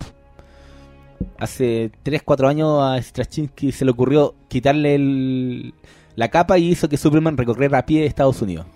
Hace 1.39 1.91
3, 2.03 2.23
4 2.23 2.49
años 2.49 2.79
a 2.83 3.01
Straczynski 3.03 3.73
se 3.73 3.85
le 3.85 3.91
ocurrió 3.91 4.35
quitarle 4.49 4.95
el- 4.95 5.75
la 6.17 6.29
capa 6.29 6.59
y 6.59 6.69
hizo 6.71 6.89
que 6.89 6.97
Superman 6.97 7.37
recorriera 7.37 7.79
a 7.79 7.87
pie 7.87 8.07
Estados 8.07 8.41
Unidos. 8.43 8.67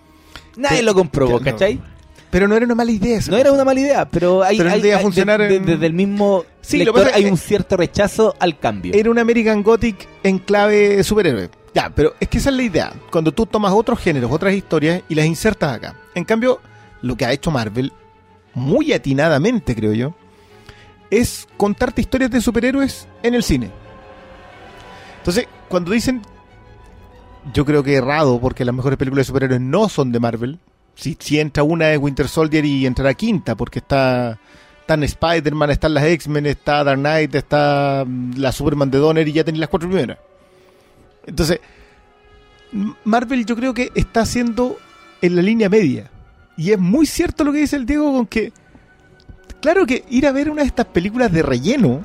Nadie 0.57 0.77
Pero- 0.79 0.85
lo 0.93 0.93
no. 1.39 1.39
¿cachai? 1.45 1.79
Pero 2.31 2.47
no 2.47 2.55
era 2.55 2.63
una 2.65 2.75
mala 2.75 2.91
idea 2.91 3.17
No 3.31 3.37
era 3.37 3.45
cosa. 3.49 3.53
una 3.55 3.65
mala 3.65 3.79
idea, 3.79 4.05
pero 4.07 4.43
hay, 4.43 4.57
Pero 4.57 4.69
hay- 4.69 4.81
hay- 4.91 5.01
funcionar 5.01 5.39
de- 5.41 5.47
de- 5.47 5.55
en- 5.55 5.65
desde 5.65 5.85
el 5.87 5.93
mismo 5.93 6.45
Sí, 6.61 6.77
lector 6.77 7.09
hay 7.13 7.25
un 7.25 7.37
cierto 7.37 7.75
rechazo 7.75 8.35
al 8.39 8.59
cambio. 8.59 8.93
Era 8.93 9.09
un 9.09 9.17
American 9.17 9.63
Gothic 9.63 10.07
en 10.21 10.37
clave 10.37 11.03
superhéroe. 11.03 11.49
Ya, 11.73 11.89
pero 11.89 12.13
es 12.19 12.27
que 12.27 12.37
esa 12.37 12.49
es 12.51 12.55
la 12.55 12.63
idea. 12.63 12.93
Cuando 13.11 13.31
tú 13.31 13.45
tomas 13.47 13.73
otros 13.73 13.99
géneros, 13.99 14.31
otras 14.31 14.53
historias 14.53 15.01
y 15.09 15.15
las 15.15 15.25
insertas 15.25 15.75
acá. 15.75 15.95
En 16.13 16.23
cambio, 16.23 16.59
lo 17.01 17.15
que 17.15 17.25
ha 17.25 17.31
hecho 17.31 17.49
Marvel, 17.49 17.91
muy 18.53 18.93
atinadamente 18.93 19.75
creo 19.75 19.93
yo, 19.93 20.13
es 21.09 21.47
contarte 21.57 22.01
historias 22.01 22.29
de 22.29 22.41
superhéroes 22.41 23.07
en 23.23 23.33
el 23.33 23.41
cine. 23.43 23.71
Entonces, 25.19 25.47
cuando 25.67 25.91
dicen, 25.91 26.21
yo 27.53 27.65
creo 27.65 27.83
que 27.83 27.95
errado, 27.95 28.39
porque 28.39 28.65
las 28.65 28.75
mejores 28.75 28.97
películas 28.97 29.25
de 29.25 29.27
superhéroes 29.27 29.61
no 29.61 29.89
son 29.89 30.11
de 30.11 30.19
Marvel. 30.19 30.59
Si, 30.95 31.15
entra 31.39 31.63
una 31.63 31.91
es 31.91 31.97
Winter 31.97 32.27
Soldier 32.27 32.65
y 32.65 32.85
entrará 32.85 33.13
quinta, 33.13 33.55
porque 33.55 33.79
está 33.79 34.37
están 34.81 35.03
Spider-Man, 35.03 35.69
están 35.69 35.93
las 35.93 36.03
X-Men, 36.03 36.47
está 36.47 36.83
Dark 36.83 36.99
Knight, 36.99 37.35
está 37.35 38.03
mm, 38.07 38.37
la 38.37 38.51
Superman 38.51 38.89
de 38.89 38.97
Donner 38.97 39.27
y 39.27 39.33
ya 39.33 39.43
tenéis 39.43 39.59
las 39.59 39.69
cuatro 39.69 39.87
primeras. 39.87 40.17
Entonces, 41.27 41.59
Marvel 43.03 43.45
yo 43.45 43.55
creo 43.55 43.73
que 43.73 43.91
está 43.93 44.21
haciendo 44.21 44.77
en 45.21 45.35
la 45.35 45.41
línea 45.43 45.69
media. 45.69 46.09
Y 46.57 46.71
es 46.71 46.79
muy 46.79 47.05
cierto 47.05 47.43
lo 47.43 47.53
que 47.53 47.59
dice 47.59 47.75
el 47.75 47.85
Diego 47.85 48.11
con 48.11 48.25
que, 48.25 48.51
claro 49.61 49.85
que 49.85 50.03
ir 50.09 50.25
a 50.25 50.31
ver 50.31 50.49
una 50.49 50.63
de 50.63 50.67
estas 50.67 50.87
películas 50.87 51.31
de 51.31 51.43
relleno 51.43 52.03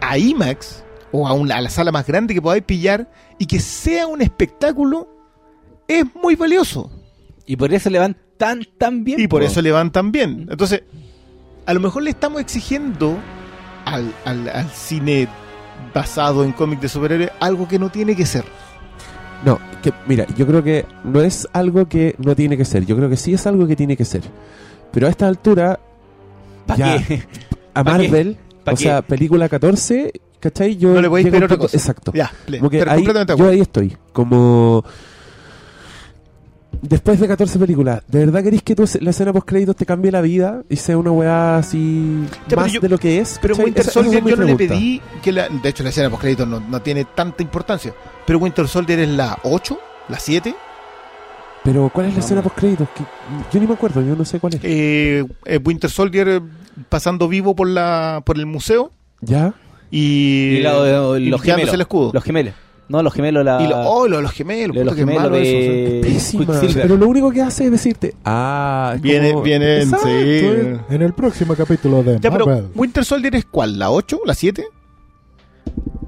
a 0.00 0.18
IMAX 0.18 0.84
o 1.22 1.26
a, 1.52 1.60
la 1.60 1.70
sala 1.70 1.92
más 1.92 2.06
grande 2.06 2.34
que 2.34 2.42
podáis 2.42 2.62
pillar 2.64 3.10
y 3.38 3.46
que 3.46 3.60
sea 3.60 4.06
un 4.06 4.22
espectáculo 4.22 5.08
es 5.88 6.04
muy 6.14 6.34
valioso. 6.34 6.90
Y 7.46 7.56
por 7.56 7.72
eso 7.72 7.90
le 7.90 7.98
van 7.98 8.16
tan, 8.36 8.62
tan 8.78 9.04
bien. 9.04 9.20
Y 9.20 9.28
por 9.28 9.40
po. 9.42 9.46
eso 9.46 9.62
le 9.62 9.70
van 9.72 9.92
tan 9.92 10.10
bien. 10.12 10.46
Entonces, 10.50 10.82
a 11.64 11.72
lo 11.74 11.80
mejor 11.80 12.02
le 12.02 12.10
estamos 12.10 12.40
exigiendo 12.40 13.16
al, 13.84 14.12
al- 14.24 14.48
al 14.48 14.70
cine 14.70 15.28
basado 15.94 16.42
en 16.44 16.52
cómics 16.52 16.82
de 16.82 16.88
superhéroes 16.88 17.30
algo 17.40 17.68
que 17.68 17.78
no 17.78 17.90
tiene 17.90 18.16
que 18.16 18.26
ser. 18.26 18.44
No, 19.44 19.60
que 19.82 19.92
mira, 20.08 20.26
yo 20.36 20.46
creo 20.46 20.64
que 20.64 20.86
no 21.04 21.20
es 21.20 21.46
algo 21.52 21.86
que 21.88 22.14
no 22.18 22.34
tiene 22.34 22.56
que 22.56 22.64
ser. 22.64 22.84
Yo 22.86 22.96
creo 22.96 23.08
que 23.08 23.16
sí 23.16 23.34
es 23.34 23.46
algo 23.46 23.66
que 23.66 23.76
tiene 23.76 23.96
que 23.96 24.04
ser. 24.04 24.22
Pero 24.92 25.06
a 25.06 25.10
esta 25.10 25.28
altura, 25.28 25.78
¿Pa' 26.66 26.76
ya. 26.76 26.98
qué? 27.06 27.22
a. 27.74 27.84
Marvel, 27.84 28.38
¿Pa' 28.64 28.72
o 28.72 28.74
qué? 28.76 28.82
sea, 28.84 29.02
película 29.02 29.48
14, 29.48 30.12
¿cachai? 30.40 30.76
Yo 30.76 30.94
No 30.94 31.00
le 31.00 31.08
pedir 31.08 31.36
un 31.36 31.42
otra 31.44 31.56
cosa. 31.58 31.76
Exacto. 31.76 32.12
Ya, 32.14 32.30
ahí, 32.46 32.60
completamente 32.60 33.36
yo 33.36 33.48
ahí 33.48 33.60
estoy. 33.60 33.96
Como. 34.12 34.84
Después 36.82 37.18
de 37.18 37.26
14 37.26 37.58
películas, 37.58 38.02
¿de 38.06 38.18
verdad 38.26 38.42
queréis 38.44 38.62
que 38.62 38.74
tu, 38.76 38.84
la 39.00 39.10
escena 39.10 39.32
post 39.32 39.48
créditos 39.48 39.74
te 39.76 39.86
cambie 39.86 40.12
la 40.12 40.20
vida 40.20 40.62
y 40.68 40.76
sea 40.76 40.98
una 40.98 41.10
weá 41.10 41.56
así 41.56 42.22
más 42.54 42.70
yo- 42.70 42.80
de 42.80 42.88
lo 42.90 42.98
que 42.98 43.18
es? 43.18 43.38
Pero 43.40 43.54
¿cachai? 43.54 43.64
Winter 43.64 43.84
Soldier 43.86 44.22
yo 44.24 44.36
no 44.36 44.44
le 44.44 44.56
pedí 44.56 45.00
que 45.22 45.32
la... 45.32 45.48
De 45.48 45.68
hecho, 45.70 45.82
la 45.82 45.88
escena 45.88 46.10
post 46.10 46.20
crédito 46.20 46.44
no, 46.44 46.60
no 46.60 46.82
tiene 46.82 47.06
tanta 47.06 47.42
importancia. 47.42 47.94
Pero 48.26 48.38
Winter 48.40 48.68
Soldier 48.68 49.00
es 49.00 49.08
la 49.08 49.38
8, 49.44 49.78
la 50.10 50.18
7. 50.18 50.54
Pero 51.64 51.88
¿cuál 51.92 52.06
es 52.06 52.12
la 52.12 52.18
No, 52.18 52.24
escena 52.24 52.42
post 52.42 52.56
créditos? 52.56 52.88
Yo 53.52 53.58
ni 53.58 53.66
me 53.66 53.74
acuerdo, 53.74 54.02
yo 54.02 54.14
no 54.14 54.24
sé 54.26 54.38
cuál 54.38 54.54
es. 54.54 54.60
Eh, 54.62 55.24
eh, 55.46 55.58
Winter 55.64 55.90
Soldier 55.90 56.28
eh, 56.28 56.40
pasando 56.90 57.26
vivo 57.26 57.56
por 57.56 57.68
la 57.68 58.22
por 58.24 58.36
el 58.36 58.44
museo 58.46 58.92
¿Ya? 59.22 59.54
Y, 59.90 60.56
Y 60.58 60.60
la- 60.60 60.72
los 61.18 61.42
gemelos. 61.42 61.74
el 61.74 61.80
escudo. 61.80 62.10
Los 62.12 62.24
gemelos. 62.24 62.54
No, 62.88 63.02
los 63.02 63.12
gemelos, 63.12 63.44
la... 63.44 63.60
y 63.60 63.66
lo, 63.66 63.80
oh, 63.80 64.06
lo 64.06 64.20
los 64.22 64.30
gemelos. 64.30 64.76
lo 64.76 64.84
los 64.84 64.94
gemelos 64.94 65.24
eso, 65.36 66.38
de. 66.38 66.68
Pero 66.82 66.96
lo 66.96 67.08
único 67.08 67.32
que 67.32 67.42
hace 67.42 67.64
es 67.64 67.72
decirte, 67.72 68.14
ah, 68.24 68.92
es 68.94 69.00
Viene, 69.02 69.30
como- 69.32 69.42
viene, 69.42 69.84
sí. 69.84 69.92
es- 70.04 70.78
En 70.90 71.02
el 71.02 71.12
próximo 71.12 71.56
capítulo 71.56 72.04
de 72.04 72.20
Ya, 72.20 72.30
pero 72.30 72.46
Marvel. 72.46 72.68
Winter 72.76 73.04
Soldier 73.04 73.34
es 73.34 73.44
cuál, 73.46 73.76
la 73.76 73.90
8, 73.90 74.20
la 74.24 74.34
7? 74.34 74.64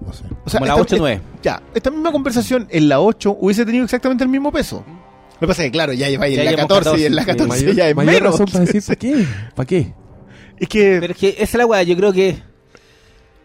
No 0.06 0.12
sé. 0.12 0.24
O 0.44 0.48
sea, 0.50 0.60
Como 0.60 0.72
la 0.72 0.80
esta- 0.80 0.96
8-9. 0.96 1.20
Ya, 1.42 1.62
esta 1.74 1.90
misma 1.90 2.12
conversación 2.12 2.68
en 2.70 2.88
la 2.88 3.00
8 3.00 3.36
hubiese 3.40 3.64
tenido 3.66 3.84
exactamente 3.84 4.22
el 4.22 4.30
mismo 4.30 4.52
peso. 4.52 4.84
Lo 4.86 5.40
que 5.40 5.46
pasa 5.48 5.62
es 5.64 5.68
que, 5.68 5.72
claro, 5.72 5.92
ya 5.92 6.08
lleváis 6.08 6.34
Ya 6.36 6.42
en 6.42 6.44
la 6.46 6.50
llevamos 6.52 6.78
14 6.78 7.00
y 7.02 7.04
en 7.06 7.14
la 7.16 7.24
14, 7.24 7.48
14 7.48 7.64
mayor, 7.64 7.76
ya 7.76 7.88
es 7.88 7.96
mayor 7.96 8.14
menos. 8.14 8.32
razón 8.32 8.46
para 8.52 8.64
decir, 8.64 8.82
¿para 8.86 8.96
qué? 8.96 9.24
¿Para 9.56 9.66
qué? 9.66 9.94
Es 10.58 10.68
que, 10.68 10.98
Pero 11.00 11.12
es 11.12 11.18
que 11.18 11.28
esa 11.30 11.42
es 11.42 11.54
la 11.54 11.66
weá, 11.66 11.82
yo 11.82 11.96
creo 11.96 12.12
que 12.12 12.38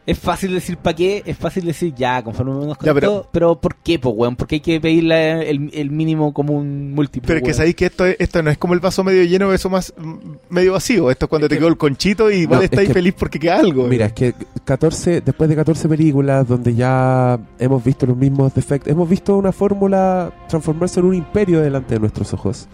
es 0.05 0.19
fácil 0.19 0.53
decir 0.53 0.75
para 0.77 0.95
qué, 0.97 1.23
es 1.25 1.37
fácil 1.37 1.65
decir 1.65 1.93
ya, 1.95 2.21
conforme 2.23 2.51
nos 2.65 2.77
Ya, 2.79 2.93
pero- 2.93 2.99
pero, 2.99 3.27
pero 3.31 3.55
¿por 3.61 3.75
qué, 3.77 3.99
pues, 3.99 4.13
weón? 4.17 4.35
Porque 4.35 4.55
hay 4.55 4.59
que 4.61 4.81
pedirle 4.81 5.49
el, 5.49 5.71
el 5.73 5.91
mínimo 5.91 6.33
como 6.33 6.53
un 6.53 6.93
múltiplo. 6.93 7.27
pero 7.27 7.37
es 7.39 7.43
que 7.45 7.53
sabéis 7.53 7.75
que 7.75 7.85
esto, 7.85 8.05
es- 8.05 8.17
esto 8.19 8.43
no 8.43 8.49
es 8.49 8.57
como 8.57 8.73
el 8.73 8.81
vaso 8.81 9.03
medio 9.03 9.23
lleno, 9.23 9.53
eso 9.53 9.69
más 9.69 9.93
mm, 9.97 10.13
medio 10.49 10.73
vacío. 10.73 11.09
Esto 11.09 11.25
es 11.25 11.29
cuando 11.29 11.45
Es 11.45 11.49
te 11.49 11.55
que- 11.55 11.59
quedó 11.59 11.69
el 11.69 11.77
conchito 11.77 12.29
y 12.29 12.35
igual 12.39 12.59
No, 12.59 12.63
es 12.65 12.71
estáis 12.71 12.89
que- 12.89 12.93
feliz 12.93 13.13
porque 13.17 13.39
queda 13.39 13.59
algo. 13.59 13.87
Mira, 13.87 14.07
es 14.07 14.13
que 14.13 14.33
14, 14.65 15.21
después 15.21 15.49
de 15.49 15.55
14 15.55 15.87
películas 15.87 16.47
donde 16.47 16.75
ya 16.75 17.39
hemos 17.57 17.81
visto 17.83 18.05
los 18.05 18.17
mismos 18.17 18.53
defectos, 18.53 18.91
hemos 18.91 19.07
visto 19.09 19.37
una 19.37 19.51
fórmula 19.53 20.33
transformarse 20.49 20.99
en 20.99 21.05
un 21.05 21.15
imperio 21.15 21.61
delante 21.61 21.93
de 21.93 21.99
nuestros 22.01 22.33
ojos. 22.33 22.67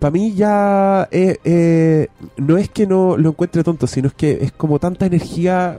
Para 0.00 0.10
mí 0.12 0.32
ya 0.34 1.06
eh, 1.12 1.36
eh, 1.44 2.08
no 2.38 2.56
es 2.56 2.70
que 2.70 2.86
no 2.86 3.18
lo 3.18 3.28
encuentre 3.28 3.62
tonto, 3.62 3.86
sino 3.86 4.08
es 4.08 4.14
que 4.14 4.38
es 4.40 4.50
como 4.50 4.78
tanta 4.78 5.04
energía, 5.04 5.76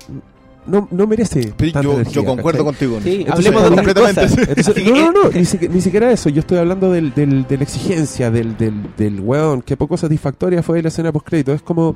no, 0.67 0.87
no 0.91 1.07
merece 1.07 1.53
Pero 1.57 1.71
tanta 1.71 1.81
yo, 1.87 1.93
energía. 1.95 2.13
yo 2.13 2.25
concuerdo 2.25 2.65
¿cachai? 2.65 2.87
contigo. 2.89 2.99
Sí, 3.03 3.21
Entonces, 3.21 3.45
hablemos 3.47 3.63
de 3.63 3.75
completamente. 3.75 4.21
Entonces, 4.59 4.85
no, 4.91 5.11
no, 5.11 5.23
no, 5.23 5.29
ni, 5.31 5.45
siquiera, 5.45 5.73
ni 5.73 5.81
siquiera 5.81 6.11
eso. 6.11 6.29
Yo 6.29 6.39
estoy 6.41 6.57
hablando 6.59 6.91
del, 6.91 7.13
del- 7.13 7.47
de 7.47 7.57
la 7.57 7.63
exigencia, 7.63 8.29
del, 8.31 8.57
del, 8.57 8.73
del 8.97 9.19
weón, 9.19 9.61
que 9.61 9.75
poco 9.77 9.97
satisfactoria 9.97 10.61
fue 10.63 10.81
la 10.81 10.89
escena 10.89 11.11
post 11.11 11.27
crédito. 11.27 11.53
Es 11.53 11.61
como, 11.61 11.95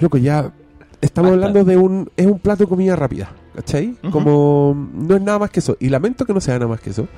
loco, 0.00 0.18
ya 0.18 0.52
estamos 1.00 1.30
Basta. 1.32 1.46
hablando 1.46 1.64
de 1.70 1.76
un, 1.76 2.10
es 2.16 2.26
un 2.26 2.38
plato 2.38 2.64
de 2.64 2.68
comida 2.68 2.94
rápida, 2.96 3.32
¿cachai? 3.56 3.96
Como, 4.10 4.88
no 4.94 5.16
es 5.16 5.22
nada 5.22 5.38
más 5.40 5.50
que 5.50 5.60
eso. 5.60 5.76
Y 5.80 5.88
lamento 5.88 6.24
que 6.24 6.32
no 6.32 6.40
sea 6.40 6.54
nada 6.54 6.68
más 6.68 6.80
que 6.80 6.90
eso. 6.90 7.08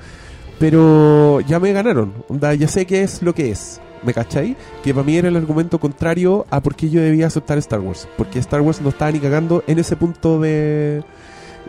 pero 0.59 1.39
ya 1.41 1.59
me 1.59 1.71
ganaron. 1.73 2.13
Onda, 2.29 2.53
ya 2.53 2.67
sé 2.67 2.85
qué 2.85 3.03
es 3.03 3.21
lo 3.21 3.33
que 3.33 3.51
es. 3.51 3.79
¿Me 4.05 4.13
cachai? 4.13 4.55
Que 4.83 4.93
para 4.93 5.05
mí 5.05 5.15
era 5.17 5.27
el 5.29 5.35
argumento 5.37 5.79
contrario 5.79 6.45
a 6.49 6.61
por 6.61 6.75
qué 6.75 6.89
yo 6.89 7.01
debía 7.01 7.27
aceptar 7.27 7.57
Star 7.59 7.79
Wars. 7.79 8.07
Porque 8.17 8.39
Star 8.39 8.61
Wars 8.61 8.81
no 8.81 8.89
estaba 8.89 9.11
ni 9.11 9.19
cagando 9.19 9.63
en 9.67 9.79
ese 9.79 9.95
punto 9.95 10.39
de. 10.41 11.03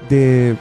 de. 0.08 0.56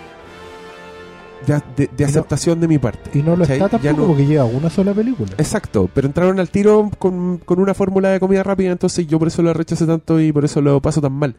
de, 1.47 1.61
de- 1.75 1.87
de 1.87 2.03
no- 2.03 2.09
aceptación 2.09 2.59
de 2.59 2.67
mi 2.67 2.77
parte. 2.77 3.17
Y 3.17 3.21
no 3.23 3.31
lo 3.35 3.39
¿cachai? 3.45 3.57
está 3.61 3.77
Ya 3.77 3.89
tampoco 3.89 4.01
no- 4.01 4.07
porque 4.09 4.25
lleva 4.25 4.45
una 4.45 4.69
sola 4.69 4.93
película. 4.93 5.31
Exacto, 5.37 5.89
pero 5.93 6.07
entraron 6.07 6.39
al 6.39 6.49
tiro 6.49 6.89
con, 6.99 7.39
con 7.39 7.59
una 7.59 7.73
fórmula 7.73 8.09
de 8.09 8.19
comida 8.19 8.43
rápida, 8.43 8.71
entonces 8.71 9.07
yo 9.07 9.19
por 9.19 9.27
eso 9.27 9.41
lo 9.41 9.53
rechacé 9.53 9.85
tanto 9.85 10.19
y 10.19 10.31
por 10.31 10.45
eso 10.45 10.61
lo 10.61 10.79
paso 10.81 11.01
tan 11.01 11.11
mal. 11.13 11.35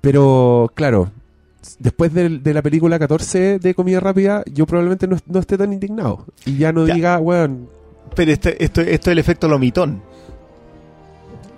Pero, 0.00 0.70
claro, 0.74 1.10
después 1.78 2.12
de, 2.12 2.38
de 2.40 2.54
la 2.54 2.62
película 2.62 2.98
14 2.98 3.58
de 3.58 3.74
comida 3.74 4.00
rápida, 4.00 4.42
yo 4.52 4.66
probablemente 4.66 5.06
no, 5.06 5.16
no 5.26 5.38
esté 5.38 5.56
tan 5.56 5.72
indignado. 5.72 6.26
Y 6.44 6.56
ya 6.58 6.72
no 6.72 6.86
Ya. 6.86 6.94
diga, 6.94 7.18
weón, 7.18 7.68
Pero 8.14 8.32
este- 8.32 8.62
esto, 8.64 8.80
esto 8.80 9.10
es 9.10 9.12
el 9.12 9.18
efecto 9.18 9.48
lomitón. 9.48 10.02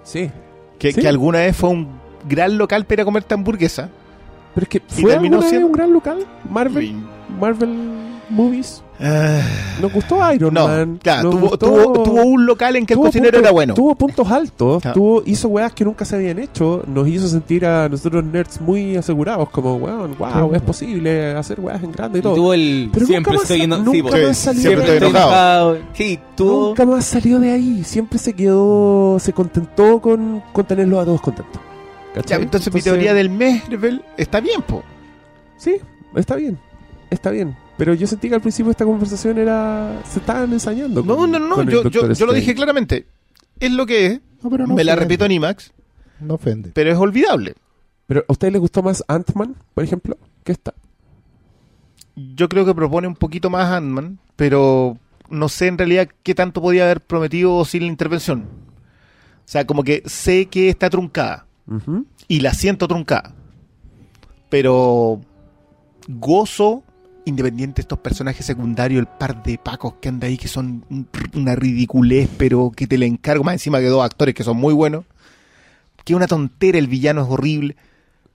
sí. 0.05 0.31
Que, 0.79 0.93
Sí. 0.93 1.01
que 1.01 1.09
alguna 1.09 1.39
vez 1.39 1.57
fue 1.57 1.71
un 1.71 1.89
gran 2.29 2.59
local 2.59 2.85
para 2.85 3.05
comerte 3.05 3.33
hamburguesa. 3.35 3.89
Pero 4.55 4.65
es 4.65 4.69
que 4.69 4.81
fue 4.87 5.15
alguna 5.15 5.39
vez 5.39 5.53
un 5.53 5.73
gran 5.73 5.93
local, 5.93 6.27
Marvel, 6.51 6.95
Marvel 7.41 7.75
Movies. 8.29 8.83
Ah, 8.99 9.43
Nos 9.81 9.93
gustó 9.93 10.33
Iron 10.33 10.55
no, 10.55 10.67
Man. 10.69 10.99
claro, 11.03 11.31
tuvo, 11.31 11.49
gustó- 11.51 11.59
tuvo, 11.71 12.03
tuvo 12.03 12.23
un 12.25 12.47
local 12.47 12.77
en 12.77 12.87
que 12.87 12.95
el 12.95 13.01
cocinero 13.01 13.39
era 13.39 13.51
bueno. 13.51 13.75
Tuvo 13.75 13.95
puntos 13.95 14.31
altos, 14.31 14.81
Claro. 14.81 14.95
tuvo, 14.95 15.23
hizo 15.27 15.49
weas 15.49 15.73
que 15.75 15.85
nunca 15.85 16.07
se 16.07 16.17
habían 16.17 16.39
hecho, 16.39 16.83
nos 16.87 17.07
hizo 17.07 17.29
sentir 17.29 17.67
a 17.67 17.91
nosotros 17.91 18.25
nerds 18.25 18.59
muy 18.61 18.97
asegurados, 18.97 19.51
como 19.51 19.77
weón, 19.77 20.17
wow, 20.19 20.55
es 20.55 20.63
posible 20.63 21.33
hacer 21.35 21.61
weas 21.61 21.83
en 21.83 21.93
grande 21.93 22.19
y 22.19 22.21
Y 22.21 22.23
todo. 22.23 22.35
tuvo 22.37 22.55
el 22.55 22.89
Pero 22.91 23.07
siempre 23.07 23.33
nunca 23.35 23.43
estoy 23.43 23.67
más- 23.67 23.81
nunca 23.81 24.17
sí, 24.17 24.25
más 24.25 24.37
salió 24.39 24.61
siempre 24.63 24.87
de 24.91 24.93
estoy 24.97 25.09
ahí. 25.09 25.17
enojado. 25.17 25.79
Sí, 25.93 26.19
tuvo. 26.35 26.67
Nunca 26.69 26.87
más 26.87 27.05
salió 27.05 27.39
de 27.39 27.51
ahí, 27.51 27.85
siempre 27.85 28.19
se 28.19 28.33
quedó, 28.33 29.19
se 29.21 29.33
contentó 29.35 30.01
con, 30.01 30.43
con 30.55 30.65
tenerlos 30.65 31.01
a 31.01 31.05
todos 31.05 31.21
contentos. 31.21 31.61
Ya, 32.15 32.23
¿Cachai? 32.23 32.43
entonces, 32.45 32.73
mi 32.73 32.81
teoría 32.81 33.13
del 33.13 33.29
Marvel 33.29 34.03
está 34.17 34.41
bien, 34.41 34.63
po. 34.63 34.83
Sí, 35.59 35.77
está 36.15 36.35
bien, 36.37 36.59
está 37.11 37.31
bien. 37.31 37.55
Pero 37.77 37.93
yo 37.95 38.07
sentí 38.07 38.29
que 38.29 38.35
al 38.35 38.41
principio 38.41 38.71
esta 38.71 38.85
conversación 38.85 39.39
era... 39.39 40.01
Se 40.09 40.19
estaban 40.21 40.53
ensañando. 40.53 41.03
No, 41.03 41.17
con- 41.17 41.31
no, 41.31 41.39
no, 41.39 41.55
con 41.57 41.69
el 41.69 41.75
yo, 41.91 42.13
yo, 42.13 42.27
lo 42.27 42.33
dije 42.33 42.55
claramente. 42.55 43.07
Es 43.61 43.71
lo 43.71 43.85
que 43.87 44.07
es. 44.07 44.21
No, 44.43 44.51
pero 44.51 44.67
no 44.67 44.75
Me 44.75 44.85
la 44.85 44.97
repito 44.97 45.25
en 45.27 45.33
IMAX, 45.33 45.73
No 46.21 46.35
ofende. 46.35 46.71
pero 46.75 46.91
es 46.91 46.97
olvidable. 46.99 47.55
Pero 48.07 48.25
¿a 48.29 48.33
ustedes 48.33 48.53
les 48.53 48.61
gustó 48.61 48.83
más 48.83 49.05
Ant-Man, 49.09 49.57
por 49.75 49.83
ejemplo, 49.85 50.17
que 50.45 50.53
esta? 50.53 50.73
Yo 52.15 52.49
creo 52.49 52.65
que 52.65 52.75
propone 52.75 53.09
un 53.09 53.17
poquito 53.17 53.51
más 53.51 53.71
Ant-Man, 53.73 54.19
pero 54.37 54.97
no 55.29 55.49
sé 55.49 55.67
en 55.67 55.77
realidad 55.77 56.09
qué 56.23 56.35
tanto 56.35 56.63
podía 56.63 56.85
haber 56.85 57.01
prometido 57.03 57.65
sin 57.65 57.83
la 57.83 57.89
intervención. 57.89 58.45
O 59.41 59.49
sea, 59.49 59.67
como 59.67 59.83
que 59.85 60.03
sé 60.07 60.47
que 60.47 60.69
está 60.71 60.89
truncada 60.89 61.47
y 62.29 62.41
la 62.41 62.55
siento 62.55 62.89
truncada. 62.89 63.35
Pero 64.49 65.21
gozo 66.09 66.85
independiente 67.27 67.77
de 67.77 67.83
estos 67.83 67.99
personajes 67.99 68.47
secundarios, 68.47 69.01
el 69.01 69.07
par 69.07 69.43
de 69.43 69.59
pacos 69.59 69.95
que 70.01 70.09
anda 70.09 70.27
ahí 70.27 70.39
que 70.39 70.49
son 70.49 70.85
un- 70.89 71.07
una 71.35 71.55
ridiculez, 71.55 72.29
pero 72.39 72.73
que 72.75 72.87
te 72.87 72.97
le 72.97 73.05
encargo 73.07 73.45
más 73.45 73.55
encima 73.55 73.79
que 73.81 73.87
dos 73.87 74.03
actores 74.05 74.35
que 74.35 74.43
son 74.45 74.57
muy 74.57 74.73
buenos. 74.73 75.05
Que 76.05 76.15
una 76.15 76.27
tontera, 76.27 76.79
el 76.79 76.87
villano 76.87 77.23
es 77.23 77.29
horrible. 77.29 77.77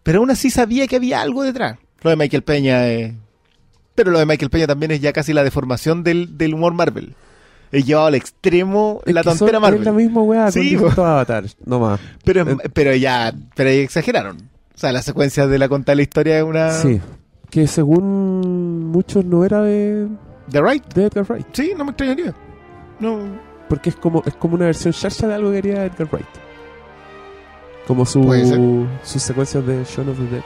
Pero 0.03 0.19
aún 0.19 0.29
así 0.31 0.49
sabía 0.49 0.87
que 0.87 0.97
había 0.97 1.21
algo 1.21 1.41
detrás. 1.43 1.77
Lo 2.03 2.09
de 2.09 2.15
Michael 2.17 2.43
Peña 2.43 2.87
es... 2.87 3.13
Pero 3.95 4.11
lo 4.11 4.19
de 4.19 4.25
Michael 4.25 4.49
Peña 4.49 4.67
también 4.67 4.91
es 4.91 4.99
ya 5.01 5.13
casi 5.13 5.31
la 5.33 5.43
deformación 5.43 6.03
del, 6.03 6.37
del 6.37 6.53
humor 6.53 6.73
Marvel. 6.73 7.15
Es 7.71 7.85
llevado 7.85 8.07
al 8.07 8.15
extremo 8.15 9.01
Es 9.05 9.13
la 9.13 9.21
que 9.21 9.29
son- 9.29 9.37
tontera 9.39 9.59
Marvel. 9.61 9.79
Es 9.81 9.85
la 9.85 9.91
misma 9.93 10.21
weá 10.21 10.51
Sí. 10.51 10.59
Pero, 12.25 12.49
Eh. 12.49 12.57
pero 12.73 12.93
ya, 12.95 13.33
pero 13.55 13.69
ahí 13.69 13.77
exageraron. 13.79 14.37
O 14.75 14.77
sea, 14.77 14.91
la 14.91 15.01
secuencia 15.01 15.47
de 15.47 15.57
la 15.59 15.69
contar 15.69 15.95
la 15.95 16.01
historia 16.01 16.37
es 16.39 16.43
una... 16.43 16.71
Sí. 16.71 16.99
Que 17.51 17.67
según 17.67 18.87
muchos 18.91 19.23
no 19.25 19.45
era 19.45 19.61
de, 19.61 20.07
¿The 20.49 20.61
Right? 20.61 20.93
de 20.93 21.05
Edgar 21.05 21.25
Wright. 21.29 21.45
Sí, 21.51 21.73
no 21.77 21.83
me 21.83 21.91
extrañaría. 21.91 22.33
No. 22.99 23.19
Porque 23.69 23.89
es 23.89 23.95
como, 23.97 24.23
es 24.25 24.33
como 24.35 24.55
una 24.55 24.65
versión 24.65 24.93
charcha 24.93 25.27
de 25.27 25.33
algo 25.35 25.49
que 25.51 25.61
quería 25.61 25.85
Edgar 25.85 26.07
Wright. 26.11 26.25
Como 27.87 28.05
su, 28.05 28.87
sus 29.03 29.21
secuencias 29.21 29.65
de 29.65 29.83
Shaun 29.83 30.09
of 30.09 30.17
the 30.17 30.27
Dead. 30.27 30.43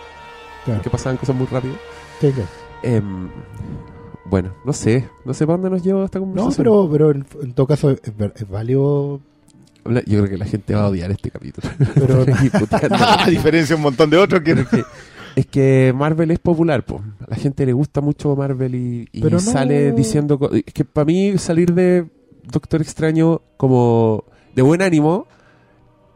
Claro. 0.66 0.82
Que 0.82 0.90
pasaban 0.90 1.18
cosas 1.18 1.36
muy 1.36 1.46
rápido. 1.48 1.76
Sí, 2.20 2.32
claro. 2.32 2.50
Em, 2.82 3.30
bueno, 4.26 4.54
no 4.66 4.74
sé. 4.74 5.08
No 5.26 5.34
sé 5.34 5.46
para 5.46 5.58
dónde 5.58 5.70
nos 5.70 5.84
lleva 5.84 6.06
esta 6.06 6.18
No, 6.18 6.26
conversación. 6.26 6.58
pero, 6.58 6.90
pero 6.92 7.12
en, 7.12 7.26
en 7.44 7.54
todo 7.54 7.68
caso 7.68 7.92
es, 7.92 8.02
es 8.36 8.50
válido. 8.50 9.20
Yo 9.86 10.02
creo 10.24 10.30
que 10.30 10.38
la 10.38 10.46
gente 10.46 10.74
va 10.74 10.86
a 10.86 10.90
odiar 10.90 11.12
este 11.12 11.30
capítulo. 11.30 11.70
Pero-. 11.94 12.26
A 13.20 13.28
diferencia 13.30 13.76
de 13.76 13.78
un 13.78 13.84
montón 13.84 14.10
de 14.10 14.18
otros 14.18 14.42
que... 14.42 14.56
Es, 15.36 15.46
que, 15.48 15.94
Marvel 15.96 16.32
es 16.32 16.40
popular, 16.40 16.86
po. 16.86 17.02
A 17.22 17.32
la 17.32 17.36
gente 17.36 17.66
le 17.66 17.74
gusta 17.74 18.02
mucho 18.02 18.36
Marvel 18.36 18.76
y, 18.76 19.08
y 19.12 19.22
Pero 19.22 19.38
no- 19.38 19.42
sale 19.42 19.92
diciendo... 19.92 20.40
Es 20.54 20.74
que 20.74 20.86
para 20.86 21.06
mí 21.06 21.38
salir 21.38 21.74
de 21.74 22.08
Doctor 22.52 22.82
Extraño 22.82 23.42
como 23.58 24.24
de 24.56 24.62
buen 24.62 24.82
ánimo 24.82 25.28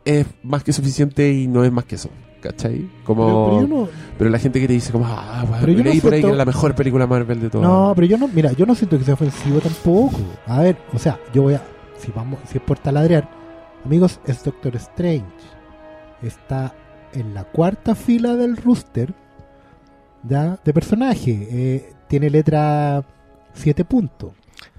es 0.06 0.26
más 0.44 0.64
que 0.64 0.72
suficiente 0.74 1.32
y 1.34 1.48
no 1.48 1.64
es 1.64 1.72
más 1.72 1.86
que 1.86 1.96
eso. 1.96 2.10
¿Cachai? 2.42 2.90
Como... 3.04 3.90
Pero, 4.18 4.30
la 4.30 4.40
gente 4.40 4.62
que 4.62 4.68
te 4.68 4.74
dice 4.74 4.94
como... 4.94 5.06
Ah, 5.06 5.44
bueno, 5.48 5.66
Pero 5.66 5.74
yo 5.74 5.84
no 5.84 6.02
por 6.02 6.14
ahí 6.14 6.22
que 6.22 6.34
la 6.34 6.46
mejor 6.46 6.74
película 6.76 7.06
Marvel 7.06 7.42
de 7.42 7.50
todas. 7.50 7.68
no, 7.68 7.92
pero 7.96 8.08
yo 8.08 8.18
no, 8.18 8.30
mira, 8.30 8.54
yo 8.54 8.66
no 8.66 8.76
siento 8.76 8.98
que 8.98 9.04
sea 9.04 9.16
ofensivo 9.16 9.60
tampoco. 9.60 10.18
A 10.48 10.62
ver, 10.62 10.78
o 10.94 11.00
sea, 11.00 11.20
yo 11.34 11.44
voy 11.44 11.56
a, 11.56 11.64
si 11.98 12.12
vamos, 12.16 12.40
si 12.50 12.58
es 12.58 12.64
por 12.64 12.80
taladrear, 12.80 13.30
amigos, 13.84 14.22
es 14.26 14.42
Doctor 14.44 14.76
Strange. 14.78 15.26
Está 16.22 16.74
en 17.14 17.34
la 17.34 17.44
cuarta 17.44 17.96
fila 17.96 18.36
del 18.36 18.58
rooster, 18.58 19.14
ya, 20.28 20.60
de 20.64 20.74
personaje. 20.74 21.48
Eh, 21.52 21.94
tiene 22.08 22.30
letra 22.30 23.04
7 23.54 23.86
puntos. 23.86 24.32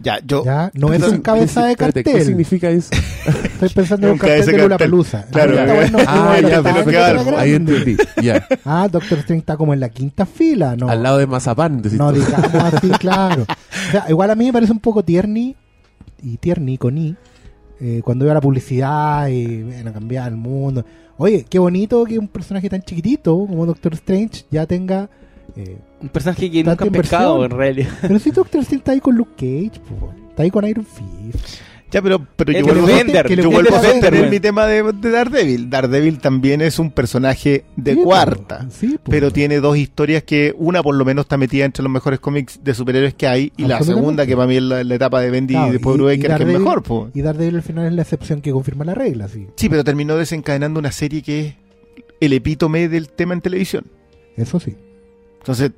Ya, 0.02 0.18
yo... 0.24 0.44
Ya, 0.44 0.70
no 0.74 0.92
es 0.92 1.02
un 1.02 1.20
cabeza 1.20 1.64
de 1.66 1.72
Espérate, 1.72 2.02
¿Qué 2.02 2.10
cartel. 2.10 2.26
significa 2.26 2.70
eso? 2.70 2.90
Estoy 3.44 3.68
pensando 3.70 4.06
en 4.06 4.12
un 4.14 4.18
cartel 4.18 4.46
de 4.46 4.52
Lula 4.52 4.68
cartel. 4.70 4.90
Palusa. 4.90 5.26
Claro, 5.30 5.54
ah, 6.06 6.40
ya, 6.40 6.62
pero 6.62 6.74
pero 6.84 6.84
claro, 6.84 7.38
ahí 7.38 7.54
entendí. 7.54 7.96
Ya. 8.22 8.46
Ah, 8.64 8.88
Doctor 8.90 9.18
Strange 9.18 9.40
está 9.40 9.56
como 9.56 9.74
en 9.74 9.80
la 9.80 9.88
quinta 9.88 10.26
fila, 10.26 10.76
¿no? 10.76 10.88
Al 10.88 11.02
lado 11.02 11.18
de 11.18 11.26
Mazapán. 11.26 11.82
decís 11.82 11.98
No 11.98 12.12
digamos 12.12 12.54
así, 12.54 12.88
claro. 12.90 13.42
O 13.42 13.90
sea, 13.90 14.06
igual 14.08 14.30
a 14.30 14.34
mí 14.34 14.46
me 14.46 14.52
parece 14.52 14.72
un 14.72 14.80
poco 14.80 15.02
tierni, 15.02 15.56
y 16.22 16.36
tierni 16.36 16.78
con 16.78 16.98
I, 16.98 17.16
eh, 17.80 18.00
cuando 18.04 18.24
veo 18.24 18.34
la 18.34 18.40
publicidad 18.40 19.28
y 19.28 19.62
bueno, 19.62 19.92
cambiar 19.92 20.28
el 20.28 20.36
mundo. 20.36 20.84
Oye, 21.16 21.44
qué 21.48 21.58
bonito 21.58 22.04
que 22.04 22.18
un 22.18 22.28
personaje 22.28 22.68
tan 22.68 22.82
chiquitito 22.82 23.36
como 23.46 23.66
Doctor 23.66 23.92
Strange 23.94 24.44
ya 24.50 24.66
tenga... 24.66 25.08
eh, 25.56 25.78
Un 26.00 26.08
personaje 26.08 26.50
que 26.50 26.64
nunca 26.64 26.84
han 26.84 26.90
pescado, 26.92 27.44
en 27.44 27.50
realidad. 27.50 27.90
pero 28.02 28.18
si 28.18 28.30
Doctor 28.30 28.60
Strange 28.62 28.76
está 28.80 28.92
ahí 28.92 29.00
con 29.00 29.16
Luke 29.16 29.32
Cage, 29.36 29.80
po, 29.80 30.12
está 30.30 30.42
ahí 30.44 30.50
con 30.50 30.66
Iron 30.66 30.86
Fist. 30.86 31.60
Ya, 31.90 32.00
pero, 32.02 32.24
pero 32.36 32.52
yo 32.52 32.64
vuelvo, 32.64 32.86
que 33.26 33.36
yo 33.36 33.50
vuelvo 33.50 33.74
a 33.76 33.82
sostener 33.82 34.30
mi 34.30 34.38
tema 34.38 34.66
de, 34.66 34.82
de 34.92 35.10
Daredevil. 35.10 35.68
Daredevil 35.70 36.18
también 36.20 36.60
es 36.60 36.78
un 36.78 36.90
personaje 36.92 37.64
de 37.76 37.94
Sí, 37.94 38.00
cuarta. 38.00 38.66
sí. 38.70 38.98
Pero 39.04 39.32
tiene 39.32 39.58
dos 39.60 39.76
historias 39.76 40.22
que 40.22 40.54
una 40.56 40.82
por 40.82 40.94
lo 40.94 41.04
menos 41.04 41.24
está 41.24 41.36
metida 41.36 41.64
entre 41.64 41.82
los 41.82 41.90
mejores 41.90 42.20
cómics 42.20 42.60
de 42.62 42.74
superhéroes 42.74 43.14
que 43.14 43.26
hay 43.26 43.52
y 43.56 43.64
la 43.64 43.82
segunda 43.82 44.24
que 44.26 44.36
para 44.36 44.46
mí 44.46 44.56
es 44.56 44.62
la, 44.62 44.84
la 44.84 44.94
etapa 44.94 45.20
de 45.20 45.30
Bendy 45.30 45.54
Claro, 45.54 45.68
y 45.68 45.72
después 45.72 45.96
Brubaker 45.96 46.36
que 46.36 46.42
es 46.42 46.48
mejor. 46.48 46.82
po. 46.82 47.10
Y 47.12 47.22
Daredevil 47.22 47.56
al 47.56 47.62
final 47.62 47.86
es 47.86 47.92
la 47.92 48.02
excepción 48.02 48.40
que 48.40 48.52
confirma 48.52 48.84
la 48.84 48.94
regla, 48.94 49.26
sí. 49.28 49.48
Sí, 49.56 49.68
pero 49.68 49.82
terminó 49.82 50.16
desencadenando 50.16 50.78
una 50.78 50.92
serie 50.92 51.22
que 51.22 51.40
es 51.46 51.54
el 52.20 52.32
epítome 52.32 52.88
del 52.88 53.08
tema 53.08 53.34
en 53.34 53.40
televisión. 53.40 53.84
Eso 54.36 54.60
sí. 54.60 54.76
Entonces, 55.38 55.72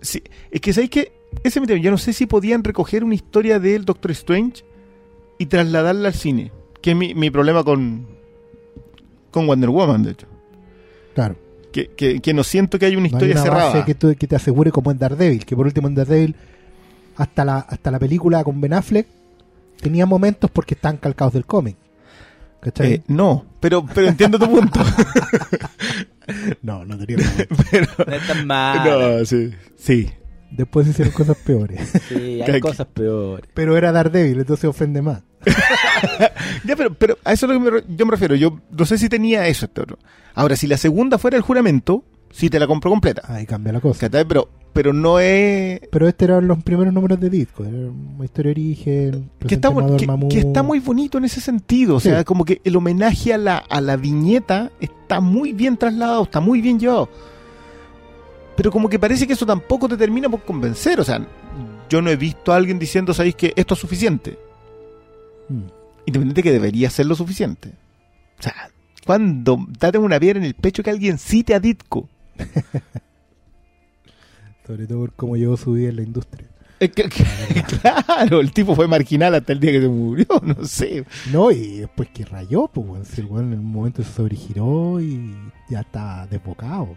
sí, 0.00 0.22
es 0.50 0.60
que 0.60 0.72
sabéis 0.72 0.90
que 0.90 1.12
ese 1.44 1.58
es 1.58 1.60
mi 1.60 1.66
tema. 1.66 1.80
Yo 1.80 1.90
no 1.90 1.98
sé 1.98 2.12
si 2.12 2.24
podían 2.26 2.64
recoger 2.64 3.04
una 3.04 3.14
historia 3.14 3.58
del 3.58 3.84
Doctor 3.84 4.12
Strange 4.12 4.64
y 5.38 5.46
trasladarla 5.46 6.08
al 6.08 6.14
cine. 6.14 6.52
Que 6.80 6.90
es 6.92 6.96
mi, 6.96 7.14
mi 7.14 7.30
problema 7.30 7.64
con, 7.64 8.06
con 9.30 9.46
Wonder 9.46 9.70
Woman, 9.70 10.02
de 10.02 10.10
hecho. 10.12 10.26
Claro. 11.14 11.36
Que, 11.72 11.88
que, 11.88 12.20
que 12.20 12.32
no 12.34 12.42
siento 12.44 12.78
que 12.78 12.86
haya 12.86 12.96
una 12.96 13.08
No 13.08 13.16
hay 13.18 13.24
historia 13.24 13.34
una 13.34 13.42
cerrada. 13.42 13.66
base 13.72 13.84
que, 13.84 13.94
tú- 13.94 14.14
que 14.18 14.26
te 14.26 14.36
asegure 14.36 14.70
como 14.70 14.90
en 14.90 14.98
Daredevil, 14.98 15.44
que 15.44 15.56
por 15.56 15.66
último 15.66 15.88
en 15.88 15.94
Daredevil, 15.94 16.36
hasta 17.16 17.44
la, 17.44 17.58
hasta 17.58 17.90
la 17.90 17.98
película 17.98 18.42
con 18.44 18.60
Ben 18.60 18.72
Affleck, 18.72 19.06
tenía 19.80 20.06
momentos 20.06 20.50
porque 20.50 20.74
están 20.74 20.96
calcados 20.96 21.34
del 21.34 21.44
cómic. 21.44 21.76
¿Cachai? 22.60 22.92
Eh, 22.94 23.02
no, 23.08 23.44
pero, 23.60 23.84
pero 23.86 24.08
entiendo 24.08 24.38
tu 24.38 24.48
punto. 24.50 24.80
no, 26.62 26.84
no 26.84 26.98
tenía 26.98 27.18
pero, 27.70 27.86
No 28.06 28.14
es 28.14 28.26
tan 28.26 28.46
mal. 28.46 29.18
no, 29.18 29.24
sí. 29.24 29.50
Sí. 29.76 30.10
Después 30.50 30.86
hicieron 30.88 31.12
cosas 31.12 31.36
peores. 31.38 31.92
Sí, 32.08 32.40
hay 32.40 32.60
cosas 32.60 32.86
peores. 32.86 33.46
Pero 33.52 33.76
era 33.76 33.92
Daredevil, 33.92 34.38
entonces 34.40 34.64
ofende 34.64 35.02
más. 35.02 35.22
Ya, 36.64 36.76
pero, 36.76 36.92
pero 36.94 37.18
a 37.24 37.32
eso 37.32 37.46
es 37.46 37.52
lo 37.52 37.62
que 37.62 37.70
me 37.70 37.96
yo 37.96 38.06
me 38.06 38.12
refiero. 38.12 38.34
Yo 38.34 38.60
no 38.70 38.84
sé 38.84 38.98
si 38.98 39.08
tenía 39.08 39.46
eso 39.48 39.66
este 39.66 39.80
otro. 39.82 39.98
Ahora, 40.34 40.56
si 40.56 40.66
la 40.66 40.76
segunda 40.76 41.18
fuera 41.18 41.36
el 41.36 41.42
juramento, 41.42 42.04
sí 42.30 42.50
te 42.50 42.58
la 42.58 42.66
compro 42.66 42.90
completa. 42.90 43.22
Ahí 43.26 43.46
cambia 43.46 43.72
la 43.72 43.80
cosa. 43.80 44.00
¿Cachai? 44.00 44.24
Pero, 44.26 44.48
pero 44.72 44.92
no 44.92 45.18
es... 45.20 45.80
Pero 45.90 46.08
este 46.08 46.24
eran 46.26 46.46
los 46.48 46.62
primeros 46.62 46.92
números 46.92 47.18
de 47.20 47.30
disco. 47.30 47.64
Era 47.64 47.78
historia 48.24 48.50
de 48.50 48.60
origen. 48.60 49.30
Que 49.46 49.54
está, 49.54 49.68
presente 49.70 49.80
Amador 49.80 50.00
que, 50.00 50.06
Mamú. 50.06 50.28
que 50.28 50.38
está 50.40 50.62
muy 50.62 50.80
bonito 50.80 51.18
en 51.18 51.24
ese 51.24 51.40
sentido. 51.40 51.96
O 51.96 52.00
Sí. 52.00 52.08
sea, 52.10 52.24
como 52.24 52.44
que 52.44 52.60
el 52.64 52.76
homenaje 52.76 53.32
a 53.32 53.38
la, 53.38 53.56
a 53.58 53.80
la 53.80 53.96
viñeta 53.96 54.70
está 54.80 55.20
muy 55.20 55.52
bien 55.52 55.76
trasladado, 55.76 56.24
está 56.24 56.40
muy 56.40 56.60
bien 56.60 56.78
llevado. 56.78 57.08
Pero 58.56 58.70
como 58.70 58.88
que 58.88 58.98
parece 58.98 59.26
que 59.26 59.34
eso 59.34 59.46
tampoco 59.46 59.88
te 59.88 59.96
termina 59.96 60.28
por 60.28 60.42
convencer. 60.42 60.98
O 61.00 61.04
sea, 61.04 61.24
yo 61.88 62.02
no 62.02 62.10
he 62.10 62.16
visto 62.16 62.52
a 62.52 62.56
alguien 62.56 62.78
diciendo, 62.78 63.14
¿sabéis 63.14 63.34
que 63.36 63.52
esto 63.56 63.74
es 63.74 63.80
suficiente? 63.80 64.38
Mm. 65.48 65.62
Independiente 66.06 66.42
que 66.42 66.52
debería 66.52 66.88
ser 66.90 67.06
lo 67.06 67.14
suficiente. 67.14 67.70
O 68.38 68.42
sea, 68.42 68.70
cuando 69.04 69.58
date 69.78 69.98
una 69.98 70.18
piedra 70.20 70.38
en 70.38 70.44
el 70.44 70.54
pecho 70.54 70.82
que 70.82 70.90
alguien 70.90 71.18
cite 71.18 71.54
a 71.54 71.60
Ditko. 71.60 72.08
Sobre 74.66 74.86
todo 74.86 74.98
por 75.00 75.12
cómo 75.14 75.36
llevó 75.36 75.56
su 75.56 75.72
vida 75.72 75.90
en 75.90 75.96
la 75.96 76.02
industria. 76.02 76.48
Es 76.80 76.90
que- 76.90 77.08
claro, 77.80 78.40
el 78.40 78.52
tipo 78.52 78.74
fue 78.74 78.86
marginal 78.88 79.34
hasta 79.34 79.52
el 79.52 79.60
día 79.60 79.72
que 79.72 79.80
se 79.80 79.88
murió, 79.88 80.26
no 80.42 80.64
sé. 80.64 81.04
No, 81.32 81.50
y 81.50 81.78
después 81.78 82.08
que 82.10 82.24
rayó, 82.24 82.68
pues, 82.68 83.18
el 83.18 83.26
weón 83.26 83.52
en 83.52 83.60
un 83.60 83.64
momento 83.72 84.02
se 84.02 84.12
sobregiró 84.12 85.00
y 85.00 85.34
ya 85.70 85.80
está 85.80 86.26
desbocado. 86.26 86.88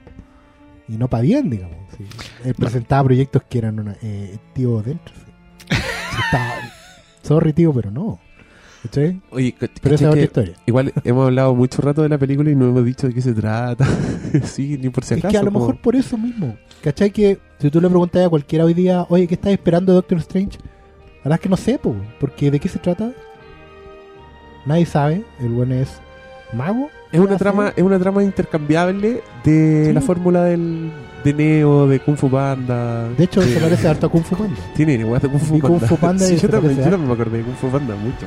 Y 0.87 0.93
no 0.97 1.07
para 1.07 1.21
bien, 1.23 1.49
digamos. 1.49 1.77
sí. 1.95 2.03
Él 2.43 2.55
presentaba 2.55 3.03
proyectos 3.03 3.43
que 3.47 3.59
eran 3.59 3.79
una, 3.79 3.95
eh, 4.01 4.37
tío 4.53 4.81
dentro. 4.81 5.13
sí. 5.15 5.75
Sí, 5.77 6.21
estaba- 6.25 6.55
sorry, 7.21 7.53
tío, 7.53 7.71
pero 7.71 7.91
no. 7.91 8.19
Oye, 9.31 9.55
Pero 9.59 9.69
esa 9.69 9.73
es 9.73 9.81
¿cachai 9.91 10.07
otra 10.07 10.21
historia. 10.23 10.53
igual 10.65 10.93
hemos 11.03 11.25
hablado 11.25 11.53
mucho 11.53 11.81
rato 11.81 12.01
de 12.01 12.09
la 12.09 12.17
película 12.17 12.49
y 12.49 12.55
no 12.55 12.69
hemos 12.69 12.85
dicho 12.85 13.07
de 13.07 13.13
qué 13.13 13.21
se 13.21 13.33
trata. 13.33 13.85
sí, 14.43 14.77
ni 14.81 14.89
por 14.89 15.03
si 15.03 15.15
Es 15.15 15.19
acaso. 15.19 15.31
que 15.31 15.37
a 15.37 15.43
lo 15.43 15.51
como- 15.51 15.65
mejor 15.67 15.81
por 15.81 15.95
eso 15.95 16.17
mismo. 16.17 16.55
¿Cachai? 16.81 17.11
Que 17.11 17.37
si 17.59 17.69
tú 17.69 17.81
le 17.81 17.89
preguntas 17.89 18.25
a 18.25 18.29
cualquiera 18.29 18.63
hoy 18.65 18.73
día, 18.73 19.05
oye, 19.09 19.27
¿qué 19.27 19.33
estás 19.35 19.51
esperando 19.51 19.91
de 19.91 19.95
Doctor 19.97 20.17
Strange? 20.19 20.57
La 20.59 21.23
verdad 21.25 21.35
es 21.35 21.41
que 21.41 21.49
no 21.49 21.57
sé, 21.57 21.77
po, 21.77 21.93
porque 22.19 22.49
¿de 22.51 22.59
qué 22.59 22.69
se 22.69 22.79
trata? 22.79 23.11
Nadie 24.65 24.85
sabe. 24.85 25.23
El 25.41 25.49
buen 25.49 25.71
es 25.71 25.89
mago. 26.53 26.89
Es 27.11 27.19
una 27.19 27.35
¿Ah, 27.35 27.37
trama, 27.37 27.73
es 27.75 27.83
una 27.83 27.99
trama 27.99 28.23
intercambiable 28.23 29.21
de 29.43 29.83
Sí. 29.87 29.93
la 29.93 30.01
fórmula 30.01 30.43
del 30.43 30.91
de 31.23 31.33
Neo, 31.33 31.87
de 31.87 31.99
Kung 31.99 32.15
Fu 32.15 32.29
Panda. 32.29 33.09
De 33.09 33.23
hecho, 33.25 33.41
se 33.41 33.59
parece 33.59 33.87
harto 33.89 34.07
a 34.07 34.09
Kung 34.09 34.23
Fu 34.23 34.37
Panda. 34.37 34.55
Tiene 34.75 34.93
igual 34.93 35.19
de 35.19 35.27
Kung 35.27 35.39
Fu 35.41 35.59
Kung 35.59 35.71
Panda. 35.73 35.87
Fu 35.87 35.97
Panda 35.97 36.25
Sí, 36.27 36.37
yo, 36.37 36.47
también, 36.49 36.77
yo 36.77 36.83
también 36.83 37.07
me 37.07 37.13
acordé 37.13 37.39
de 37.39 37.43
Kung 37.43 37.55
Fu 37.55 37.67
Panda 37.67 37.95
mucho. 37.95 38.25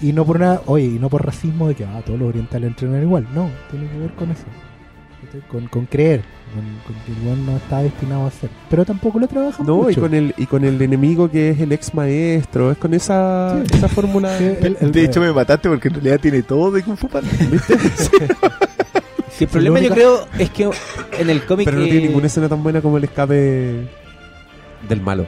Y, 0.00 0.08
y 0.08 0.12
no 0.12 0.24
por 0.24 0.40
nada, 0.40 0.62
oye, 0.66 0.84
y 0.86 0.98
no 0.98 1.08
por 1.08 1.24
racismo 1.24 1.68
de 1.68 1.74
que 1.74 1.84
ah, 1.84 2.02
todos 2.04 2.18
los 2.18 2.28
orientales 2.28 2.68
entrenan 2.68 3.02
igual. 3.02 3.26
No, 3.34 3.48
tiene 3.70 3.88
que 3.88 3.98
ver 3.98 4.10
con 4.14 4.30
eso. 4.30 4.44
Con, 5.48 5.66
con 5.66 5.84
creer, 5.86 6.22
con, 6.54 6.64
con 6.94 7.04
que 7.04 7.12
el 7.20 7.26
weón 7.26 7.44
no 7.46 7.56
está 7.56 7.82
destinado 7.82 8.26
a 8.26 8.30
ser. 8.30 8.48
Pero 8.70 8.84
tampoco 8.86 9.18
lo 9.18 9.26
trabaja 9.28 9.62
No, 9.64 9.82
y 9.82 9.86
mucho. 9.86 10.00
con 10.00 10.14
el 10.14 10.32
y 10.38 10.46
con 10.46 10.64
el 10.64 10.80
enemigo 10.80 11.30
que 11.30 11.50
es 11.50 11.60
el 11.60 11.72
ex 11.72 11.92
maestro, 11.94 12.70
es 12.70 12.78
con 12.78 12.94
esa 12.94 13.60
Sí. 13.68 13.76
esa 13.76 13.88
fórmula. 13.88 14.38
Sí, 14.38 14.44
el- 14.62 14.76
el- 14.80 14.92
De 14.92 15.04
hecho, 15.04 15.20
me 15.20 15.30
mataste 15.32 15.68
porque 15.68 15.88
en 15.88 15.94
realidad 15.94 16.20
tiene 16.20 16.42
todo 16.42 16.70
de 16.70 16.82
Kung 16.82 16.96
Fu 16.96 17.08
Panda. 17.08 17.28
Si 19.30 19.44
el 19.44 19.50
problema 19.50 19.80
yo 19.80 19.90
creo 19.90 20.26
es 20.38 20.48
que 20.50 20.70
en 21.18 21.28
el 21.30 21.44
cómic... 21.44 21.66
Pero 21.66 21.78
no 21.80 21.84
eh, 21.84 21.90
tiene 21.90 22.06
ninguna 22.06 22.26
escena 22.28 22.48
tan 22.48 22.62
buena 22.62 22.80
como 22.80 22.96
el 22.96 23.04
escape 23.04 23.88
del 24.88 25.00
malo 25.02 25.26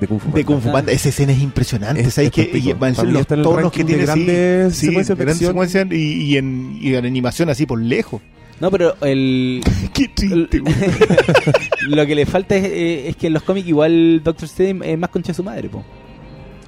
de 0.00 0.06
Kung 0.08 0.18
Fu 0.18 0.24
Panda. 0.26 0.36
De 0.38 0.44
Kung 0.44 0.60
Fu 0.60 0.72
Panda. 0.72 0.92
Esa 0.92 1.08
escena 1.08 1.32
es 1.32 1.40
impresionante. 1.40 2.02
Es- 2.02 2.14
¿Sabes 2.14 2.30
palpico. 2.30 3.04
Y 3.06 3.10
los 3.12 3.26
tonos 3.26 3.72
que 3.72 3.84
tiene 3.84 4.02
grandes 4.04 4.76
Sí, 4.76 4.86
secuencias 4.86 5.16
de 5.18 5.24
grandes 5.24 5.36
acción. 5.36 5.50
secuencias 5.52 5.86
y, 5.92 6.22
y 6.24 6.36
en, 6.36 6.78
y 6.80 6.94
en 6.94 7.06
animación 7.06 7.50
así 7.50 7.66
por 7.66 7.80
lejos. 7.80 8.20
No, 8.60 8.70
pero 8.70 8.94
el... 9.00 9.62
Qué 9.92 10.08
triste. 10.08 10.60
güey. 10.60 10.74
lo 11.88 12.06
que 12.06 12.14
le 12.14 12.24
falta 12.26 12.54
es, 12.56 12.64
eh, 12.64 13.08
es 13.08 13.16
que 13.16 13.26
en 13.28 13.32
los 13.32 13.42
cómics 13.42 13.66
igual 13.68 14.20
Doctor 14.22 14.44
Strange 14.46 14.92
es 14.92 14.98
más 14.98 15.10
concha 15.10 15.28
de 15.28 15.34
su 15.34 15.42
madre, 15.44 15.68
po. 15.68 15.82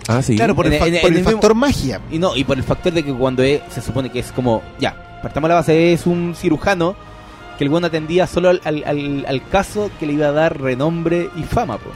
Ah, 0.08 0.22
sí. 0.22 0.36
Claro, 0.36 0.54
por 0.54 0.66
el, 0.66 0.74
En- 0.74 0.78
fa- 0.80 0.86
en- 0.88 1.00
por 1.00 1.00
en 1.00 1.06
el 1.06 1.12
el 1.12 1.24
mismo- 1.24 1.30
factor 1.32 1.54
magia. 1.54 2.00
Y 2.10 2.18
no, 2.18 2.36
y 2.36 2.44
por 2.44 2.56
el 2.56 2.62
factor 2.64 2.92
de 2.92 3.02
que 3.02 3.12
cuando 3.12 3.42
es, 3.42 3.60
se 3.70 3.80
supone 3.80 4.10
que 4.10 4.18
es 4.20 4.30
como, 4.32 4.62
ya, 4.80 5.20
partamos 5.22 5.48
la 5.48 5.54
base, 5.56 5.92
es 5.92 6.06
un 6.06 6.34
cirujano 6.36 6.94
que 7.58 7.64
el 7.64 7.70
bueno 7.70 7.86
atendía 7.86 8.26
solo 8.26 8.50
al, 8.50 8.60
al, 8.64 8.84
al- 8.84 9.24
al 9.26 9.48
caso 9.48 9.90
que 9.98 10.06
le 10.06 10.12
iba 10.12 10.26
a 10.28 10.32
dar 10.32 10.60
renombre 10.60 11.30
y 11.36 11.42
fama, 11.44 11.78
po. 11.78 11.90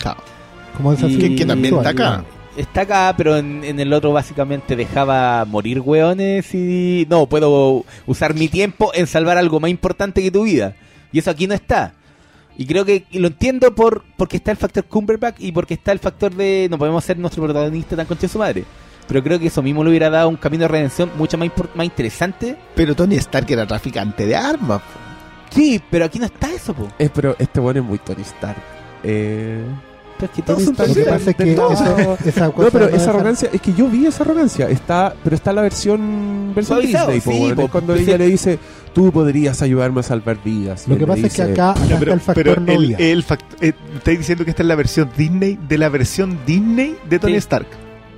Como 0.77 0.93
y- 0.95 1.19
Que- 1.19 1.37
que 1.37 1.47
también 1.47 1.77
está 1.77 1.91
acá. 1.91 2.25
Está 2.57 2.81
acá, 2.83 3.15
pero 3.17 3.37
en, 3.37 3.63
en 3.65 3.79
el 3.81 3.93
otro 3.93 4.13
básicamente 4.13 4.75
dejaba 4.77 5.45
morir 5.45 5.81
hueones 5.81 6.53
y... 6.55 7.07
No, 7.09 7.27
puedo 7.27 7.85
usar 8.07 8.35
mi 8.35 8.49
tiempo 8.49 8.91
en 8.93 9.07
salvar 9.07 9.39
algo 9.39 9.61
más 9.61 9.71
importante 9.71 10.21
que 10.23 10.31
tu 10.31 10.43
vida. 10.43 10.75
Y 11.13 11.21
eso 11.21 11.31
aquí 11.31 11.47
no 11.47 11.55
está. 11.55 11.95
Y 12.59 12.67
creo 12.67 12.85
que 12.85 13.05
y 13.11 13.21
lo 13.21 13.29
entiendo 13.29 13.75
por 13.75 14.05
porque 14.17 14.37
está 14.37 14.51
el 14.51 14.57
factor 14.59 14.85
Cumberbatch 14.85 15.37
y 15.39 15.53
porque 15.53 15.75
está 15.75 15.93
el 15.93 16.01
factor 16.01 16.35
de 16.35 16.67
no 16.71 16.77
podemos 16.77 17.03
ser 17.05 17.19
nuestro 17.19 17.43
protagonista 17.45 17.97
tan 17.97 18.05
concha 18.07 18.23
de 18.23 18.29
su 18.29 18.39
madre. 18.39 18.65
Pero 19.09 19.23
creo 19.23 19.39
que 19.39 19.47
eso 19.47 19.63
mismo 19.63 19.83
le 19.83 19.91
hubiera 19.91 20.11
dado 20.11 20.29
un 20.29 20.37
camino 20.37 20.63
de 20.63 20.69
redención 20.69 21.11
mucho 21.17 21.39
más, 21.39 21.51
más 21.75 21.87
interesante. 21.87 22.57
Pero 22.75 22.95
Tony 22.95 23.15
Stark 23.17 23.51
era 23.51 23.67
traficante 23.67 24.27
de 24.27 24.37
armas. 24.37 24.83
po. 24.83 25.55
Sí, 25.55 25.81
pero 25.91 26.05
aquí 26.05 26.19
no 26.19 26.27
está 26.27 26.53
eso, 26.53 26.75
po. 26.75 26.89
Es, 26.99 27.11
pero 27.11 27.35
este 27.39 27.61
bueno 27.61 27.81
es 27.81 27.87
muy 27.87 27.99
Tony 27.99 28.23
Stark. 28.23 28.59
Eh, 29.05 29.65
es 30.27 30.31
que 30.33 30.43
todos 30.43 30.63
son 30.63 30.73
Stark 30.75 30.89
Lo 30.89 30.95
que 30.95 31.03
Sí, 31.05 31.09
pasa 31.11 31.31
es 31.31 31.37
que 31.37 31.55
todo. 31.55 31.73
esa, 31.73 32.15
esa 32.29 32.51
cosa 32.51 32.65
no, 32.67 32.71
pero 32.73 32.89
esa 32.89 33.11
arrogancia, 33.11 33.51
es 33.53 33.61
que 33.61 33.73
yo 33.75 33.89
vi 33.89 34.07
esa 34.07 34.23
arrogancia. 34.25 34.69
Está, 34.69 35.15
pero 35.23 35.35
está 35.37 35.53
la 35.53 35.63
versión, 35.63 36.53
versión 36.55 36.79
Suavizado, 36.79 37.13
Disney, 37.13 37.21
po, 37.21 37.33
sí, 37.33 37.43
weón. 37.45 37.57
po. 37.57 37.63
Es 37.63 37.71
cuando 37.71 37.95
ella 37.95 38.19
le 38.19 38.27
dice, 38.27 38.59
tú 38.93 39.11
podrías 39.13 39.63
ayudarme 39.63 40.01
a 40.01 40.03
salvar 40.03 40.39
vidas. 40.45 40.85
Y 40.87 40.91
Lo 40.91 40.95
él 40.97 41.01
que 41.01 41.07
le 41.07 41.13
pasa 41.13 41.27
es 41.27 41.35
que 41.35 41.43
dice, 41.47 41.53
acá, 41.53 41.71
acá 41.71 41.81
No, 41.89 41.97
está 41.97 42.13
el 42.15 42.21
factor 42.21 42.49
el, 42.49 42.67
novia. 42.67 42.97
el 42.99 43.25
fact- 43.25 43.57
eh, 43.61 43.73
estáis 43.97 44.19
diciendo 44.19 44.45
que 44.45 44.51
esta 44.51 44.63
es 44.63 44.69
la 44.69 44.75
versión 44.77 45.11
Disney 45.17 45.59
de 45.69 45.79
la 45.79 45.89
versión 45.89 46.39
Disney 46.47 46.97
de 47.09 47.19
Tony 47.19 47.33
Sí. 47.35 47.39
Stark. 47.39 47.67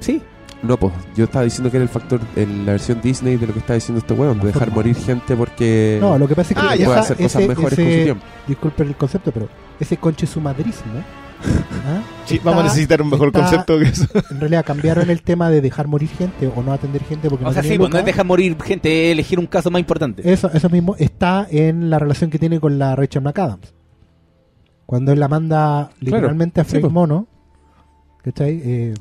Sí. 0.00 0.22
No, 0.62 0.76
pues 0.76 0.92
yo 1.16 1.24
estaba 1.24 1.44
diciendo 1.44 1.72
que 1.72 1.76
era 1.78 1.82
el 1.82 1.88
factor, 1.88 2.20
el- 2.36 2.64
la 2.64 2.72
versión 2.72 3.00
Disney 3.02 3.36
de 3.36 3.48
lo 3.48 3.52
que 3.52 3.58
está 3.58 3.74
diciendo 3.74 3.98
este 3.98 4.14
weón, 4.14 4.38
de 4.38 4.46
dejar 4.46 4.70
morir 4.70 4.94
gente 4.94 5.34
porque 5.34 5.98
No, 6.00 6.16
lo 6.16 6.28
que 6.28 6.36
pasa 6.36 6.50
es 6.50 6.54
que 6.54 6.60
Ah, 6.64 6.68
puede 6.68 6.82
esa- 6.84 7.00
hacer 7.00 7.16
cosas 7.16 7.42
ese- 7.42 7.48
mejores 7.48 7.72
ese- 7.72 7.82
con 7.82 7.92
su 7.98 8.04
tiempo. 8.04 8.24
disculpen 8.46 8.86
el 8.88 8.94
concepto, 8.96 9.32
pero 9.32 9.48
ese 9.80 9.96
conche 9.96 10.24
sumadrismo, 10.24 11.02
¿ah? 11.44 12.02
Sí, 12.26 12.36
Está- 12.36 12.50
vamos 12.50 12.64
a 12.64 12.68
necesitar 12.68 13.02
un 13.02 13.10
mejor 13.10 13.28
está- 13.28 13.40
concepto 13.40 13.78
que 13.78 13.84
eso. 13.86 14.06
en 14.30 14.40
realidad 14.40 14.64
cambiaron 14.64 15.10
el 15.10 15.22
tema 15.22 15.50
de 15.50 15.60
dejar 15.60 15.88
morir 15.88 16.08
gente 16.10 16.46
o 16.54 16.62
no 16.62 16.72
atender 16.72 17.02
gente 17.04 17.28
porque 17.28 17.44
O 17.44 17.48
no 17.48 17.52
sea, 17.54 17.62
sí, 17.62 17.76
pues 17.78 17.90
no 17.90 17.98
es 17.98 18.04
dejar 18.04 18.24
morir 18.26 18.56
gente, 18.62 19.06
es 19.08 19.12
elegir 19.12 19.38
un 19.38 19.46
caso 19.46 19.70
más 19.70 19.80
importante. 19.80 20.22
Eso, 20.30 20.50
eso 20.52 20.68
mismo 20.70 20.94
está 20.98 21.46
en 21.50 21.90
la 21.90 21.98
relación 21.98 22.30
que 22.30 22.38
tiene 22.38 22.60
con 22.60 22.78
la 22.78 22.94
Rachel 22.96 23.22
McAdams. 23.22 23.74
Cuando 24.86 25.12
él 25.12 25.20
la 25.20 25.28
manda 25.28 25.90
literalmente 26.00 26.60
a 26.60 26.64
sí, 26.64 26.70
Frank 26.70 26.82
pues. 26.82 26.92
Mono, 26.92 27.26
¿cachai? 28.22 28.60
Eh, 28.64 28.94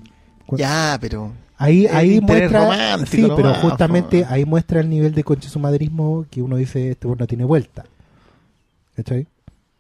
Ya, 0.58 0.98
pero. 1.02 1.32
ahí 1.58 1.86
ahí 1.88 2.22
muestra. 2.22 2.98
Sí, 3.06 3.28
pero 3.36 3.54
justamente 3.56 4.26
ahí 4.28 4.46
muestra 4.46 4.80
el 4.80 4.90
nivel 4.90 5.14
de 5.14 5.24
conche 5.24 5.50
sumadrismo 5.50 6.26
que 6.30 6.42
uno 6.42 6.56
dice: 6.58 6.92
Este 6.92 7.08
no 7.08 7.28
tiene 7.28 7.44
vuelta. 7.44 7.86
¿cachai? 8.96 9.28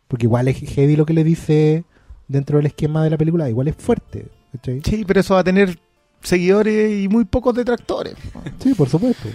Porque 0.08 0.26
igual 0.26 0.48
es 0.48 0.58
heavy 0.58 0.96
lo 0.96 1.06
que 1.06 1.14
le 1.14 1.24
dice 1.24 1.84
dentro 2.32 2.58
del 2.58 2.68
esquema 2.68 3.04
de 3.04 3.10
la 3.12 3.18
película, 3.18 3.50
igual 3.50 3.68
es 3.68 3.76
fuerte. 3.76 4.28
¿cachai? 4.54 4.82
Sí, 4.84 5.04
pero 5.06 5.20
eso 5.20 5.34
va 5.36 5.42
a 5.42 5.44
tener 5.44 5.78
seguidores 6.22 7.04
y 7.04 7.08
muy 7.08 7.26
pocos 7.26 7.54
detractores. 7.56 8.16
Sí, 8.60 8.74
por 8.74 8.90
supuesto. 8.90 9.30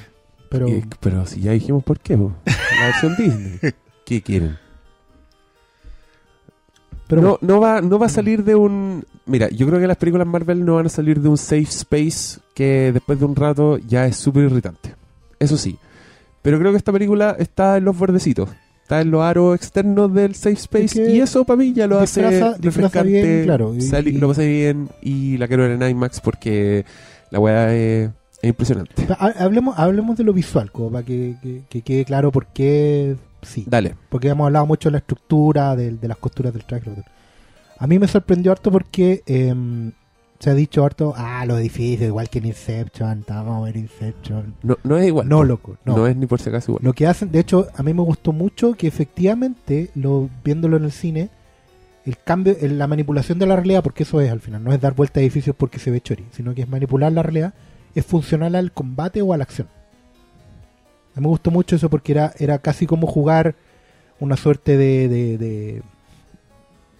Pero. 0.49 0.69
Y- 0.69 0.85
pero 1.01 1.27
si 1.27 1.41
ya 1.41 1.53
dijimos 1.53 1.83
por 1.85 1.99
qué, 2.01 2.17
po. 2.17 2.33
la 2.47 2.87
versión 2.87 3.17
Disney. 3.17 3.59
¿Qué 4.05 4.23
quieren? 4.23 4.57
pero 7.09 7.23
no, 7.23 7.39
no, 7.41 7.61
va, 7.61 7.81
no 7.81 8.01
va 8.01 8.07
a 8.07 8.09
salir 8.09 8.43
de 8.43 8.57
un... 8.57 9.05
Mira, 9.27 9.49
yo 9.51 9.65
creo 9.69 9.79
que 9.79 9.87
las 9.87 9.97
películas 9.97 10.27
Marvel 10.27 10.65
no 10.65 10.75
van 10.75 10.87
a 10.87 10.89
salir 10.89 11.21
de 11.21 11.29
un 11.29 11.39
safe 11.39 11.63
space 11.63 12.41
que 12.53 12.91
después 12.93 13.19
de 13.21 13.25
un 13.27 13.37
rato 13.37 13.79
ya 13.79 14.07
es 14.07 14.17
súper 14.17 14.45
irritante. 14.45 14.95
Eso 15.39 15.57
sí. 15.57 15.79
Pero 16.43 16.59
creo 16.59 16.73
que 16.73 16.79
esta 16.79 16.93
película 16.93 17.37
está 17.39 17.77
en 17.77 17.85
los 17.85 17.97
bordecitos. 17.97 18.49
Está 18.87 19.01
en 19.01 19.11
los 19.11 19.21
aros 19.21 19.57
externos 19.57 20.15
del 20.15 20.37
safe 20.37 20.53
space. 20.55 20.85
Es 20.85 20.93
que 20.95 21.11
Y 21.11 21.21
eso 21.21 21.45
para 21.45 21.57
mí 21.57 21.73
ya 21.73 21.89
lo 21.89 21.99
hace 21.99 22.23
disfraza- 22.23 22.57
refrescante. 22.61 23.09
bien, 23.11 23.43
claro, 23.43 23.75
y- 23.75 23.81
Salí- 23.81 24.11
y- 24.15 24.19
Lo 24.19 24.29
pasé 24.29 24.47
bien 24.47 24.91
y 25.03 25.37
la 25.39 25.49
quiero 25.49 25.65
ver 25.65 25.73
en 25.73 25.83
IMAX 25.91 26.21
porque 26.21 26.85
la 27.33 27.41
weá 27.41 27.75
es, 27.75 28.11
es 28.43 28.49
impresionante. 28.49 29.09
Ha- 29.19 29.35
Hablemos, 29.45 29.77
hablemos 29.77 30.17
de 30.17 30.23
lo 30.23 30.33
visual, 30.33 30.71
como 30.71 30.93
para 30.93 31.05
que, 31.05 31.35
que- 31.43 31.65
que 31.69 31.83
quede 31.83 32.05
claro 32.05 32.31
por 32.31 32.47
qué 32.47 33.17
sí. 33.43 33.65
Dale. 33.67 33.97
Porque 34.09 34.29
hemos 34.29 34.47
hablado 34.47 34.67
mucho 34.67 34.89
de 34.89 34.93
la 34.93 34.99
estructura, 34.99 35.75
de, 35.75 35.91
de 35.91 36.07
las 36.07 36.19
costuras 36.19 36.53
del 36.53 36.65
traje. 36.65 36.89
A 37.79 37.87
mí 37.89 37.99
me 37.99 38.07
sorprendió 38.07 38.53
harto 38.53 38.71
porque 38.71 39.25
em, 39.27 39.91
se 40.39 40.51
ha 40.51 40.55
dicho 40.55 40.85
harto, 40.85 41.15
ah, 41.17 41.45
los 41.47 41.59
edificios, 41.59 42.09
igual 42.09 42.29
que 42.29 42.39
en 42.39 42.47
Inception, 42.47 43.25
vamos 43.29 43.63
a 43.63 43.65
ver 43.65 43.77
Inception. 43.77 44.55
No, 44.63 44.79
no 44.85 44.97
es 44.99 45.07
igual. 45.07 45.29
No, 45.29 45.45
loco, 45.45 45.77
no. 45.85 45.97
No 45.97 46.07
es 46.07 46.17
ni 46.17 46.27
por 46.27 46.41
si 46.41 46.49
acaso 46.49 46.73
igual. 46.73 46.85
Lo 46.85 46.93
que 46.93 47.07
hacen, 47.07 47.31
de 47.31 47.41
hecho, 47.41 47.69
a 47.75 47.83
mí 47.83 47.95
me 47.95 48.03
gustó 48.03 48.33
mucho 48.33 48.75
que 48.75 48.87
efectivamente, 48.87 49.91
lo, 49.95 50.29
viéndolo 50.45 50.77
en 50.77 50.85
el 50.85 50.93
cine, 50.93 51.31
el 52.05 52.19
cambio, 52.19 52.57
la 52.61 52.87
manipulación 52.87 53.39
de 53.39 53.47
la 53.47 53.57
realidad, 53.57 53.83
porque 53.83 54.05
eso 54.05 54.21
es 54.21 54.31
al 54.31 54.41
final, 54.41 54.63
no 54.63 54.73
es 54.73 54.81
dar 54.81 54.95
vuelta 54.95 55.21
a 55.21 55.23
edificios 55.23 55.57
porque 55.57 55.79
se 55.79 55.91
ve 55.91 56.01
chori, 56.01 56.25
sino 56.31 56.55
que 56.55 56.63
es 56.63 56.69
manipular 56.69 57.11
la 57.13 57.23
realidad, 57.23 57.55
es 57.95 58.05
funcional 58.07 58.55
al 58.55 58.73
combate 58.73 59.23
o 59.23 59.33
a 59.33 59.37
la 59.37 59.45
acción. 59.45 59.69
A 61.15 61.21
mí 61.21 61.23
me 61.23 61.29
gustó 61.29 61.51
mucho 61.51 61.77
eso 61.77 61.91
porque 61.91 62.13
era, 62.13 62.33
era 62.39 62.59
casi 62.59 62.87
como 62.87 63.07
jugar 63.07 63.57
una 64.21 64.37
suerte 64.37 64.77
de, 64.77 65.09
de, 65.09 65.39
de, 65.39 65.83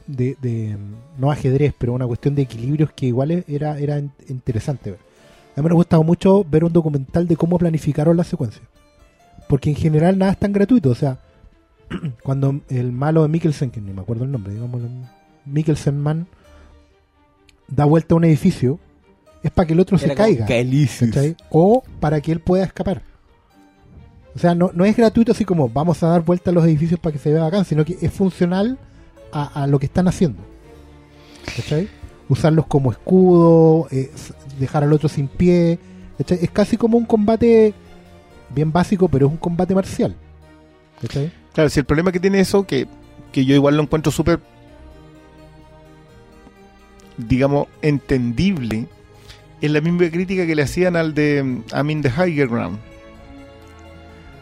de, 0.07 0.37
de, 0.41 0.77
no 1.19 1.31
ajedrez, 1.31 1.75
pero 1.77 1.93
una 1.93 2.07
cuestión 2.07 2.35
de 2.35 2.43
equilibrios 2.43 2.91
que 2.93 3.07
igual 3.07 3.31
e- 3.31 3.45
era, 3.49 3.79
era 3.79 3.99
in- 3.99 4.13
interesante 4.29 4.93
ver. 4.93 5.01
A 5.57 5.61
mí 5.61 5.65
me 5.69 5.71
ha 5.71 5.75
gustado 5.75 6.03
mucho 6.05 6.45
ver 6.45 6.65
un 6.65 6.73
documental 6.73 7.27
de 7.27 7.37
cómo 7.37 7.59
planificaron 7.59 8.17
la 8.17 8.25
secuencia. 8.25 8.63
Porque 9.49 9.71
en 9.71 9.77
general 9.77 10.19
nada 10.19 10.33
es 10.33 10.39
tan 10.39 10.53
gratuito. 10.53 10.91
O 10.91 10.95
sea, 10.95 11.19
cuando 12.23 12.61
el 12.69 12.93
malo 12.93 13.23
de 13.23 13.29
Mikkelsen, 13.29 13.71
que 13.71 13.81
ni 13.81 13.93
me 13.93 14.03
acuerdo 14.03 14.25
el 14.25 14.33
nombre, 14.33 14.53
digamos, 14.53 14.83
Mikkelsen 15.47 15.99
Man, 15.99 16.27
da 17.69 17.85
vuelta 17.85 18.15
a 18.15 18.19
un 18.19 18.25
edificio, 18.25 18.79
es 19.43 19.51
para 19.51 19.67
que 19.67 19.73
el 19.73 19.81
otro 19.81 19.97
se 19.99 20.07
Era 20.07 20.15
caiga. 20.15 20.47
O 21.51 21.83
para 22.01 22.21
que 22.21 22.33
él 22.33 22.41
pueda 22.41 22.65
escapar. 22.65 23.03
O 24.35 24.39
sea, 24.39 24.55
no, 24.55 24.71
no 24.75 24.85
es 24.85 24.95
gratuito 24.97 25.33
así 25.33 25.45
como 25.47 25.69
vamos 25.71 26.03
a 26.03 26.09
dar 26.09 26.23
vuelta 26.23 26.51
a 26.51 26.53
los 26.55 26.65
edificios 26.65 27.01
para 27.01 27.13
que 27.15 27.19
se 27.19 27.33
vea 27.33 27.43
bacán, 27.45 27.65
sino 27.65 27.85
que 27.85 27.97
es 28.01 28.13
funcional 28.13 28.79
a, 29.45 29.67
lo 29.67 29.79
que 29.79 29.87
están 29.87 30.09
haciendo. 30.09 30.43
¿Cachai? 31.57 31.89
Usarlos 32.29 32.67
como 32.67 32.91
escudo, 32.91 33.89
eh, 33.91 34.11
dejar 34.59 34.83
al 34.83 34.93
otro 34.93 35.09
sin 35.09 35.29
pie. 35.29 35.79
Es 36.19 36.51
casi 36.51 36.77
como 36.77 36.97
un 36.97 37.05
combate 37.05 37.75
bien 38.55 38.73
básico, 38.73 39.09
pero 39.09 39.27
es 39.27 39.33
un 39.33 39.39
combate 39.39 39.75
marcial. 39.75 40.17
¿Cachai? 41.01 41.33
Claro, 41.53 41.71
si 41.71 41.81
el 41.81 41.87
problema 41.87 42.13
que 42.13 42.21
tiene 42.21 42.41
eso, 42.41 42.67
que, 42.67 42.87
que 43.33 43.45
yo 43.45 43.55
igual 43.55 43.77
lo 43.77 43.83
encuentro 43.83 44.11
súper, 44.11 44.41
digamos, 47.17 47.69
entendible, 47.83 48.87
es 49.61 49.71
la 49.71 49.81
misma 49.81 50.11
crítica 50.11 50.47
que 50.47 50.55
le 50.55 50.63
hacían 50.63 50.97
al 50.97 51.15
de 51.15 51.43
mm, 51.43 51.65
I'm 51.75 51.91
in 51.91 52.03
the 52.03 52.11
higher 52.11 52.49
ground. 52.49 52.79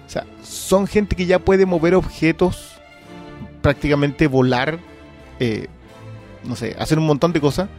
O 0.07 0.11
sea, 0.11 0.27
son 0.43 0.87
gente 0.87 1.17
que 1.17 1.27
ya 1.27 1.39
puede 1.39 1.67
mover 1.67 1.95
objetos, 1.95 2.74
prácticamente 3.65 4.27
volar, 4.27 4.79
eh, 5.41 5.69
no 6.45 6.55
sé, 6.55 6.77
hacer 6.79 6.99
un 6.99 7.07
montón 7.07 7.33
de 7.33 7.41
cosas, 7.41 7.71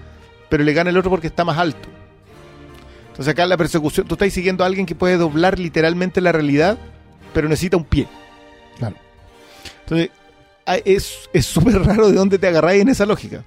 pero 0.49 0.63
le 0.63 0.73
gana 0.73 0.89
el 0.89 0.97
otro 0.97 1.11
porque 1.11 1.27
está 1.27 1.45
más 1.45 1.59
alto. 1.59 1.87
Entonces 3.09 3.31
acá 3.31 3.45
la 3.45 3.55
persecución, 3.55 4.07
tú 4.07 4.15
estás 4.15 4.33
siguiendo 4.33 4.63
a 4.63 4.67
alguien 4.67 4.87
que 4.87 4.95
puede 4.95 5.15
doblar 5.17 5.59
literalmente 5.59 6.21
la 6.21 6.31
realidad, 6.31 6.79
pero 7.35 7.47
necesita 7.47 7.77
un 7.77 7.83
pie. 7.83 8.07
Claro. 8.79 8.95
Entonces, 9.81 10.09
ah, 10.65 10.77
es 10.83 11.29
es 11.31 11.45
súper 11.45 11.79
raro 11.83 12.09
de 12.09 12.15
dónde 12.15 12.39
te 12.39 12.47
agarráis 12.47 12.81
en 12.81 12.89
esa 12.89 13.05
lógica. 13.05 13.43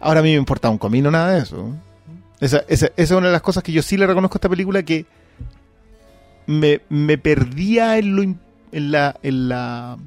Ahora 0.00 0.20
a 0.20 0.22
mí 0.22 0.30
me 0.30 0.38
importa 0.38 0.70
un 0.70 0.78
comino 0.78 1.10
nada 1.10 1.32
de 1.32 1.42
eso. 1.42 1.76
Esa, 2.40 2.64
esa, 2.68 2.86
esa 2.86 2.92
es 2.96 3.10
una 3.10 3.26
de 3.26 3.34
las 3.34 3.42
cosas 3.42 3.62
que 3.62 3.72
yo 3.72 3.82
sí 3.82 3.98
le 3.98 4.06
reconozco 4.06 4.36
a 4.36 4.38
esta 4.38 4.48
película 4.48 4.82
que 4.82 5.04
me, 6.46 6.80
me 6.88 7.18
perdía 7.18 7.98
en, 7.98 8.16
lo, 8.16 8.22
en, 8.22 8.38
la, 8.72 9.14
en 9.22 9.48
la 9.50 9.98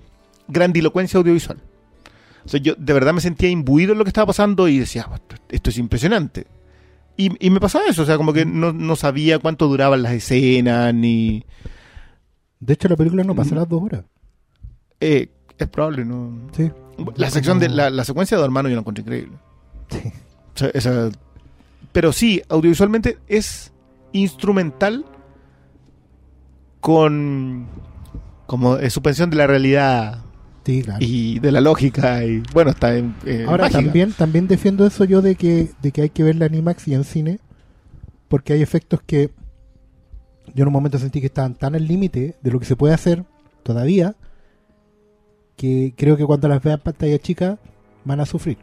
grandilocuencia 0.48 1.18
audiovisual. 1.18 1.58
O 2.46 2.50
sea, 2.50 2.60
yo 2.60 2.76
de 2.78 2.94
verdad 2.94 3.14
me 3.14 3.22
sentía 3.22 3.50
imbuido 3.50 3.94
en 3.94 3.98
lo 4.00 4.04
que 4.04 4.10
estaba 4.10 4.28
pasando 4.28 4.68
y 4.68 4.78
decía, 4.80 5.08
"Ah, 5.10 5.20
esto- 5.50 5.70
es 5.70 5.78
impresionante. 5.78 6.46
Y, 7.16 7.32
y 7.46 7.50
me 7.52 7.60
pasaba 7.60 7.86
eso, 7.88 8.02
o 8.02 8.06
sea, 8.06 8.18
como 8.18 8.34
que 8.34 8.44
no, 8.46 8.74
no 8.74 8.96
sabía 8.96 9.40
cuánto 9.40 9.68
duraban 9.68 10.02
las 10.04 10.14
escenas, 10.14 10.94
ni... 10.94 11.46
De 12.60 12.74
hecho, 12.74 12.88
la 12.88 12.96
película 12.96 13.24
no 13.24 13.36
pasa 13.36 13.56
las 13.56 13.68
dos 13.70 13.82
horas. 13.84 14.04
eh, 15.00 15.30
es 15.58 15.68
probable, 15.68 16.04
¿no? 16.06 16.34
Sí. 16.58 16.72
La 17.16 17.30
sección 17.30 17.60
de 17.60 17.70
la, 17.70 17.90
la 17.92 18.04
secuencia 18.04 18.38
de 18.38 18.44
hermano 18.44 18.68
yo 18.70 18.76
la 18.76 18.80
encuentro 18.82 19.04
increíble. 19.04 19.38
Sí. 19.90 20.02
O 20.56 20.58
sea, 20.58 20.70
esa- 20.74 21.10
pero 21.92 22.12
sí, 22.12 22.42
audiovisualmente 22.50 23.20
es 23.28 23.72
instrumental 24.14 25.06
con 26.80 27.68
como 28.46 28.78
eh, 28.78 28.90
suspensión 28.90 29.30
de 29.30 29.38
la 29.38 29.48
realidad 29.48 30.24
Sí, 30.66 30.82
claro. 30.82 31.00
y 31.02 31.40
de 31.40 31.52
la 31.52 31.60
lógica 31.62 32.24
y 32.24 32.42
bueno, 32.54 32.72
está 32.72 32.96
en 32.98 33.14
eh, 33.26 33.46
Ahora 33.48 33.64
mágica. 33.64 33.82
también 33.84 34.14
también 34.14 34.48
defiendo 34.48 34.86
eso 34.86 35.04
yo 35.04 35.22
de 35.22 35.36
que 35.36 35.72
de 35.82 35.92
que 35.92 36.04
hay 36.04 36.10
que 36.10 36.24
ver 36.24 36.36
la 36.38 36.46
Animax 36.46 36.88
y 36.88 36.94
en 36.94 37.04
cine 37.04 37.40
porque 38.30 38.54
hay 38.54 38.62
efectos 38.62 39.02
que 39.06 39.32
yo 40.56 40.62
en 40.64 40.68
un 40.68 40.74
momento 40.74 40.98
sentí 41.00 41.20
que 41.20 41.28
estaban 41.28 41.56
tan 41.56 41.76
al 41.76 41.86
límite 41.86 42.38
de 42.42 42.52
lo 42.52 42.60
que 42.60 42.66
se 42.66 42.76
puede 42.78 42.94
hacer 42.94 43.26
todavía 43.64 44.16
que 45.58 45.94
creo 45.98 46.16
que 46.18 46.26
cuando 46.26 46.48
las 46.48 46.64
vean 46.64 46.80
en 46.80 46.84
pantalla 46.84 47.20
chica 47.20 47.60
van 48.06 48.20
a 48.22 48.26
sufrir. 48.26 48.58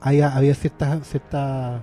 Había, 0.00 0.34
había 0.36 0.54
ciertas 0.54 1.06
ciertas 1.08 1.80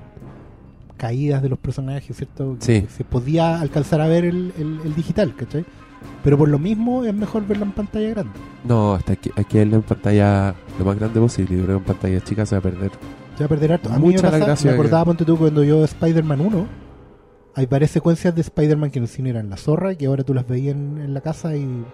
caídas 0.97 1.41
de 1.41 1.49
los 1.49 1.59
personajes, 1.59 2.15
¿cierto? 2.15 2.55
Sí. 2.59 2.81
Que 2.83 2.89
se 2.89 3.03
podía 3.03 3.59
alcanzar 3.59 3.99
a 4.01 4.07
ver 4.07 4.23
el, 4.25 4.53
el- 4.57 4.79
el 4.85 4.95
digital, 4.95 5.35
¿cachai? 5.35 5.65
Pero 6.23 6.37
por 6.37 6.49
lo 6.49 6.57
mismo 6.59 7.03
es 7.03 7.13
mejor 7.13 7.45
verla 7.47 7.65
en 7.65 7.71
pantalla 7.71 8.09
grande. 8.09 8.33
No, 8.63 8.93
hasta 8.93 9.13
aquí, 9.13 9.29
hay 9.35 9.45
que 9.45 9.59
verlo 9.59 9.75
en 9.77 9.81
pantalla 9.83 10.55
lo 10.79 10.85
más 10.85 10.97
grande 10.97 11.19
posible. 11.19 11.55
Yo 11.57 11.63
creo 11.65 11.77
que 11.77 11.81
en 11.81 11.97
pantalla 11.97 12.21
chica 12.23 12.45
se 12.45 12.55
va 12.55 12.59
a 12.59 12.63
perder. 12.63 12.91
Se 13.37 13.39
va 13.43 13.45
a 13.45 13.49
perder 13.49 13.73
harto. 13.73 13.89
A 13.91 13.99
mí 13.99 14.05
Mucha 14.05 14.29
me, 14.31 14.39
la 14.39 14.45
pasa- 14.47 14.67
me 14.67 14.73
acordaba, 14.73 15.03
que- 15.03 15.07
ponte 15.07 15.25
tú, 15.25 15.37
cuando 15.37 15.63
yo 15.63 15.83
Spider-Man 15.83 16.41
1, 16.41 16.67
hay 17.55 17.65
varias 17.67 17.91
secuencias 17.91 18.33
de 18.33 18.41
Spider-Man 18.41 18.91
que 18.91 18.99
en 18.99 19.03
el 19.03 19.09
cine 19.09 19.29
eran 19.29 19.49
la 19.49 19.57
zorra 19.57 19.93
y 19.93 19.97
que 19.97 20.05
ahora 20.07 20.23
tú 20.23 20.33
las 20.33 20.47
veías 20.47 20.75
en, 20.75 20.97
en 20.99 21.13
la 21.13 21.21
casa 21.21 21.55
y... 21.55 21.85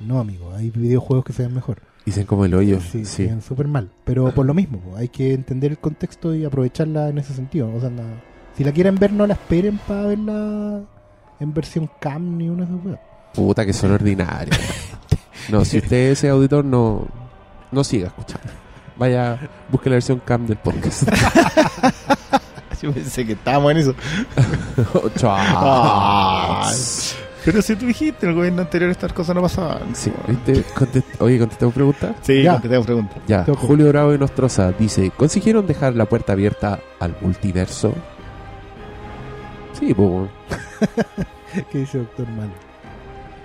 No, 0.00 0.20
amigo, 0.20 0.52
hay 0.54 0.70
videojuegos 0.70 1.24
que 1.24 1.32
se 1.32 1.42
ven 1.44 1.54
mejor. 1.54 1.78
Dicen 2.04 2.26
como 2.26 2.44
el 2.44 2.54
hoyo. 2.54 2.80
Sí, 2.80 3.04
se 3.04 3.04
Sí. 3.04 3.24
ven 3.26 3.40
súper 3.42 3.66
mal. 3.66 3.90
Pero 4.04 4.32
por 4.34 4.44
lo 4.46 4.52
mismo, 4.54 4.80
hay 4.96 5.08
que 5.08 5.32
entender 5.32 5.70
el 5.72 5.78
contexto 5.78 6.34
y 6.34 6.44
aprovecharla 6.44 7.08
en 7.08 7.18
ese 7.18 7.32
sentido. 7.34 7.72
O 7.74 7.80
sea, 7.80 7.88
na- 7.90 8.22
si 8.54 8.62
la 8.62 8.72
quieren 8.72 8.96
ver, 8.96 9.12
no 9.12 9.26
la 9.26 9.32
esperen 9.34 9.78
para 9.88 10.02
verla 10.08 10.82
en 11.40 11.54
versión 11.54 11.90
cam 12.00 12.36
ni 12.36 12.48
una 12.50 12.66
de 12.66 12.72
esas 12.74 12.84
weas. 12.86 13.00
Puta 13.36 13.64
que 13.66 13.72
son 13.72 13.92
ordinarios. 13.92 14.58
No, 15.50 15.64
si 15.64 15.78
usted 15.78 16.10
es 16.10 16.18
ese 16.18 16.28
auditor, 16.30 16.64
no, 16.64 17.06
no 17.70 17.84
siga 17.84 18.08
escuchando. 18.08 18.48
Vaya, 18.96 19.38
busque 19.70 19.90
la 19.90 19.96
versión 19.96 20.20
cam 20.24 20.46
del 20.46 20.56
podcast. 20.56 21.02
Yo 22.82 22.92
pensé 22.92 23.24
que 23.26 23.32
estábamos 23.32 23.70
en 23.72 23.76
eso. 23.78 23.94
Chao. 25.16 26.62
Pero 27.44 27.62
si 27.62 27.76
tú 27.76 27.86
dijiste 27.86 28.26
en 28.26 28.30
el 28.30 28.36
gobierno 28.36 28.62
anterior 28.62 28.90
estas 28.90 29.12
cosas 29.12 29.36
no 29.36 29.42
pasaban. 29.42 29.94
Sí, 29.94 30.12
¿viste? 30.26 30.64
Contest- 30.74 31.20
Oye, 31.20 31.38
¿contestamos 31.38 31.74
preguntas? 31.74 32.16
Sí, 32.22 32.42
Ya. 32.42 32.52
contestemos 32.54 32.86
preguntas. 32.86 33.18
Ya, 33.28 33.44
Toco. 33.44 33.66
Julio 33.66 33.88
Bravo 33.88 34.10
de 34.12 34.18
Nostroza 34.18 34.72
dice, 34.72 35.10
¿consiguieron 35.16 35.66
dejar 35.66 35.94
la 35.94 36.06
puerta 36.06 36.32
abierta 36.32 36.80
al 36.98 37.16
multiverso? 37.20 37.94
Sí, 39.78 39.94
pues. 39.94 40.28
¿Qué 41.70 41.78
dice 41.78 41.98
Doctor 41.98 42.26
Mal? 42.30 42.50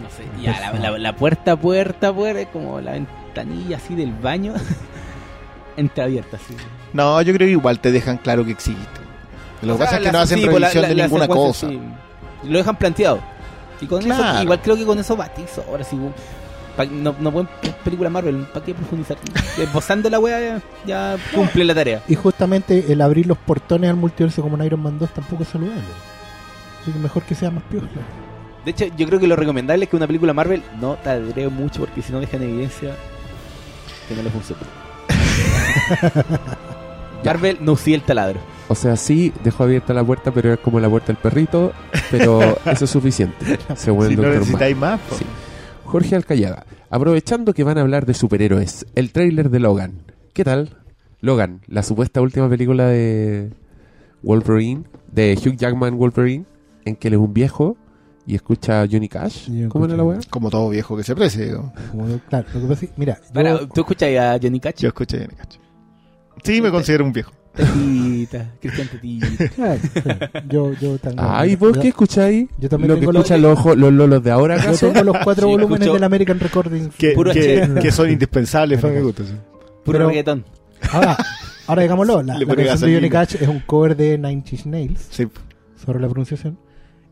No 0.01 0.09
sé, 0.09 0.25
ya, 0.41 0.59
la, 0.73 0.89
la- 0.91 0.97
la 0.97 1.15
puerta, 1.15 1.55
puerta, 1.55 2.13
puerta, 2.13 2.41
es 2.41 2.47
como 2.49 2.81
la 2.81 2.91
ventanilla 2.93 3.77
así 3.77 3.95
del 3.95 4.11
baño. 4.13 4.53
Entreabierta, 5.77 6.37
así. 6.37 6.55
No, 6.93 7.21
yo 7.21 7.33
creo 7.33 7.47
que 7.47 7.51
igual 7.53 7.79
te 7.79 7.91
dejan 7.91 8.17
claro 8.17 8.43
que 8.45 8.51
existe. 8.51 8.81
Lo 9.61 9.73
que 9.73 9.79
pasa 9.79 9.91
sea, 9.91 9.99
es 9.99 10.05
que 10.05 10.11
no 10.11 10.19
hacen 10.19 10.39
sí, 10.39 10.45
pues, 10.45 10.55
revisión 10.59 10.81
la- 10.81 10.87
de 10.89 10.95
la 10.95 11.03
ninguna 11.03 11.27
cosa. 11.27 11.67
sí. 11.69 11.79
Lo 12.43 12.57
dejan 12.57 12.75
planteado. 12.75 13.19
Y 13.79 13.85
con 13.85 13.99
eso, 14.01 14.41
igual 14.43 14.61
creo 14.61 14.75
que 14.75 14.85
con 14.85 14.99
eso 14.99 15.15
batizo. 15.15 15.63
Ahora 15.69 15.83
sí, 15.83 15.97
pa- 16.75 16.85
no, 16.85 17.15
no 17.19 17.31
pueden 17.31 17.47
película 17.83 18.09
Marvel, 18.09 18.45
¿para 18.53 18.65
qué 18.65 18.73
profundizar? 18.75 19.17
Esbozando 19.57 20.09
la 20.09 20.19
wea 20.19 20.39
ya, 20.39 20.61
ya 20.85 21.17
cumple 21.33 21.63
la 21.63 21.73
tarea. 21.73 22.01
Y 22.07 22.15
justamente 22.15 22.91
el 22.91 23.01
abrir 23.01 23.25
los 23.27 23.37
portones 23.37 23.89
al 23.89 23.95
multiverso 23.95 24.41
como 24.41 24.55
en 24.57 24.63
Iron 24.65 24.81
Man 24.83 24.99
2 24.99 25.09
tampoco 25.11 25.43
es 25.43 25.49
saludable. 25.49 25.81
Así 26.81 26.91
que 26.91 26.99
mejor 26.99 27.23
que 27.23 27.33
sea 27.35 27.49
más 27.51 27.63
piola. 27.63 27.87
De 28.65 28.71
hecho, 28.71 28.85
yo 28.95 29.07
creo 29.07 29.19
que 29.19 29.27
lo 29.27 29.35
recomendable 29.35 29.85
es 29.85 29.89
que 29.89 29.95
una 29.95 30.07
película 30.07 30.33
Marvel 30.33 30.61
no 30.79 30.95
tardee 30.95 31.49
mucho 31.49 31.79
porque 31.79 32.01
si 32.01 32.11
no 32.13 32.19
deja 32.19 32.37
en 32.37 32.43
evidencia 32.43 32.95
que 34.07 34.15
no 34.15 34.23
le 34.23 34.29
funciona. 34.29 34.61
Marvel 37.25 37.57
no 37.61 37.73
usía 37.73 37.95
el 37.95 38.03
taladro. 38.03 38.39
O 38.67 38.75
sea, 38.75 38.95
sí, 38.95 39.33
dejó 39.43 39.63
abierta 39.63 39.93
la 39.93 40.03
puerta, 40.03 40.31
pero 40.31 40.53
es 40.53 40.59
como 40.59 40.79
la 40.79 40.89
puerta 40.89 41.07
del 41.07 41.17
perrito, 41.17 41.73
pero 42.09 42.57
eso 42.65 42.85
es 42.85 42.91
suficiente, 42.91 43.59
según 43.75 44.07
Si 44.07 44.13
el 44.13 44.21
no 44.21 44.29
necesitáis 44.29 44.77
más. 44.77 44.99
Sí. 45.17 45.25
Jorge 45.85 46.15
Alcayaga, 46.15 46.65
aprovechando 46.89 47.53
que 47.53 47.63
van 47.63 47.77
a 47.77 47.81
hablar 47.81 48.05
de 48.05 48.13
superhéroes, 48.13 48.85
el 48.95 49.11
tráiler 49.11 49.49
de 49.49 49.59
Logan. 49.59 50.03
¿Qué 50.33 50.43
tal? 50.43 50.77
Logan, 51.19 51.61
la 51.67 51.83
supuesta 51.83 52.21
última 52.21 52.49
película 52.49 52.87
de 52.87 53.51
Wolverine, 54.23 54.83
de 55.11 55.37
Hugh 55.37 55.57
Jackman 55.57 55.97
Wolverine, 55.97 56.45
en 56.85 56.95
que 56.95 57.09
él 57.09 57.15
es 57.15 57.19
un 57.19 57.33
viejo 57.33 57.75
y 58.31 58.35
escucha 58.35 58.81
a 58.83 58.87
Johnny 58.89 59.09
Cash. 59.09 59.49
Yo 59.49 59.67
¿Cómo 59.67 59.85
era 59.85 59.97
la 59.97 60.03
weá? 60.03 60.19
como 60.29 60.49
todo 60.49 60.69
viejo 60.69 60.95
que 60.95 61.03
se 61.03 61.13
precie. 61.15 61.45
digo. 61.47 61.73
Como- 61.91 62.17
claro, 62.29 62.47
lo 62.53 62.61
que 62.61 62.67
pasa 62.67 62.85
es 62.85 62.91
que, 62.91 62.95
mira, 62.97 63.17
yo, 63.27 63.33
Para, 63.33 63.59
¿Tú 63.67 63.81
escuchas 63.81 64.09
a 64.17 64.39
Johnny 64.41 64.59
Cash? 64.59 64.75
Yo 64.77 64.87
escuché 64.87 65.17
a 65.17 65.19
Johnny 65.25 65.35
Cash. 65.35 65.55
Sí, 66.43 66.61
me 66.61 66.71
considero 66.71 67.03
un 67.05 67.11
viejo. 67.11 67.31
Tetita, 67.53 68.49
Cristian 68.61 68.87
Tetita. 68.87 69.47
claro, 69.49 69.79
claro, 70.01 70.47
yo, 70.47 70.71
yo 70.73 70.97
tengo, 70.97 71.17
Ay, 71.21 71.57
¿vos 71.57 71.73
yo- 71.75 71.81
qué 71.81 71.89
escucháis? 71.89 72.47
Yo 72.57 72.69
también 72.69 72.87
¿Lo 72.93 72.95
que 72.99 73.05
los- 73.07 73.15
escuchan 73.29 73.41
los, 73.41 73.65
lolos 73.93 74.23
de 74.23 74.31
ahora 74.31 74.55
Yo 74.55 74.61
acaso? 74.69 74.87
tengo 74.91 75.03
los 75.03 75.17
cuatro 75.23 75.47
Sí, 75.47 75.51
volúmenes 75.51 75.81
escucho- 75.81 75.93
del 75.95 76.03
American 76.05 76.39
Recording. 76.39 76.89
Que, 76.97 77.11
Puro 77.11 77.33
que, 77.33 77.69
que 77.81 77.91
son 77.91 78.09
indispensables 78.09 78.79
para 78.79 78.93
mi 78.93 79.01
gusto. 79.01 79.25
sí. 79.25 79.33
Puro 79.83 79.97
Pero- 79.97 80.07
reggaetón. 80.07 80.45
Ahora, 80.93 81.17
ahora 81.67 81.81
digámoslo, 81.81 82.23
la, 82.23 82.37
la 82.39 82.45
canción 82.55 82.89
de 82.89 82.95
Johnny. 82.95 83.09
Cash 83.09 83.35
es 83.41 83.47
un 83.49 83.59
cover 83.59 83.97
de 83.97 84.17
Nine 84.17 84.31
Inch 84.49 84.65
Nails, 84.65 85.07
Sí. 85.09 85.27
sobre 85.85 85.99
la 85.99 86.07
pronunciación, 86.07 86.57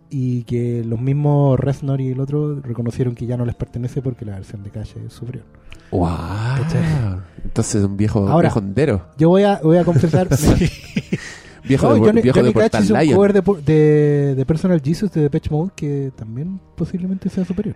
y 0.10 0.44
que 0.44 0.84
los 0.86 1.00
mismos 1.00 1.60
Reznor 1.60 2.02
y 2.02 2.10
el 2.12 2.20
otro 2.20 2.60
reconocieron 2.62 3.16
que 3.16 3.26
ya 3.26 3.38
no 3.38 3.46
les 3.46 3.56
pertenece 3.56 4.02
porque 4.02 4.26
la 4.26 4.36
versión 4.36 4.64
de 4.64 4.70
Cash 4.72 4.94
es 5.06 5.14
superior. 5.14 5.46
¡Wow! 5.92 6.08
¿Cachai? 6.08 6.82
Entonces 7.44 7.76
es 7.76 7.84
un 7.84 7.98
viejo, 7.98 8.28
Ahora- 8.28 8.52
viejo. 8.76 9.02
Yo 9.18 9.30
voy 9.30 9.44
a, 9.44 9.60
voy 9.64 9.78
a 9.78 9.84
confesar. 9.86 10.28
Viejo 11.64 11.88
No, 11.90 11.94
de, 11.96 12.00
Johnny, 12.00 12.22
viejo 12.22 12.38
de 12.40 12.42
Johnny 12.42 12.54
Cash 12.54 12.62
Portal 12.64 12.84
hizo 12.84 12.94
un 12.94 13.00
Lion. 13.02 13.16
cover 13.16 13.34
de, 13.34 13.74
de, 13.74 14.36
de 14.36 14.46
Personal 14.46 14.82
Jesus 14.84 15.12
de 15.12 15.22
Depeche 15.22 15.50
Mode 15.52 15.72
que 15.76 16.12
también 16.16 16.60
posiblemente 16.76 17.30
sea 17.30 17.46
superior. 17.46 17.76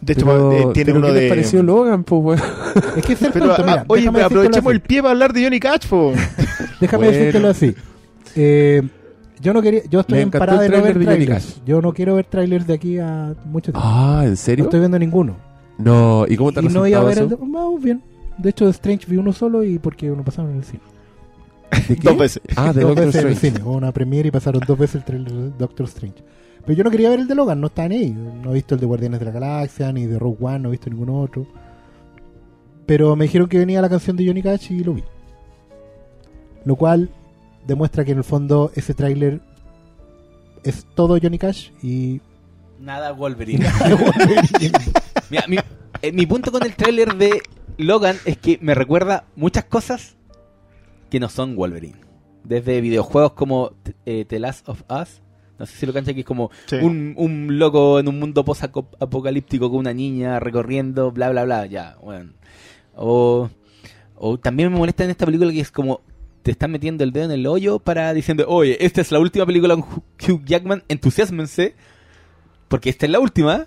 De 0.00 0.14
hecho, 0.14 0.24
Pero- 0.26 0.52
eh, 0.52 0.66
tiene 0.72 0.86
pero 0.92 0.98
uno 0.98 1.06
¿qué 1.08 1.12
les 1.12 1.22
de. 1.24 1.28
pareció 1.28 1.62
Logan, 1.62 2.02
pues? 2.04 2.42
Es 2.96 3.04
que 3.04 3.12
es 3.12 3.22
el 3.22 3.32
Pero, 3.32 3.46
punto, 3.48 3.62
ah, 3.62 3.66
mira, 3.66 3.84
oye, 3.86 4.00
déjame 4.02 4.22
aprovechemos 4.22 4.54
decírtelo 4.54 4.70
el 4.72 4.80
pie 4.80 5.02
para 5.02 5.12
hablar 5.12 5.32
de 5.34 5.44
Johnny 5.44 5.60
Cash, 5.60 5.86
po. 5.88 6.12
así. 6.16 6.64
Déjame 6.80 7.04
Bueno. 7.04 7.18
decírtelo 7.18 7.48
así. 7.48 7.74
Eh, 8.34 8.82
yo 9.40 9.52
no 9.52 9.62
quería, 9.62 9.82
yo 9.88 10.00
estoy 10.00 10.16
Me 10.18 10.22
en 10.22 10.30
parada 10.30 10.60
de 10.60 10.66
el 10.66 10.72
no 10.72 10.82
ver 10.82 10.98
de 10.98 11.04
trailers. 11.04 11.62
Yo 11.64 11.80
no 11.80 11.92
quiero 11.92 12.14
ver 12.16 12.26
trailers 12.26 12.66
de 12.66 12.74
aquí 12.74 12.98
a 12.98 13.34
mucho 13.46 13.72
tiempo. 13.72 13.88
Ah, 13.88 14.22
¿en 14.24 14.30
no 14.30 14.36
serio? 14.36 14.64
estoy 14.64 14.80
viendo 14.80 14.98
ninguno. 14.98 15.36
No, 15.78 16.26
¿y 16.28 16.36
cómo 16.36 16.52
te 16.52 16.60
y 16.60 16.68
no 16.68 16.86
iba 16.86 17.00
a 17.00 17.04
ver 17.04 17.18
el 17.18 17.26
eso? 17.26 17.38
vamos 17.40 17.82
bien. 17.82 18.02
De 18.36 18.50
hecho, 18.50 18.68
Strange 18.68 19.06
vi 19.08 19.16
uno 19.16 19.32
solo 19.32 19.64
y 19.64 19.78
porque 19.78 20.10
uno 20.10 20.22
pasaron 20.22 20.50
en 20.52 20.58
el 20.58 20.64
cine. 20.64 20.82
¿De 21.88 21.96
qué? 21.96 22.08
Dos 22.08 22.18
veces. 22.18 22.42
Ah, 22.56 22.72
de 22.72 22.82
dos 22.82 22.90
Doctor 22.90 23.06
veces 23.06 23.22
en 23.22 23.28
el 23.28 23.36
cine. 23.36 23.60
Hubo 23.62 23.76
una 23.76 23.92
premiere 23.92 24.28
y 24.28 24.30
pasaron 24.30 24.62
dos 24.66 24.78
veces 24.78 24.96
el 24.96 25.04
trailer 25.04 25.32
de 25.32 25.50
Doctor 25.58 25.86
Strange. 25.86 26.22
Pero 26.64 26.76
yo 26.76 26.84
no 26.84 26.90
quería 26.90 27.08
ver 27.10 27.20
el 27.20 27.28
de 27.28 27.34
Logan, 27.34 27.60
no 27.60 27.68
está 27.68 27.86
en 27.86 27.92
ahí. 27.92 28.10
No 28.10 28.50
he 28.50 28.54
visto 28.54 28.74
el 28.74 28.80
de 28.80 28.86
Guardianes 28.86 29.20
de 29.20 29.26
la 29.26 29.32
Galaxia, 29.32 29.92
ni 29.92 30.06
de 30.06 30.18
Rogue 30.18 30.36
One, 30.40 30.58
no 30.58 30.68
he 30.68 30.72
visto 30.72 30.90
ningún 30.90 31.10
otro. 31.10 31.46
Pero 32.86 33.16
me 33.16 33.24
dijeron 33.24 33.48
que 33.48 33.58
venía 33.58 33.80
la 33.80 33.88
canción 33.88 34.16
de 34.16 34.26
Johnny 34.26 34.42
Cash 34.42 34.72
y 34.72 34.84
lo 34.84 34.94
vi. 34.94 35.04
Lo 36.64 36.76
cual 36.76 37.10
demuestra 37.66 38.04
que 38.04 38.12
en 38.12 38.18
el 38.18 38.24
fondo 38.24 38.70
ese 38.74 38.94
tráiler 38.94 39.40
es 40.64 40.86
todo 40.94 41.18
Johnny 41.20 41.38
Cash 41.38 41.70
y 41.82 42.20
Nada 42.78 43.12
Wolverine. 43.12 43.66
Mira, 45.30 45.44
mi, 45.48 45.56
eh, 46.02 46.12
mi 46.12 46.26
punto 46.26 46.50
con 46.50 46.62
el 46.64 46.74
tráiler 46.74 47.14
de 47.16 47.40
Logan 47.76 48.16
es 48.24 48.36
que 48.38 48.58
me 48.62 48.74
recuerda 48.74 49.24
muchas 49.36 49.64
cosas 49.64 50.16
que 51.10 51.20
no 51.20 51.28
son 51.28 51.56
Wolverine. 51.56 52.00
Desde 52.44 52.80
videojuegos 52.80 53.32
como 53.32 53.72
eh, 54.06 54.24
The 54.26 54.38
Last 54.38 54.68
of 54.68 54.82
Us. 54.90 55.20
No 55.58 55.66
sé 55.66 55.76
si 55.76 55.84
lo 55.86 55.92
cancha 55.92 56.14
que 56.14 56.20
es 56.20 56.26
como 56.26 56.50
Sí. 56.66 56.76
un, 56.76 57.12
un 57.18 57.58
loco 57.58 58.00
en 58.00 58.08
un 58.08 58.18
mundo 58.18 58.44
post-apocalíptico 58.46 59.68
con 59.70 59.80
una 59.80 59.92
niña 59.92 60.40
recorriendo, 60.40 61.10
bla, 61.12 61.28
bla, 61.30 61.44
bla. 61.44 61.66
Ya, 61.66 61.96
bueno. 62.02 62.32
O, 62.96 63.50
o 64.16 64.38
también 64.38 64.72
me 64.72 64.78
molesta 64.78 65.04
en 65.04 65.10
esta 65.10 65.26
película 65.26 65.52
que 65.52 65.60
es 65.60 65.70
como 65.70 66.00
te 66.42 66.50
están 66.52 66.70
metiendo 66.70 67.04
el 67.04 67.12
dedo 67.12 67.26
en 67.26 67.30
el 67.32 67.46
hoyo 67.46 67.78
para 67.78 68.12
diciendo, 68.14 68.44
oye, 68.48 68.84
esta 68.84 69.00
es 69.00 69.12
la 69.12 69.18
última 69.20 69.44
película 69.46 69.74
con 69.76 69.84
Hugh 70.28 70.44
Jackman, 70.44 70.82
entusiasmense, 70.88 71.74
porque 72.68 72.90
esta 72.90 73.06
es 73.06 73.12
la 73.12 73.20
última. 73.20 73.66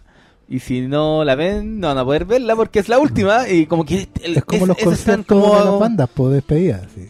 Y 0.50 0.60
si 0.60 0.82
no 0.82 1.24
la 1.24 1.36
ven, 1.36 1.80
no 1.80 1.88
van 1.88 1.98
a 1.98 2.04
poder 2.06 2.26
verla 2.26 2.56
porque 2.56 2.80
es 2.80 2.90
la 2.90 3.00
última. 3.00 3.48
Y 3.50 3.66
como 3.66 3.86
que 3.86 4.08
el- 4.24 4.38
es 4.38 4.44
como 4.46 4.64
es- 4.64 4.68
los 4.68 4.78
conciertos 4.78 5.26
como- 5.26 5.58
de 5.60 5.66
las 5.66 5.80
bandas 5.80 6.10
por 6.10 6.32
despedida. 6.32 6.86
Sí. 6.94 7.08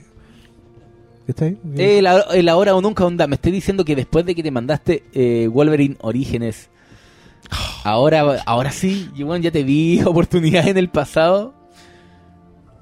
¿Está 1.28 1.46
ahí? 1.46 1.58
El, 1.78 2.08
el 2.34 2.50
ahora 2.50 2.76
o 2.76 2.82
nunca 2.82 3.06
onda. 3.06 3.26
Me 3.28 3.36
estoy 3.36 3.52
diciendo 3.54 3.84
que 3.86 3.96
después 3.96 4.26
de 4.26 4.36
que 4.36 4.44
te 4.44 4.52
mandaste 4.52 5.04
eh, 5.14 5.48
Wolverine 5.52 5.96
Orígenes, 6.02 6.70
ahora, 7.84 8.42
ahora 8.46 8.72
sí, 8.72 9.10
bueno, 9.16 9.38
ya 9.38 9.52
te 9.52 9.64
vi 9.64 10.02
oportunidad 10.06 10.68
en 10.68 10.78
el 10.78 10.90
pasado. 10.90 11.54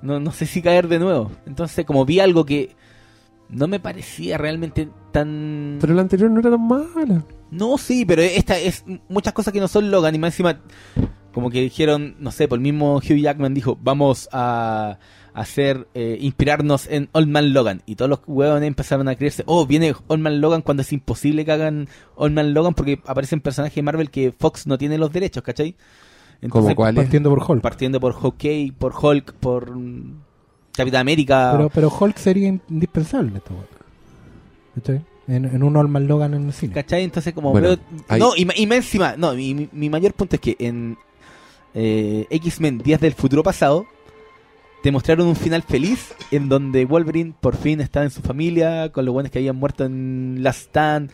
No, 0.02 0.20
no 0.20 0.32
sé 0.32 0.46
si 0.46 0.62
caer 0.62 0.88
de 0.88 1.00
nuevo. 1.00 1.32
Entonces, 1.46 1.86
como 1.86 2.06
vi 2.06 2.20
algo 2.20 2.46
que 2.46 2.76
no 3.50 3.68
me 3.68 3.80
parecía 3.80 4.38
realmente 4.38 4.90
tan. 5.12 5.78
Pero 5.80 5.94
la 5.94 6.02
anterior 6.02 6.32
no 6.32 6.40
era 6.40 6.50
tan 6.50 6.68
mala. 6.68 7.24
No, 7.52 7.78
sí, 7.78 8.06
pero 8.06 8.22
esta 8.22 8.58
es 8.58 8.86
muchas 9.10 9.34
cosas 9.34 9.54
que 9.54 9.60
no 9.60 9.68
son 9.68 9.92
Logan 9.92 10.16
y 10.16 10.20
más 10.20 10.34
encima 10.34 10.62
como 11.34 11.50
que 11.50 11.62
dijeron, 11.62 12.16
no 12.20 12.32
sé, 12.32 12.48
por 12.48 12.58
el 12.58 12.64
mismo 12.64 12.98
Hugh 12.98 13.20
Jackman 13.22 13.54
dijo, 13.54 13.78
vamos 13.82 14.30
a 14.32 15.00
hacer, 15.34 15.88
eh, 15.94 16.18
inspirarnos 16.20 16.88
en 16.88 17.10
Old 17.14 17.30
Man 17.30 17.54
Logan. 17.54 17.84
Y 17.86 17.96
todos 17.96 18.10
los 18.10 18.20
huevones 18.28 18.68
empezaron 18.68 19.08
a 19.08 19.16
creerse, 19.16 19.44
oh, 19.46 19.66
viene 19.66 19.94
Old 20.08 20.22
Man 20.22 20.42
Logan 20.42 20.62
cuando 20.62 20.82
es 20.82 20.92
imposible 20.92 21.46
que 21.46 21.52
hagan 21.52 21.88
Old 22.16 22.34
Man 22.34 22.54
Logan 22.54 22.74
porque 22.74 23.02
aparecen 23.06 23.40
personajes 23.40 23.76
de 23.76 23.82
Marvel 23.82 24.12
que 24.12 24.34
Fox 24.38 24.68
no 24.68 24.78
tiene 24.78 24.98
los 24.98 25.12
derechos, 25.12 25.44
¿cachai? 25.44 25.76
¿Cómo 26.50 26.74
cuál 26.76 26.96
es? 26.98 27.04
Partiendo 27.04 27.30
por 27.30 27.44
Hulk. 27.52 27.62
Partiendo 27.62 28.00
por 28.00 28.14
Hawkeye, 28.14 28.72
por 28.78 28.94
Hulk, 29.00 29.34
por 29.34 29.72
Capitán 30.74 31.02
América. 31.02 31.52
Pero, 31.56 31.70
pero 31.70 31.90
Hulk 32.00 32.18
sería 32.18 32.48
in- 32.48 32.62
indispensable 32.70 33.30
en 33.30 33.38
esta 33.38 33.54
weá. 33.54 33.64
¿Cachai? 34.76 35.02
En, 35.28 35.46
en 35.46 35.64
un 35.64 35.74
Norman 35.74 36.08
Logan 36.08 36.34
en 36.34 36.48
el 36.48 36.54
cine. 36.54 36.74
¿Cachai? 36.74 37.04
Entonces, 37.04 37.34
como 37.34 37.52
Bueno, 37.52 37.68
veo. 37.70 37.78
hay- 38.08 38.20
No, 38.20 38.36
y, 38.36 38.48
y 38.56 38.66
más 38.68 38.78
encima. 38.78 39.16
No, 39.18 39.34
mi, 39.34 39.54
mi- 39.54 39.70
mi 39.72 39.90
mayor 39.90 40.14
punto 40.14 40.36
es 40.38 40.42
que 40.42 40.56
en 40.60 40.98
eh, 41.74 42.26
X-Men 42.30 42.80
Días 42.80 43.00
del 43.02 43.14
Futuro 43.14 43.44
Pasado. 43.44 43.86
Te 44.84 44.92
mostraron 44.92 45.28
un 45.28 45.36
final 45.36 45.62
feliz 45.62 46.16
en 46.32 46.50
donde 46.50 46.86
Wolverine 46.86 47.36
por 47.40 47.56
fin 47.56 47.82
estaba 47.82 48.04
en 48.04 48.10
su 48.10 48.22
familia, 48.24 48.92
con 48.92 49.06
los 49.06 49.14
buenos 49.14 49.32
que 49.32 49.38
habían 49.38 49.56
muerto 49.56 49.86
en 49.86 50.38
Last 50.42 50.70
Stand, 50.70 51.12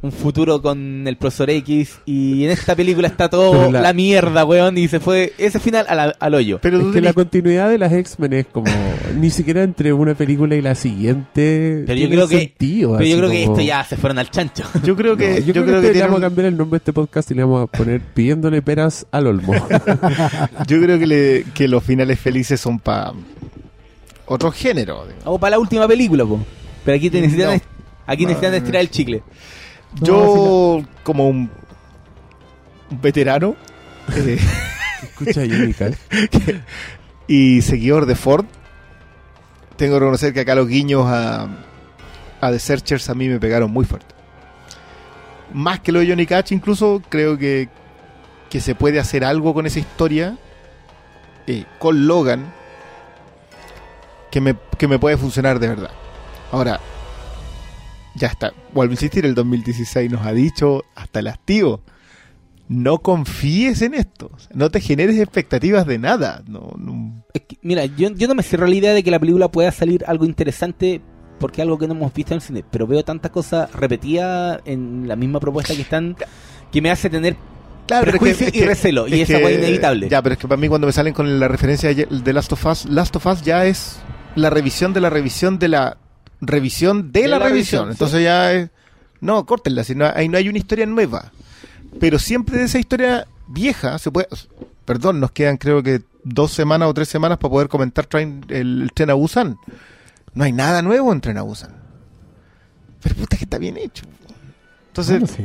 un 0.00 0.12
futuro 0.12 0.62
con 0.62 1.08
el 1.08 1.16
profesor 1.16 1.50
X, 1.50 1.98
y 2.06 2.44
en 2.44 2.50
esta 2.50 2.76
película 2.76 3.08
está 3.08 3.28
todo 3.28 3.70
la... 3.72 3.80
la- 3.80 3.92
mierda, 3.92 4.44
weón, 4.44 4.78
y 4.78 4.86
se 4.86 5.00
fue 5.00 5.32
ese 5.38 5.58
final 5.58 5.86
a 5.88 5.94
la- 5.96 6.14
al 6.20 6.34
hoyo. 6.34 6.60
Pero 6.62 6.80
Es 6.80 6.94
que 6.94 7.00
la 7.00 7.12
continuidad 7.12 7.68
de 7.68 7.78
las 7.78 7.92
X-Men 7.92 8.32
es 8.34 8.46
como 8.46 8.70
ni 9.18 9.30
siquiera 9.30 9.62
entre 9.64 9.92
una 9.92 10.14
película 10.14 10.54
y 10.54 10.62
la 10.62 10.74
siguiente. 10.76 11.82
Pero 11.86 11.98
yo 12.00 12.08
creo 12.08 12.28
que- 12.28 12.38
sentido, 12.38 12.92
Pero 12.96 13.10
yo 13.10 13.16
creo 13.18 13.30
que 13.30 13.42
esto 13.44 13.60
ya 13.60 13.82
se 13.84 13.96
fueron 13.96 14.18
al 14.20 14.30
chancho. 14.30 14.62
yo 14.84 14.94
creo 14.94 15.12
No, 15.12 15.18
que, 15.18 15.42
yo, 15.42 15.52
creo, 15.52 15.64
que, 15.64 15.72
que 15.72 15.80
le 15.80 15.90
tiene 15.90 16.02
vamos 16.06 16.18
a 16.18 16.22
cambiar 16.22 16.46
el 16.46 16.56
nombre 16.56 16.76
de 16.78 16.82
este 16.82 16.92
podcast 16.92 17.30
y 17.30 17.34
le 17.34 17.42
vamos 17.42 17.64
a 17.64 17.66
poner 17.66 18.00
pidiéndole 18.14 18.62
peras 18.62 19.04
al 19.10 19.26
olmo. 19.26 19.52
yo 20.66 20.80
creo 20.80 20.98
que, 20.98 21.06
le- 21.06 21.44
que 21.54 21.66
los 21.66 21.82
finales 21.82 22.20
felices 22.20 22.60
son 22.60 22.78
para 22.78 23.12
otro 24.26 24.52
género. 24.52 25.04
digamos. 25.06 25.22
O 25.26 25.38
para 25.38 25.52
la 25.52 25.58
última 25.58 25.88
película, 25.88 26.24
po. 26.24 26.38
Pero 26.84 26.96
aquí 26.96 27.10
te 27.10 27.20
necesitan, 27.20 27.56
No. 27.56 27.62
aquí 28.06 28.24
necesitan 28.26 28.52
No. 28.52 28.56
estirar 28.58 28.80
el 28.82 28.90
chicle. 28.90 29.22
No, 30.00 30.06
Yo, 30.06 30.82
como 31.02 31.28
un, 31.28 31.50
veterano 32.90 33.56
eh, 34.14 34.38
Escucha, 35.02 35.42
y 37.28 37.62
seguidor 37.62 38.06
de 38.06 38.14
Ford, 38.14 38.46
tengo 39.76 39.94
que 39.94 40.00
reconocer 40.00 40.32
que 40.32 40.40
acá 40.40 40.54
los 40.54 40.66
guiños 40.66 41.04
a, 41.06 41.48
a 42.40 42.50
The 42.50 42.58
Searchers 42.58 43.08
a 43.10 43.14
mí 43.14 43.28
me 43.28 43.38
pegaron 43.38 43.70
muy 43.70 43.84
fuerte. 43.84 44.14
Más 45.52 45.80
que 45.80 45.92
lo 45.92 46.00
de 46.00 46.08
Johnny 46.08 46.26
Cash, 46.26 46.52
incluso 46.52 47.02
creo 47.08 47.38
que, 47.38 47.68
que 48.50 48.60
se 48.60 48.74
puede 48.74 48.98
hacer 48.98 49.24
algo 49.24 49.54
con 49.54 49.66
esa 49.66 49.78
historia, 49.78 50.36
eh, 51.46 51.64
con 51.78 52.06
Logan, 52.06 52.52
que 54.30 54.40
me, 54.40 54.56
que 54.76 54.88
me 54.88 54.98
puede 54.98 55.16
funcionar 55.16 55.58
de 55.58 55.68
verdad. 55.68 55.90
Ahora, 56.50 56.80
ya 58.18 58.28
está. 58.28 58.52
Vuelvo 58.74 58.92
a 58.92 58.94
insistir, 58.94 59.24
el 59.24 59.34
2016 59.34 60.10
nos 60.10 60.26
ha 60.26 60.32
dicho 60.32 60.84
hasta 60.94 61.20
el 61.20 61.28
hastío. 61.28 61.80
No 62.68 62.98
confíes 62.98 63.80
en 63.80 63.94
esto. 63.94 64.30
No 64.52 64.70
te 64.70 64.80
generes 64.80 65.18
expectativas 65.18 65.86
de 65.86 65.98
nada. 65.98 66.42
No, 66.46 66.72
no- 66.76 67.24
Es 67.32 67.42
que, 67.42 67.56
mira, 67.62 67.86
yo, 67.86 68.10
yo 68.10 68.28
no 68.28 68.34
me 68.34 68.42
cierro 68.42 68.66
la 68.66 68.74
idea 68.74 68.92
de 68.92 69.02
que 69.02 69.10
la 69.10 69.18
película 69.18 69.48
pueda 69.50 69.72
salir 69.72 70.04
algo 70.06 70.26
interesante 70.26 71.00
porque 71.40 71.62
es 71.62 71.64
algo 71.64 71.78
que 71.78 71.86
no 71.86 71.94
hemos 71.94 72.12
visto 72.12 72.34
en 72.34 72.38
el 72.38 72.42
cine, 72.42 72.64
pero 72.70 72.86
veo 72.86 73.02
tantas 73.04 73.30
cosas 73.30 73.72
repetidas 73.72 74.60
en 74.64 75.06
la 75.06 75.14
misma 75.16 75.38
propuesta 75.40 75.74
que 75.74 75.82
están 75.82 76.16
que 76.72 76.82
me 76.82 76.90
hace 76.90 77.08
tener 77.08 77.36
Claro, 77.86 78.04
pero 78.04 78.16
es 78.16 78.20
prejuicio 78.20 78.52
que- 78.52 78.58
es 78.58 78.64
y 78.64 78.66
recelo, 78.66 79.08
y 79.08 79.20
es 79.22 79.30
esa 79.30 79.38
fue 79.40 79.54
inevitable. 79.54 80.08
Ya, 80.10 80.20
pero 80.20 80.34
es 80.34 80.38
que 80.38 80.46
para 80.48 80.60
mí 80.60 80.68
cuando 80.68 80.86
me 80.88 80.92
salen 80.92 81.14
con 81.14 81.38
la 81.40 81.48
referencia 81.48 81.94
de 81.94 82.06
de 82.10 82.32
Last 82.34 82.52
of 82.52 82.66
Us, 82.66 82.84
Last 82.86 83.16
of 83.16 83.24
Us 83.24 83.40
ya 83.42 83.64
es 83.64 83.98
la 84.34 84.50
revisión 84.50 84.92
de 84.92 85.00
la 85.00 85.08
revisión 85.10 85.58
de 85.58 85.68
la 85.68 85.96
revisión 86.40 87.12
de, 87.12 87.22
De 87.22 87.28
la, 87.28 87.38
la 87.38 87.46
revisión. 87.48 87.86
revisión, 87.86 87.90
Entonces 87.90 88.22
ya 88.22 88.52
es... 88.52 88.70
No, 89.20 89.44
córtenla, 89.46 89.82
si 89.84 89.94
no, 89.94 90.06
ahí 90.14 90.28
no 90.28 90.38
hay 90.38 90.48
una 90.48 90.58
historia 90.58 90.86
nueva. 90.86 91.32
Pero 91.98 92.18
siempre 92.18 92.58
de 92.58 92.64
esa 92.64 92.78
historia 92.78 93.26
vieja 93.48 93.98
se 93.98 94.10
puede... 94.10 94.28
Perdón, 94.84 95.20
nos 95.20 95.32
quedan 95.32 95.56
creo 95.58 95.82
que 95.82 96.02
dos 96.24 96.52
semanas 96.52 96.88
o 96.88 96.94
tres 96.94 97.08
semanas 97.08 97.38
para 97.38 97.50
poder 97.50 97.68
comentar 97.68 98.06
Train- 98.08 98.44
el, 98.48 98.82
el 98.82 98.92
Tren 98.92 99.10
a 99.10 99.14
Busan. 99.14 99.58
No 100.34 100.44
hay 100.44 100.52
nada 100.52 100.80
nuevo 100.82 101.12
en 101.12 101.20
Tren 101.20 101.36
a 101.38 101.42
Busan. 101.42 101.72
Pero 103.02 103.14
puta 103.16 103.36
que 103.36 103.44
está 103.44 103.58
bien 103.58 103.76
hecho. 103.76 104.04
Entonces, 104.88 105.20
Bueno, 105.20 105.34
sí. 105.36 105.44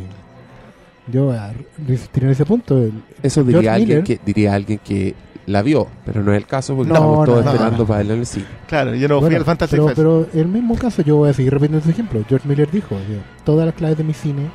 Yo 1.12 1.26
voy 1.26 1.36
a 1.36 1.54
resistir 1.86 2.24
en 2.24 2.30
ese 2.30 2.46
punto. 2.46 2.78
El- 2.82 3.04
Eso 3.22 3.44
diría 3.44 3.62
George 3.64 3.70
alguien, 3.70 4.02
Miller. 4.04 4.20
que, 4.20 4.26
diría 4.26 4.54
alguien 4.54 4.80
que 4.80 5.14
la 5.46 5.62
vio, 5.62 5.88
pero 6.06 6.24
no 6.24 6.32
es 6.32 6.38
el 6.38 6.46
caso 6.48 6.76
porque 6.76 6.90
No, 6.90 6.96
estamos 6.96 7.26
todos 7.26 7.44
no, 7.46 7.52
esperando 7.52 7.78
no. 7.80 7.86
para 7.86 7.98
verla 8.00 8.14
en 8.14 8.20
el 8.22 8.26
cine. 8.26 8.46
claro, 8.68 8.96
yo 8.96 9.08
no 9.08 9.22
fui 9.22 9.36
al 9.36 9.44
Fantastic 9.46 9.78
pero, 9.78 9.88
Fest. 9.88 9.98
pero 9.98 10.28
en 10.34 10.40
el 10.40 10.48
mismo 10.48 10.76
caso 10.76 11.02
yo 11.02 11.18
voy 11.18 11.30
a 11.30 11.34
seguir 11.34 11.52
repitiendo 11.54 11.80
ese 11.80 11.92
ejemplo. 11.92 12.24
George 12.28 12.48
Miller 12.48 12.70
dijo, 12.72 12.98
todas 13.44 13.66
las 13.66 13.76
claves 13.76 13.98
de 13.98 14.04
mi 14.04 14.14
cine, 14.14 14.50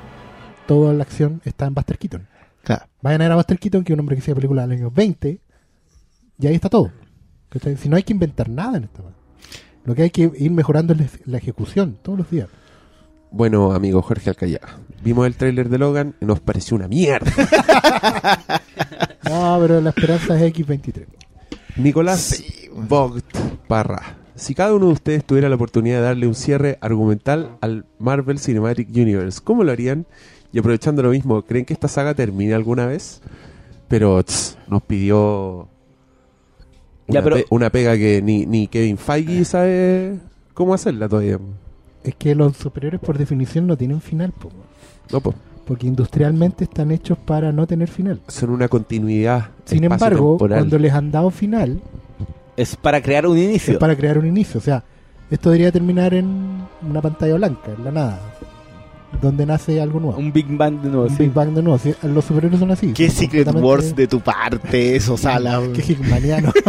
toda 0.66 0.92
la 0.94 1.02
acción 1.02 1.40
está 1.44 1.66
en 1.66 1.74
Buster 1.74 1.98
Keaton. 1.98 2.26
Claro. 2.62 2.86
Vayan 3.02 3.20
a 3.20 3.24
ver 3.24 3.32
a 3.32 3.36
Buster 3.36 3.58
Keaton, 3.58 3.84
que 3.84 3.92
es 3.92 3.94
un 3.94 4.00
hombre 4.00 4.16
que 4.16 4.22
hacía 4.22 4.34
películas 4.34 4.68
del 4.68 4.78
año 4.78 4.90
20, 4.90 5.40
y 6.40 6.46
ahí 6.46 6.54
está 6.54 6.68
todo. 6.68 6.90
Si 7.78 7.88
no 7.88 7.96
hay 7.96 8.02
que 8.02 8.12
inventar 8.12 8.48
nada 8.48 8.76
en 8.76 8.84
esta 8.84 9.02
weá. 9.02 9.12
Lo 9.84 9.94
que 9.94 10.02
hay 10.02 10.10
que 10.10 10.30
ir 10.36 10.50
mejorando 10.50 10.92
es 10.92 10.98
la, 11.00 11.06
la 11.24 11.38
ejecución 11.38 11.98
todos 12.02 12.18
los 12.18 12.30
días. 12.30 12.48
Bueno, 13.30 13.72
amigo 13.72 14.00
Jorge 14.02 14.30
Alcayaga, 14.30 14.78
vimos 15.04 15.26
el 15.26 15.36
tráiler 15.36 15.68
de 15.68 15.78
Logan 15.78 16.14
y 16.20 16.24
nos 16.24 16.40
pareció 16.40 16.76
una 16.76 16.88
mierda. 16.88 17.30
No, 19.28 19.58
pero 19.60 19.80
la 19.82 19.90
esperanza 19.90 20.40
es 20.42 20.54
X23. 20.54 21.04
Nicolás, 21.76 22.20
Sí. 22.20 22.70
Vogt 22.72 23.26
Parra. 23.66 24.16
Si 24.34 24.54
cada 24.54 24.72
uno 24.72 24.86
de 24.86 24.92
ustedes 24.92 25.24
tuviera 25.24 25.48
la 25.50 25.56
oportunidad 25.56 25.96
de 25.98 26.02
darle 26.04 26.26
un 26.26 26.34
cierre 26.34 26.78
argumental 26.80 27.58
al 27.60 27.84
Marvel 27.98 28.38
Cinematic 28.38 28.88
Universe, 28.90 29.40
¿cómo 29.44 29.64
lo 29.64 29.72
harían? 29.72 30.06
Y 30.52 30.60
aprovechando 30.60 31.02
lo 31.02 31.10
mismo, 31.10 31.42
¿creen 31.42 31.66
que 31.66 31.74
esta 31.74 31.88
saga 31.88 32.14
termine 32.14 32.54
alguna 32.54 32.86
vez? 32.86 33.20
Pero 33.88 34.22
tss, 34.22 34.56
nos 34.68 34.82
pidió 34.82 35.68
Ya, 37.08 37.20
una, 37.20 37.22
pero- 37.22 37.36
pe- 37.36 37.46
una 37.50 37.68
pega 37.70 37.96
que 37.98 38.22
ni, 38.22 38.46
ni 38.46 38.66
Kevin 38.68 38.96
Feige 38.96 39.44
sabe 39.44 40.20
cómo 40.54 40.72
hacerla 40.72 41.06
todavía. 41.08 41.38
Es 42.08 42.14
que 42.14 42.34
los 42.34 42.56
superiores 42.56 43.00
por 43.00 43.18
definición 43.18 43.66
no 43.66 43.76
tienen 43.76 44.00
final, 44.00 44.32
po. 44.32 44.50
No, 45.12 45.20
po. 45.20 45.34
porque 45.66 45.86
industrialmente 45.86 46.64
están 46.64 46.90
hechos 46.90 47.18
para 47.18 47.52
no 47.52 47.66
tener 47.66 47.88
final. 47.88 48.20
son 48.28 48.50
una 48.50 48.68
continuidad. 48.68 49.48
Sin 49.66 49.84
embargo, 49.84 50.38
cuando 50.38 50.78
les 50.78 50.92
han 50.92 51.10
dado 51.10 51.30
final, 51.30 51.80
Es 52.56 52.76
para 52.76 53.02
crear 53.02 53.26
un 53.26 53.36
inicio. 53.36 53.74
es 53.74 53.78
para 53.78 53.94
crear 53.94 54.16
un 54.16 54.26
inicio. 54.26 54.58
O 54.58 54.62
sea, 54.62 54.82
esto 55.30 55.50
debería 55.50 55.70
terminar 55.70 56.14
en 56.14 56.62
una 56.88 57.02
pantalla 57.02 57.34
blanca, 57.34 57.72
en 57.76 57.84
la 57.84 57.90
nada, 57.90 58.20
donde 59.20 59.46
nace 59.46 59.80
algo 59.80 60.00
nuevo. 60.00 60.18
Un 60.18 60.32
Big 60.32 60.46
Bang 60.56 60.80
de 60.80 60.88
nuevo. 60.88 61.04
Un 61.06 61.16
sí. 61.16 61.22
Big 61.24 61.32
Bang 61.32 61.50
de 61.50 61.62
nuevo. 61.62 61.78
Sí, 61.78 61.94
los 62.02 62.24
superhéroes 62.24 62.60
son 62.60 62.70
así. 62.70 62.92
Qué 62.92 63.08
son 63.08 63.16
Secret 63.16 63.48
Wars 63.54 63.94
de 63.96 64.06
tu 64.06 64.20
parte, 64.20 64.96
eso, 64.96 65.16
Sala. 65.16 65.60
Qué 65.74 65.92
hickmaniano. 65.92 66.52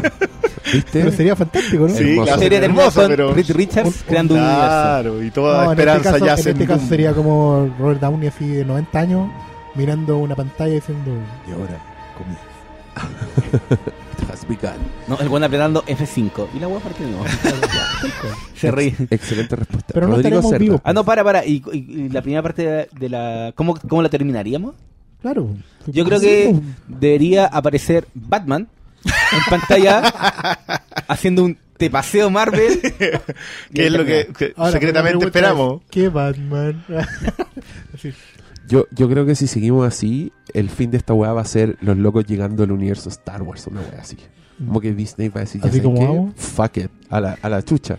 ¿Viste? 0.71 0.99
Pero 0.99 1.11
sería 1.11 1.35
fantástico, 1.35 1.87
¿no? 1.87 1.93
Sí, 1.95 2.15
claro, 2.21 2.39
Sería 2.39 2.59
hermoso 2.59 3.03
pero... 3.07 3.33
Reed 3.33 3.49
Richards 3.51 3.87
Un- 3.87 3.93
un- 3.93 3.99
creando 4.07 4.33
un 4.35 4.39
universo. 4.39 4.67
Claro, 4.67 5.23
y 5.23 5.31
toda 5.31 5.53
No, 5.53 5.63
en 5.63 5.69
este 5.71 5.81
esperanza 5.81 6.11
caso, 6.11 6.25
ya 6.25 6.31
en 6.33 6.37
se 6.43 6.49
este 6.51 6.65
caso 6.67 6.85
sería 6.87 7.13
como 7.13 7.69
Robert 7.79 7.99
Downey 8.01 8.27
así 8.27 8.47
de 8.47 8.65
90 8.65 8.99
años 8.99 9.29
mirando 9.73 10.17
una 10.17 10.35
pantalla 10.35 10.73
diciendo 10.75 11.11
y 11.47 11.51
ahora 11.53 11.79
comienza. 12.17 13.81
It 14.29 14.33
has 14.35 14.47
begun. 14.47 14.77
No, 15.07 15.17
el 15.19 15.27
buen 15.29 15.43
apretando 15.43 15.83
F5. 15.85 16.47
Y 16.55 16.59
la 16.59 16.67
wea 16.67 16.79
parte 16.79 17.03
no. 17.03 17.23
Se 18.55 18.69
ríe. 18.71 18.95
Excelente 19.09 19.55
respuesta. 19.55 19.93
Pero 19.93 20.07
no 20.07 20.15
Rodrigo 20.15 20.37
estaremos 20.39 20.49
Cerda. 20.51 20.59
vivos. 20.63 20.81
Ah, 20.83 20.93
no, 20.93 21.03
para, 21.03 21.23
para. 21.23 21.45
¿Y, 21.45 21.63
y- 21.73 21.77
y 21.77 22.09
la 22.09 22.21
primera 22.21 22.43
parte 22.43 22.63
de, 22.65 22.89
de 22.99 23.09
la. 23.09 23.51
¿cómo, 23.55 23.75
¿Cómo 23.87 24.01
la 24.01 24.09
terminaríamos? 24.09 24.75
Claro. 25.21 25.49
Yo 25.87 26.05
creo 26.05 26.19
que 26.19 26.55
debería 26.87 27.45
aparecer 27.45 28.07
Batman 28.13 28.67
en 29.03 29.39
pantalla 29.49 30.01
haciendo 31.07 31.43
un 31.43 31.57
te 31.77 31.89
paseo 31.89 32.29
Marvel. 32.29 32.79
que 33.73 33.85
es 33.87 33.91
lo 33.91 34.05
que, 34.05 34.27
que 34.37 34.53
Ahora, 34.57 34.71
secretamente 34.73 35.25
esperamos. 35.25 35.81
es, 35.83 35.87
¿Qué 35.89 36.09
Batman? 36.09 36.85
Así. 37.93 38.13
Yo, 38.69 38.85
yo 38.91 39.09
creo 39.09 39.25
que 39.25 39.35
si 39.35 39.47
seguimos 39.47 39.85
así, 39.87 40.31
el 40.53 40.69
fin 40.69 40.91
de 40.91 40.97
esta 40.97 41.13
weá 41.13 41.33
va 41.33 41.41
a 41.41 41.45
ser 41.45 41.77
los 41.81 41.97
locos 41.97 42.25
llegando 42.25 42.63
al 42.63 42.71
universo 42.71 43.09
Star 43.09 43.41
Wars, 43.41 43.65
una 43.67 43.81
weá 43.81 44.01
así. 44.01 44.15
Como 44.65 44.79
que 44.79 44.93
Disney 44.93 45.29
va 45.29 45.41
a 45.41 45.43
decir, 45.45 45.61
ya 45.61 45.69
Así 45.69 45.81
como 45.81 46.31
fuck 46.35 46.77
it, 46.77 46.91
a 47.09 47.19
la, 47.19 47.37
a 47.41 47.49
la 47.49 47.63
chucha. 47.63 47.97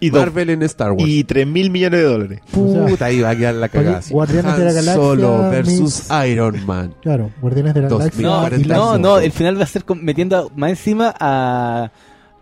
Y, 0.00 0.10
dos- 0.10 0.20
Marvel 0.20 0.50
en 0.50 0.62
Star 0.62 0.92
Wars. 0.92 1.08
y 1.08 1.24
3 1.24 1.46
mil 1.46 1.70
millones 1.70 2.00
de 2.00 2.06
dólares. 2.06 2.40
O 2.54 2.86
Puta, 2.86 3.06
ahí 3.06 3.20
va 3.20 3.30
a 3.30 3.36
quedar 3.36 3.54
la 3.56 3.68
cagada. 3.68 4.00
Guardianes 4.10 4.56
de 4.56 4.64
la 4.64 4.72
Galaxia 4.72 4.94
Solo 4.94 5.50
versus 5.50 6.04
Iron 6.28 6.66
Man. 6.66 6.94
Claro, 7.02 7.30
Guardianes 7.40 7.74
de 7.74 7.82
la 7.82 7.88
Galaxia. 7.88 8.28
No, 8.28 8.48
no, 8.92 8.98
no. 8.98 9.18
El 9.18 9.32
final 9.32 9.58
va 9.58 9.64
a 9.64 9.66
ser 9.66 9.84
metiendo 10.00 10.52
más 10.54 10.70
encima 10.70 11.14
a. 11.18 11.90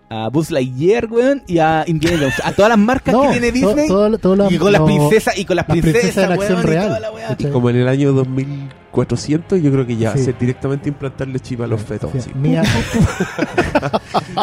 A 0.08 0.28
Buzz 0.28 0.52
Lightyear, 0.52 1.06
weón, 1.10 1.42
y 1.48 1.58
a 1.58 1.82
Indiana 1.86 2.18
Jones. 2.20 2.40
A 2.44 2.52
todas 2.52 2.68
las 2.68 2.78
marcas 2.78 3.12
No, 3.12 3.22
que 3.22 3.40
tiene 3.40 3.48
to- 3.48 3.54
Disney. 3.68 3.88
todo- 3.88 4.18
todo 4.18 4.36
lo- 4.36 4.50
y 4.50 4.56
con 4.58 4.70
las 4.72 4.82
princesas, 4.82 5.36
y 5.36 5.44
con 5.44 5.56
las 5.56 5.66
las 5.66 5.72
princesas, 5.78 6.00
princesas 6.00 6.24
en 6.26 6.32
acción 6.32 6.52
weón, 6.58 6.66
y 6.66 6.70
real. 6.70 6.86
toda 6.88 7.00
la. 7.00 7.50
Como 7.52 7.70
en 7.70 7.76
el 7.76 7.88
año 7.88 8.12
2400, 8.12 9.60
yo 9.60 9.72
creo 9.72 9.84
que 9.86 9.96
ya 9.96 10.12
Sí. 10.12 10.20
hacer 10.20 10.38
directamente 10.38 10.88
implantarle 10.90 11.40
chip 11.40 11.60
a 11.60 11.66
los 11.66 11.82
fetos. 11.82 12.10
Sí, 12.22 12.30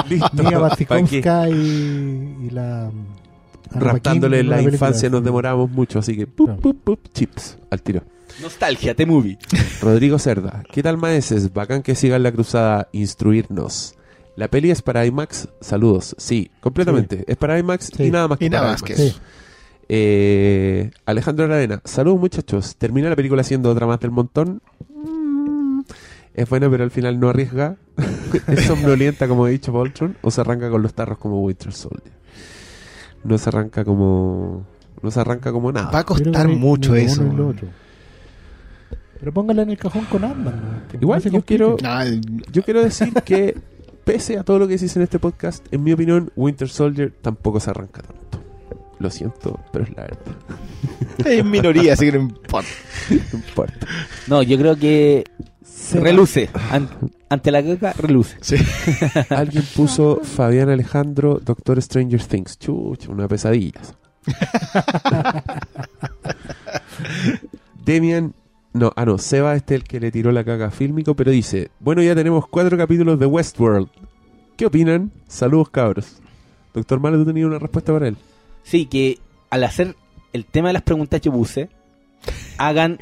Listo. 0.10 0.30
¿Pa' 0.44 0.49
qué? 0.49 0.57
Wasikowska 0.57 1.49
y, 1.49 1.53
y 2.41 2.49
la... 2.52 2.91
Raptándole 3.72 4.41
en 4.41 4.49
la 4.49 4.61
infancia 4.61 5.10
nos 5.10 5.23
demoramos 5.23 5.69
mucho, 5.72 5.98
así 5.99 6.15
que 6.15 6.27
pup, 6.27 6.60
pup, 6.60 6.77
pup, 6.84 6.99
chips 7.14 7.57
al 7.72 7.81
tiro. 7.81 8.03
Nostalgia, 8.41 8.94
The 8.94 9.06
Movie. 9.06 9.38
Rodrigo 9.81 10.19
Cerda, 10.19 10.61
¿qué 10.72 10.84
tal 10.84 10.98
maeses? 10.98 11.52
Bacán 11.53 11.81
que 11.81 11.95
sigan 11.95 12.22
la 12.22 12.31
cruzada, 12.31 12.90
instruirnos. 12.91 13.95
La 14.35 14.47
peli 14.47 14.72
es 14.72 14.81
para 14.81 15.05
IMAX, 15.05 15.47
saludos. 15.61 16.15
Sí, 16.18 16.49
completamente. 16.60 17.23
Es 17.27 17.38
para 17.38 17.60
IMAX 17.60 17.91
Sí. 17.95 18.05
y 18.05 18.11
nada 18.11 18.27
más 18.27 18.38
que 18.39 18.45
Y 18.45 18.49
nada 18.49 18.64
para 18.64 18.72
más 18.73 18.81
que 18.81 18.93
IMAX. 18.93 19.05
eso. 19.07 19.15
Sí. 19.18 19.22
Eh, 19.89 20.91
Alejandro 21.05 21.45
Aravena, 21.45 21.81
saludos 21.85 22.19
muchachos. 22.19 22.76
¿Termina 22.77 23.10
la 23.10 23.15
película 23.15 23.43
siendo 23.43 23.69
otra 23.69 23.85
más 23.85 23.99
del 23.99 24.11
montón? 24.11 24.61
Mm, 24.89 25.81
es 26.34 26.49
buena, 26.49 26.69
pero 26.69 26.84
al 26.84 26.91
final 26.91 27.19
no 27.19 27.30
arriesga. 27.30 27.76
es 28.47 28.65
somnolienta, 28.65 29.27
como 29.27 29.47
he 29.47 29.51
dicho 29.51 29.72
Voltron, 29.72 30.18
o 30.22 30.31
se 30.31 30.41
arranca 30.41 30.69
con 30.72 30.81
los 30.81 30.93
tarros 30.95 31.18
como 31.19 31.41
Winter 31.43 31.72
Soldier. 31.72 32.14
No 33.23 33.38
se 33.38 33.49
arranca 33.49 33.85
como. 33.85 34.65
No 35.01 35.11
se 35.11 35.19
arranca 35.19 35.51
como 35.51 35.72
nada. 35.72 35.91
Va 35.91 35.99
a 35.99 36.03
costar 36.05 36.47
ni- 36.47 36.55
mucho 36.55 36.93
ni 36.93 37.01
eso. 37.01 37.22
uno 37.22 37.31
ni 37.31 37.38
lo 37.38 37.47
otro. 37.49 37.68
Pero 39.19 39.31
póngala 39.34 39.61
en 39.61 39.69
el 39.69 39.77
cajón 39.77 40.05
con 40.05 40.23
Ant-Man. 40.23 40.84
¿no? 40.93 40.99
Igual 40.99 41.22
yo 41.22 41.41
quiero- 41.43 41.77
el- 42.01 42.22
Yo 42.51 42.64
quiero 42.64 42.84
decir 42.84 43.14
que, 43.26 43.55
pese 44.05 44.38
a 44.38 44.43
todo 44.43 44.59
lo 44.59 44.67
que 44.67 44.77
se 44.77 44.85
dice 44.85 44.99
en 44.99 45.03
este 45.03 45.19
podcast, 45.19 45.65
en 45.71 45.84
mi 45.84 45.91
opinión, 45.93 46.31
Winter 46.35 46.69
Soldier 46.69 47.11
tampoco 47.21 47.59
se 47.59 47.69
arranca 47.69 48.01
tanto. 48.01 48.41
Lo 48.99 49.09
siento, 49.09 49.59
pero 49.71 49.85
es 49.85 49.91
la 49.95 50.03
verdad. 50.03 50.19
es 51.25 51.43
minoría, 51.45 51.93
así 51.93 52.05
que 52.05 52.13
no 52.13 52.19
importa. 52.23 52.69
No 53.09 53.39
importa. 53.39 53.88
No, 54.27 54.43
yo 54.43 54.57
creo 54.57 54.75
que 54.77 55.23
Se 55.65 55.99
reluce. 55.99 56.49
An- 56.71 56.89
ante 57.30 57.51
la 57.51 57.63
caca, 57.63 57.93
reluce. 57.93 58.38
Sí. 58.41 58.55
Alguien 59.30 59.63
puso 59.75 60.19
Fabián 60.23 60.69
Alejandro, 60.69 61.39
Doctor 61.43 61.81
Stranger 61.81 62.23
Things. 62.23 62.57
Chucha, 62.59 63.09
una 63.11 63.27
pesadilla. 63.27 63.81
Demian, 67.85 68.34
no, 68.73 68.91
ah 68.95 69.05
no, 69.05 69.19
Seba 69.19 69.55
este 69.55 69.75
es 69.75 69.81
el 69.81 69.87
que 69.87 69.99
le 69.99 70.11
tiró 70.11 70.31
la 70.31 70.43
caca 70.43 70.65
a 70.65 70.71
fílmico, 70.71 71.15
pero 71.15 71.29
dice, 71.31 71.69
bueno, 71.79 72.01
ya 72.01 72.15
tenemos 72.15 72.47
cuatro 72.47 72.75
capítulos 72.77 73.19
de 73.19 73.27
Westworld. 73.27 73.87
¿Qué 74.57 74.65
opinan? 74.65 75.11
Saludos 75.27 75.69
cabros. 75.69 76.17
Doctor 76.73 76.99
Malo, 76.99 77.17
¿tú 77.17 77.25
tenías 77.25 77.45
una 77.45 77.59
respuesta 77.59 77.93
para 77.93 78.07
él? 78.07 78.17
Sí, 78.63 78.87
que 78.87 79.19
al 79.51 79.63
hacer 79.63 79.95
el 80.33 80.45
tema 80.45 80.69
de 80.69 80.73
las 80.73 80.81
preguntas 80.81 81.21
que 81.21 81.29
puse, 81.29 81.69
hagan 82.57 82.97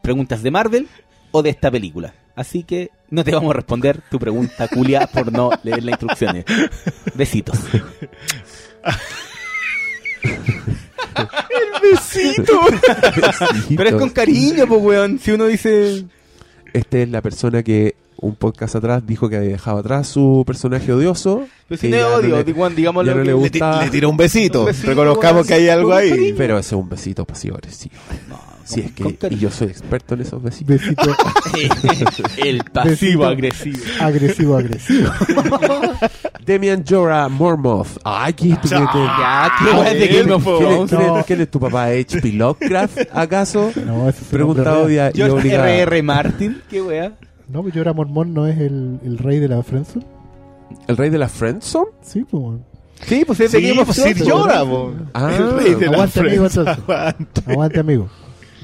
preguntas 0.00 0.44
de 0.44 0.52
Marvel 0.52 0.86
o 1.32 1.42
de 1.42 1.50
esta 1.50 1.72
película. 1.72 2.14
Así 2.36 2.62
que 2.62 2.90
no 3.10 3.24
te 3.24 3.32
vamos 3.32 3.50
a 3.50 3.54
responder 3.54 4.00
tu 4.10 4.20
pregunta, 4.20 4.68
Culia, 4.68 5.08
por 5.08 5.32
no 5.32 5.50
leer 5.64 5.82
las 5.82 5.94
instrucciones. 5.94 6.44
Besitos. 7.14 7.58
Besito. 11.82 12.60
Pero 13.76 13.88
es 13.90 13.94
con 13.96 14.10
cariño, 14.10 14.66
pues, 14.66 14.82
weón. 14.82 15.18
Si 15.18 15.32
uno 15.32 15.46
dice... 15.46 16.04
Este 16.72 17.02
es 17.04 17.08
la 17.10 17.22
persona 17.22 17.62
que 17.62 17.96
un 18.18 18.34
podcast 18.34 18.76
atrás 18.76 19.06
dijo 19.06 19.28
que 19.28 19.36
había 19.36 19.50
dejado 19.50 19.78
atrás 19.78 20.08
su 20.08 20.42
personaje 20.46 20.92
odioso. 20.92 21.46
Si 21.78 21.88
no 21.88 21.96
es 21.96 22.04
odio, 22.04 22.36
le- 22.38 22.44
no 23.14 23.20
que- 23.22 23.26
le 23.26 23.32
gusta. 23.32 23.90
tiró 23.90 24.10
un 24.10 24.16
besito. 24.16 24.60
Un 24.60 24.66
besito, 24.66 24.88
Reconozcamos 24.88 25.46
que 25.46 25.54
hay 25.54 25.68
algo 25.68 25.92
ahí. 25.94 26.10
cariño. 26.10 26.34
Pero 26.36 26.58
ese 26.58 26.74
es 26.74 26.80
un 26.80 26.88
besito 26.88 27.24
pasivo 27.24 27.56
agresivo. 27.56 27.94
No, 28.28 28.38
Si 28.66 28.80
es 28.80 28.90
que. 28.92 29.16
Y 29.30 29.36
yo 29.38 29.50
soy 29.50 29.68
experto 29.68 30.14
en 30.14 30.22
esos 30.22 30.42
besitos. 30.42 30.80
Besito 31.52 32.22
El 32.44 32.64
pasivo 32.64 33.24
agresivo. 33.26 33.78
agresivo, 34.00 34.56
agresivo. 34.56 35.10
Demian 36.44 36.84
Jorah 36.88 37.28
Mormoth. 37.28 37.98
Ay, 38.04 38.32
¿qué 38.34 38.52
es 38.52 38.60
tu 38.60 38.68
Ya, 38.68 39.50
qué 39.58 39.64
weón 39.70 39.84
de 39.98 40.06
Game 40.08 40.32
of 40.32 40.44
¿Quién 40.44 40.86
Thrones. 40.88 41.18
es, 41.20 41.26
quién 41.26 41.46
tu 41.46 41.60
papá? 41.60 41.86
¿H.P. 41.86 42.32
Lovecraft, 42.32 42.98
acaso? 43.12 43.70
No, 43.86 44.08
ese 44.08 44.22
es 44.22 44.28
Pregunta 44.28 44.64
real. 44.64 44.76
obvia 44.84 45.10
y 45.14 45.16
George. 45.16 45.54
R.R. 45.54 46.02
Martin, 46.02 46.60
qué 46.68 46.82
wea. 46.82 47.12
No, 47.48 47.62
pues 47.62 47.72
yo 47.74 47.80
era 47.82 47.92
mormón, 47.92 48.34
¿no 48.34 48.46
es 48.48 48.58
el, 48.58 48.98
el 49.04 49.18
rey 49.18 49.38
de 49.38 49.46
la 49.48 49.62
Friendzone? 49.62 50.04
¿El 50.88 50.96
rey 50.96 51.10
de 51.10 51.18
la 51.18 51.28
Friendzone? 51.28 51.90
Sí, 52.02 52.24
pues. 52.28 52.42
bueno. 52.42 52.64
Sí, 53.02 53.24
pues 53.26 53.38
es 53.40 53.52
de 53.52 53.58
Sí, 53.60 53.68
Game 53.68 53.80
of 53.80 53.86
pues 53.86 53.96
Thrones, 53.98 54.16
Sir 54.18 54.26
weón. 54.26 54.38
llora, 54.48 54.64
po. 54.64 54.92
Ah, 55.14 55.32
El 55.36 55.52
rey 55.56 55.74
de 55.74 55.86
la 55.86 55.92
aguante, 55.92 56.20
amigo, 56.20 56.36
prensa. 56.48 56.60
entonces. 56.60 56.84
Aguante. 56.84 57.40
Aguante, 57.52 57.80
amigo. 57.80 58.08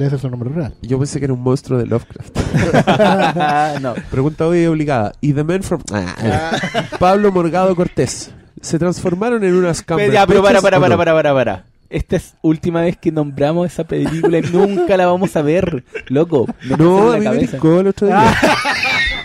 Debe 0.03 0.11
ser 0.11 0.19
su 0.19 0.31
nombre 0.31 0.51
real. 0.51 0.75
Yo 0.83 0.99
pensé 0.99 1.21
que 1.21 1.27
era 1.27 1.33
un 1.33 1.41
monstruo 1.41 1.79
de 1.79 1.87
Lovecraft. 1.87 2.37
no. 3.81 3.95
Pregunta 4.11 4.49
obvia 4.49 4.65
y 4.65 4.67
obligada. 4.67 5.13
¿Y 5.21 5.33
The 5.33 5.45
Men 5.45 5.63
from. 5.63 5.81
Ah, 5.93 6.59
Pablo 6.99 7.31
Morgado 7.31 7.77
Cortés. 7.77 8.33
¿Se 8.61 8.81
transformaron 8.81 9.45
en 9.45 9.55
unas 9.55 9.85
Pero, 9.85 10.13
ya, 10.13 10.27
pero 10.27 10.43
para, 10.43 10.61
para, 10.61 10.81
para, 10.81 10.97
no? 10.97 10.99
para, 10.99 11.15
para, 11.15 11.33
para. 11.33 11.67
Esta 11.89 12.17
es 12.17 12.35
última 12.43 12.81
vez 12.81 12.97
que 12.97 13.13
nombramos 13.13 13.65
esa 13.71 13.85
película 13.85 14.39
y 14.39 14.43
nunca 14.43 14.97
la 14.97 15.07
vamos 15.07 15.37
a 15.37 15.43
ver, 15.43 15.85
loco. 16.09 16.49
No, 16.77 17.13
a 17.13 17.19
en 17.19 17.23
mí 17.23 17.47
me 17.47 17.81
el 17.81 17.87
otro 17.87 18.09
día. 18.09 18.35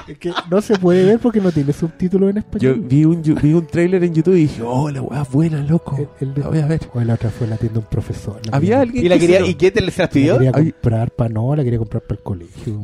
Es 0.08 0.18
que 0.18 0.32
no 0.50 0.62
se 0.62 0.78
puede 0.78 1.06
ver 1.06 1.20
porque 1.20 1.40
no 1.42 1.52
tiene 1.52 1.74
subtítulos 1.74 2.30
en 2.30 2.36
Yo 2.36 2.40
español. 2.40 2.82
vi 2.88 3.06
un, 3.06 3.22
vi 3.22 3.54
un 3.54 3.68
trailer 3.68 4.04
en 4.04 4.14
YouTube 4.14 4.34
y 4.36 4.42
dije, 4.42 4.62
oh, 4.66 4.90
la 4.90 5.02
weá 5.02 5.22
es 5.22 5.30
buena, 5.30 5.62
loco. 5.64 5.98
El- 6.20 6.28
el 6.30 6.34
de- 6.34 6.42
La 6.42 6.48
voy 6.48 6.60
a 6.60 6.66
ver. 6.68 6.80
O 6.94 7.02
la 7.02 7.14
otra 7.14 7.30
fue 7.30 7.48
la 7.48 7.58
tienda 7.58 7.74
de 7.74 7.80
un 7.80 7.86
profesor. 7.90 8.40
La 8.46 8.58
Había 8.58 8.70
quería- 8.70 8.82
alguien 8.82 9.06
¿Y 9.06 9.10
la 9.10 9.16
que 9.16 9.22
quería, 9.28 9.46
y 9.46 9.54
qué 9.56 9.72
te 9.72 9.80
se 9.80 9.86
las 9.86 9.98
La 9.98 10.10
pidió? 10.10 10.34
quería 10.38 10.52
Ay. 10.54 10.72
comprar 10.72 11.12
para 11.12 11.30
no, 11.30 11.56
la 11.56 11.64
quería 11.64 11.80
comprar 11.80 12.04
para 12.04 12.18
el 12.18 12.24
colegio. 12.24 12.80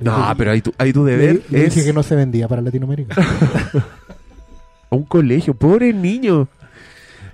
No, 0.00 0.34
pero 0.36 0.50
ahí 0.50 0.60
tu, 0.60 0.72
ahí 0.78 0.92
tu 0.92 1.04
Le, 1.04 1.12
deber 1.16 1.42
le 1.48 1.64
es... 1.66 1.74
dije 1.74 1.86
que 1.86 1.92
no 1.92 2.02
se 2.02 2.16
vendía 2.16 2.48
para 2.48 2.60
Latinoamérica. 2.60 3.14
a 4.90 4.94
un 4.96 5.04
colegio, 5.04 5.54
pobre 5.54 5.92
niño. 5.92 6.48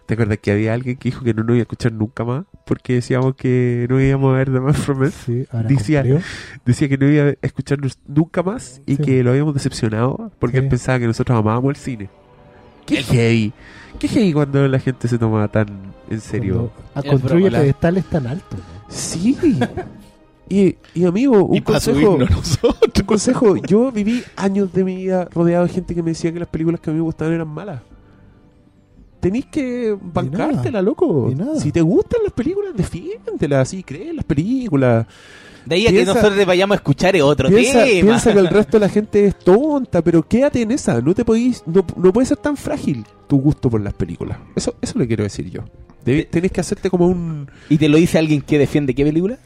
¿Te 0.09 0.14
acuerdas 0.14 0.39
que 0.39 0.51
había 0.51 0.72
alguien 0.72 0.97
que 0.97 1.10
dijo 1.10 1.22
que 1.22 1.35
no 1.35 1.43
nos 1.43 1.51
iba 1.51 1.59
a 1.59 1.62
escuchar 1.64 1.93
nunca 1.93 2.24
más? 2.24 2.44
Porque 2.64 2.94
decíamos 2.94 3.35
que 3.35 3.86
no 3.90 4.01
íbamos 4.01 4.32
a 4.32 4.39
ver 4.39 4.51
The 4.51 4.59
Man 4.59 4.72
from 4.72 5.02
Earth. 5.02 5.14
Sí, 5.26 5.44
ahora 5.52 5.68
Decía- 5.68 6.01
cumplió. 6.01 6.22
Decía 6.64 6.89
que 6.89 6.97
no 6.97 7.09
iba 7.10 7.24
a 7.24 7.35
escucharnos 7.43 7.98
nunca 8.06 8.43
más 8.43 8.80
y 8.86 8.97
Sí. 8.97 9.02
que 9.02 9.22
lo 9.22 9.32
habíamos 9.32 9.52
decepcionado 9.52 10.32
porque 10.39 10.56
Sí. 10.56 10.62
él 10.64 10.68
pensaba 10.70 10.98
que 10.98 11.06
nosotros 11.06 11.39
amábamos 11.39 11.68
el 11.68 11.76
cine. 11.76 12.10
Qué 12.86 13.02
heavy. 13.02 13.52
Qué 13.98 14.09
heavy 14.09 14.32
cuando 14.32 14.66
la 14.66 14.78
gente 14.78 15.09
se 15.09 15.18
toma 15.18 15.47
tan 15.48 15.66
en 16.09 16.20
serio. 16.22 16.72
Cuando 16.94 17.10
construye 17.10 17.51
pedestales 17.51 18.06
tan 18.06 18.26
altos. 18.28 18.59
¿no? 18.59 18.64
Sí. 18.89 19.36
Y, 20.48 20.76
y 20.94 21.05
amigo, 21.05 21.44
un 21.44 21.56
y 21.56 21.60
consejo. 21.60 22.14
Un 22.14 23.05
consejo, 23.05 23.56
yo 23.56 23.93
viví 23.93 24.22
años 24.36 24.72
de 24.72 24.82
mi 24.85 24.97
vida 24.97 25.28
rodeado 25.35 25.66
de 25.66 25.70
gente 25.74 25.94
que 25.94 26.02
me 26.02 26.12
decía 26.12 26.32
que 26.32 26.39
las 26.39 26.48
películas 26.48 26.80
que 26.80 26.89
a 26.89 26.93
mí 26.94 26.98
me 26.98 27.05
gustaban 27.05 27.35
eran 27.35 27.48
malas. 27.48 27.82
Tenéis 29.20 29.47
que 29.47 29.97
bancártela, 30.01 30.81
loco. 30.82 31.32
Si 31.59 31.73
te 31.73 31.81
gustan 31.81 32.20
las 32.23 32.32
películas, 32.32 32.73
defiéndelas, 32.77 33.69
sí, 33.69 33.82
cree 33.82 34.11
en 34.11 34.16
las 34.16 34.24
películas. 34.24 35.07
De 35.66 35.74
ahí 35.74 35.86
a 35.86 35.90
Piensa- 35.90 36.15
que 36.15 36.20
nosotros 36.20 36.47
vayamos 36.47 36.74
a 36.77 36.78
escuchar 36.78 37.15
es 37.16 37.23
otro 37.23 37.49
Piensa, 37.49 37.85
tema. 37.85 38.09
piensa 38.09 38.32
que 38.32 38.39
el 38.39 38.47
resto 38.49 38.78
de 38.78 38.86
la 38.86 38.89
gente 38.89 39.27
es 39.27 39.39
tonta, 39.39 40.01
pero 40.03 40.23
quédate 40.23 40.62
en 40.62 40.70
esa. 40.70 41.01
No 41.03 41.15
te 41.15 41.24
podís, 41.24 41.62
no, 41.66 41.85
no 41.97 42.12
puede 42.12 42.27
ser 42.27 42.39
tan 42.39 42.57
frágil 42.57 43.05
tu 43.27 43.39
gusto 43.40 43.69
por 43.69 43.81
las 43.81 43.93
películas. 43.93 44.39
Eso, 44.57 44.77
eso 44.81 44.99
le 44.99 45.07
quiero 45.07 45.24
decir 45.24 45.51
yo. 45.51 45.62
Debe- 46.07 46.24
tenés 46.31 46.53
que 46.53 46.61
hacerte 46.61 46.89
como 46.89 47.07
un. 47.07 47.51
¿Y 47.69 47.77
te 47.77 47.89
lo 47.89 47.99
dice 47.99 48.19
alguien 48.19 48.40
que 48.40 48.59
defiende 48.59 48.95
qué 48.95 49.05
película? 49.05 49.36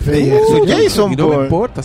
Uh, 0.00 0.66
Jason, 0.66 1.12
y 1.12 1.16
no 1.16 1.28
me 1.28 1.44
importa, 1.44 1.80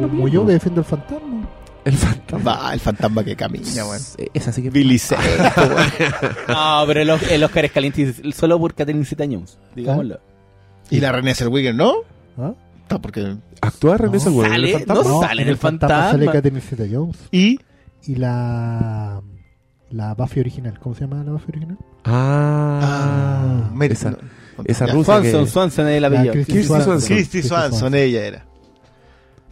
lo 0.00 0.08
como 0.08 0.28
yo 0.28 0.46
que 0.46 0.52
defiendo 0.52 0.80
el 0.82 0.84
fantasma. 0.84 1.48
El 1.88 1.96
fantasma. 1.96 2.54
Va, 2.56 2.74
el 2.74 2.80
fantasma 2.80 3.24
que 3.24 3.34
camina, 3.36 3.84
weón. 3.86 4.00
Esa 4.34 4.52
sí 4.52 4.62
que. 4.62 4.70
Billy. 4.70 5.00
No, 6.48 6.84
pero 6.86 7.02
el, 7.02 7.10
el 7.30 7.44
Oscar 7.44 7.64
es 7.64 7.72
caliente 7.72 8.14
solo 8.32 8.58
por 8.58 8.74
Catherine 8.74 9.04
Zeta-Jones, 9.04 9.58
digámoslo. 9.74 10.20
Y 10.90 11.00
la 11.00 11.12
René 11.12 11.34
Zellweger, 11.34 11.74
¿no? 11.74 11.94
¿Ah? 12.38 12.52
Está 12.82 12.98
porque... 12.98 13.36
Actúa 13.60 13.96
René 13.98 14.14
No. 14.14 14.20
Zellweger 14.20 14.52
en 14.52 14.54
el 14.54 14.72
Sale, 14.72 14.78
fantasma. 14.86 15.10
No 15.12 15.20
sale 15.20 15.42
en 15.42 15.48
el 15.48 15.56
fantasma. 15.56 16.10
Sale 16.10 16.26
Catherine 16.26 16.60
Zeta-Jones. 16.60 17.16
Y... 17.30 17.58
Y 18.06 18.14
la... 18.16 19.20
La 19.90 20.14
Buffy 20.14 20.40
original. 20.40 20.78
¿Cómo 20.78 20.94
se 20.94 21.02
llama 21.02 21.22
la 21.24 21.32
Buffy 21.32 21.46
original? 21.50 21.78
Ah, 22.04 22.80
Ah, 22.82 23.70
mira, 23.74 23.92
esa, 23.94 24.10
no. 24.12 24.18
esa 24.64 24.86
Ya. 24.86 24.92
rusa 24.92 25.12
Swanson, 25.20 25.44
que- 25.44 25.50
Swanson 25.50 25.88
es 25.88 25.94
el 25.96 26.02
La 26.02 26.08
apellido. 26.08 26.32
Christy 26.32 26.52
Christy 26.52 26.68
Swanson. 26.68 26.86
Swanson. 27.00 27.16
Christy 27.16 27.42
Swanson, 27.42 27.94
ella 27.94 28.24
era. 28.26 28.46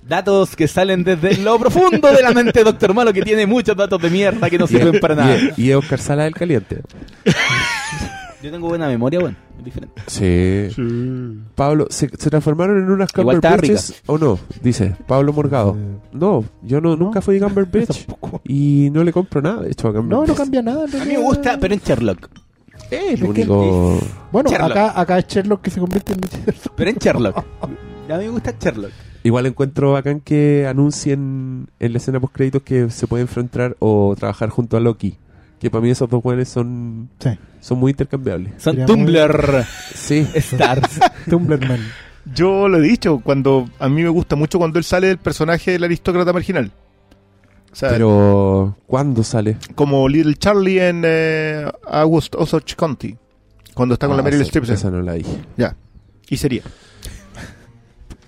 Datos 0.09 0.55
que 0.55 0.69
salen 0.69 1.03
desde 1.03 1.37
lo 1.39 1.59
profundo 1.59 2.13
de 2.13 2.23
la 2.23 2.31
mente 2.33 2.61
de 2.61 2.65
Doctor 2.65 2.95
Malo, 2.95 3.13
que 3.13 3.23
tiene 3.23 3.47
muchos 3.47 3.77
datos 3.77 4.01
de 4.01 4.09
mierda 4.11 4.49
que 4.49 4.59
no 4.59 4.67
sirven 4.67 5.01
para 5.01 5.15
nada. 5.17 5.37
Y, 5.57 5.73
Oscar 5.73 5.99
Sala 5.99 6.25
del 6.25 6.35
Caliente. 6.35 6.81
Yo 8.43 8.51
tengo 8.53 8.69
buena 8.69 8.87
memoria, 8.87 9.19
bueno, 9.19 9.37
es 9.59 9.65
diferente. 9.65 10.03
Sí. 10.07 10.69
Pablo, 11.57 11.87
¿se, 11.91 12.09
se 12.17 12.31
transformaron 12.31 12.79
en 12.79 12.91
unas 12.91 13.11
Igual 13.17 13.41
Cumberbitches 13.41 14.03
o 14.07 14.19
no? 14.19 14.39
Dice 14.63 14.95
Pablo 15.09 15.33
Morgado. 15.33 15.75
Eh, 15.77 15.99
No, 16.13 16.45
yo 16.63 16.81
no, 16.81 16.95
nunca 16.97 17.21
fui 17.21 17.41
Cumberbitch 17.41 17.89
tampoco. 18.07 18.43
y 18.45 18.91
no 18.93 19.03
le 19.03 19.13
compro 19.13 19.43
nada, 19.43 19.63
de 19.63 19.73
hecho, 19.73 19.89
a 19.89 19.93
No, 19.93 20.25
no 20.25 20.35
cambia 20.35 20.63
nada. 20.63 20.85
en 20.85 21.01
A 21.01 21.05
mí 21.05 21.13
me 21.15 21.19
gusta, 21.19 21.59
pero 21.59 21.75
en 21.75 21.81
Sherlock. 21.81 22.29
Es 22.91 23.03
el 23.03 23.15
Es 23.15 23.21
que- 23.21 23.27
único... 23.27 23.99
Bueno, 24.31 24.51
Sherlock. 24.51 24.71
acá, 24.71 25.01
acá 25.01 25.19
es 25.19 25.27
Sherlock 25.27 25.63
que 25.63 25.71
se 25.71 25.81
convierte 25.81 26.13
en 26.13 26.21
Lucifer. 26.21 26.55
Pero 26.77 26.91
en 26.91 26.97
Sherlock. 26.97 27.39
A 27.39 27.67
mí 27.67 28.25
me 28.25 28.29
gusta 28.29 28.55
Sherlock. 28.61 28.93
Igual 29.27 29.47
encuentro 29.47 29.93
bacán 29.93 30.21
que 30.21 30.67
anuncien 30.69 31.69
en 31.81 31.93
la 31.93 31.99
escena 31.99 32.21
post 32.21 32.33
créditos 32.35 32.63
que 32.63 32.91
se 32.91 33.07
puede 33.09 33.23
enfrentar 33.23 33.77
o 33.81 34.15
trabajar 34.17 34.51
junto 34.51 34.77
a 34.77 34.81
Loki. 34.81 35.19
Que 35.59 35.69
para 35.71 35.83
mí 35.83 35.91
esos 35.91 36.09
dos 36.09 36.23
jóvenes 36.23 36.49
son, 36.49 37.09
Sí. 37.19 37.31
son 37.61 37.79
muy 37.79 37.91
intercambiables. 37.91 38.53
Son 38.59 38.75
Sería 38.75 38.87
Tumblr 38.87 39.65
Sí. 39.95 40.27
Stars. 40.35 41.01
Tumblrman. 41.29 41.81
Yo 42.35 42.69
lo 42.69 42.79
he 42.79 42.83
dicho, 42.83 43.19
cuando 43.19 43.69
a 43.81 43.89
mí 43.89 44.03
me 44.03 44.09
gusta 44.11 44.37
mucho 44.37 44.59
cuando 44.59 44.79
él 44.79 44.85
sale 44.85 45.09
del 45.09 45.19
personaje 45.19 45.73
del 45.73 45.83
aristócrata 45.85 46.33
marginal. 46.33 46.71
O 47.73 47.75
sea, 47.75 47.91
Pero, 47.91 48.77
¿cuándo 48.87 49.23
sale? 49.25 49.59
como 49.75 50.09
Little 50.09 50.35
Charlie 50.37 50.79
en 50.81 51.03
eh, 51.05 51.71
August 51.89 52.35
Osage 52.37 52.75
County. 52.77 53.17
Cuando 53.75 53.95
está 53.95 54.07
con 54.07 54.15
Ah, 54.15 54.19
la 54.19 54.23
Meryl 54.23 54.41
Streep. 54.43 54.71
Esa 54.71 54.91
no 54.91 55.03
la 55.03 55.15
dije. 55.15 55.37
Ya. 55.57 55.77
Y 56.29 56.37
sería. 56.37 56.63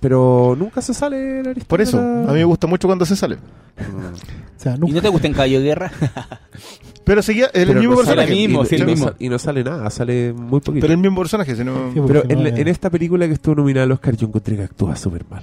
Pero 0.01 0.55
nunca 0.59 0.81
se 0.81 0.95
sale 0.95 1.41
el 1.41 1.55
Por 1.67 1.81
eso, 1.81 1.99
a 1.99 2.33
mí 2.33 2.39
me 2.39 2.45
gusta 2.45 2.67
mucho 2.67 2.87
cuando 2.89 3.05
se 3.05 3.17
sale. 3.17 3.37
O 3.37 4.61
sea, 4.61 4.77
¿Y 4.87 4.93
no 4.93 5.01
te 5.03 5.09
gusta 5.09 5.27
en 5.27 5.33
Caballo 5.35 5.59
de 5.61 5.65
Guerra? 5.65 5.93
Pero 7.05 7.23
seguía 7.23 7.47
el 7.55 7.69
Pero 7.69 7.81
mismo 7.81 7.95
no 7.95 7.99
personaje. 8.01 8.31
mismo, 8.35 8.63
y, 8.63 8.67
sí, 8.67 8.75
el 8.75 8.81
y 8.83 8.85
no 8.85 8.91
mismo. 8.91 9.07
sa- 9.09 9.15
y 9.19 9.29
no 9.31 9.39
sale 9.39 9.65
nada, 9.65 9.89
sale 9.91 10.33
muy 10.35 10.61
poquito. 10.61 10.83
Pero 10.83 10.93
el 10.93 10.99
mismo 10.99 11.19
personaje, 11.21 11.57
si 11.57 11.65
no... 11.65 11.91
Sí, 11.95 12.01
Pero 12.07 12.23
en, 12.29 12.43
no 12.43 12.71
esta 12.71 12.91
película 12.91 13.27
que 13.27 13.33
estuvo 13.33 13.55
nominada 13.55 13.85
al 13.85 13.93
Oscar, 13.93 14.15
yo 14.17 14.27
encontré 14.27 14.57
que 14.57 14.65
actúa 14.65 14.95
súper 14.95 15.25
mal. 15.31 15.43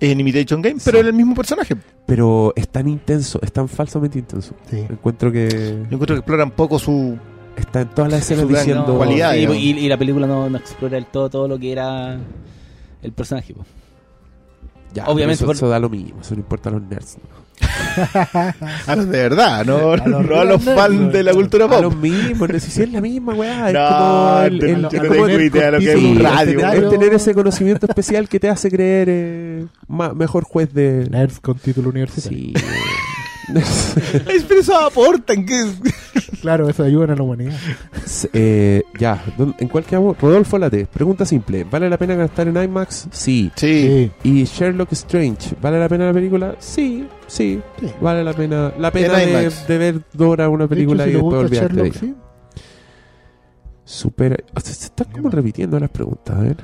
En 0.00 0.20
Imitation 0.20 0.62
Game, 0.62 0.76
pero 0.84 0.96
Sí. 0.98 1.00
era 1.00 1.08
el 1.08 1.14
mismo 1.14 1.34
personaje. 1.34 1.74
Pero 2.06 2.52
es 2.54 2.68
tan 2.68 2.86
intenso, 2.88 3.40
es 3.42 3.50
tan 3.52 3.68
falsamente 3.68 4.20
intenso. 4.20 4.54
Sí. 4.70 4.76
Encuentro 4.88 5.32
que 5.32 5.48
Yo 5.50 5.94
encuentro 5.94 6.14
que 6.14 6.18
exploran 6.20 6.52
poco 6.52 6.78
su... 6.78 7.18
está 7.56 7.80
en 7.80 7.88
todas 7.88 8.12
las 8.12 8.20
escenas 8.20 8.46
diciendo. 8.48 9.04
y, 9.56 9.70
y 9.70 9.88
la 9.88 9.96
película 9.96 10.28
no, 10.28 10.48
no 10.48 10.58
explora 10.58 10.94
del 10.94 11.06
todo 11.06 11.28
todo 11.28 11.48
lo 11.48 11.58
que 11.58 11.72
era 11.72 12.18
el 13.02 13.12
personaje. 13.12 13.54
po. 13.54 13.64
Ya, 14.94 15.04
Obviamente, 15.06 15.40
pero 15.40 15.48
por- 15.48 15.56
Eso, 15.56 15.66
eso 15.66 15.70
da 15.70 15.78
lo 15.78 15.90
mismo, 15.90 16.20
eso 16.22 16.34
no 16.34 16.40
importa 16.40 16.70
a 16.70 16.72
los 16.72 16.82
nerds. 16.82 17.18
A 18.86 18.94
los 18.96 19.08
de 19.08 19.18
verdad, 19.18 19.64
no, 19.66 19.92
A 19.92 19.96
los 19.96 20.24
no 20.26 20.36
a 20.40 20.44
los 20.44 20.62
fans 20.62 21.12
de 21.12 21.22
la 21.24 21.32
cultura 21.34 21.64
A 21.64 21.68
pop. 21.68 21.82
los 21.82 21.96
mismos, 21.96 22.48
si 22.60 22.70
sí 22.70 22.82
es 22.82 22.92
la 22.92 23.00
misma, 23.00 23.34
weá. 23.34 23.68
Es 23.68 23.74
No, 23.74 23.88
como 23.88 24.40
el, 24.46 24.54
el- 24.64 24.70
es 24.70 24.78
no 24.78 24.88
como 25.08 25.26
el- 25.26 25.40
idea 25.42 25.70
lo 25.72 25.78
que 25.80 25.90
es 25.92 25.96
un 25.96 26.16
es 26.16 26.22
radio. 26.22 26.60
Es 26.72 26.88
tener 26.90 27.12
ese 27.14 27.34
conocimiento 27.34 27.86
especial 27.86 28.28
que 28.28 28.38
te 28.38 28.48
hace 28.48 28.70
creer 28.70 29.08
eh, 29.10 29.66
ma- 29.88 30.14
mejor 30.14 30.44
juez 30.44 30.72
de. 30.72 31.08
Nerds 31.10 31.40
con 31.40 31.58
título 31.58 31.90
universitario. 31.90 32.38
Sí. 32.38 32.54
pero 34.48 34.60
eso 34.60 34.78
aportan, 34.78 35.44
que 35.46 35.64
Claro, 36.40 36.68
eso 36.68 36.84
ayuda 36.84 37.12
a 37.12 37.16
la 37.16 37.22
humanidad. 37.22 37.56
Eh, 38.32 38.82
ya, 38.98 39.22
¿dónde- 39.36 39.56
¿en 39.58 39.68
cuál 39.68 39.84
quedamos? 39.84 40.16
Rodolfo 40.20 40.58
Late, 40.58 40.86
pregunta 40.86 41.24
simple: 41.24 41.64
¿vale 41.64 41.90
la 41.90 41.96
pena 41.98 42.14
gastar 42.14 42.48
en 42.48 42.62
IMAX? 42.62 43.08
Sí. 43.10 43.50
Sí. 43.56 44.10
Sí. 44.22 44.28
¿Y 44.30 44.44
Sherlock 44.44 44.92
Strange? 44.92 45.56
¿Vale 45.60 45.80
la 45.80 45.88
pena 45.88 46.06
la 46.06 46.12
película? 46.12 46.54
Sí, 46.58 47.06
sí. 47.26 47.60
Sí. 47.80 47.86
Vale 48.00 48.22
la 48.22 48.32
pena. 48.34 48.72
La 48.78 48.90
pena 48.92 49.22
En 49.22 49.32
de, 49.48 49.52
de 49.66 49.78
ver 49.78 50.00
dos 50.12 50.28
horas 50.28 50.48
una 50.48 50.68
película 50.68 51.04
de 51.04 51.10
y 51.10 51.14
hecho, 51.14 51.20
si 51.20 51.24
después 51.24 51.44
olvidarte 51.44 51.74
de 51.76 51.82
Sherlock, 51.90 52.02
ella. 52.02 52.14
sí. 52.14 52.62
Supera. 53.84 54.36
o 54.54 54.60
sea, 54.60 54.74
se 54.74 54.84
están 54.86 55.10
como 55.10 55.30
repitiendo 55.30 55.78
las 55.80 55.90
preguntas, 55.90 56.36
a 56.36 56.40
ver. 56.42 56.56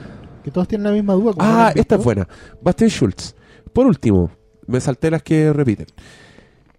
Que 0.45 0.51
todos 0.51 0.69
tienen 0.69 0.85
la 0.87 0.93
misma 0.93 1.15
duda. 1.15 1.33
Ah, 1.39 1.73
esta 1.75 1.95
es 1.97 2.05
buena. 2.05 2.29
Bastian 2.61 2.91
Schultz. 2.91 3.35
Por 3.73 3.87
último, 3.87 4.31
me 4.67 4.79
salté 4.81 5.11
las 5.11 5.23
que 5.23 5.53
repiten. 5.53 5.87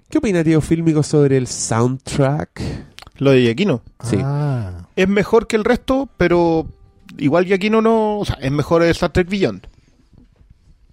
¿Qué 0.09 0.17
opina 0.19 0.43
Tío 0.43 0.61
Fílmico 0.61 1.03
sobre 1.03 1.37
el 1.37 1.47
soundtrack? 1.47 2.61
Lo 3.17 3.31
de 3.31 3.43
Yaquino. 3.45 3.81
Sí. 4.03 4.17
Ah, 4.21 4.87
Es 4.95 5.07
mejor 5.07 5.47
que 5.47 5.55
el 5.55 5.63
resto, 5.63 6.09
pero 6.17 6.67
igual 7.17 7.45
Yaquino 7.45 7.81
no... 7.81 8.19
O 8.19 8.25
sea, 8.25 8.35
es 8.35 8.51
mejor 8.51 8.83
el 8.83 8.91
Star 8.91 9.11
Trek 9.11 9.27
Beyond. 9.29 9.67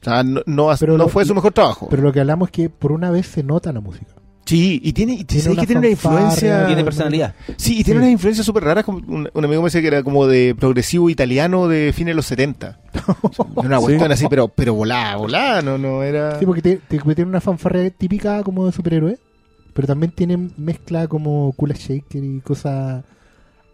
O 0.01 0.05
sea, 0.05 0.23
no, 0.25 0.41
no, 0.47 0.69
Pero 0.81 0.93
no 0.99 1.05
lo- 1.05 1.09
fue 1.09 1.25
su 1.25 1.35
mejor 1.35 1.53
trabajo. 1.53 1.87
pero 1.91 2.03
lo 2.03 2.13
que 2.13 2.21
hablamos 2.21 2.49
es 2.49 2.53
que 2.53 2.69
por 2.71 2.91
una 2.93 3.11
vez 3.11 3.27
se 3.27 3.43
nota 3.45 3.73
la 3.73 3.81
música. 3.81 4.13
Sí, 4.45 4.81
y 4.83 4.93
tiene, 4.93 5.15
y 5.15 5.25
Tiene 5.25 5.43
¿sabes 5.43 5.57
una 5.57 5.61
que 5.63 5.67
tiene 5.67 5.79
una 5.81 5.89
influencia... 5.89 6.67
Tiene 6.67 6.85
personalidad. 6.85 7.35
Sí, 7.57 7.79
y 7.81 7.85
tiene 7.85 8.01
Sí. 8.01 8.03
unas 8.05 8.13
influencias 8.13 8.45
súper 8.47 8.65
raras. 8.65 8.85
como 8.85 8.99
Un, 8.99 9.29
un 9.33 9.45
amigo 9.45 9.63
me 9.63 9.67
decía 9.67 9.81
que 9.81 9.87
era 9.89 10.03
como 10.03 10.27
de 10.27 10.55
progresivo 10.59 11.09
italiano 11.11 11.69
de 11.69 11.93
fines 11.95 12.13
de 12.13 12.17
los 12.17 12.27
70. 12.27 12.81
Una 13.57 13.79
Sí. 13.79 13.85
cuestión 13.85 14.13
así, 14.13 14.27
pero, 14.29 14.49
pero 14.49 14.75
volada, 14.75 15.17
volada, 15.17 15.63
no, 15.63 15.79
no 15.79 16.03
era... 16.03 16.39
Sí, 16.39 16.47
porque 16.47 16.63
te- 16.63 16.77
te- 16.77 16.99
tiene 16.99 17.25
una 17.25 17.41
fanfarria 17.41 17.89
típica 17.91 18.43
como 18.43 18.67
de 18.67 18.73
superhéroe, 18.73 19.19
pero 19.75 19.87
también 19.89 20.13
tiene 20.13 20.37
mezcla 20.57 21.07
como 21.09 21.53
Kula 21.57 21.75
Shaker 21.75 22.23
y 22.23 22.41
cosas 22.41 23.05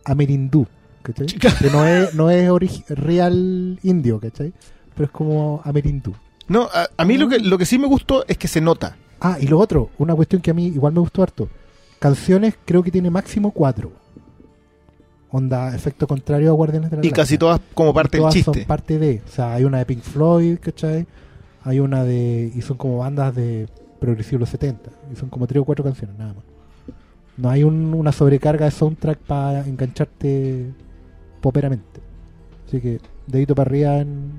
amerindú, 0.04 0.66
¿cachai? 1.02 1.26
Que 1.26 1.70
no 1.70 1.86
es, 1.86 2.14
no 2.14 2.30
es 2.30 2.48
real 2.88 3.78
indio, 3.82 4.20
¿cachai? 4.20 4.52
Pero 4.94 5.06
es 5.06 5.10
como 5.10 5.60
amerindú. 5.64 6.14
No, 6.48 6.68
a, 6.72 6.88
a 6.96 7.04
mí 7.04 7.18
lo 7.18 7.28
que, 7.28 7.38
lo 7.40 7.58
que 7.58 7.66
sí 7.66 7.78
me 7.78 7.86
gustó 7.86 8.24
es 8.26 8.38
que 8.38 8.48
se 8.48 8.60
nota. 8.60 8.96
Ah, 9.20 9.36
y 9.40 9.46
lo 9.48 9.58
otro, 9.58 9.90
una 9.98 10.14
cuestión 10.14 10.40
que 10.42 10.50
a 10.50 10.54
mí 10.54 10.66
igual 10.66 10.92
me 10.92 11.00
gustó 11.00 11.22
harto. 11.22 11.48
Canciones 11.98 12.54
creo 12.64 12.82
que 12.82 12.90
tiene 12.90 13.10
máximo 13.10 13.50
cuatro. 13.50 13.90
Onda, 15.30 15.74
efecto 15.74 16.06
contrario 16.06 16.50
a 16.50 16.54
Guardianes 16.54 16.90
de 16.90 16.96
la 16.98 17.06
Y 17.06 17.10
casi 17.10 17.36
todas 17.36 17.60
como 17.74 17.92
parte 17.92 18.16
del 18.16 18.22
Todas 18.22 18.34
chiste. 18.34 18.60
son 18.60 18.64
parte 18.66 18.98
de. 18.98 19.20
O 19.26 19.30
sea, 19.30 19.54
hay 19.54 19.64
una 19.64 19.78
de 19.78 19.86
Pink 19.86 20.00
Floyd, 20.02 20.58
¿cachai? 20.60 21.06
Hay 21.64 21.80
una 21.80 22.04
de. 22.04 22.50
Y 22.54 22.62
son 22.62 22.76
como 22.78 22.98
bandas 22.98 23.34
de 23.34 23.68
progresivo 24.00 24.38
de 24.38 24.40
los 24.40 24.48
70. 24.50 24.90
Y 25.12 25.16
son 25.16 25.28
como 25.28 25.46
tres 25.46 25.60
o 25.60 25.64
cuatro 25.64 25.84
canciones, 25.84 26.16
nada 26.16 26.32
más. 26.34 26.44
No 27.36 27.50
hay 27.50 27.62
un- 27.62 27.92
una 27.94 28.10
sobrecarga 28.12 28.64
de 28.64 28.70
soundtrack 28.70 29.18
para 29.18 29.66
engancharte 29.66 30.70
poperamente. 31.40 32.00
Así 32.66 32.80
que, 32.80 33.00
dedito 33.26 33.54
para 33.54 33.68
arriba 33.70 33.98
en, 33.98 34.30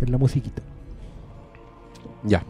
en 0.00 0.12
la 0.12 0.18
musiquita. 0.18 0.62
Ya. 2.24 2.44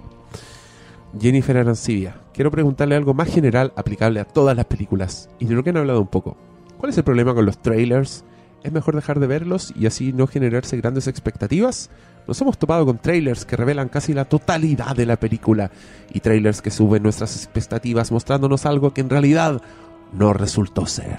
Jennifer 1.19 1.57
Arancibia, 1.57 2.21
quiero 2.35 2.51
preguntarle 2.51 2.95
algo 2.95 3.15
más 3.15 3.29
general 3.29 3.73
aplicable 3.77 4.21
a 4.21 4.25
todas 4.25 4.57
las 4.57 4.67
películas 4.67 5.31
y 5.39 5.47
de 5.47 5.55
lo 5.55 5.65
que 5.65 5.71
han 5.71 5.79
hablado 5.79 6.01
un 6.01 6.07
poco. 6.07 6.37
¿Cuál 6.79 6.91
es 6.91 6.99
el 6.99 7.05
problema 7.05 7.35
con 7.35 7.47
los 7.47 7.59
trailers? 7.59 8.25
¿Es 8.63 8.73
mejor 8.73 8.95
dejar 8.95 9.19
de 9.19 9.27
verlos 9.27 9.73
y 9.77 9.87
así 9.87 10.13
no 10.13 10.27
generarse 10.27 10.77
grandes 10.77 11.07
expectativas? 11.07 11.91
Nos 12.27 12.41
hemos 12.41 12.59
topado 12.59 12.85
con 12.85 12.99
trailers 12.99 13.45
que 13.45 13.57
revelan 13.57 13.89
casi 13.89 14.13
la 14.13 14.27
totalidad 14.27 14.95
de 14.95 15.07
la 15.07 15.17
película 15.17 15.71
y 16.13 16.21
trailers 16.21 16.61
que 16.61 16.71
suben 16.71 17.03
nuestras 17.03 17.37
expectativas 17.37 18.13
mostrándonos 18.13 18.67
algo 18.67 18.93
que 18.93 19.01
en 19.01 19.11
realidad 19.11 19.63
no 20.13 20.33
resultó 20.33 20.87
ser. 20.87 21.19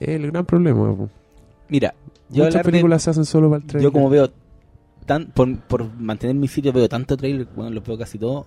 El 0.00 0.30
gran 0.30 0.44
problema. 0.44 0.94
Mira, 1.68 1.94
yo 2.28 2.44
Muchas 2.44 2.62
películas 2.62 3.02
se 3.02 3.10
hacen 3.10 3.24
solo 3.24 3.48
para 3.48 3.62
el 3.62 3.66
trailer. 3.66 3.90
Yo 3.90 3.92
como 3.92 4.10
veo 4.10 4.30
tan 5.10 5.26
por, 5.26 5.58
por 5.62 5.92
mantener 5.98 6.36
mi 6.36 6.46
sitio 6.46 6.72
veo 6.72 6.88
tanto 6.88 7.16
trailer, 7.16 7.48
bueno, 7.56 7.72
los 7.72 7.84
veo 7.84 7.98
casi 7.98 8.16
todos. 8.16 8.46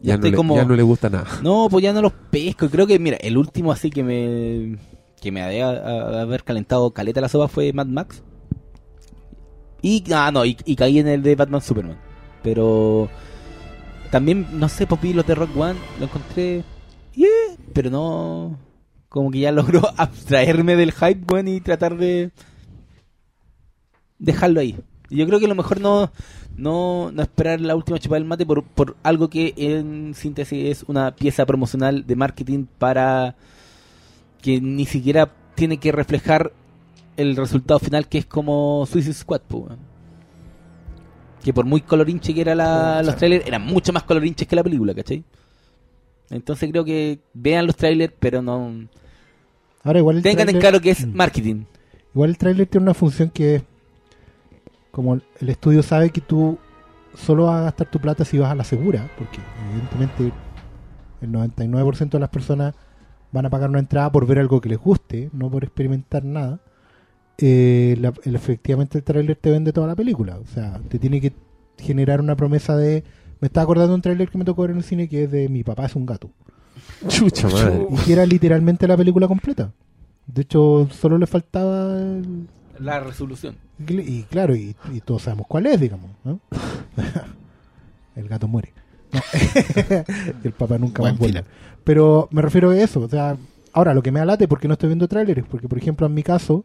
Ya, 0.00 0.14
ya, 0.14 0.16
no 0.16 0.24
le, 0.24 0.32
como 0.32 0.56
ya 0.56 0.64
no 0.64 0.74
le 0.74 0.82
gusta 0.82 1.10
nada. 1.10 1.26
No, 1.42 1.68
pues 1.70 1.82
ya 1.82 1.92
no 1.92 2.00
los 2.00 2.14
pesco. 2.30 2.70
Creo 2.70 2.86
que 2.86 2.98
mira, 2.98 3.18
el 3.18 3.36
último 3.36 3.70
así 3.70 3.90
que 3.90 4.02
me 4.02 4.78
que 5.20 5.30
me 5.30 5.42
había 5.42 6.22
haber 6.22 6.42
calentado 6.42 6.90
caleta 6.92 7.20
la 7.20 7.28
sopa 7.28 7.48
fue 7.48 7.70
Mad 7.74 7.86
Max. 7.86 8.22
Y 9.82 10.02
ah 10.10 10.30
no, 10.32 10.46
y, 10.46 10.56
y 10.64 10.74
caí 10.74 10.98
en 10.98 11.08
el 11.08 11.22
de 11.22 11.36
Batman 11.36 11.60
Superman. 11.60 11.98
Pero 12.42 13.10
también 14.10 14.46
no 14.54 14.70
sé, 14.70 14.86
pues 14.86 15.02
vi 15.02 15.12
los 15.12 15.26
de 15.26 15.34
Rock 15.34 15.54
One, 15.54 15.78
lo 15.98 16.06
encontré 16.06 16.64
yeah, 17.14 17.28
pero 17.74 17.90
no 17.90 18.58
como 19.10 19.30
que 19.30 19.40
ya 19.40 19.52
logró 19.60 19.82
abstraerme 19.98 20.76
del 20.76 20.92
hype, 20.92 21.30
weón, 21.30 21.48
y 21.48 21.60
tratar 21.60 21.98
de 21.98 22.30
dejarlo 24.18 24.60
ahí. 24.60 24.78
Y 25.12 25.16
yo 25.18 25.26
creo 25.26 25.38
que 25.38 25.46
lo 25.46 25.54
mejor 25.54 25.78
no, 25.78 26.10
no, 26.56 27.10
no 27.12 27.22
esperar 27.22 27.60
la 27.60 27.76
última 27.76 27.98
chupada 27.98 28.18
del 28.18 28.26
mate 28.28 28.46
por, 28.46 28.64
por 28.64 28.96
algo 29.02 29.28
que 29.28 29.52
en 29.58 30.14
síntesis 30.14 30.70
es 30.70 30.84
una 30.88 31.14
pieza 31.14 31.44
promocional 31.44 32.06
de 32.06 32.16
marketing 32.16 32.64
para 32.78 33.36
que 34.40 34.58
ni 34.58 34.86
siquiera 34.86 35.30
tiene 35.54 35.76
que 35.76 35.92
reflejar 35.92 36.52
el 37.18 37.36
resultado 37.36 37.78
final 37.78 38.08
que 38.08 38.16
es 38.18 38.24
como 38.26 38.86
Suicide 38.90 39.12
Squad, 39.12 39.42
po, 39.42 39.68
que 41.44 41.52
por 41.52 41.66
muy 41.66 41.82
colorinche 41.82 42.32
que 42.32 42.40
era 42.40 42.54
la, 42.54 43.02
los 43.02 43.16
trailers, 43.16 43.46
eran 43.46 43.66
mucho 43.66 43.92
más 43.92 44.04
colorinches 44.04 44.48
que 44.48 44.56
la 44.56 44.64
película, 44.64 44.94
¿cachai? 44.94 45.22
Entonces 46.30 46.70
creo 46.70 46.86
que 46.86 47.18
vean 47.34 47.66
los 47.66 47.76
trailers, 47.76 48.14
pero 48.18 48.40
no 48.40 48.88
Ahora 49.84 49.98
igual 49.98 50.22
tengan 50.22 50.48
en 50.48 50.58
claro 50.58 50.80
que 50.80 50.90
es 50.92 51.06
Mm. 51.06 51.14
marketing. 51.14 51.64
Igual 52.14 52.30
el 52.30 52.38
tráiler 52.38 52.66
tiene 52.66 52.84
una 52.84 52.94
función 52.94 53.28
que 53.28 53.56
es 53.56 53.62
como 54.92 55.14
el 55.14 55.48
estudio 55.48 55.82
sabe 55.82 56.10
que 56.10 56.20
tú 56.20 56.58
solo 57.14 57.46
vas 57.46 57.60
a 57.60 57.64
gastar 57.64 57.90
tu 57.90 57.98
plata 57.98 58.24
si 58.24 58.38
vas 58.38 58.50
a 58.50 58.54
la 58.54 58.62
segura, 58.64 59.10
porque 59.18 59.38
evidentemente 59.70 60.32
el 61.20 61.30
99% 61.32 62.10
de 62.10 62.20
las 62.20 62.28
personas 62.30 62.74
van 63.32 63.46
a 63.46 63.50
pagar 63.50 63.68
una 63.70 63.78
entrada 63.80 64.12
por 64.12 64.26
ver 64.26 64.38
algo 64.38 64.60
que 64.60 64.68
les 64.68 64.78
guste, 64.78 65.28
no 65.32 65.50
por 65.50 65.64
experimentar 65.64 66.24
nada. 66.24 66.60
Eh, 67.38 67.96
la- 68.00 68.12
el- 68.24 68.34
efectivamente 68.36 68.98
el 68.98 69.04
tráiler 69.04 69.36
te 69.36 69.50
vende 69.50 69.72
toda 69.72 69.86
la 69.88 69.96
película, 69.96 70.38
o 70.38 70.46
sea, 70.46 70.80
te 70.88 70.98
tiene 70.98 71.20
que 71.20 71.32
generar 71.78 72.20
una 72.20 72.36
promesa 72.36 72.76
de... 72.76 73.02
Me 73.40 73.46
estaba 73.46 73.64
acordando 73.64 73.88
de 73.88 73.94
un 73.96 74.02
tráiler 74.02 74.30
que 74.30 74.38
me 74.38 74.44
tocó 74.44 74.62
ver 74.62 74.70
en 74.72 74.76
el 74.76 74.82
cine 74.84 75.08
que 75.08 75.24
es 75.24 75.30
de 75.32 75.48
Mi 75.48 75.64
papá 75.64 75.86
es 75.86 75.96
un 75.96 76.06
gato. 76.06 76.30
Chucha 77.08 77.48
madre. 77.48 77.86
Y 77.90 77.96
que 78.04 78.12
era 78.12 78.24
literalmente 78.26 78.86
la 78.86 78.96
película 78.96 79.26
completa. 79.26 79.72
De 80.26 80.42
hecho, 80.42 80.86
solo 80.92 81.18
le 81.18 81.26
faltaba 81.26 81.96
el, 81.98 82.46
La 82.78 83.00
resolución. 83.00 83.56
Y, 83.88 84.22
claro, 84.30 84.54
y, 84.54 84.74
y 84.92 85.00
todos 85.00 85.22
sabemos 85.22 85.46
cuál 85.48 85.66
es, 85.66 85.80
digamos. 85.80 86.10
¿no? 86.24 86.40
el 88.16 88.28
gato 88.28 88.48
muere. 88.48 88.72
No. 89.12 89.20
el 90.44 90.52
papá 90.52 90.78
nunca 90.78 91.02
Buen 91.02 91.14
más 91.14 91.18
vuelve. 91.18 91.42
final. 91.42 91.44
Pero 91.84 92.28
me 92.30 92.42
refiero 92.42 92.70
a 92.70 92.78
eso. 92.78 93.00
O 93.00 93.08
sea, 93.08 93.36
ahora 93.72 93.94
lo 93.94 94.02
que 94.02 94.12
me 94.12 94.20
alate 94.20 94.48
porque 94.48 94.68
no 94.68 94.74
estoy 94.74 94.88
viendo 94.88 95.08
trailers, 95.08 95.46
porque 95.48 95.68
por 95.68 95.78
ejemplo 95.78 96.06
en 96.06 96.14
mi 96.14 96.22
caso, 96.22 96.64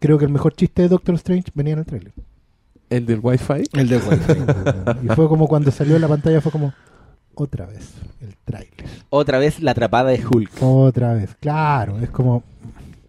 creo 0.00 0.18
que 0.18 0.24
el 0.24 0.32
mejor 0.32 0.54
chiste 0.54 0.82
de 0.82 0.88
Doctor 0.88 1.14
Strange 1.16 1.50
venía 1.54 1.74
en 1.74 1.80
el 1.80 1.86
trailer. 1.86 2.12
El 2.90 3.04
del 3.06 3.20
Wi-Fi. 3.22 3.64
El 3.72 3.88
de 3.88 3.96
y 5.04 5.08
fue 5.08 5.28
como 5.28 5.46
cuando 5.46 5.70
salió 5.70 5.96
en 5.96 6.02
la 6.02 6.08
pantalla, 6.08 6.40
fue 6.40 6.50
como 6.50 6.72
otra 7.34 7.66
vez 7.66 7.92
el 8.20 8.34
trailer. 8.44 8.86
Otra 9.10 9.38
vez 9.38 9.60
la 9.60 9.72
atrapada 9.72 10.10
de 10.10 10.24
Hulk. 10.26 10.50
Otra 10.62 11.12
vez, 11.12 11.36
claro, 11.38 11.98
es 12.00 12.10
como 12.10 12.42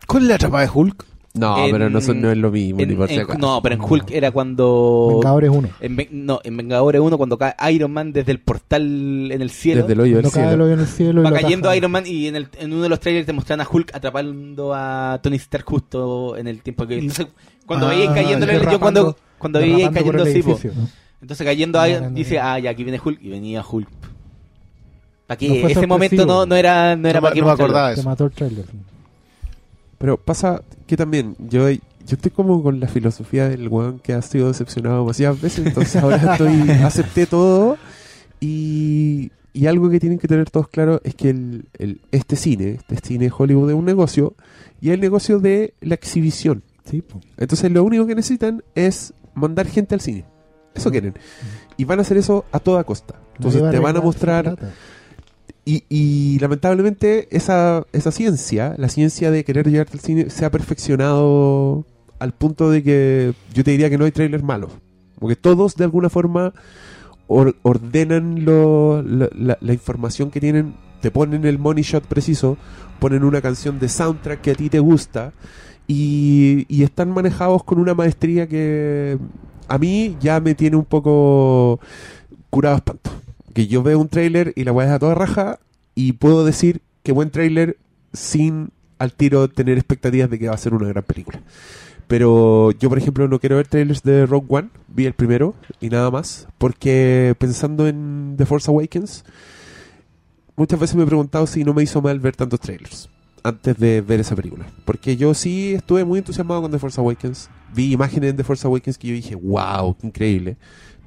¿Cuál 0.10 0.24
es 0.24 0.30
la 0.30 0.36
atrapada 0.36 0.66
de 0.66 0.72
Hulk? 0.74 1.06
No, 1.36 1.64
En- 1.64 1.72
pero 1.72 1.92
no, 1.92 2.02
son- 2.02 2.20
no 2.22 2.32
es 2.32 2.38
lo 2.38 2.50
mismo, 2.50 2.80
En- 2.82 2.90
ni 2.90 2.96
por 2.96 3.08
si 3.08 3.14
en- 3.14 3.22
acaso. 3.22 3.38
no, 3.38 3.62
pero 3.62 3.76
en 3.76 3.82
Hulk 3.82 4.10
era 4.12 4.32
cuando. 4.32 5.10
Vengadores 5.22 5.50
1. 5.52 5.70
En, 5.80 5.96
Ven- 5.96 6.08
no, 6.12 6.40
en 6.44 6.58
Vengadores 6.58 7.00
1, 7.02 7.18
cuando 7.18 7.38
cae 7.38 7.54
Iron 7.72 7.92
Man 7.92 8.12
desde 8.12 8.32
el 8.32 8.40
portal 8.40 9.32
en 9.32 9.40
el 9.40 9.52
cielo. 9.52 9.82
Desde 9.82 9.94
el 9.94 10.00
hoyo 10.00 10.16
del 10.18 10.24
Cuando 10.24 10.34
cae 10.36 10.44
el 10.46 10.50
cielo. 10.50 10.64
hoyo 10.66 10.74
en 10.74 10.80
el 10.80 10.88
cielo 10.88 11.24
va 11.24 11.32
cayendo. 11.32 11.76
Iron 11.76 11.92
Man 11.92 12.04
y 12.08 12.28
en, 12.28 12.36
el- 12.36 12.48
en 12.60 12.74
uno 12.74 12.82
de 12.82 12.90
los 12.90 13.00
trailers 13.00 13.28
te 13.28 13.34
muestran 13.34 13.62
a 13.62 13.68
Hulk 13.72 13.94
atrapando 13.94 14.74
a 14.74 15.20
Tony 15.22 15.36
Stark 15.36 15.66
justo 15.66 16.36
en 16.36 16.48
el 16.48 16.62
tiempo 16.64 16.88
que. 16.88 16.98
Entonces, 16.98 17.28
cuando 17.68 17.86
Ah, 17.86 17.90
veía 17.92 18.12
cayendo, 18.12 18.48
yo 18.72 18.80
cuando, 18.80 19.16
cuando 19.38 19.60
veía 19.60 19.92
cayendo 19.92 20.24
el 20.24 20.30
así, 20.30 20.42
¿no? 20.68 20.88
Entonces 21.22 21.46
cayendo 21.46 21.78
No, 21.80 21.88
Iron- 21.88 22.04
no, 22.06 22.10
no, 22.10 22.16
dice, 22.16 22.36
no. 22.38 22.42
ah, 22.44 22.60
ya 22.60 22.72
aquí 22.72 22.84
viene 22.84 23.00
Hulk 23.06 23.20
y 23.22 23.30
venía 23.30 23.64
Hulk. 23.70 23.88
¿Para 25.28 25.38
qué? 25.38 25.62
Ese 25.64 25.86
momento 25.86 26.26
no, 26.26 26.48
no 26.48 26.56
era, 26.56 26.96
no 26.96 27.08
era 27.08 27.20
No 27.20 27.22
para 27.22 27.32
me- 27.32 27.36
que 27.36 27.42
no 27.42 27.48
me 27.48 27.54
acordaba 27.54 27.90
de 27.90 27.96
Te 27.96 28.02
eso. 28.02 28.10
mató 28.10 28.26
el 28.26 28.32
trailer. 28.32 28.66
Pero 30.00 30.18
pasa 30.18 30.64
que 30.88 30.98
también, 30.98 31.36
yo, 31.38 31.70
yo 31.70 31.78
estoy 32.08 32.32
como 32.32 32.64
con 32.64 32.80
la 32.80 32.88
filosofía 32.88 33.48
del 33.50 33.68
weón 33.68 34.00
que 34.00 34.14
ha 34.14 34.22
sido 34.24 34.48
decepcionado 34.48 35.02
demasiadas 35.02 35.40
veces, 35.40 35.68
entonces 35.68 35.96
ahora 36.02 36.16
estoy, 36.32 36.72
acepté 36.84 37.26
todo 37.28 37.78
y, 38.40 39.32
y 39.54 39.68
algo 39.68 39.90
que 39.90 40.00
tienen 40.00 40.20
que 40.20 40.28
tener 40.28 40.50
todos 40.50 40.68
claro 40.70 41.02
es 41.04 41.16
que 41.16 41.30
el, 41.30 41.66
el- 41.78 42.02
este 42.12 42.36
cine, 42.36 42.80
este 42.80 42.96
cine 43.08 43.32
Hollywood 43.36 43.70
es 43.72 43.76
un 43.76 43.86
negocio 43.86 44.36
y 44.82 44.90
es 44.90 44.94
el 44.96 45.02
negocio 45.02 45.40
de 45.40 45.74
la 45.82 45.96
exhibición. 45.96 46.64
Sí. 46.86 47.04
Entonces 47.38 47.72
lo 47.72 47.84
único 47.84 48.08
que 48.08 48.16
necesitan 48.16 48.64
es 48.76 49.14
mandar 49.36 49.68
gente 49.68 49.94
al 49.96 50.02
cine. 50.02 50.26
Eso 50.74 50.92
quieren. 50.92 51.14
Y 51.78 51.84
van 51.86 52.00
a 52.00 52.04
hacer 52.04 52.18
eso 52.18 52.46
a 52.52 52.60
toda 52.60 52.84
costa. 52.84 53.16
Entonces 53.36 53.62
te 53.70 53.78
va 53.80 53.86
van 53.86 53.98
a 53.98 54.02
mostrar 54.02 54.44
plata. 54.56 54.74
Y, 55.66 55.84
y 55.90 56.40
lamentablemente 56.40 57.28
esa, 57.32 57.86
esa 57.94 58.12
ciencia, 58.12 58.76
la 58.78 58.90
ciencia 58.90 59.30
de 59.32 59.44
querer 59.44 59.70
llevarte 59.70 59.94
al 59.98 60.00
cine, 60.02 60.30
se 60.30 60.46
ha 60.46 60.52
perfeccionado 60.52 61.86
al 62.20 62.34
punto 62.34 62.70
de 62.70 62.84
que 62.84 63.34
yo 63.54 63.64
te 63.64 63.72
diría 63.72 63.90
que 63.90 63.98
no 63.98 64.06
hay 64.06 64.12
trailers 64.12 64.44
malos. 64.44 64.72
Porque 65.20 65.36
todos 65.36 65.76
de 65.76 65.84
alguna 65.84 66.10
forma 66.10 66.54
or- 67.28 67.56
ordenan 67.62 68.44
lo- 68.46 69.02
la 69.04 69.74
información 69.74 70.32
que 70.32 70.40
tienen, 70.40 70.74
te 71.02 71.12
ponen 71.12 71.46
el 71.46 71.60
money 71.60 71.84
shot 71.84 72.06
preciso, 72.06 72.58
ponen 73.00 73.24
una 73.24 73.42
canción 73.42 73.80
de 73.80 73.90
soundtrack 73.90 74.42
que 74.42 74.52
a 74.52 74.56
ti 74.56 74.70
te 74.70 74.80
gusta 74.80 75.32
y, 75.88 76.66
y 76.68 76.84
están 76.84 77.12
manejados 77.12 77.64
con 77.64 77.80
una 77.80 77.94
maestría 77.94 78.48
que 78.48 79.18
a 79.68 79.78
mí 79.78 80.18
ya 80.20 80.40
me 80.40 80.56
tiene 80.56 80.76
un 80.78 80.86
poco 80.86 81.80
curado 82.50 82.78
espanto. 82.78 83.12
Que 83.54 83.68
yo 83.68 83.84
veo 83.84 84.00
un 84.00 84.10
trailer 84.10 84.54
y 84.56 84.64
la 84.64 84.72
es 84.84 84.90
a 84.90 85.00
toda 85.00 85.16
raja 85.16 85.60
y 85.96 86.14
puedo 86.14 86.46
decir 86.46 86.82
que 87.04 87.12
buen 87.12 87.32
trailer 87.32 87.78
sin 88.14 88.72
al 89.00 89.14
tiro 89.14 89.48
tener 89.50 89.78
expectativas 89.78 90.30
de 90.30 90.38
que 90.38 90.50
va 90.50 90.56
a 90.56 90.58
ser 90.58 90.74
una 90.74 90.88
gran 90.88 91.04
película. 91.04 91.42
Pero 92.08 92.72
yo, 92.72 92.90
por 92.90 92.98
ejemplo, 92.98 93.28
no 93.28 93.40
quiero 93.40 93.58
ver 93.58 93.68
trailers 93.68 94.02
de 94.02 94.26
Rogue 94.26 94.48
One. 94.50 94.70
Vi 94.88 95.06
el 95.06 95.14
primero 95.14 95.54
y 95.80 95.90
nada 95.90 96.10
más. 96.10 96.48
Porque 96.58 97.36
pensando 97.38 97.88
en 97.88 98.34
The 98.36 98.48
Force 98.48 98.70
Awakens, 98.70 99.24
muchas 100.56 100.80
veces 100.80 100.96
me 100.96 101.04
he 101.04 101.06
preguntado 101.06 101.46
si 101.46 101.64
no 101.64 101.74
me 101.74 101.84
hizo 101.84 102.02
mal 102.02 102.20
ver 102.20 102.36
tantos 102.36 102.60
trailers 102.60 103.10
antes 103.44 103.78
de 103.78 104.02
ver 104.02 104.20
esa 104.20 104.36
película. 104.36 104.66
Porque 104.86 105.18
yo 105.18 105.34
sí 105.34 105.76
estuve 105.76 106.04
muy 106.04 106.20
entusiasmado 106.20 106.64
con 106.64 106.72
The 106.72 106.80
Force 106.80 107.00
Awakens. 107.00 107.50
Vi 107.76 107.94
imágenes 107.94 108.32
de 108.32 108.38
The 108.38 108.44
Force 108.44 108.66
Awakens 108.66 108.98
que 108.98 109.08
yo 109.08 109.14
dije, 109.14 109.36
wow, 109.36 109.96
qué 109.96 110.08
increíble. 110.08 110.58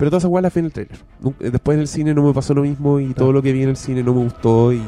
Pero 0.02 0.10
todas 0.10 0.22
esas 0.22 0.30
igual 0.30 0.42
las 0.42 0.52
vi 0.52 0.58
en 0.58 0.64
el 0.64 0.72
trailer. 0.72 0.98
Después 1.38 1.76
en 1.76 1.80
el 1.82 1.86
cine 1.86 2.12
no 2.12 2.24
me 2.24 2.34
pasó 2.34 2.54
lo 2.54 2.62
mismo 2.62 2.98
y 2.98 3.14
todo 3.14 3.30
lo 3.30 3.40
que 3.40 3.52
vi 3.52 3.62
en 3.62 3.68
el 3.68 3.76
cine 3.76 4.02
no 4.02 4.12
me 4.12 4.24
gustó. 4.24 4.72
Y 4.72 4.82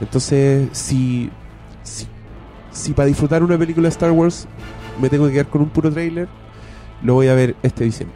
entonces, 0.00 0.68
si, 0.70 1.28
si, 1.82 2.06
si 2.70 2.92
para 2.92 3.06
disfrutar 3.06 3.42
una 3.42 3.58
película 3.58 3.86
de 3.86 3.88
Star 3.88 4.12
Wars 4.12 4.46
me 5.00 5.08
tengo 5.08 5.26
que 5.26 5.32
quedar 5.32 5.48
con 5.48 5.62
un 5.62 5.70
puro 5.70 5.90
trailer, 5.90 6.28
lo 7.02 7.14
voy 7.14 7.26
a 7.26 7.34
ver 7.34 7.56
este 7.64 7.82
diciembre. 7.82 8.14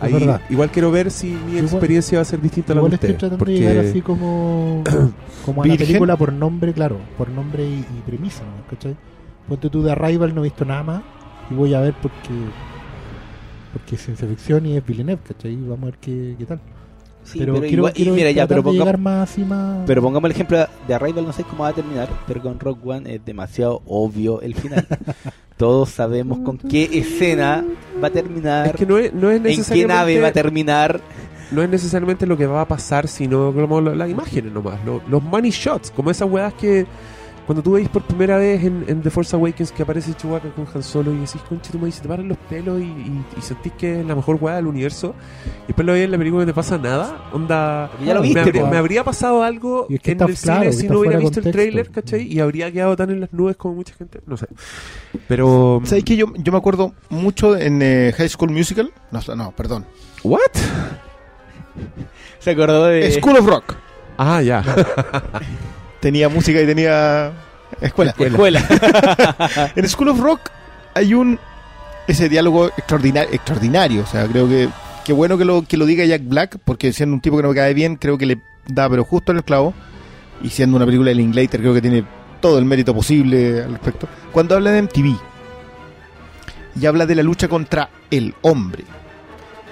Ahí, 0.00 0.26
igual 0.48 0.70
quiero 0.70 0.90
ver 0.90 1.10
si 1.10 1.26
mi 1.26 1.58
Igual- 1.58 1.64
experiencia 1.64 2.16
va 2.16 2.22
a 2.22 2.24
ser 2.24 2.40
distinta 2.40 2.72
a 2.72 2.76
la 2.76 2.80
de 2.80 2.86
Igual 2.86 2.94
estoy 2.94 3.10
ustedes. 3.10 3.30
tratando 3.30 3.44
de 3.44 3.52
llegar 3.52 3.76
así 3.76 4.00
Porque 4.00 4.02
como, 4.02 4.84
como 5.44 5.62
a 5.62 5.66
la 5.66 5.76
película 5.76 6.16
por 6.16 6.32
nombre, 6.32 6.72
claro, 6.72 6.96
por 7.18 7.28
nombre 7.28 7.62
y, 7.66 7.74
y 7.80 8.02
premisa, 8.06 8.40
¿no? 8.42 8.66
¿cachai? 8.70 8.96
Ponte 9.46 9.68
tú 9.68 9.82
de 9.82 9.92
Arrival, 9.92 10.34
no 10.34 10.40
he 10.40 10.44
visto 10.44 10.64
nada 10.64 10.82
más 10.82 11.02
y 11.50 11.54
voy 11.54 11.74
a 11.74 11.80
ver 11.80 11.94
porque 12.00 12.30
porque 13.72 13.94
es 13.96 14.02
ciencia 14.04 14.26
ficción 14.28 14.66
y 14.66 14.76
es 14.76 14.86
Villeneuve, 14.86 15.20
¿cachai? 15.26 15.52
Y 15.52 15.56
Vamos 15.56 15.82
a 15.82 15.84
ver 15.86 15.98
qué, 16.00 16.34
qué 16.38 16.44
tal. 16.46 16.60
Sí, 17.24 17.38
pero, 17.38 17.54
pero, 17.54 17.66
quiero, 17.66 17.80
igual- 17.82 17.92
y 17.92 17.96
quiero 17.96 18.14
mira, 18.14 18.30
ya, 18.32 18.46
pero, 18.48 18.62
de 18.62 18.68
ponga- 18.70 18.78
llegar 18.80 18.98
más 18.98 19.30
así 19.30 19.44
más... 19.44 19.84
pero 19.86 20.02
pongamos 20.02 20.28
el 20.28 20.32
ejemplo 20.32 20.58
de 20.88 20.94
Arrival, 20.94 21.24
no 21.24 21.32
sé 21.32 21.44
cómo 21.44 21.62
va 21.62 21.68
a 21.68 21.72
terminar, 21.72 22.08
pero 22.26 22.42
con 22.42 22.58
Rock 22.58 22.84
One 22.84 23.14
es 23.14 23.24
demasiado 23.24 23.80
obvio 23.86 24.40
el 24.40 24.54
final. 24.56 24.86
Todos 25.56 25.90
sabemos 25.90 26.40
con 26.40 26.58
qué 26.58 26.88
escena 26.92 27.64
va 28.02 28.08
a 28.08 28.10
terminar, 28.10 28.66
Es 28.66 28.72
que 28.74 28.86
no 28.86 28.98
es, 28.98 29.12
no 29.14 29.30
es 29.30 29.36
en 29.46 29.64
qué 29.72 29.86
nave 29.86 30.20
va 30.20 30.28
a 30.28 30.32
terminar. 30.32 31.00
no 31.52 31.62
es 31.62 31.68
necesariamente 31.68 32.26
lo 32.26 32.36
que 32.36 32.46
va 32.46 32.62
a 32.62 32.66
pasar, 32.66 33.06
sino 33.06 33.52
como 33.52 33.80
lo- 33.80 33.94
las 33.94 34.10
imágenes 34.10 34.52
nomás, 34.52 34.84
lo- 34.84 35.00
los 35.08 35.22
money 35.22 35.52
shots, 35.52 35.92
como 35.92 36.10
esas 36.10 36.28
weas 36.28 36.52
que 36.54 36.86
cuando 37.46 37.62
tú 37.62 37.72
veis 37.72 37.88
por 37.88 38.02
primera 38.02 38.36
vez 38.38 38.62
en, 38.64 38.84
en 38.86 39.02
The 39.02 39.10
Force 39.10 39.34
Awakens 39.34 39.72
que 39.72 39.82
aparece 39.82 40.14
Chewbacca 40.14 40.50
con 40.50 40.66
Han 40.72 40.82
Solo 40.82 41.12
y 41.12 41.16
decís, 41.18 41.40
concha, 41.48 41.72
tú 41.72 41.78
me 41.78 41.86
dices, 41.86 42.00
te 42.02 42.08
paran 42.08 42.28
los 42.28 42.38
pelos 42.38 42.80
y, 42.80 42.84
y- 42.84 43.24
y 43.36 43.42
sentís 43.42 43.72
que 43.72 44.00
es 44.00 44.06
la 44.06 44.14
mejor 44.14 44.38
wea 44.40 44.56
del 44.56 44.66
universo, 44.68 45.14
y 45.64 45.66
después 45.68 45.84
lo 45.86 45.92
veis 45.92 46.04
en 46.04 46.12
la 46.12 46.18
película 46.18 46.42
y 46.42 46.46
no 46.46 46.52
te 46.52 46.54
pasa 46.54 46.78
nada, 46.78 47.28
onda... 47.32 47.90
Ya 48.04 48.14
lo 48.14 48.22
viste, 48.22 48.36
me, 48.36 48.40
habría, 48.48 48.64
me 48.66 48.76
habría 48.76 49.04
pasado 49.04 49.42
algo 49.42 49.86
Y 49.88 49.96
es 49.96 50.00
que 50.00 50.12
en 50.12 50.20
el 50.22 50.36
claro, 50.36 50.60
cine 50.62 50.72
si 50.72 50.88
no 50.88 51.00
hubiera 51.00 51.18
visto 51.18 51.40
el 51.40 51.44
contexto. 51.44 51.50
trailer, 51.52 51.90
¿cachai? 51.90 52.22
Y 52.32 52.40
habría 52.40 52.70
quedado 52.70 52.96
tan 52.96 53.10
en 53.10 53.20
las 53.20 53.32
nubes 53.32 53.56
como 53.56 53.74
mucha 53.74 53.94
gente, 53.94 54.20
no 54.26 54.36
sé. 54.36 54.46
Pero... 55.28 55.80
¿Sabes 55.84 56.04
que 56.04 56.16
yo, 56.16 56.26
yo 56.36 56.52
me 56.52 56.58
acuerdo 56.58 56.92
mucho 57.10 57.56
en 57.56 57.80
eh, 57.82 58.14
High 58.16 58.28
School 58.28 58.50
Musical? 58.50 58.92
No, 59.10 59.20
no, 59.34 59.50
perdón. 59.52 59.84
¿What? 60.22 60.40
Se 62.38 62.50
acordó 62.50 62.84
de... 62.86 63.10
School 63.12 63.36
of 63.36 63.46
Rock. 63.46 63.74
Ah, 64.18 64.42
ya. 64.42 64.62
Tenía 66.02 66.28
música 66.28 66.60
y 66.60 66.66
tenía 66.66 67.30
escuela. 67.80 68.12
Escuela. 68.18 68.60
En 69.76 69.88
School 69.88 70.08
of 70.08 70.18
Rock 70.18 70.40
hay 70.94 71.14
un 71.14 71.38
ese 72.08 72.28
diálogo 72.28 72.66
extraordinario, 72.66 73.32
extraordinario. 73.32 74.02
O 74.02 74.06
sea, 74.06 74.26
creo 74.26 74.48
que 74.48 74.68
qué 75.04 75.12
bueno 75.12 75.38
que 75.38 75.44
lo, 75.44 75.62
que 75.62 75.76
lo 75.76 75.86
diga 75.86 76.04
Jack 76.04 76.22
Black, 76.24 76.58
porque 76.64 76.92
siendo 76.92 77.14
un 77.14 77.20
tipo 77.20 77.36
que 77.36 77.44
no 77.44 77.50
me 77.50 77.54
cae 77.54 77.72
bien, 77.72 77.94
creo 77.94 78.18
que 78.18 78.26
le 78.26 78.40
da 78.66 78.90
pero 78.90 79.04
justo 79.04 79.30
en 79.30 79.38
el 79.38 79.44
clavo. 79.44 79.74
Y 80.42 80.48
siendo 80.48 80.76
una 80.76 80.86
película 80.86 81.10
de 81.10 81.14
Linklater, 81.14 81.60
creo 81.60 81.72
que 81.72 81.80
tiene 81.80 82.04
todo 82.40 82.58
el 82.58 82.64
mérito 82.64 82.92
posible 82.92 83.62
al 83.62 83.70
respecto. 83.70 84.08
Cuando 84.32 84.56
habla 84.56 84.72
de 84.72 84.82
MTV 84.82 85.16
y 86.80 86.86
habla 86.86 87.06
de 87.06 87.14
la 87.14 87.22
lucha 87.22 87.46
contra 87.46 87.90
el 88.10 88.34
hombre. 88.42 88.82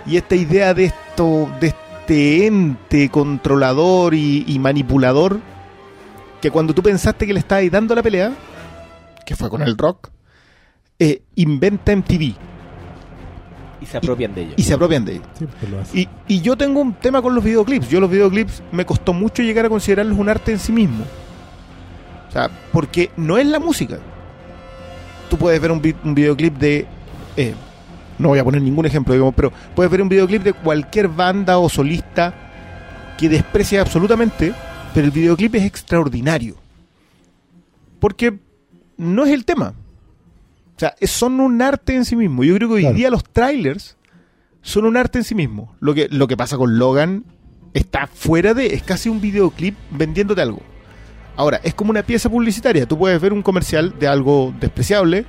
Y 0.07 0.17
esta 0.17 0.37
idea 0.37 0.75
de 0.75 0.85
esto, 0.85 1.51
de 1.61 1.67
este 1.67 2.47
ente 2.47 3.09
controlador 3.09 4.15
y, 4.15 4.45
y 4.47 4.61
manipulador, 4.61 5.41
que 6.41 6.51
cuando 6.51 6.75
tú 6.75 6.83
pensaste 6.83 7.27
que 7.27 7.33
le 7.33 7.41
estabas 7.41 7.71
dando 7.71 7.95
la 7.95 8.03
pelea, 8.03 8.33
que 9.27 9.37
fue 9.37 9.49
con 9.51 9.63
el 9.63 9.77
rock, 9.77 10.09
eh, 10.99 11.23
inventa 11.37 11.93
MTV 11.93 12.35
y 13.83 13.87
se 13.87 13.97
apropian 13.97 14.35
de 14.35 14.43
ellos. 14.43 14.55
y 14.57 14.63
se 14.63 14.75
apropian 14.75 15.05
de. 15.05 15.21
Sí, 15.39 15.47
pues. 15.61 15.95
Y, 15.95 16.09
y 16.29 16.41
yo 16.43 16.57
tengo 16.57 16.81
un 16.81 16.93
tema 16.95 17.23
con 17.23 17.35
los 17.35 17.43
videoclips. 17.43 17.89
Yo 17.89 18.01
los 18.01 18.11
videoclips 18.11 18.63
me 18.73 18.85
costó 18.85 19.13
mucho 19.15 19.43
llegar 19.43 19.65
a 19.67 19.69
considerarlos 19.71 20.19
un 20.19 20.29
arte 20.29 20.53
en 20.53 20.59
sí 20.59 20.73
mismo. 20.73 21.05
O 22.29 22.33
sea, 22.33 22.51
porque 22.73 23.11
no 23.17 23.39
es 23.39 23.47
la 23.47 23.59
música. 23.59 23.99
Tú 25.31 25.37
puedes 25.39 25.61
ver 25.61 25.71
un, 25.73 25.81
vi- 25.81 25.95
un 26.05 26.15
videoclip 26.15 26.57
de... 26.59 26.87
eh, 27.37 27.55
no 28.19 28.29
voy 28.29 28.39
a 28.39 28.45
poner 28.45 28.61
ningún 28.61 28.85
ejemplo, 28.85 29.15
digamos, 29.15 29.35
pero 29.35 29.51
puedes 29.75 29.91
ver 29.91 30.03
un 30.03 30.09
videoclip 30.11 30.43
de 30.43 30.53
cualquier 30.53 31.09
banda 31.09 31.57
o 31.59 31.69
solista 31.71 32.35
que 33.17 33.29
desprecia 33.31 33.81
absolutamente, 33.81 34.53
pero 34.95 35.07
el 35.07 35.11
videoclip 35.13 35.55
es 35.55 35.65
extraordinario. 35.65 36.57
Porque 37.99 38.39
no 38.97 39.25
es 39.25 39.33
el 39.33 39.45
tema. 39.45 39.75
O 40.77 40.81
sea, 40.81 40.95
son 41.03 41.41
un 41.41 41.61
arte 41.61 41.95
en 41.95 42.05
sí 42.05 42.17
mismo. 42.17 42.43
Yo 42.45 42.55
creo 42.55 42.69
que 42.69 42.75
hoy 42.75 42.81
Claro. 42.83 42.97
día 42.97 43.11
los 43.11 43.25
trailers 43.25 43.97
son 44.63 44.87
un 44.87 44.97
arte 44.97 45.19
en 45.19 45.25
sí 45.25 45.35
mismo. 45.35 45.75
Lo 45.81 45.95
que, 45.95 46.09
lo 46.11 46.27
que 46.27 46.37
pasa 46.37 46.57
con 46.57 46.79
Logan 46.79 47.25
está 47.75 48.07
fuera 48.07 48.55
de. 48.55 48.75
Es 48.75 48.83
casi 48.83 49.09
un 49.09 49.21
videoclip 49.21 49.77
vendiéndote 49.91 50.41
algo. 50.41 50.61
Ahora, 51.37 51.61
es 51.63 51.75
como 51.75 51.91
una 51.91 52.03
pieza 52.03 52.29
publicitaria. 52.31 52.87
Tú 52.87 52.99
puedes 52.99 53.21
ver 53.21 53.33
un 53.33 53.43
comercial 53.43 53.95
de 53.99 54.09
algo 54.09 54.55
despreciable, 54.61 55.25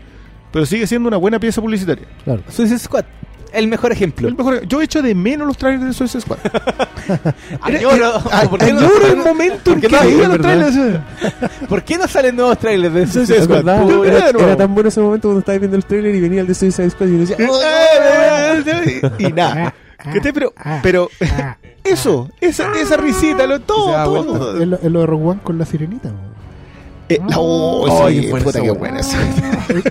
pero 0.52 0.66
sigue 0.66 0.88
siendo 0.88 1.08
una 1.08 1.18
buena 1.18 1.40
pieza 1.40 1.62
publicitaria. 1.62 2.08
Claro. 2.24 2.44
Suicide 2.50 2.80
Squad, 2.80 3.06
el 3.54 3.68
mejor 3.68 3.92
ejemplo. 3.92 4.28
El 4.28 4.36
mejor- 4.36 4.66
yo 4.68 4.82
echo 4.82 5.02
de 5.02 5.14
menos 5.16 5.48
los 5.48 5.58
trailers 5.58 5.86
de 5.88 5.94
Suicide 5.94 6.22
Squad. 6.22 6.38
Añoro, 7.62 8.14
Ay, 8.32 8.48
¿por 8.48 8.60
qué 8.60 8.74
no- 8.74 8.80
añoro 8.80 9.08
el 9.08 9.18
momento 9.18 9.72
en 9.74 9.82
¿por 9.82 9.90
qué 9.90 9.98
que 9.98 10.06
veía 10.06 10.28
los 10.28 10.38
trailers. 10.40 10.76
¿Por 11.68 11.84
qué 11.84 11.98
no 11.98 12.08
salen 12.08 12.36
nuevos 12.36 12.58
trailers 12.60 12.94
de 12.94 13.08
Suicide 13.08 13.44
Squad? 13.44 14.06
era, 14.06 14.56
tan 14.58 14.74
bueno 14.74 14.90
ese 14.90 15.02
momento 15.02 15.28
cuando 15.28 15.40
estabas 15.40 15.60
viendo 15.60 15.78
el 15.78 15.86
trailer 15.86 16.16
y 16.16 16.22
venía 16.22 16.42
el 16.42 16.48
de 16.48 16.56
Suicide 16.56 16.90
Squad 16.90 17.08
y 17.08 17.18
decía, 17.18 17.38
"Oh, 17.50 17.60
y 19.18 19.32
nada. 19.34 19.74
¿Qué 20.12 20.20
te- 20.20 20.34
pero, 20.34 20.52
Ah, 20.58 20.80
pero 20.82 21.10
ah, 21.22 21.58
eso, 21.84 22.28
esa, 22.40 22.72
esa 22.80 22.98
risita, 22.98 23.46
lo, 23.46 23.60
todo, 23.62 24.04
todo, 24.04 24.62
es 24.62 24.68
lo 24.92 25.00
de 25.02 25.06
Rogue 25.06 25.26
One 25.28 25.40
con 25.44 25.58
la 25.60 25.66
sirenita. 25.66 26.10
¿No? 27.20 27.26
Eh, 27.28 27.30
la- 27.30 27.36
oh, 27.40 28.10
sí, 28.10 28.22
qué 28.22 28.28
puta, 28.42 28.62
qué 28.62 28.72
buena 28.72 29.00
esa. 29.00 29.18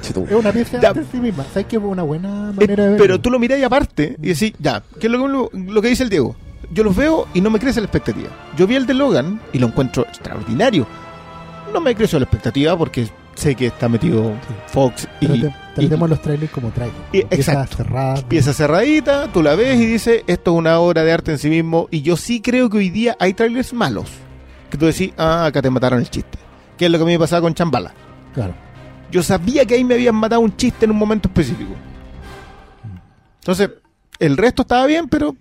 Chutu". 0.01 0.25
Es 0.31 0.33
una 0.35 0.53
pieza 0.53 0.81
Ya. 0.81 0.93
de 0.93 1.05
sí 1.11 1.19
misma. 1.19 1.45
¿Sabes 1.53 1.67
que 1.67 1.77
es 1.77 1.83
una 1.83 2.03
buena 2.03 2.51
Eh, 2.51 2.55
manera 2.61 2.85
de 2.85 2.91
verlo? 2.91 3.05
pero 3.05 3.21
tú 3.21 3.31
lo 3.31 3.39
miras 3.39 3.59
y 3.59 3.63
aparte 3.65 4.17
y 4.23 4.29
decís, 4.29 4.53
ya, 4.59 4.83
¿qué 5.01 5.07
es 5.07 5.13
lo, 5.13 5.27
lo- 5.29 5.51
lo 5.53 5.83
que 5.83 5.89
dice 5.89 6.03
el 6.03 6.11
Diego? 6.11 6.37
Yo 6.73 6.85
los 6.85 6.95
veo 6.95 7.27
y 7.35 7.41
no 7.41 7.51
me 7.51 7.59
crece 7.59 7.81
la 7.81 7.87
expectativa. 7.87 8.29
Yo 8.57 8.67
vi 8.67 8.77
el 8.77 8.87
de 8.87 8.95
Logan 8.95 9.41
y 9.53 9.59
lo 9.59 9.67
encuentro 9.67 10.03
extraordinario. 10.07 10.87
No 11.73 11.81
me 11.81 11.95
creció 11.95 12.19
la 12.19 12.25
expectativa 12.25 12.77
porque 12.77 13.09
sé 13.35 13.55
que 13.55 13.67
está 13.67 13.89
metido 13.89 14.33
Fox 14.69 15.09
y 15.21 15.27
Tratemos 15.75 16.11
los 16.11 16.21
trailers 16.21 16.51
como 16.53 16.71
trailers. 16.71 16.99
y- 17.13 17.21
como 17.23 17.31
piezas 17.31 17.49
exacto. 17.55 17.77
cerradas. 17.79 18.25
pieza 18.25 18.53
cerradita, 18.53 19.29
tú 19.33 19.43
la 19.43 19.55
ves 19.55 19.81
y 19.81 19.87
dices, 19.87 20.23
esto 20.27 20.53
es 20.53 20.59
una 20.59 20.79
obra 20.81 21.03
de 21.05 21.13
arte 21.13 21.33
en 21.33 21.39
sí 21.39 21.49
mismo. 21.49 21.89
Y 21.91 22.03
yo 22.03 22.17
sí 22.17 22.41
creo 22.41 22.69
que 22.69 22.79
hoy 22.79 22.91
día 22.91 23.17
hay 23.19 23.35
trailers 23.35 23.73
malos. 23.73 24.09
Que 24.69 24.77
tú 24.79 24.87
decís, 24.87 25.13
ah, 25.17 25.47
acá 25.47 25.63
te 25.63 25.71
mataron 25.71 26.01
el 26.01 26.11
chiste. 26.11 26.39
Que 26.81 26.87
es 26.87 26.91
lo 26.91 26.97
que 26.97 27.03
a 27.03 27.07
mí 27.07 27.13
me 27.13 27.19
pasaba 27.19 27.43
con 27.43 27.53
Chambala. 27.53 27.93
Claro. 28.33 28.55
Yo 29.11 29.23
sabía 29.23 29.67
que 29.67 29.75
ahí 29.75 29.85
me 29.85 29.93
habían 29.93 30.15
matado 30.15 30.41
un 30.41 30.57
chiste 30.57 30.87
en 30.87 30.93
un 30.93 30.97
momento 30.97 31.29
específico. 31.29 31.75
Entonces, 33.41 33.69
el 34.19 34.39
resto 34.39 34.63
estaba 34.63 34.87
bien, 34.87 35.07
pero 35.07 35.37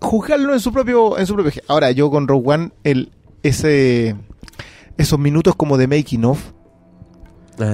juzgarlo 0.00 0.52
en 0.52 0.60
su 0.60 0.72
propio 0.72 1.18
en 1.18 1.26
su 1.26 1.34
propio 1.34 1.48
eje. 1.48 1.62
Ahora, 1.66 1.90
yo 1.90 2.10
con 2.12 2.28
Rogue 2.28 2.48
One, 2.54 2.70
el, 2.84 3.10
ese, 3.42 4.14
esos 4.96 5.18
minutos 5.18 5.56
como 5.56 5.76
de 5.78 5.88
making 5.88 6.24
of, 6.26 6.40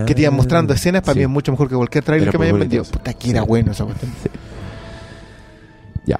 que 0.07 0.15
te 0.15 0.23
iban 0.23 0.35
mostrando 0.35 0.73
escenas, 0.73 1.03
para 1.03 1.13
Ah, 1.13 1.15
sí. 1.15 1.19
mí 1.19 1.25
es 1.25 1.29
mucho 1.31 1.53
mejor 1.53 1.69
que 1.69 1.75
cualquier 1.77 2.05
trailer 2.05 2.31
que 2.31 2.39
me 2.39 2.47
hayan 2.47 2.59
vendido. 2.59 2.85
Puta, 2.85 3.13
que 3.13 3.31
era 3.31 3.43
Sí. 3.43 3.47
bueno 3.49 3.73
esa 3.73 3.85
cuestión. 3.85 4.13
Ya. 6.07 6.19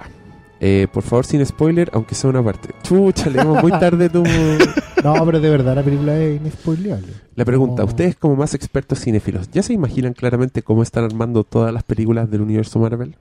Eh, 0.59 0.87
por 0.93 1.01
favor, 1.03 1.25
sin 1.25 1.43
spoiler, 1.45 1.89
aunque 1.93 2.13
sea 2.15 2.29
una 2.29 2.43
parte. 2.43 2.69
Chucha, 2.83 3.29
leemos 3.29 3.61
muy 3.63 3.71
tarde 3.71 4.09
tu... 4.09 4.23
No, 5.03 5.25
pero 5.25 5.39
de 5.39 5.49
verdad 5.49 5.75
la 5.75 5.83
película 5.83 6.17
es 6.17 6.39
inespoileable. 6.39 7.13
La 7.35 7.45
pregunta, 7.45 7.83
No. 7.83 7.87
ustedes 7.87 8.15
como 8.15 8.35
más 8.35 8.53
expertos 8.53 8.99
cinéfilos, 8.99 9.49
¿ya 9.51 9.63
se 9.63 9.73
imaginan 9.73 10.13
claramente 10.13 10.61
cómo 10.63 10.83
están 10.83 11.03
armando 11.05 11.43
todas 11.43 11.73
las 11.73 11.83
películas 11.83 12.29
del 12.29 12.41
universo 12.41 12.79
Marvel? 12.79 13.15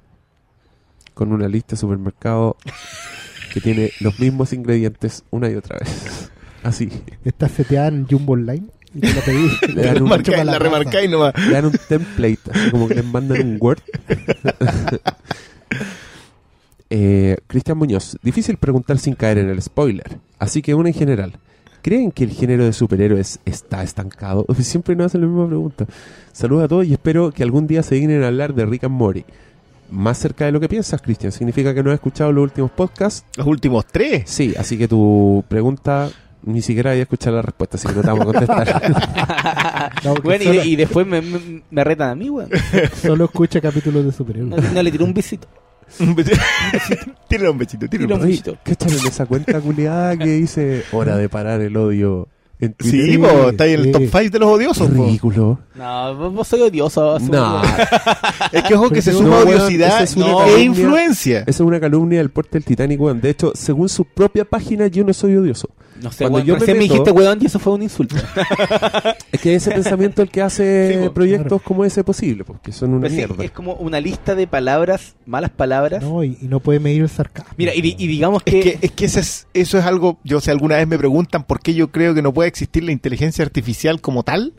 Con 1.15 1.33
una 1.33 1.49
lista 1.49 1.73
de 1.73 1.77
supermercado 1.81 2.57
que 3.53 3.61
tiene 3.61 3.91
los 4.01 4.19
mismos 4.21 4.53
ingredientes 4.53 5.25
una 5.31 5.51
y 5.51 5.55
otra 5.55 5.79
vez. 5.79 6.31
Así. 6.63 6.91
Está 7.25 7.49
seteada 7.49 7.89
en 7.89 8.07
Jumbo 8.07 8.35
Online 8.35 8.67
y 8.95 9.01
te 9.01 9.15
la 9.15 9.21
pedí. 9.23 9.49
Le 9.75 9.83
dan 9.83 10.03
un- 10.03 10.09
la 10.11 10.17
raza. 10.19 10.59
remarcáis 10.59 11.11
nomás. 11.11 11.35
Le 11.39 11.53
dan 11.53 11.67
un 11.67 11.73
template, 11.89 12.39
así 12.53 12.71
como 12.71 12.89
que 12.89 12.95
les 12.95 13.05
mandan 13.05 13.41
un 13.47 13.59
Word. 13.61 13.81
Eh, 16.91 17.37
Cristian 17.49 17.77
Muñoz, 17.77 18.17
difícil 18.23 18.57
preguntar 18.57 18.99
sin 18.99 19.15
caer 19.15 19.37
en 19.39 19.51
el 19.51 19.61
spoiler. 19.61 20.19
Así 20.39 20.63
que 20.63 20.75
una 20.75 20.89
en 20.89 20.95
general. 20.95 21.35
¿Creen 21.89 22.13
que 22.13 22.25
el 22.25 22.33
género 22.33 22.67
de 22.67 22.75
superhéroes 22.75 23.41
está 23.47 23.83
estancado? 23.83 24.45
Siempre 24.61 24.95
nos 24.95 25.07
hacen 25.07 25.23
la 25.23 25.27
misma 25.27 25.47
pregunta. 25.47 25.87
Saludos 26.33 26.65
a 26.65 26.69
todos 26.69 26.87
y 26.87 26.93
espero 26.93 27.31
que 27.33 27.43
algún 27.43 27.67
día 27.67 27.83
se 27.83 27.95
dignen 27.95 28.23
a 28.25 28.27
hablar 28.27 28.53
de 28.53 28.67
Rick 28.67 28.85
and 28.85 28.93
Morty. 28.95 29.25
Más 29.91 30.19
cerca 30.19 30.45
de 30.45 30.53
lo 30.53 30.61
que 30.61 30.69
piensas, 30.69 31.01
Cristian. 31.01 31.33
¿Significa 31.33 31.73
que 31.73 31.83
no 31.83 31.89
has 31.91 31.95
escuchado 31.95 32.31
los 32.31 32.43
últimos 32.43 32.71
podcasts? 32.73 33.25
Los 33.39 33.47
últimos 33.47 33.87
tres. 33.87 34.25
Sí, 34.27 34.55
así 34.59 34.77
que 34.77 34.87
tu 34.87 35.43
pregunta 35.49 36.11
ni 36.43 36.61
siquiera 36.61 36.91
había 36.91 37.05
escuchado 37.05 37.37
la 37.37 37.43
respuesta, 37.43 37.79
así 37.79 37.89
que 37.89 37.95
no 37.95 38.03
te 38.03 38.07
vamos 38.09 38.21
a 38.23 38.33
contestar. 38.33 39.93
No, 40.05 40.15
Bueno, 40.23 40.45
y, 40.45 40.47
solo, 40.47 40.65
y 40.65 40.77
después 40.77 41.07
me, 41.07 41.23
me, 41.23 41.63
me 41.71 41.85
retan 41.85 42.11
a 42.11 42.15
mí, 42.15 42.29
weón. 42.29 42.51
solo 43.01 43.25
escucha 43.25 43.63
capítulos 43.63 44.03
de 44.03 44.11
No, 44.11 44.13
superhéroes. 44.13 44.73
no 44.75 44.83
le 44.83 44.93
tiré 44.93 45.05
un 45.05 45.15
besito. 45.15 45.49
Un 46.01 46.15
besito. 46.15 46.37
Tírale 47.29 47.51
un 47.51 47.59
besito, 47.59 47.89
tírale 47.89 48.15
un 48.15 48.21
besito. 48.21 48.53
besito. 48.53 48.59
¿Cáchale 48.65 48.99
en 49.01 49.07
esa 49.07 49.27
cuenta 49.27 49.61
culiada 49.61 50.17
que 50.17 50.27
dice 50.27 50.85
hora 50.93 51.17
de 51.17 51.29
parar 51.29 51.61
el 51.61 51.77
odio 51.77 52.29
en? 52.61 52.75
Sí, 52.81 53.17
po, 53.19 53.51
está 53.51 53.65
ahí 53.65 53.75
en 53.75 53.81
el 53.81 53.93
top 53.93 54.03
5 54.03 54.19
de 54.31 54.39
los 54.39 54.49
odiosos. 54.51 54.89
po. 54.91 55.05
Ridículo. 55.07 55.59
No, 55.75 56.31
vos, 56.31 56.49
soy 56.49 56.63
odioso. 56.63 57.19
No, 57.21 57.63
Es 58.53 58.63
que 58.65 58.75
ojo 58.75 58.91
que 58.91 59.03
se 59.03 59.13
No, 59.13 59.19
suma 59.19 59.39
odiosidad 59.39 59.89
esa 59.89 60.03
es 60.05 60.17
una 60.17 60.27
e 60.27 60.31
calumnia. 60.35 60.59
influencia. 60.65 61.39
esa 61.41 61.51
es 61.51 61.61
una 61.61 61.81
calumnia 61.81 62.19
del 62.19 62.31
porte 62.31 62.51
del 62.53 62.65
Titanic, 62.65 63.01
weón. 63.01 63.21
De 63.21 63.31
hecho, 63.31 63.53
según 63.55 63.89
su 63.89 64.05
propia 64.05 64.45
página, 64.45 64.87
yo 64.89 65.05
no 65.05 65.13
soy 65.13 65.37
odioso. 65.37 65.69
No 66.03 66.13
sé, 66.13 66.25
Cuando 66.29 66.37
weón, 66.39 66.47
yo 66.61 66.67
me 66.67 66.75
dijiste 66.81 67.11
weón 67.11 67.39
y 67.41 67.47
eso 67.47 67.59
fue 67.59 67.73
un 67.75 67.83
insulto. 67.83 68.15
Es 69.33 69.41
que 69.41 69.55
ese 69.55 69.71
pensamiento 69.73 70.23
el 70.23 70.31
que 70.31 70.43
hace 70.43 71.01
Sí, 71.03 71.09
proyectos 71.11 71.49
claro. 71.49 71.63
como 71.65 71.85
ese 71.85 72.05
posible, 72.05 72.45
porque 72.45 72.73
son 72.73 72.91
una 72.91 73.01
Pues 73.01 73.13
sí, 73.13 73.17
mierda. 73.19 73.45
es 73.45 73.51
como 73.51 73.75
una 73.75 74.01
lista 74.01 74.35
de 74.35 74.47
palabras, 74.47 75.17
malas 75.27 75.51
palabras. 75.51 76.03
No, 76.03 76.23
y, 76.25 76.39
y 76.41 76.47
no 76.49 76.61
puede 76.61 76.81
medir 76.81 77.03
el 77.03 77.09
sarcasmo. 77.09 77.53
Mira, 77.57 77.75
y, 77.75 77.81
di- 77.83 77.97
y 77.99 78.07
digamos 78.07 78.43
Es 78.45 78.53
que, 78.55 78.61
que, 78.61 78.79
es 78.83 78.91
que 78.93 79.05
ese 79.07 79.21
es- 79.21 79.47
eso 79.55 79.79
es 79.79 79.85
algo, 79.85 80.19
yo 80.25 80.41
si 80.41 80.51
alguna 80.51 80.77
vez 80.77 80.87
me 80.89 80.99
preguntan 80.99 81.45
por 81.45 81.61
qué 81.61 81.75
yo 81.75 81.91
creo 81.91 82.15
que 82.15 82.23
no 82.23 82.33
puede 82.33 82.49
existir 82.49 82.85
la 82.85 82.93
inteligencia 82.93 83.45
artificial 83.45 84.01
como 84.01 84.23
tal, 84.23 84.53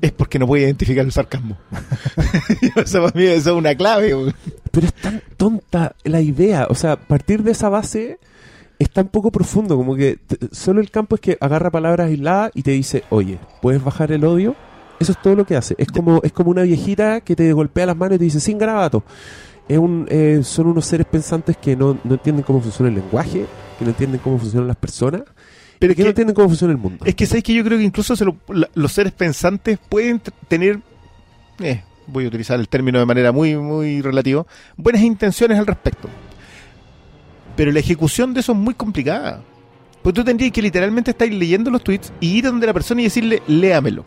es 0.00 0.12
porque 0.12 0.38
no 0.38 0.46
puede 0.46 0.62
identificar 0.64 1.04
el 1.04 1.12
sarcasmo. 1.12 1.56
eso 2.76 3.02
para 3.04 3.18
mí 3.18 3.24
eso 3.26 3.50
es 3.50 3.56
una 3.56 3.74
clave. 3.74 4.12
güey. 4.14 4.32
Pero 4.70 4.86
es 4.86 4.94
tan 4.94 5.22
tonta 5.36 5.94
la 6.04 6.20
idea. 6.20 6.66
O 6.70 6.74
sea, 6.74 6.96
partir 6.96 7.42
de 7.42 7.52
esa 7.52 7.68
base 7.68 8.18
es 8.82 8.90
tan 8.90 9.08
poco 9.08 9.30
profundo. 9.30 9.76
Como 9.76 9.96
que 9.96 10.18
solo 10.50 10.80
el 10.80 10.90
campo 10.90 11.14
es 11.16 11.20
que 11.20 11.38
agarra 11.40 11.70
palabras 11.70 12.08
aisladas 12.08 12.50
y 12.54 12.62
te 12.62 12.72
dice, 12.72 13.04
oye, 13.10 13.38
¿puedes 13.60 13.82
bajar 13.82 14.12
el 14.12 14.24
odio? 14.24 14.54
Eso 15.00 15.12
es 15.12 15.20
todo 15.22 15.34
lo 15.34 15.44
que 15.46 15.56
hace. 15.56 15.74
Es 15.78 15.88
como, 15.88 16.20
es 16.22 16.32
como 16.32 16.50
una 16.50 16.62
viejita 16.62 17.20
que 17.22 17.34
te 17.34 17.52
golpea 17.52 17.86
las 17.86 17.96
manos 17.96 18.16
y 18.16 18.18
te 18.18 18.24
dice, 18.24 18.40
sin 18.40 18.58
garabato. 18.58 19.02
Es 19.68 19.78
un, 19.78 20.06
eh, 20.10 20.40
son 20.44 20.66
unos 20.66 20.84
seres 20.84 21.06
pensantes 21.06 21.56
que 21.56 21.74
no, 21.76 21.98
no 22.04 22.14
entienden 22.14 22.44
cómo 22.44 22.60
funciona 22.60 22.88
el 22.88 22.96
lenguaje, 22.96 23.46
que 23.78 23.84
no 23.84 23.90
entienden 23.90 24.20
cómo 24.22 24.38
funcionan 24.38 24.68
las 24.68 24.76
personas, 24.76 25.22
Pero 25.78 25.94
que 25.94 26.02
no 26.02 26.08
entienden 26.10 26.34
cómo 26.34 26.48
funciona 26.48 26.72
el 26.72 26.78
mundo. 26.78 27.04
es 27.04 27.14
que 27.14 27.26
sabéis 27.26 27.44
que 27.44 27.54
yo 27.54 27.64
creo 27.64 27.78
que 27.78 27.84
incluso 27.84 28.14
se 28.16 28.24
lo- 28.24 28.36
la- 28.48 28.68
los 28.74 28.92
seres 28.92 29.12
pensantes 29.12 29.78
pueden 29.88 30.20
tener, 30.48 30.80
eh, 31.60 31.82
voy 32.06 32.24
a 32.24 32.28
utilizar 32.28 32.58
el 32.60 32.68
término 32.68 32.98
de 32.98 33.06
manera 33.06 33.32
muy, 33.32 33.56
muy 33.56 34.02
relativa, 34.02 34.44
buenas 34.76 35.02
intenciones 35.02 35.58
al 35.58 35.66
respecto. 35.66 36.08
Pero 37.56 37.70
la 37.72 37.80
ejecución 37.80 38.32
de 38.34 38.40
eso 38.40 38.52
es 38.52 38.58
muy 38.58 38.74
complicada. 38.74 39.42
Pues 40.02 40.14
tú 40.14 40.24
tendrías 40.24 40.50
que 40.52 40.62
literalmente 40.62 41.10
estar 41.12 41.28
leyendo 41.28 41.70
los 41.70 41.82
tweets 41.84 42.12
y 42.20 42.38
ir 42.38 42.46
a 42.46 42.50
donde 42.50 42.66
la 42.66 42.72
persona 42.72 43.00
y 43.02 43.04
decirle, 43.04 43.42
léamelo. 43.46 44.04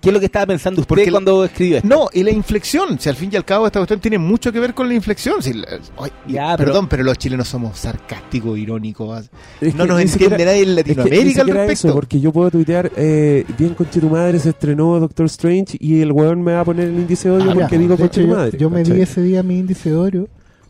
¿qué 0.00 0.10
es 0.10 0.12
lo 0.12 0.18
que 0.20 0.26
estaba 0.26 0.46
pensando 0.46 0.80
usted 0.80 0.88
Porque 0.88 1.10
cuando 1.10 1.44
escribió 1.44 1.76
esto? 1.78 1.88
No, 1.88 2.08
y 2.12 2.22
la 2.22 2.30
inflexión, 2.30 2.98
si 3.00 3.08
al 3.08 3.14
fin 3.16 3.30
y 3.32 3.36
al 3.36 3.44
cabo 3.44 3.66
esta 3.66 3.78
cuestión 3.78 4.00
tiene 4.00 4.18
mucho 4.18 4.52
que 4.52 4.58
ver 4.60 4.74
con 4.74 4.88
la 4.88 4.94
inflexión. 4.94 5.40
Si 5.42 5.52
la- 5.54 5.66
ay, 5.98 6.10
Ya, 6.26 6.56
pero- 6.56 6.68
perdón, 6.72 6.88
pero... 6.88 7.04
los 7.04 7.16
chilenos 7.16 7.48
somos 7.48 7.78
sarcásticos, 7.78 8.58
irónicos. 8.58 9.30
Es 9.60 9.74
no 9.76 9.86
nos 9.86 10.00
entiende 10.00 10.36
siquiera- 10.36 10.44
nadie 10.52 10.62
en 10.64 10.68
Es 10.70 10.84
que 10.84 10.94
Latinoamérica 10.94 11.40
al 11.42 11.46
respecto. 11.48 11.72
eso, 11.88 11.94
porque 11.94 12.20
yo 12.20 12.32
puedo 12.32 12.50
tuitear, 12.50 12.90
eh, 12.96 13.44
bien 13.56 13.74
conche 13.74 14.00
tu 14.00 14.10
madre, 14.10 14.38
se 14.40 14.50
estrenó 14.50 14.98
Doctor 15.00 15.26
Strange 15.26 15.76
y 15.80 16.00
el 16.00 16.12
weón 16.12 16.42
me 16.42 16.52
va 16.54 16.60
a 16.60 16.64
poner 16.64 16.88
el 16.88 16.94
índice 16.94 17.28
de 17.28 17.36
odio 17.36 17.50
Ah, 17.50 17.54
porque 17.54 17.76
ya, 17.76 17.78
digo 17.80 17.96
conche 17.96 18.20
tu 18.22 18.26
yo- 18.28 18.34
madre. 18.34 18.58
Yo, 18.58 18.70
me 18.70 18.82
di 18.82 19.00
ese 19.00 19.22
día 19.22 19.42
mi 19.44 19.58
índice 19.60 19.90
de 19.90 19.96
odio 19.96 20.28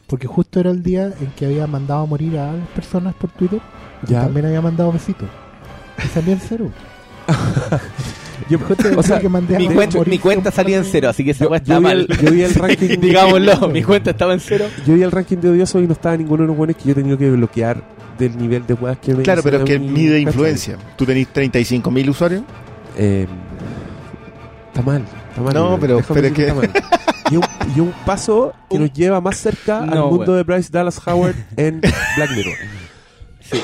porque 0.08 0.26
justo 0.26 0.58
era 0.58 0.70
el 0.70 0.82
día 0.82 1.12
en 1.20 1.28
que 1.36 1.46
había 1.46 1.66
mandado 1.68 2.02
a 2.02 2.06
morir 2.06 2.36
a 2.38 2.52
las 2.52 2.66
personas 2.68 3.14
por 3.14 3.30
Twitter 3.30 3.60
y 4.06 4.12
Ya. 4.12 4.22
también 4.22 4.46
había 4.46 4.60
mandado 4.60 4.90
besitos. 4.90 5.28
Y 6.04 6.08
salía 6.08 6.32
en 6.34 6.40
cero. 6.40 6.70
Yo- 8.48 8.58
o 8.96 9.02
sea, 9.02 9.20
que 9.20 9.28
mandé 9.28 9.56
a 9.56 9.58
Mi, 9.58 9.66
cuenta, 9.68 9.98
morir 9.98 10.10
mi 10.12 10.18
cuenta 10.18 10.50
salía 10.50 10.78
en 10.78 10.84
cero, 10.84 11.08
así 11.10 11.24
que 11.24 11.32
esa 11.32 11.44
yo, 11.44 11.54
está 11.54 11.74
yo 11.74 11.78
vi 11.80 11.82
mal. 11.82 12.06
el, 12.08 12.18
yo 12.18 12.30
vi 12.30 12.42
el 12.42 12.54
ranking, 12.54 13.00
Digámoslo, 13.00 13.68
mi 13.68 13.82
cuenta 13.82 14.10
estaba 14.12 14.32
en 14.32 14.40
cero. 14.40 14.64
yo 14.86 14.94
vi 14.94 15.02
el 15.02 15.10
ranking 15.10 15.36
de 15.38 15.50
odiosos 15.50 15.82
y 15.82 15.86
no 15.86 15.92
estaba 15.92 16.16
ninguno 16.16 16.42
de 16.44 16.46
los 16.48 16.56
buenos 16.56 16.76
que 16.76 16.84
yo 16.84 16.92
he 16.92 16.94
tenido 16.94 17.18
que 17.18 17.30
bloquear 17.30 17.82
del 18.16 18.38
nivel 18.38 18.64
de 18.66 18.74
weas 18.74 18.96
que 18.98 19.14
me 19.14 19.22
Claro, 19.24 19.42
pero 19.42 19.58
es 19.58 19.64
que 19.64 19.78
mide 19.78 20.20
influencia. 20.20 20.76
Tú 20.96 21.04
tenés 21.04 21.26
35.000 21.34 22.08
usuarios. 22.08 22.42
Eh, 22.96 23.26
está 24.68 24.82
mal, 24.82 25.02
está 25.30 25.42
mal. 25.42 25.54
No, 25.54 25.78
pero- 25.80 26.00
pero 26.08 26.26
es 26.28 26.32
que- 26.32 26.42
está 26.48 26.54
mal. 26.54 26.70
Y 27.30 27.36
un, 27.36 27.42
y 27.76 27.80
un 27.80 27.92
paso 28.06 28.52
que 28.70 28.76
Un- 28.76 28.82
nos 28.82 28.92
lleva 28.92 29.20
más 29.20 29.36
cerca 29.36 29.80
al 29.82 30.00
mundo 30.04 30.34
de 30.34 30.42
Bryce 30.42 30.70
Dallas 30.72 31.00
Howard 31.06 31.34
en 31.56 31.80
Black 31.80 32.30
Mirror. 32.36 32.54
Sí. 33.40 33.60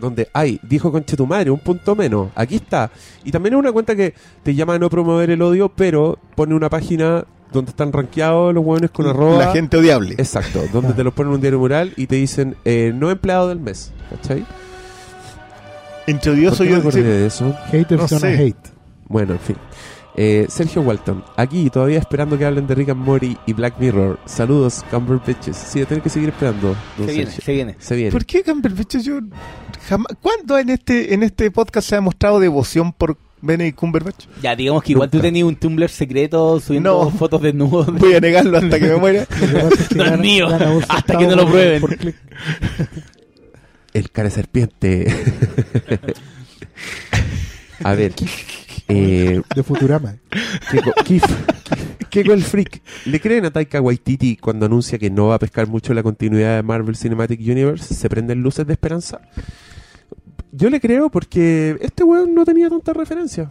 donde 0.00 0.28
hay, 0.32 0.60
dijo 0.62 0.92
conche 0.92 1.16
tu 1.16 1.26
madre, 1.26 1.50
un 1.50 1.58
punto 1.58 1.96
menos. 1.96 2.28
Aquí 2.36 2.56
está. 2.56 2.90
Y 3.24 3.32
también 3.32 3.54
es 3.54 3.58
una 3.58 3.72
cuenta 3.72 3.96
que 3.96 4.14
te 4.44 4.54
llama 4.54 4.74
a 4.74 4.78
no 4.78 4.88
promover 4.88 5.30
el 5.30 5.42
odio, 5.42 5.68
pero 5.68 6.18
pone 6.36 6.54
una 6.54 6.68
página 6.70 7.24
donde 7.52 7.70
están 7.70 7.92
rankeados 7.92 8.54
los 8.54 8.64
hueones 8.64 8.90
con 8.92 9.06
arroba. 9.08 9.38
La 9.46 9.52
gente 9.52 9.76
odiable. 9.76 10.14
Exacto, 10.18 10.62
donde 10.72 10.92
te 10.92 11.02
lo 11.02 11.12
ponen 11.12 11.30
en 11.30 11.34
un 11.36 11.40
diario 11.40 11.58
mural 11.58 11.92
y 11.96 12.06
te 12.06 12.14
dicen 12.16 12.56
eh, 12.64 12.92
no 12.94 13.10
empleado 13.10 13.48
del 13.48 13.58
mes. 13.58 13.92
¿Cachai? 14.10 14.44
Entre 16.06 16.30
¿Por 16.32 16.38
odioso 16.38 16.64
y 16.64 17.02
de 17.02 17.26
eso? 17.26 17.54
Haters 17.70 18.00
No 18.12 18.18
sé. 18.20 18.34
hate. 18.42 18.68
Bueno, 19.08 19.32
en 19.34 19.40
fin. 19.40 19.56
Eh, 20.16 20.46
Sergio 20.48 20.82
Walton, 20.82 21.24
aquí 21.36 21.70
todavía 21.70 21.98
esperando 21.98 22.36
que 22.36 22.44
hablen 22.44 22.66
de 22.66 22.74
Rick 22.74 22.90
and 22.90 23.00
Morty 23.04 23.36
y 23.46 23.52
Black 23.52 23.78
Mirror. 23.78 24.18
Saludos, 24.26 24.84
Camber 24.90 25.18
Bitches. 25.24 25.56
Sí, 25.56 25.84
tener 25.84 26.02
que 26.02 26.08
seguir 26.10 26.30
esperando. 26.30 26.76
Se 26.96 27.12
viene, 27.12 27.30
se 27.30 27.52
viene. 27.52 27.76
Se 27.78 27.94
viene. 27.96 28.10
¿Por 28.10 28.24
qué 28.26 28.42
Cumberbatch? 28.42 28.96
Yo 28.98 29.20
jamás. 29.88 30.08
¿Cuándo 30.20 30.58
en 30.58 30.70
este 30.70 31.14
en 31.14 31.22
este 31.22 31.50
podcast 31.50 31.88
se 31.88 31.96
ha 31.96 32.00
mostrado 32.00 32.40
devoción 32.40 32.92
por 32.92 33.16
Benedict 33.40 33.78
Cumberbatch? 33.78 34.26
Ya, 34.42 34.56
digamos 34.56 34.82
que 34.82 34.92
igual 34.92 35.08
tú 35.10 35.20
tenías 35.20 35.46
un 35.46 35.54
Tumblr 35.56 35.88
secreto 35.88 36.58
subiendo 36.60 37.04
No. 37.04 37.10
fotos 37.10 37.40
desnudos. 37.40 37.86
de- 37.86 37.92
Voy 38.00 38.14
a 38.14 38.20
negarlo 38.20 38.58
hasta 38.58 38.78
que 38.80 38.86
me 38.88 38.96
muera. 38.98 39.26
No 39.94 40.04
es 40.04 40.18
mío, 40.18 40.48
hasta 40.88 41.16
que 41.18 41.26
no 41.26 41.36
lo 41.36 41.48
prueben. 41.48 41.82
El 43.94 44.10
cara 44.10 44.28
serpiente. 44.28 45.06
A 47.82 47.94
ver. 47.94 48.12
Eh, 48.90 49.42
de 49.54 49.62
Futurama. 49.62 50.16
Keiko, 50.70 50.92
Kif, 51.04 51.24
el 52.12 52.42
Freak. 52.42 52.82
¿Le 53.06 53.20
creen 53.20 53.44
a 53.44 53.50
Taika 53.50 53.80
Waititi 53.80 54.36
cuando 54.36 54.66
anuncia 54.66 54.98
que 54.98 55.10
no 55.10 55.28
va 55.28 55.36
a 55.36 55.38
pescar 55.38 55.68
mucho 55.68 55.94
la 55.94 56.02
continuidad 56.02 56.56
de 56.56 56.62
Marvel 56.62 56.96
Cinematic 56.96 57.40
Universe? 57.40 57.94
¿Se 57.94 58.08
prenden 58.08 58.42
luces 58.42 58.66
de 58.66 58.72
esperanza? 58.72 59.20
Yo 60.52 60.68
le 60.68 60.80
creo 60.80 61.10
porque 61.10 61.76
este 61.80 62.02
weón 62.02 62.34
no 62.34 62.44
tenía 62.44 62.68
tanta 62.68 62.92
referencia. 62.92 63.48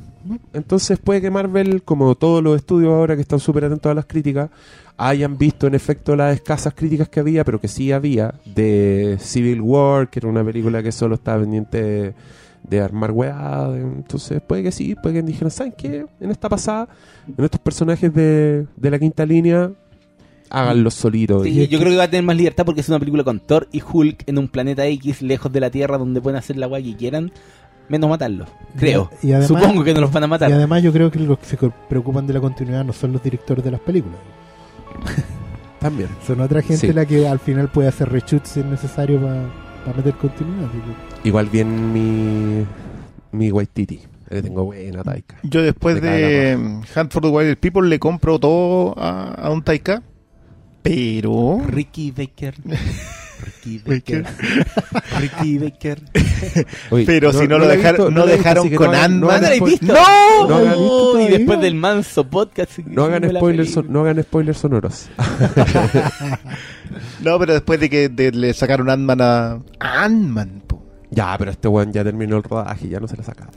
Entonces 0.53 0.99
puede 0.99 1.21
que 1.21 1.31
Marvel, 1.31 1.83
como 1.83 2.15
todos 2.15 2.43
los 2.43 2.57
estudios 2.57 2.91
ahora 2.91 3.15
que 3.15 3.21
están 3.21 3.39
súper 3.39 3.65
atentos 3.65 3.89
a 3.89 3.95
las 3.95 4.05
críticas, 4.05 4.49
hayan 4.97 5.37
visto 5.37 5.65
en 5.65 5.75
efecto 5.75 6.17
las 6.17 6.35
escasas 6.35 6.73
críticas 6.73 7.07
que 7.07 7.21
había, 7.21 7.45
pero 7.45 7.61
que 7.61 7.69
sí 7.69 7.93
había, 7.93 8.35
de 8.43 9.17
Civil 9.21 9.61
War, 9.61 10.09
que 10.09 10.19
era 10.19 10.27
una 10.27 10.43
película 10.43 10.83
que 10.83 10.91
solo 10.91 11.15
estaba 11.15 11.39
pendiente 11.39 12.13
de, 12.69 12.79
armar 12.81 13.11
weá. 13.11 13.69
Entonces 13.75 14.41
puede 14.45 14.63
que 14.63 14.71
sí, 14.71 14.95
puede 14.95 15.15
que 15.15 15.21
dijeran, 15.23 15.51
¿saben 15.51 15.73
qué? 15.77 16.05
En 16.19 16.31
esta 16.31 16.49
pasada, 16.49 16.87
en 17.37 17.43
estos 17.43 17.59
personajes 17.59 18.13
de, 18.13 18.65
de 18.75 18.91
la 18.91 18.99
quinta 18.99 19.25
línea, 19.25 19.71
háganlos 20.49 20.93
solitos. 20.93 21.43
Sí, 21.43 21.67
yo 21.67 21.79
creo 21.79 21.91
que 21.91 21.97
va 21.97 22.03
a 22.03 22.09
tener 22.09 22.23
más 22.25 22.35
libertad 22.35 22.65
porque 22.65 22.81
es 22.81 22.89
una 22.89 22.99
película 22.99 23.23
con 23.23 23.39
Thor 23.39 23.67
y 23.71 23.81
Hulk 23.81 24.23
en 24.27 24.37
un 24.37 24.47
planeta 24.47 24.85
X 24.87 25.21
lejos 25.21 25.51
de 25.51 25.59
la 25.59 25.69
Tierra 25.69 25.97
donde 25.97 26.21
pueden 26.21 26.37
hacer 26.37 26.57
la 26.57 26.67
guay 26.67 26.83
que 26.91 26.97
quieran, 26.97 27.31
menos 27.87 28.09
matarlos. 28.09 28.47
Creo. 28.77 29.09
Y 29.21 29.31
además- 29.31 29.47
Supongo 29.47 29.83
que 29.83 29.93
no 29.93 30.01
los 30.01 30.11
van 30.11 30.23
a 30.23 30.27
Y 30.27 30.29
matar. 30.29 30.51
además 30.51 30.81
yo 30.83 30.91
creo 30.91 31.11
que 31.11 31.19
los 31.19 31.37
que 31.39 31.45
se 31.45 31.57
preocupan 31.89 32.25
de 32.27 32.33
la 32.33 32.39
continuidad 32.41 32.83
no 32.85 32.93
son 32.93 33.11
los 33.13 33.21
directores 33.23 33.63
de 33.63 33.71
las 33.71 33.79
películas. 33.81 34.17
También. 35.79 36.09
Son 36.27 36.41
otra 36.41 36.61
gente 36.61 36.87
Sí. 36.87 36.93
la 36.93 37.05
que 37.05 37.27
al 37.27 37.39
final 37.39 37.69
puede 37.69 37.87
hacer 37.87 38.09
reshoots 38.11 38.49
si 38.49 38.59
es 38.59 38.65
necesario 38.65 39.21
para 39.21 39.43
meter 39.93 40.13
continuidad. 40.15 40.69
que- 40.71 41.27
Igual 41.29 41.47
bien 41.49 41.93
mi, 41.93 42.65
mi 43.31 43.51
Waititi. 43.51 44.01
Le 44.29 44.41
tengo 44.43 44.63
buena 44.65 45.03
Taika. 45.03 45.37
Yo 45.43 45.61
después 45.63 45.99
de 46.01 46.55
Hunt 46.95 47.11
for 47.11 47.21
the 47.21 47.29
Wild 47.29 47.57
People 47.57 47.87
le 47.89 47.97
compro 47.99 48.39
todo 48.39 48.93
a, 48.97 49.33
a 49.33 49.49
un 49.49 49.63
Taika. 49.63 50.03
Pero. 50.83 51.61
Ricky 51.67 52.11
Baker. 52.11 52.53
Ricky 53.43 53.79
Baker. 53.85 54.25
Ricky 55.19 55.57
Baker. 55.57 56.01
Pero 57.05 57.31
si 57.33 57.47
no 57.47 57.57
lo 57.57 57.67
dejaron- 57.67 58.07
visto, 58.07 58.11
no 58.11 58.25
dejaron 58.25 58.69
con 58.71 58.87
no 58.87 58.93
hagan- 58.93 59.19
no 59.19 59.29
Ant-Man. 59.29 59.71
¿No 59.81 61.19
y 61.21 61.27
después 61.29 61.59
del 61.61 61.75
manso 61.75 62.27
podcast. 62.27 62.79
No 62.79 63.05
hagan 63.05 63.29
spoilers, 63.29 63.77
no 63.85 64.01
hagan 64.01 64.21
spoilers 64.23 64.57
sonoros. 64.57 65.09
No, 67.21 67.37
pero 67.37 67.53
después 67.53 67.79
de 67.79 67.87
que 67.89 68.09
de- 68.09 68.31
le 68.31 68.51
sacaron 68.53 68.89
Ant-Man 68.89 69.21
a. 69.21 69.51
a 69.79 70.03
Ant-Man, 70.05 70.63
ya, 71.11 71.35
pero 71.37 71.51
este 71.51 71.67
weón 71.67 71.91
ya 71.93 72.03
terminó 72.03 72.37
el 72.37 72.43
rodaje, 72.43 72.87
ya 72.89 72.99
no 72.99 73.07
se 73.07 73.15
la 73.17 73.23
sacaron. 73.23 73.53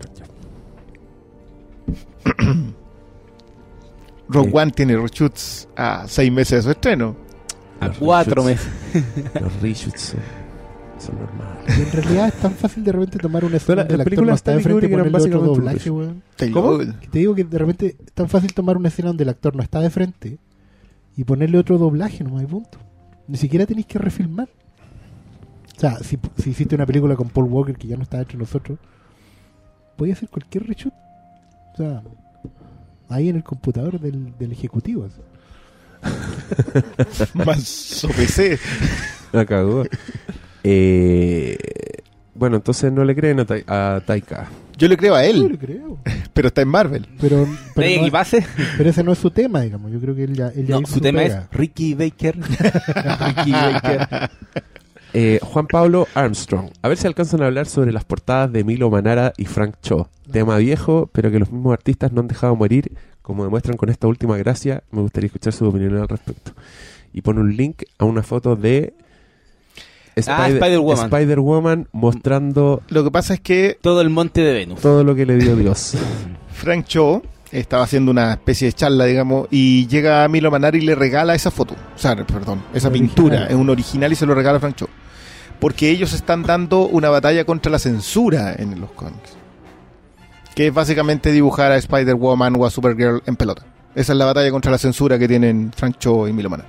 Rogue. 4.28 4.50
One 4.52 4.70
tiene 4.72 4.96
reshoots 4.96 5.68
a 5.76 6.06
seis 6.08 6.30
meses 6.32 6.58
de 6.58 6.62
su 6.62 6.70
estreno. 6.70 7.16
A 7.82 7.88
Los 7.88 7.98
cuatro 7.98 8.44
meses. 8.44 8.70
Los 9.40 9.60
reshoots 9.60 10.00
son, 10.00 10.20
son 10.98 11.18
normales. 11.18 11.78
Y 11.78 11.82
en 11.82 11.92
realidad 11.92 12.28
es 12.28 12.34
tan 12.34 12.52
fácil 12.52 12.84
de 12.84 12.92
repente 12.92 13.18
tomar 13.18 13.44
una 13.44 13.56
escena 13.56 13.82
donde 13.82 13.94
el 13.94 13.98
la 13.98 14.02
actor 14.02 14.10
película 14.10 14.30
no 14.30 14.36
está 14.36 14.52
de 14.52 14.60
frente 14.60 14.86
y 14.86 14.88
ponerle 14.88 15.18
otro 15.18 15.40
doblaje, 15.40 15.90
weón. 15.90 16.22
¿Cómo? 16.52 16.78
Que 16.78 17.08
te 17.08 17.18
digo 17.18 17.34
que 17.34 17.42
de 17.42 17.58
repente 17.58 17.96
es 17.98 18.12
tan 18.12 18.28
fácil 18.28 18.54
tomar 18.54 18.76
una 18.76 18.86
escena 18.86 19.08
donde 19.08 19.24
el 19.24 19.30
actor 19.30 19.56
no 19.56 19.62
está 19.64 19.80
de 19.80 19.90
frente 19.90 20.38
y 21.16 21.24
ponerle 21.24 21.58
otro 21.58 21.76
doblaje, 21.76 22.22
no 22.22 22.38
hay 22.38 22.46
punto. 22.46 22.78
Ni 23.26 23.36
siquiera 23.36 23.66
tenéis 23.66 23.86
que 23.86 23.98
refilmar. 23.98 24.48
O 25.76 25.80
sea, 25.80 25.98
si, 25.98 26.20
si 26.38 26.50
hiciste 26.50 26.76
una 26.76 26.86
película 26.86 27.16
con 27.16 27.30
Paul 27.30 27.46
Walker 27.46 27.76
que 27.76 27.88
ya 27.88 27.96
no 27.96 28.04
está 28.04 28.20
entre 28.20 28.38
nosotros, 28.38 28.78
podía 29.96 30.14
hacer 30.14 30.28
cualquier 30.28 30.68
reshoot. 30.68 30.94
O 31.74 31.76
sea, 31.76 32.02
ahí 33.08 33.28
en 33.28 33.36
el 33.36 33.42
computador 33.42 33.98
del, 33.98 34.36
del 34.38 34.52
ejecutivo. 34.52 35.04
así. 35.04 35.20
Más 37.34 38.06
PC. 38.16 38.58
La 39.32 39.44
cagó. 39.46 39.84
Eh, 40.64 41.56
Bueno, 42.34 42.56
entonces 42.56 42.92
no 42.92 43.04
le 43.04 43.14
creen 43.14 43.40
a, 43.40 43.44
Tai- 43.44 43.64
a 43.66 44.00
Taika. 44.04 44.46
Yo 44.78 44.88
le 44.88 44.96
creo 44.96 45.14
a 45.14 45.24
Yo 45.26 45.32
le 45.32 45.46
él, 45.46 45.58
creo. 45.58 45.98
pero 46.32 46.48
está 46.48 46.62
en 46.62 46.68
Marvel. 46.68 47.06
Pero, 47.20 47.46
pero, 47.74 47.86
¿Hay 47.86 48.10
no- 48.10 48.46
pero 48.78 48.90
ese 48.90 49.04
no 49.04 49.12
es 49.12 49.18
su 49.18 49.30
tema, 49.30 49.60
digamos. 49.60 49.92
Yo 49.92 50.00
creo 50.00 50.14
que 50.14 50.24
él 50.24 50.34
ya, 50.34 50.48
él 50.48 50.66
ya 50.66 50.80
No, 50.80 50.86
su 50.86 51.00
tema 51.00 51.20
pega. 51.20 51.48
es 51.50 51.56
Ricky 51.56 51.94
Baker. 51.94 52.36
Ricky 52.38 53.52
Baker. 53.52 54.30
Eh, 55.14 55.38
Juan 55.42 55.66
Pablo 55.66 56.08
Armstrong. 56.14 56.70
A 56.80 56.88
ver 56.88 56.96
si 56.96 57.06
alcanzan 57.06 57.42
a 57.42 57.46
hablar 57.46 57.66
sobre 57.66 57.92
las 57.92 58.04
portadas 58.04 58.50
de 58.50 58.64
Milo 58.64 58.88
Manara 58.90 59.34
y 59.36 59.44
Frank 59.44 59.74
Cho. 59.82 60.08
Tema 60.32 60.56
viejo, 60.56 61.10
pero 61.12 61.30
que 61.30 61.38
los 61.38 61.52
mismos 61.52 61.74
artistas 61.74 62.12
no 62.12 62.22
han 62.22 62.28
dejado 62.28 62.56
morir, 62.56 62.92
como 63.22 63.44
demuestran 63.44 63.76
con 63.76 63.88
esta 63.88 64.06
última 64.08 64.36
gracia. 64.36 64.82
Me 64.90 65.00
gustaría 65.00 65.26
escuchar 65.26 65.52
su 65.52 65.66
opinión 65.68 65.96
al 65.96 66.08
respecto. 66.08 66.52
Y 67.12 67.22
pone 67.22 67.40
un 67.40 67.56
link 67.56 67.82
a 67.98 68.04
una 68.04 68.22
foto 68.22 68.56
de 68.56 68.94
Ah, 70.26 70.46
Spider-Woman. 70.48 71.04
Spider-Woman 71.06 71.88
mostrando 71.92 72.82
Lo 72.90 73.02
que 73.02 73.10
pasa 73.10 73.32
es 73.34 73.40
que 73.40 73.78
Todo 73.80 74.02
el 74.02 74.10
monte 74.10 74.42
de 74.42 74.52
Venus. 74.52 74.80
todo 74.80 75.04
lo 75.04 75.14
que 75.14 75.24
le 75.24 75.36
dio 75.38 75.56
Dios. 75.56 75.94
Frank 76.52 76.84
Cho 76.86 77.22
estaba 77.50 77.84
haciendo 77.84 78.10
una 78.10 78.32
especie 78.32 78.66
de 78.68 78.72
charla, 78.74 79.04
digamos, 79.06 79.48
y 79.50 79.86
llega 79.86 80.24
a 80.24 80.28
Milo 80.28 80.50
Manara 80.50 80.76
y 80.76 80.80
le 80.82 80.94
regala 80.94 81.34
esa 81.34 81.50
foto. 81.50 81.74
O 81.94 81.98
sea, 81.98 82.14
perdón, 82.26 82.62
esa 82.74 82.88
Un 82.88 82.94
pintura. 82.94 83.36
original. 83.36 83.48
Es 83.50 83.56
un 83.56 83.70
original 83.70 84.12
y 84.12 84.14
se 84.16 84.26
lo 84.26 84.34
regala 84.34 84.56
a 84.58 84.60
Frank 84.60 84.76
Cho. 84.76 84.88
Porque 85.60 85.90
ellos 85.90 86.12
están 86.12 86.42
dando 86.42 86.86
una 86.88 87.08
batalla 87.08 87.44
contra 87.44 87.70
la 87.72 87.78
censura 87.78 88.54
en 88.54 88.80
los 88.80 88.90
cómics. 88.92 89.36
Que 90.54 90.66
es 90.68 90.74
básicamente 90.74 91.32
dibujar 91.32 91.72
a 91.72 91.76
Spider-Woman 91.76 92.56
o 92.58 92.66
a 92.66 92.70
Supergirl 92.70 93.22
en 93.26 93.36
pelota. 93.36 93.64
Esa 93.94 94.12
es 94.12 94.18
la 94.18 94.26
batalla 94.26 94.50
contra 94.50 94.70
la 94.70 94.78
censura 94.78 95.18
que 95.18 95.28
tienen 95.28 95.72
Frank 95.74 95.96
Cho 95.98 96.28
y 96.28 96.32
Milo 96.32 96.50
Manara. 96.50 96.68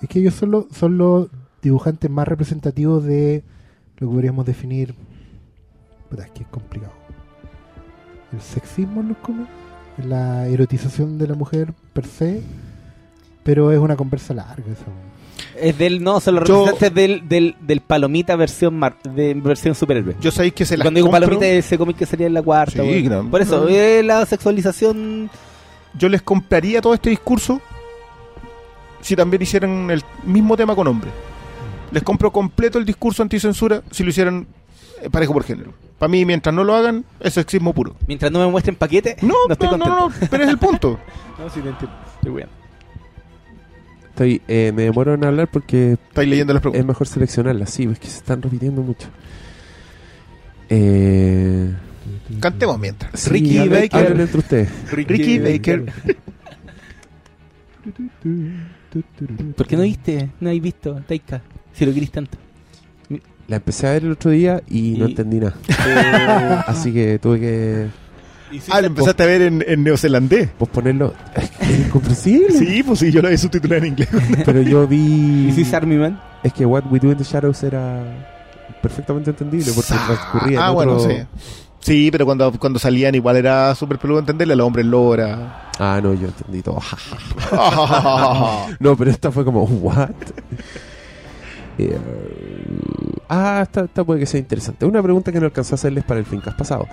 Es 0.00 0.08
que 0.08 0.20
ellos 0.20 0.34
son, 0.34 0.50
los- 0.50 0.66
son 0.72 0.98
los 0.98 1.28
dibujantes 1.62 2.10
más 2.10 2.26
representativos 2.28 3.04
de 3.04 3.42
lo 3.98 4.08
que 4.08 4.12
podríamos 4.14 4.46
definir. 4.46 4.94
Puta, 6.08 6.24
es 6.24 6.30
que 6.30 6.42
es 6.44 6.48
complicado. 6.48 6.92
El 8.32 8.40
sexismo 8.40 9.00
en 9.00 9.08
los 9.08 9.18
cómics, 9.18 9.48
la 10.04 10.46
erotización 10.46 11.18
de 11.18 11.26
la 11.28 11.34
mujer 11.34 11.72
per 11.92 12.06
se, 12.06 12.42
pero 13.42 13.72
es 13.72 13.78
una 13.78 13.96
conversa 13.96 14.34
larga. 14.34 14.64
Eso. 14.70 14.84
Es 15.56 15.76
del, 15.78 16.02
no, 16.02 16.20
son 16.20 16.36
los 16.36 16.48
Yo- 16.48 16.66
representantes 16.66 16.94
del, 16.94 17.28
del, 17.28 17.56
del 17.60 17.80
Palomita 17.80 18.36
versión 18.36 18.76
mar, 18.78 18.96
de 19.02 19.34
versión 19.34 19.74
superhéroe. 19.74 20.14
Yo 20.20 20.30
sabéis 20.30 20.52
que 20.54 20.64
se 20.64 20.76
las 20.76 20.84
Cuando 20.84 20.98
digo 20.98 21.06
compro, 21.10 21.26
Palomita, 21.28 21.46
ese 21.46 21.76
cómic 21.78 21.96
que 21.96 22.06
sería 22.06 22.26
en 22.26 22.34
la 22.34 22.42
cuarta. 22.42 22.82
Sí, 22.82 22.88
weón. 22.88 23.02
claro. 23.06 23.30
Por 23.30 23.40
eso, 23.42 23.60
No. 23.64 23.68
es 23.68 24.04
la 24.04 24.24
sexualización. 24.26 25.30
yo 25.98 26.08
les 26.08 26.22
compraría 26.22 26.80
todo 26.80 26.94
este 26.94 27.10
discurso 27.10 27.60
si 29.00 29.16
también 29.16 29.42
hicieran 29.42 29.90
el 29.90 30.02
mismo 30.24 30.56
tema 30.56 30.74
con 30.74 30.86
hombres. 30.86 31.12
Les 31.90 32.02
compro 32.02 32.30
completo 32.30 32.78
el 32.78 32.84
discurso 32.84 33.22
anticensura 33.22 33.82
si 33.90 34.02
lo 34.04 34.10
hicieran 34.10 34.46
eh, 35.02 35.08
parejo 35.10 35.32
por 35.32 35.44
género. 35.44 35.72
Para 35.98 36.10
mí, 36.10 36.24
mientras 36.24 36.54
no 36.54 36.62
lo 36.62 36.74
hagan, 36.76 37.04
es 37.18 37.34
sexismo 37.34 37.72
puro. 37.72 37.96
Mientras 38.06 38.30
no 38.30 38.38
me 38.40 38.46
muestren 38.48 38.76
paquete, 38.76 39.16
No, 39.22 39.34
no 39.48 39.52
estoy 39.52 39.68
no, 39.70 39.76
no, 39.78 39.84
contento. 39.84 40.20
no, 40.20 40.28
pero 40.30 40.44
es 40.44 40.50
el 40.50 40.58
punto. 40.58 40.98
No, 41.38 41.48
sí, 41.50 41.60
te 41.60 41.68
entiendo. 41.68 41.96
Estoy. 42.20 42.44
Estoy, 44.18 44.42
eh, 44.48 44.72
me 44.74 44.82
demoro 44.82 45.14
en 45.14 45.22
hablar 45.22 45.46
porque 45.48 45.92
Estáis 45.92 46.28
leyendo 46.28 46.52
las 46.52 46.58
es 46.58 46.62
preguntas. 46.62 46.86
mejor 46.86 47.06
seleccionarlas. 47.06 47.70
Sí, 47.70 47.84
es 47.84 48.00
que 48.00 48.08
se 48.08 48.16
están 48.18 48.42
repitiendo 48.42 48.82
mucho. 48.82 49.06
Eh, 50.68 51.72
Cantemos 52.40 52.80
mientras. 52.80 53.12
sí, 53.20 53.30
Ricky 53.30 53.58
hablen- 53.58 53.88
Baker. 53.92 54.20
entre 54.20 54.38
ustedes. 54.38 54.68
Ricky 54.90 55.38
Baker. 55.38 55.92
¿Por 59.56 59.66
qué 59.68 59.76
no 59.76 59.82
viste? 59.82 60.30
No 60.40 60.48
habéis 60.48 60.62
visto, 60.62 61.00
Taika. 61.06 61.40
Si 61.72 61.86
lo 61.86 61.94
querís 61.94 62.10
tanto. 62.10 62.36
La 63.46 63.56
empecé 63.56 63.86
a 63.86 63.92
ver 63.92 64.02
el 64.04 64.10
otro 64.10 64.32
día 64.32 64.60
y, 64.68 64.96
no 64.98 65.06
entendí 65.06 65.38
nada. 65.38 65.54
Así 66.66 66.92
que 66.92 67.20
tuve 67.20 67.38
que 67.38 67.86
Ah, 68.70 68.80
lo 68.80 68.86
empezaste 68.88 69.22
a 69.22 69.26
ver 69.26 69.42
en, 69.42 69.64
en 69.66 69.82
neozelandés. 69.84 70.48
posponerlo. 70.58 71.14
Es 71.34 71.50
que 71.58 71.64
es 71.64 71.80
incomprensible. 71.86 72.50
Sí, 72.58 72.82
pues 72.82 72.98
sí, 73.00 73.10
yo 73.10 73.22
lo 73.22 73.28
he 73.28 73.38
subtitulado 73.38 73.82
en 73.82 73.88
inglés. 73.92 74.08
Pero 74.44 74.62
yo 74.62 74.86
vi. 74.86 75.48
¿Y 75.48 75.52
si 75.52 75.62
es 75.62 75.74
Army 75.74 75.96
Man? 75.96 76.20
Es 76.42 76.52
que 76.52 76.64
What 76.66 76.84
We 76.90 76.98
Do 77.00 77.10
in 77.12 77.18
the 77.18 77.24
Shadows 77.24 77.62
era 77.62 78.02
perfectamente 78.82 79.30
entendible 79.30 79.72
porque 79.74 79.92
transcurría 79.92 80.58
en 80.58 80.62
ah, 80.64 80.70
bueno, 80.70 80.92
otro- 80.94 81.10
sí. 81.10 81.16
Sí, 81.80 82.10
pero 82.10 82.26
cuando, 82.26 82.52
cuando 82.58 82.78
salían 82.78 83.14
igual 83.14 83.36
era 83.36 83.72
súper 83.74 83.98
peludo 83.98 84.18
entenderle. 84.18 84.56
Los 84.56 84.66
hombres 84.66 84.84
lobo 84.84 85.14
era... 85.14 85.70
Ah, 85.78 86.00
no, 86.02 86.12
yo 86.12 86.26
entendí 86.26 86.60
todo. 86.60 86.80
no, 88.80 88.96
pero 88.96 89.10
esta 89.10 89.30
fue 89.30 89.44
como, 89.44 89.62
¿what? 89.64 90.10
Eh, 91.78 91.96
ah, 93.28 93.60
esta, 93.62 93.84
esta 93.84 94.04
puede 94.04 94.20
que 94.20 94.26
sea 94.26 94.40
interesante. 94.40 94.84
Una 94.84 95.02
pregunta 95.02 95.30
que 95.30 95.38
no 95.40 95.46
alcanzé 95.46 95.74
a 95.74 95.76
hacerles 95.76 96.04
para 96.04 96.20
el 96.20 96.26
Fincast 96.26 96.58
pasado. 96.58 96.86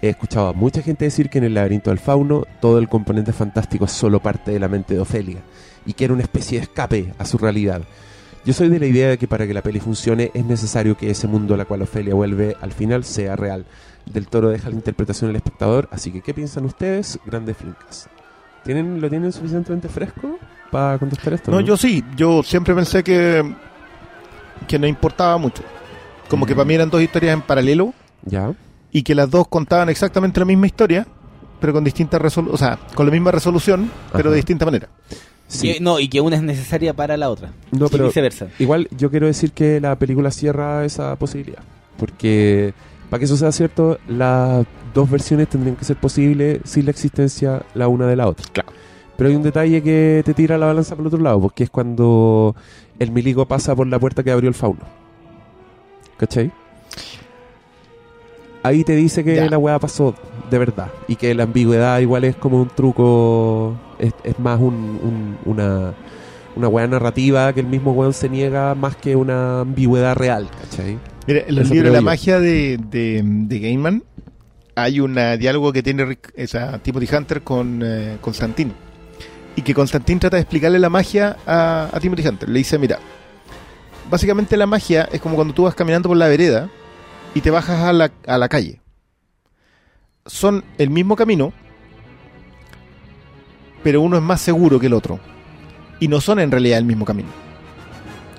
He 0.00 0.08
escuchado 0.08 0.48
a 0.48 0.52
mucha 0.52 0.82
gente 0.82 1.04
decir 1.04 1.30
que 1.30 1.38
en 1.38 1.44
el 1.44 1.54
laberinto 1.54 1.90
del 1.90 2.00
fauno 2.00 2.44
todo 2.60 2.78
el 2.78 2.88
componente 2.88 3.32
fantástico 3.32 3.84
es 3.84 3.92
solo 3.92 4.20
parte 4.20 4.50
de 4.50 4.58
la 4.58 4.68
mente 4.68 4.94
de 4.94 5.00
Ofelia 5.00 5.38
y 5.86 5.92
que 5.92 6.04
era 6.04 6.14
una 6.14 6.22
especie 6.22 6.58
de 6.58 6.64
escape 6.64 7.14
a 7.18 7.24
su 7.24 7.38
realidad. 7.38 7.82
Yo 8.44 8.52
soy 8.52 8.68
de 8.68 8.80
la 8.80 8.86
idea 8.86 9.10
de 9.10 9.18
que 9.18 9.28
para 9.28 9.46
que 9.46 9.54
la 9.54 9.62
peli 9.62 9.78
funcione 9.78 10.32
es 10.34 10.44
necesario 10.44 10.96
que 10.96 11.10
ese 11.10 11.28
mundo 11.28 11.54
a 11.54 11.56
la 11.56 11.64
cual 11.64 11.82
Ofelia 11.82 12.14
vuelve 12.14 12.56
al 12.60 12.72
final 12.72 13.04
sea 13.04 13.36
real. 13.36 13.64
Del 14.12 14.26
Toro 14.26 14.50
deja 14.50 14.68
la 14.68 14.74
interpretación 14.74 15.30
al 15.30 15.36
espectador, 15.36 15.88
así 15.92 16.10
que 16.10 16.22
¿qué 16.22 16.34
piensan 16.34 16.64
ustedes? 16.64 17.20
Grandes 17.24 17.56
Fincas. 17.56 18.08
¿Tienen, 18.64 19.00
¿Lo 19.00 19.08
tienen 19.08 19.32
suficientemente 19.32 19.88
fresco 19.88 20.38
para 20.72 20.98
contestar 20.98 21.34
esto? 21.34 21.50
No, 21.52 21.60
yo 21.60 21.76
sí. 21.76 22.04
Yo 22.16 22.42
siempre 22.42 22.74
pensé 22.74 23.04
que, 23.04 23.44
que 24.62 24.78
no 24.78 24.86
importaba 24.86 25.36
mucho. 25.38 25.62
Como 26.28 26.46
que 26.46 26.54
para 26.54 26.64
mí 26.64 26.74
eran 26.74 26.90
dos 26.90 27.02
historias 27.02 27.34
en 27.34 27.42
paralelo 27.42 27.92
Ya. 28.24 28.52
y 28.90 29.02
que 29.02 29.14
las 29.14 29.30
dos 29.30 29.46
contaban 29.48 29.88
exactamente 29.88 30.40
la 30.40 30.46
misma 30.46 30.66
historia, 30.66 31.06
pero 31.60 31.72
con 31.72 31.84
distintas 31.84 32.20
resoluciones, 32.20 32.60
o 32.60 32.64
sea, 32.64 32.78
con 32.94 33.06
la 33.06 33.12
misma 33.12 33.30
resolución, 33.30 33.90
pero 34.12 34.30
de 34.30 34.36
distinta 34.36 34.64
manera. 34.64 34.88
Sí. 35.48 35.76
No, 35.80 36.00
y 36.00 36.08
que 36.08 36.20
una 36.22 36.36
es 36.36 36.42
necesaria 36.42 36.94
para 36.94 37.16
la 37.18 37.28
otra. 37.28 37.50
No, 37.70 37.86
y 37.86 37.88
pero 37.90 38.06
viceversa. 38.06 38.48
igual 38.58 38.88
yo 38.96 39.10
quiero 39.10 39.26
decir 39.26 39.52
que 39.52 39.80
la 39.80 39.96
película 39.96 40.30
cierra 40.30 40.84
esa 40.86 41.14
posibilidad. 41.16 41.62
Porque 41.98 42.72
para 43.10 43.18
que 43.18 43.26
eso 43.26 43.36
sea 43.36 43.52
cierto, 43.52 43.98
las 44.08 44.64
dos 44.94 45.10
versiones 45.10 45.48
tendrían 45.48 45.76
que 45.76 45.84
ser 45.84 45.96
posibles 45.96 46.60
sin 46.64 46.86
la 46.86 46.90
existencia 46.90 47.62
la 47.74 47.88
una 47.88 48.06
de 48.06 48.16
la 48.16 48.28
otra. 48.28 48.46
Claro. 48.52 48.72
Pero 49.16 49.28
hay 49.28 49.36
un 49.36 49.42
detalle 49.42 49.82
que 49.82 50.22
te 50.24 50.32
tira 50.32 50.56
la 50.56 50.66
balanza 50.66 50.96
por 50.96 51.02
el 51.02 51.08
otro 51.08 51.20
lado, 51.20 51.38
porque 51.40 51.64
es 51.64 51.70
cuando 51.70 52.56
el 52.98 53.10
milico 53.10 53.46
pasa 53.46 53.74
por 53.74 53.86
la 53.86 53.98
puerta 53.98 54.22
que 54.22 54.30
abrió 54.30 54.48
el 54.48 54.54
fauno. 54.54 54.80
¿Cachai? 56.16 56.50
Ahí 58.62 58.84
te 58.84 58.94
dice 58.94 59.24
que 59.24 59.34
Ya. 59.36 59.50
la 59.50 59.58
weá 59.58 59.78
pasó 59.78 60.14
de 60.50 60.58
verdad 60.58 60.88
y 61.08 61.16
que 61.16 61.34
la 61.34 61.44
ambigüedad 61.44 61.98
igual 61.98 62.24
es 62.24 62.36
como 62.36 62.62
un 62.62 62.68
truco, 62.68 63.76
es, 63.98 64.12
es 64.22 64.38
más 64.38 64.60
un, 64.60 64.74
un- 65.02 65.36
una, 65.46 65.94
una 66.54 66.68
weá 66.68 66.86
narrativa 66.86 67.52
que 67.52 67.60
el 67.60 67.66
mismo 67.66 67.90
weón 67.92 68.12
se 68.12 68.28
niega 68.28 68.74
más 68.76 68.94
que 68.94 69.16
una 69.16 69.60
ambigüedad 69.62 70.14
real, 70.14 70.48
¿cachai? 70.60 70.96
Mira, 71.26 71.40
en 71.48 71.54
los 71.56 71.70
libros 71.70 71.92
la 71.92 71.98
yo. 71.98 72.04
magia 72.04 72.38
de, 72.38 72.78
de, 72.78 73.22
de 73.24 73.58
Gaiman 73.58 74.04
hay 74.76 75.00
un 75.00 75.14
diálogo 75.38 75.72
que 75.72 75.82
tiene 75.82 76.04
Rick- 76.04 76.32
esa 76.36 76.78
Timothy 76.78 77.12
Hunter 77.16 77.42
con 77.42 77.80
eh, 77.84 78.18
Constantine. 78.20 78.72
Y 79.56 79.62
que 79.62 79.74
Constantine 79.74 80.20
trata 80.20 80.36
de 80.36 80.42
explicarle 80.42 80.78
la 80.78 80.88
magia 80.88 81.36
a, 81.46 81.88
a 81.92 82.00
Timothy 82.00 82.26
Hunter. 82.26 82.48
Le 82.48 82.58
dice, 82.58 82.78
mira, 82.78 82.98
básicamente 84.12 84.58
la 84.58 84.66
magia 84.66 85.08
es 85.10 85.20
como 85.20 85.36
cuando 85.36 85.54
tú 85.54 85.62
vas 85.64 85.74
caminando 85.74 86.08
por 86.08 86.18
la 86.18 86.28
vereda 86.28 86.68
y 87.34 87.40
te 87.40 87.50
bajas 87.50 87.80
a 87.80 87.92
la, 88.38 88.48
calle. 88.48 88.80
Son 90.26 90.62
el 90.76 90.90
mismo 90.90 91.16
camino, 91.16 91.52
pero 93.82 94.02
uno 94.02 94.16
es 94.18 94.22
más 94.22 94.40
seguro 94.40 94.78
que 94.78 94.86
el 94.86 94.92
otro. 94.92 95.18
Y 95.98 96.08
no 96.08 96.20
son 96.20 96.40
en 96.40 96.50
realidad 96.50 96.78
el 96.78 96.84
mismo 96.84 97.04
camino. 97.04 97.30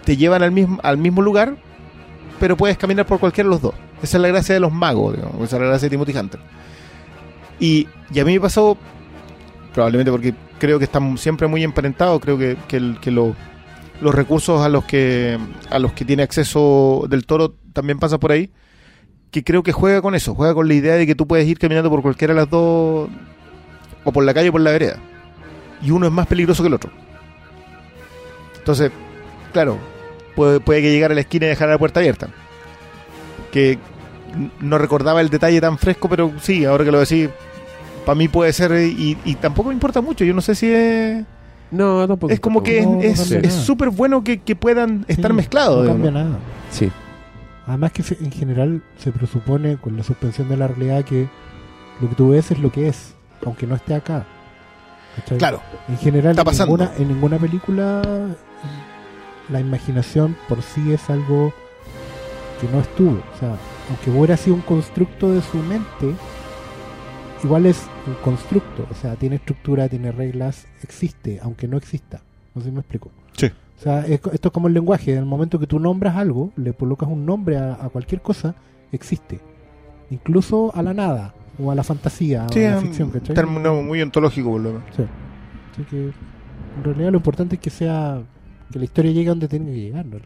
Te 0.06 0.16
llevan 0.16 0.44
al 0.44 0.52
mismo, 0.52 0.80
al 0.84 0.98
mismo 0.98 1.22
lugar, 1.22 1.58
pero 2.40 2.56
puedes 2.56 2.78
caminar 2.78 3.08
por 3.08 3.20
cualquiera 3.20 3.48
de 3.48 3.56
los 3.56 3.62
dos. 3.62 3.74
Esa 4.04 4.18
es 4.18 4.22
la 4.22 4.28
gracia 4.28 4.54
de 4.54 4.60
los 4.60 4.72
magos, 4.72 5.16
digamos, 5.16 5.42
esa 5.42 5.56
es 5.56 5.62
la 5.62 5.68
gracia 5.70 5.86
de 5.88 5.90
Timothy 5.90 6.16
Hunter. 6.16 6.40
Y, 7.60 7.88
y 8.14 8.20
a 8.20 8.26
mí 8.26 8.34
me 8.34 8.42
pasó, 8.42 8.78
probablemente 9.74 10.12
porque 10.12 10.34
creo 10.60 10.78
que 10.78 10.86
están 10.86 11.18
siempre 11.18 11.48
muy 11.48 11.64
emparentados, 11.64 12.22
creo 12.22 12.38
que, 12.38 12.58
que, 12.68 13.12
los 13.12 13.36
recursos 14.16 14.62
a 14.62 14.70
los 14.70 14.84
que 14.86 15.38
a 15.70 15.80
los 15.80 15.94
que 15.94 16.04
tiene 16.04 16.24
acceso 16.24 17.06
del 17.10 17.26
toro 17.26 17.56
también 17.74 18.00
pasa 18.00 18.20
por 18.20 18.32
ahí, 18.32 18.52
que 19.32 19.44
creo 19.44 19.64
que 19.64 19.72
juega 19.72 20.02
con 20.02 20.16
eso, 20.16 20.36
juega 20.36 20.54
con 20.54 20.68
la 20.68 20.74
idea 20.74 20.96
de 20.96 21.08
que 21.08 21.16
tú 21.16 21.28
puedes 21.28 21.48
ir 21.48 21.58
caminando 21.58 21.90
por 21.90 22.02
cualquiera 22.02 22.34
de 22.34 22.40
las 22.42 22.50
dos, 22.50 23.10
o 24.04 24.12
por 24.12 24.24
la 24.24 24.34
calle 24.34 24.50
o 24.50 24.52
por 24.52 24.62
la 24.62 24.72
vereda, 24.72 24.98
y 25.82 25.92
uno 25.92 26.06
es 26.06 26.12
más 26.12 26.28
peligroso 26.28 26.64
que 26.64 26.68
el 26.68 26.74
otro. 26.74 26.92
Entonces, 28.58 28.92
claro, 29.52 29.78
puede, 30.36 30.60
puede 30.60 30.82
que 30.82 30.92
llegar 30.92 31.12
a 31.12 31.16
la 31.16 31.22
esquina 31.22 31.46
y 31.46 31.50
dejar 31.50 31.70
la 31.70 31.78
puerta 31.78 32.00
abierta. 32.00 32.30
Que 33.52 33.78
no 34.60 34.78
recordaba 34.78 35.22
el 35.22 35.30
detalle 35.30 35.62
tan 35.62 35.78
fresco, 35.78 36.10
pero 36.10 36.32
sí, 36.42 36.66
ahora 36.66 36.86
que 36.86 36.92
lo 36.92 37.00
decís, 37.00 37.30
para 38.06 38.16
mí 38.16 38.28
puede 38.28 38.54
ser, 38.54 38.72
eh, 38.74 38.88
y, 38.88 39.18
y 39.26 39.36
tampoco 39.36 39.70
me 39.70 39.76
importa 39.76 40.02
mucho, 40.02 40.24
yo 40.24 40.34
no 40.34 40.42
sé 40.42 40.56
si 40.56 40.72
es... 40.72 41.24
No, 41.72 42.08
tampoco. 42.08 42.32
Es 42.32 42.40
como 42.40 42.62
que 42.62 42.80
es- 42.80 42.86
No, 42.88 43.02
es 43.02 43.54
súper 43.54 43.90
bueno 43.90 44.24
que, 44.24 44.42
que 44.42 44.56
puedan 44.56 45.06
estar 45.08 45.32
Sí, 45.32 45.36
mezclados. 45.38 45.78
No 45.78 45.82
digamos. 45.84 46.04
cambia 46.06 46.24
nada. 46.24 46.38
Sí. 46.70 46.92
Además 47.66 47.92
que 47.94 48.04
se- 48.04 48.18
en 48.24 48.32
general 48.32 48.84
se 48.98 49.12
presupone 49.12 49.78
con 49.78 49.98
la 49.98 50.04
suspensión 50.04 50.50
de 50.50 50.58
la 50.58 50.68
realidad 50.68 51.04
que 51.04 51.28
lo 52.02 52.10
que 52.10 52.16
tú 52.16 52.30
ves 52.30 52.52
es 52.52 52.60
lo 52.60 52.72
que 52.72 52.88
es, 52.90 53.16
aunque 53.46 53.66
no 53.66 53.74
esté 53.76 53.96
acá. 53.96 54.26
¿Cachai? 55.16 55.38
Claro. 55.40 55.62
En 55.90 55.98
general, 55.98 56.32
Está 56.32 56.42
en 56.42 56.46
pasando. 56.46 56.78
ninguna, 56.78 56.98
en 57.00 57.08
ninguna 57.08 57.38
película 57.40 58.02
la 59.50 59.60
imaginación 59.60 60.36
por 60.48 60.62
sí 60.62 60.92
es 60.94 61.10
algo 61.10 61.54
que 62.62 62.68
no 62.68 62.80
estuvo. 62.82 63.12
O 63.36 63.40
sea, 63.40 63.56
aunque 63.90 64.12
hubiera 64.12 64.38
sido 64.38 64.56
un 64.56 64.62
constructo 64.62 65.32
de 65.32 65.42
su 65.42 65.58
mente, 65.58 66.14
igual 67.44 67.66
es 67.66 67.86
un 68.08 68.14
constructo. 68.24 68.88
O 68.92 68.96
sea, 68.96 69.16
tiene 69.16 69.36
estructura, 69.38 69.88
tiene 69.90 70.12
reglas, 70.12 70.66
existe, 70.84 71.40
aunque 71.44 71.68
no 71.68 71.78
exista. 71.78 72.22
No 72.56 72.62
sé 72.62 72.68
si 72.70 72.74
me 72.74 72.80
explico. 72.82 73.10
Sí. 73.38 73.48
O 73.48 73.82
sea, 73.84 74.06
es 74.06 74.20
co- 74.22 74.32
esto 74.32 74.48
es 74.50 74.54
como 74.54 74.68
el 74.68 74.74
lenguaje. 74.74 75.12
En 75.14 75.20
el 75.20 75.26
momento 75.26 75.60
que 75.60 75.68
tú 75.68 75.80
nombras 75.80 76.16
algo, 76.16 76.52
le 76.56 76.74
colocas 76.74 77.10
un 77.10 77.26
nombre 77.26 77.58
a, 77.58 77.74
a 77.74 77.90
cualquier 77.90 78.22
cosa, 78.22 78.56
existe. 78.92 79.40
Incluso 80.10 80.72
a 80.76 80.82
la 80.84 80.94
nada, 80.94 81.34
o 81.60 81.72
a 81.72 81.76
la 81.76 81.84
fantasía, 81.84 82.48
Sí, 82.52 82.64
o 82.64 82.68
a 82.68 82.72
la 82.76 82.78
ficción. 82.82 83.10
¿cachai? 83.10 83.36
término 83.36 83.82
muy 83.82 84.02
ontológico, 84.02 84.52
por 84.52 84.62
lo 84.62 84.70
menos. 84.74 84.84
Sí. 84.96 85.04
Así 85.74 85.84
que 85.90 85.98
en 86.78 86.84
realidad 86.84 87.12
lo 87.12 87.18
importante 87.18 87.56
es 87.56 87.62
que 87.62 87.70
sea 87.70 88.22
que 88.72 88.80
la 88.80 88.86
historia 88.86 89.12
llegue 89.12 89.28
a 89.28 89.32
donde 89.32 89.48
tenga 89.48 89.66
que 89.72 89.80
llegar. 89.80 90.06
¿no? 90.06 90.18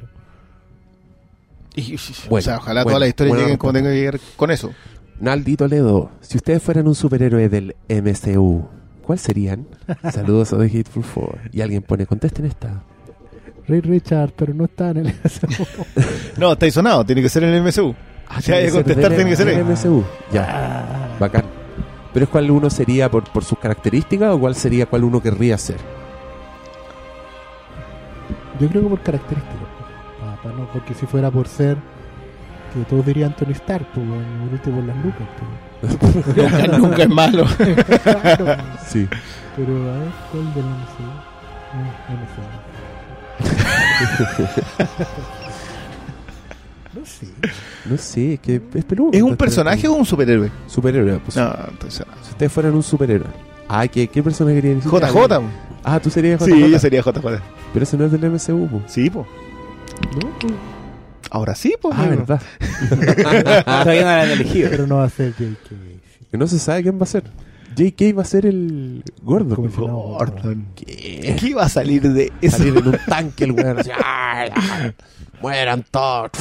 Y- 1.75 1.95
o 1.95 1.99
Bueno, 2.29 2.41
sea, 2.43 2.57
ojalá 2.57 2.83
bueno, 2.83 2.99
las 2.99 3.09
historias 3.09 3.31
buena 3.31 3.43
lleguen 3.45 3.57
como 3.57 3.73
tengan 3.73 3.91
que 3.93 3.97
llegar 3.99 4.19
con 4.35 4.51
eso. 4.51 4.71
Naldi 5.19 5.55
Toledo, 5.57 6.11
si 6.21 6.37
ustedes 6.37 6.61
fueran 6.61 6.87
un 6.87 6.95
superhéroe 6.95 7.49
del 7.49 7.75
MCU, 7.89 8.67
¿cuál 9.03 9.17
serían? 9.19 9.67
Saludos 10.11 10.53
a 10.53 10.57
The 10.57 10.65
Hateful 10.65 11.03
Four. 11.03 11.39
Y 11.51 11.61
alguien 11.61 11.81
pone, 11.81 12.05
contesten 12.05 12.45
esta. 12.45 12.83
Ray 13.67 13.81
Richard, 13.81 14.31
pero 14.35 14.53
no 14.53 14.65
está 14.65 14.91
en 14.91 14.97
el 14.97 15.13
No, 16.37 16.53
está 16.53 16.65
ahí 16.65 16.71
sonado, 16.71 17.03
tiene 17.05 17.21
que 17.21 17.29
ser 17.29 17.43
en 17.43 17.53
el 17.53 17.63
MSU. 17.63 17.93
Ah, 18.29 18.41
Si 18.41 18.51
hay 18.51 18.67
que 18.67 18.71
contestar, 18.71 19.13
tiene 19.15 19.29
que 19.31 19.35
ser 19.35 19.47
del 19.47 19.57
ahí. 19.57 19.63
MCU. 19.63 20.03
Ya, 20.31 21.15
bacán. 21.19 21.43
¿Pero 22.13 22.23
es 22.25 22.29
cuál 22.29 22.49
uno 22.51 22.69
sería 22.69 23.09
por, 23.11 23.23
por 23.31 23.43
sus 23.43 23.57
características 23.59 24.33
o 24.33 24.39
cuál 24.39 24.55
sería 24.55 24.85
cuál 24.85 25.03
uno 25.03 25.21
querría 25.21 25.57
ser? 25.57 25.77
Yo 28.59 28.67
creo 28.69 28.83
que 28.83 28.89
por 28.89 29.01
características. 29.01 29.57
Pa 30.43 30.49
no, 30.51 30.67
porque 30.71 30.93
si 30.93 31.05
fuera 31.05 31.29
por 31.31 31.47
ser, 31.47 31.77
que 32.73 32.79
todos 32.89 33.05
dirían 33.05 33.35
Tony 33.35 33.51
Stark, 33.53 33.85
pues, 33.93 34.05
por 34.05 34.17
último 34.53 34.75
por 34.77 34.85
las 34.85 34.97
lucas. 35.03 35.27
pues. 35.99 36.15
nunca, 36.37 36.77
nunca 36.77 37.03
es 37.03 37.09
malo. 37.09 37.45
Claro, 38.03 38.45
Sí. 38.87 39.07
pero 39.55 39.73
a 39.93 39.97
ver, 39.99 40.09
¿cuál 40.31 40.53
del 40.53 40.65
MCU? 40.65 41.03
No, 41.73 41.81
MCU. 42.13 42.43
no 46.99 47.05
sé. 47.05 47.27
No 47.85 47.97
sé, 47.97 48.33
es 48.33 48.39
que 48.39 48.61
es 48.73 48.85
peludo. 48.85 49.11
¿Es 49.13 49.21
un 49.21 49.35
personaje 49.35 49.87
o 49.87 49.93
un 49.93 50.05
superhéroe? 50.05 50.49
Superhéroe, 50.67 51.19
pues. 51.19 51.37
No, 51.37 51.53
entonces. 51.69 52.05
Si 52.23 52.31
ustedes 52.31 52.51
fueran 52.51 52.73
un 52.75 52.83
superhéroe. 52.83 53.27
Ah, 53.69 53.87
¿qué, 53.87 54.07
qué 54.07 54.23
personaje 54.23 54.55
querían 54.61 54.77
decir? 54.79 54.91
JJ. 54.91 55.41
Ah, 55.83 55.99
tú 55.99 56.09
serías 56.09 56.39
JJ. 56.41 56.53
Sí, 56.55 56.71
yo 56.71 56.79
sería 56.79 57.01
JJ. 57.01 57.41
Pero 57.73 57.83
ese 57.83 57.97
no 57.97 58.05
es 58.05 58.11
del 58.11 58.31
MCU, 58.31 58.67
po. 58.67 58.81
Sí, 58.87 59.09
po. 59.09 59.27
No, 60.13 60.19
pues, 60.39 60.53
Ahora 61.31 61.55
sí, 61.55 61.75
po. 61.81 61.89
Ah, 61.93 62.03
amigo. 62.03 62.25
verdad. 62.25 62.41
Todavía 63.65 64.01
no 64.01 64.07
la 64.07 64.21
han 64.23 64.29
elegido. 64.31 64.69
pero 64.69 64.87
no 64.87 64.97
va 64.97 65.05
a 65.05 65.09
ser 65.09 65.31
J.K. 65.33 65.75
Que 66.31 66.37
no 66.37 66.47
se 66.47 66.59
sabe 66.59 66.83
quién 66.83 66.97
va 66.99 67.03
a 67.03 67.07
ser. 67.07 67.23
JK 67.75 68.17
va 68.17 68.21
a 68.23 68.25
ser 68.25 68.45
el 68.47 69.03
gordo. 69.21 69.55
Gordon. 69.55 70.67
¿Qué? 70.75 71.35
¿Qué 71.39 71.47
iba 71.49 71.63
a 71.63 71.69
salir 71.69 72.01
de 72.11 72.31
eso? 72.41 72.57
Salir 72.57 72.75
en 72.77 72.87
un 72.87 72.97
tanque 73.07 73.43
el 73.43 73.51
weón 73.51 73.77
así, 73.79 73.91
¡ay, 74.03 74.49
ay! 74.55 74.93
Mueran 75.41 75.85
todos. 75.91 76.31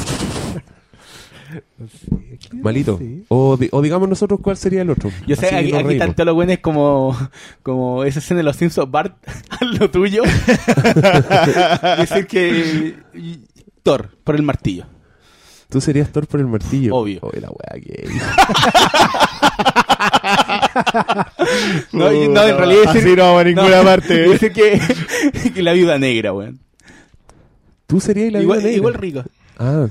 Malito. 2.53 2.99
O, 3.29 3.57
di- 3.57 3.69
o 3.71 3.81
digamos 3.83 4.09
nosotros 4.09 4.41
cuál 4.43 4.57
sería 4.57 4.83
el 4.83 4.91
otro. 4.91 5.11
Yo 5.27 5.37
sé, 5.37 5.47
Así 5.47 5.55
aquí, 5.57 5.75
aquí 5.75 5.99
tanto 5.99 6.25
lo 6.25 6.35
bueno 6.35 6.53
es 6.53 6.59
como, 6.61 7.17
como 7.63 8.03
esa 8.05 8.19
escena 8.19 8.39
de 8.39 8.45
los 8.45 8.57
Simpsons, 8.57 8.91
Bart, 8.91 9.15
haz 9.51 9.61
lo 9.79 9.91
tuyo. 9.91 10.23
Decir 11.99 12.27
que 12.27 12.95
y- 13.15 13.41
Thor, 13.87 14.11
por 14.25 14.35
el 14.35 14.43
martillo. 14.43 14.85
Tú 15.69 15.81
serías 15.81 16.11
Thor 16.11 16.27
por 16.27 16.41
el 16.41 16.47
martillo. 16.47 16.93
Obvio. 16.97 17.21
Oye, 17.23 17.41
la 17.41 17.51
wea 17.51 17.81
que. 17.81 18.09
No, 21.93 22.11
no, 22.11 22.43
en 22.43 22.57
realidad 22.57 22.85
Así 22.89 22.99
decir, 22.99 23.17
no 23.19 23.25
vamos 23.25 23.41
a 23.41 23.45
ninguna 23.45 23.83
parte. 23.83 24.15
decir 24.29 24.53
que, 24.53 24.81
que 25.55 25.63
la 25.63 25.73
viuda 25.73 25.99
negra, 25.99 26.33
weón. 26.33 26.59
Tú 27.87 28.01
serías 28.01 28.33
la 28.33 28.41
Igual, 28.43 28.59
viuda 28.59 28.69
negra. 28.71 28.77
igual 28.79 28.95
rico. 28.95 29.25
Ah. 29.59 29.87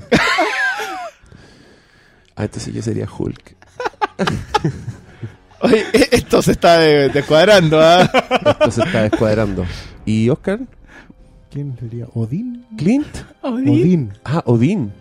ah, 2.36 2.44
entonces 2.44 2.74
yo 2.74 2.82
sería 2.82 3.08
Hulk. 3.10 3.56
Oye, 5.60 5.84
e- 5.92 6.08
esto 6.12 6.42
se 6.42 6.52
está 6.52 6.78
de- 6.78 7.08
descuadrando, 7.08 7.80
¿ah? 7.80 8.02
Esto 8.60 8.70
se 8.70 8.82
está 8.82 9.02
descuadrando. 9.08 9.64
¿Y 10.04 10.28
Oscar? 10.28 10.60
¿Quién 11.56 11.74
sería? 11.80 12.06
¿Odín? 12.12 12.66
¿Clint? 12.76 13.06
Odín. 13.40 14.10
Ah, 14.24 14.42
Odín. 14.44 14.92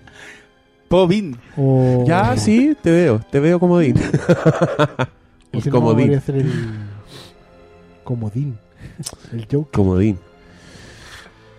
Povin. 0.87 1.35
O... 1.57 2.05
Ya, 2.07 2.37
sí, 2.37 2.77
te 2.81 2.91
veo. 2.91 3.19
Te 3.29 3.41
veo 3.41 3.59
como 3.59 3.73
Odín. 3.75 3.95
O 3.97 5.57
el 5.57 5.61
si 5.61 5.69
no, 5.69 5.75
comodín. 5.75 6.05
podría 6.07 6.21
ser 6.21 6.35
el 6.37 6.51
comodín. 8.05 8.57
El 9.33 9.41
Joker. 9.51 9.71
Comodín. 9.73 10.17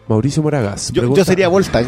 Mauricio 0.09 0.43
Moragas. 0.43 0.90
Yo, 0.93 1.14
yo 1.14 1.24
sería 1.27 1.48
Volstagg. 1.48 1.86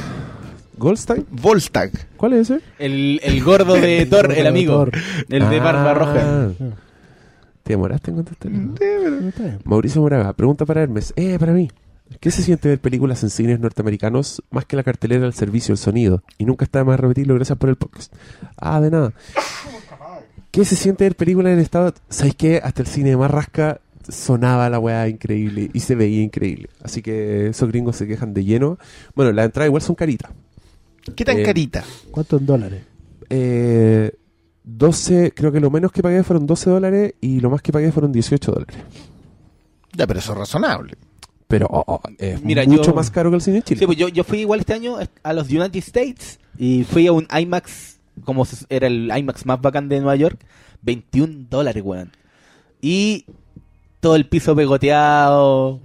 ¿Goldstein? 0.76 1.24
Volstagg. 1.30 1.93
¿Cuál 2.18 2.35
es 2.35 2.51
ese? 2.51 2.62
El, 2.78 3.20
el 3.22 3.43
gordo 3.43 3.72
de 3.74 4.05
Thor, 4.10 4.32
el 4.36 4.47
amigo. 4.47 4.74
Thor. 4.74 4.90
El 5.30 5.48
de 5.48 5.60
barba 5.60 5.94
roja. 5.94 6.14
Ah, 6.20 6.48
Ah, 6.60 6.64
¿Te 7.62 7.72
demoraste 7.72 8.10
en 8.10 8.16
contestar? 8.16 8.51
no 8.52 9.28
está 9.28 9.43
bien. 9.44 9.60
Mauricio 9.64 10.02
Moraga, 10.02 10.35
pregunta 10.35 10.66
para 10.66 10.82
Hermes. 10.82 11.14
Eh, 11.16 11.39
para 11.40 11.52
mí. 11.52 11.70
¿Qué 12.20 12.30
se 12.30 12.43
siente 12.43 12.68
ver 12.68 12.80
películas 12.80 13.22
en 13.22 13.30
cines 13.30 13.60
norteamericanos 13.60 14.43
más 14.51 14.64
que 14.64 14.76
la 14.76 14.82
cartelera, 14.82 15.26
el 15.26 15.35
servicio, 15.35 15.72
el 15.72 15.78
sonido? 15.78 16.22
Y 16.39 16.44
nunca 16.47 16.64
está 16.64 16.80
de 16.80 16.85
más 16.86 16.98
repetirlo, 16.98 17.35
gracias 17.35 17.59
por 17.59 17.68
el 17.68 17.76
podcast. 17.76 18.12
Ah, 18.56 18.80
de 18.80 18.90
nada. 18.90 19.12
¿Qué 20.51 20.64
se 20.64 20.74
siente 20.76 21.05
ver 21.05 21.14
películas 21.16 21.52
en 21.52 21.60
estado? 21.60 21.93
¿Sabéis 22.09 22.35
qué? 22.35 22.60
Hasta 22.62 22.82
el 22.82 22.89
cine 22.89 23.10
de 23.10 23.16
Marrasca 23.16 23.80
sonaba 24.09 24.70
la 24.70 24.78
weá 24.78 25.06
increíble 25.09 25.70
y 25.72 25.80
se 25.80 25.94
veía 25.94 26.22
increíble. 26.22 26.70
Así 26.82 27.02
que 27.02 27.48
esos 27.48 27.68
gringos 27.68 27.97
se 27.97 28.06
quejan 28.06 28.32
de 28.35 28.44
lleno. 28.44 28.78
Bueno, 29.14 29.30
las 29.32 29.44
entradas 29.47 29.68
igual 29.68 29.82
son 29.82 29.94
caritas. 29.94 30.30
¿Qué 31.14 31.24
tan 31.24 31.39
Eh, 31.39 31.43
carita? 31.43 31.85
¿Cuánto 32.10 32.39
en 32.39 32.47
dólares? 32.47 32.82
Eh, 33.28 34.10
12, 34.64 35.32
creo 35.36 35.52
que 35.52 35.60
lo 35.60 35.70
menos 35.70 35.93
que 35.93 36.02
pagué 36.02 36.22
fueron 36.24 36.47
12 36.47 36.70
dólares 36.70 37.14
y 37.20 37.40
lo 37.40 37.51
más 37.51 37.62
que 37.62 37.70
pagué 37.72 37.93
fueron 37.93 38.10
18 38.10 38.51
dólares. 38.52 38.76
Ya, 39.93 40.06
pero 40.06 40.18
eso 40.20 40.32
es 40.32 40.39
razonable. 40.39 40.94
Pero 41.48 41.66
oh, 41.70 41.82
oh, 41.86 42.00
es 42.18 42.42
Mira, 42.42 42.64
mucho 42.66 42.82
yo- 42.90 42.94
más 42.94 43.10
caro 43.10 43.30
que 43.30 43.36
el 43.36 43.42
cine 43.42 43.56
en 43.58 43.62
Chile. 43.62 43.78
Sí, 43.80 43.86
pues 43.86 43.96
yo, 43.98 44.08
yo 44.08 44.22
fui 44.22 44.40
igual 44.40 44.60
este 44.60 44.74
año 44.74 44.96
a 45.22 45.32
los 45.32 45.48
United 45.48 45.76
States 45.78 46.38
y 46.58 46.84
fui 46.84 47.06
a 47.06 47.12
un 47.12 47.26
IMAX, 47.36 47.98
como 48.24 48.46
era 48.68 48.86
el 48.86 49.10
IMAX 49.16 49.46
más 49.46 49.60
bacán 49.60 49.88
de 49.88 49.96
Nueva 49.98 50.16
York, 50.16 50.38
21 50.82 51.46
dólares, 51.48 51.82
weón. 51.84 52.10
Y 52.82 53.24
todo 54.00 54.14
el 54.16 54.26
piso 54.26 54.54
pegoteado. 54.54 55.80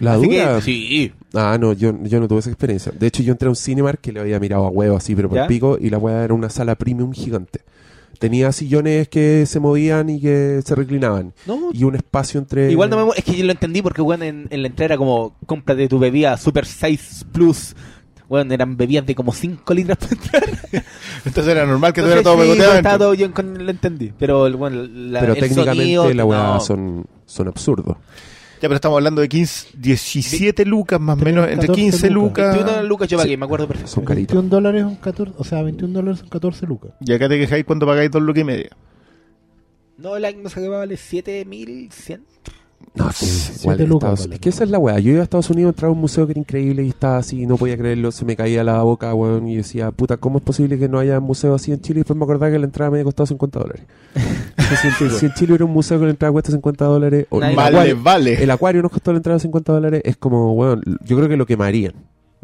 ¿La 0.00 0.14
Así 0.14 0.26
dura? 0.26 0.56
que, 0.56 0.62
sí. 0.62 1.12
Ah, 1.32 1.56
no, 1.60 1.72
yo, 1.72 1.94
yo 2.02 2.18
no 2.20 2.26
tuve 2.26 2.40
esa 2.40 2.50
experiencia. 2.50 2.90
De 2.92 3.06
hecho, 3.06 3.22
yo 3.22 3.32
entré 3.32 3.46
a 3.46 3.50
un 3.50 3.56
Cinemark 3.56 4.00
que 4.00 4.12
le 4.12 4.20
había 4.20 4.40
mirado 4.40 4.66
a 4.66 4.68
huevo 4.68 4.96
así, 4.96 5.14
pero 5.14 5.28
por 5.28 5.36
¿Ya? 5.38 5.46
pico, 5.46 5.78
y 5.80 5.90
la 5.90 5.98
hueá 5.98 6.24
era 6.24 6.34
una 6.34 6.50
sala 6.50 6.74
premium 6.74 7.12
gigante. 7.12 7.60
Tenía 8.24 8.52
sillones 8.52 9.06
que 9.10 9.44
se 9.44 9.60
movían 9.60 10.08
y 10.08 10.18
que 10.18 10.62
se 10.64 10.74
reclinaban. 10.74 11.34
No, 11.44 11.68
Y 11.74 11.84
un 11.84 11.94
espacio 11.94 12.40
entre... 12.40 12.70
Igual 12.72 12.88
no 12.88 13.04
me... 13.08 13.12
Es 13.18 13.22
que 13.22 13.36
yo 13.36 13.44
lo 13.44 13.52
entendí 13.52 13.82
porque, 13.82 14.00
weón, 14.00 14.22
en, 14.22 14.46
en 14.48 14.62
la 14.62 14.68
entrada 14.68 14.86
era 14.86 14.96
como, 14.96 15.36
cómprate 15.44 15.88
tu 15.88 15.98
bebida 15.98 16.38
Super 16.38 16.64
Size 16.64 17.26
Plus. 17.32 17.76
Weón, 18.30 18.50
eran 18.50 18.78
bebidas 18.78 19.04
de 19.04 19.14
como 19.14 19.30
5 19.34 19.74
litros 19.74 19.98
para 19.98 20.12
entrar. 20.12 20.44
Entonces 21.26 21.52
era 21.52 21.66
normal 21.66 21.92
que 21.92 22.00
tuviera 22.00 22.22
todo 22.22 22.36
sí, 22.36 22.40
pegoteado. 22.44 22.72
adentro. 22.72 22.98
todo, 22.98 23.12
yo 23.12 23.30
con- 23.34 23.62
lo 23.62 23.70
entendí. 23.70 24.10
Pero, 24.18 24.46
el- 24.46 24.56
bueno, 24.56 24.82
la, 24.90 25.20
Pero 25.20 25.34
el 25.34 25.40
técnicamente 25.40 25.82
sonido, 25.82 26.14
la 26.14 26.24
hueá 26.24 26.42
no. 26.54 26.60
son, 26.60 27.04
son 27.26 27.48
absurdos. 27.48 27.98
Ya, 28.60 28.68
pero 28.68 28.74
estamos 28.76 28.96
hablando 28.96 29.20
de 29.20 29.28
15, 29.28 29.68
17 29.76 30.64
lucas 30.64 31.00
más 31.00 31.20
o 31.20 31.24
menos, 31.24 31.44
entre 31.48 31.66
14 31.68 31.80
15 31.82 32.10
lucas. 32.10 32.54
21 32.54 32.82
lucas 32.84 33.08
yo 33.08 33.18
Sí. 33.18 33.24
pagué, 33.24 33.36
me 33.36 33.44
acuerdo 33.44 33.68
perfecto. 33.68 33.90
Son 33.92 34.04
caritos. 34.04 34.34
21 34.34 34.48
dólares 34.48 34.82
son 34.82 34.96
14, 34.96 35.32
o 35.36 35.44
sea, 35.44 35.62
21 35.62 35.92
dólares 35.92 36.20
son 36.20 36.28
14 36.28 36.66
lucas. 36.66 36.92
Y 37.00 37.12
acá 37.12 37.28
te 37.28 37.38
quejáis 37.38 37.64
cuando 37.64 37.86
pagáis 37.86 38.10
dos 38.10 38.22
lucas 38.22 38.40
y 38.40 38.44
media. 38.44 38.70
No, 39.98 40.18
la 40.18 40.32
no 40.32 40.48
sé 40.48 40.60
qué 40.60 40.68
vale 40.68 40.96
7100. 40.96 42.24
No, 42.94 43.10
sí, 43.10 43.26
igual 43.60 43.84
lucas, 43.88 44.20
Estados-. 44.20 44.34
Es 44.34 44.40
que 44.40 44.48
esa 44.50 44.62
es 44.64 44.70
la 44.70 44.78
weá. 44.78 44.98
Yo 45.00 45.10
iba 45.10 45.20
a 45.20 45.24
Estados 45.24 45.50
Unidos, 45.50 45.70
entraba 45.72 45.90
a 45.90 45.94
un 45.94 46.00
museo 46.00 46.26
que 46.26 46.32
era 46.32 46.40
increíble 46.40 46.84
y 46.84 46.90
estaba 46.90 47.16
así, 47.18 47.44
no 47.44 47.56
podía 47.56 47.76
creerlo, 47.76 48.12
se 48.12 48.24
me 48.24 48.36
caía 48.36 48.62
la 48.62 48.82
boca, 48.82 49.12
weón, 49.14 49.48
y 49.48 49.56
decía, 49.56 49.90
puta, 49.90 50.16
¿cómo 50.16 50.38
es 50.38 50.44
posible 50.44 50.78
que 50.78 50.88
no 50.88 51.00
haya 51.00 51.18
un 51.18 51.24
museo 51.24 51.54
así 51.54 51.72
en 51.72 51.80
Chile? 51.80 51.98
Y 51.98 52.00
después 52.02 52.16
me 52.16 52.22
acordaba 52.24 52.52
que 52.52 52.58
la 52.60 52.66
entrada 52.66 52.90
me 52.92 52.98
había 52.98 53.04
costado 53.04 53.26
50 53.26 53.58
dólares. 53.58 53.82
Si, 54.80 55.04
en- 55.04 55.10
si 55.10 55.26
en 55.26 55.34
Chile 55.34 55.52
hubiera 55.52 55.64
un 55.66 55.72
museo 55.72 55.98
que 56.00 56.04
la 56.06 56.10
entrada 56.10 56.32
cuesta 56.32 56.50
50 56.50 56.84
dólares, 56.86 57.26
o 57.30 57.38
Vale, 57.38 57.54
acuario, 57.60 58.02
vale. 58.02 58.42
el 58.42 58.50
acuario 58.50 58.82
nos 58.82 58.90
costó 58.90 59.12
la 59.12 59.18
entrada 59.18 59.38
50 59.38 59.72
dólares, 59.72 60.00
es 60.04 60.16
como, 60.16 60.52
weón, 60.54 60.82
yo 61.04 61.16
creo 61.16 61.28
que 61.28 61.36
lo 61.36 61.46
quemarían. 61.46 61.92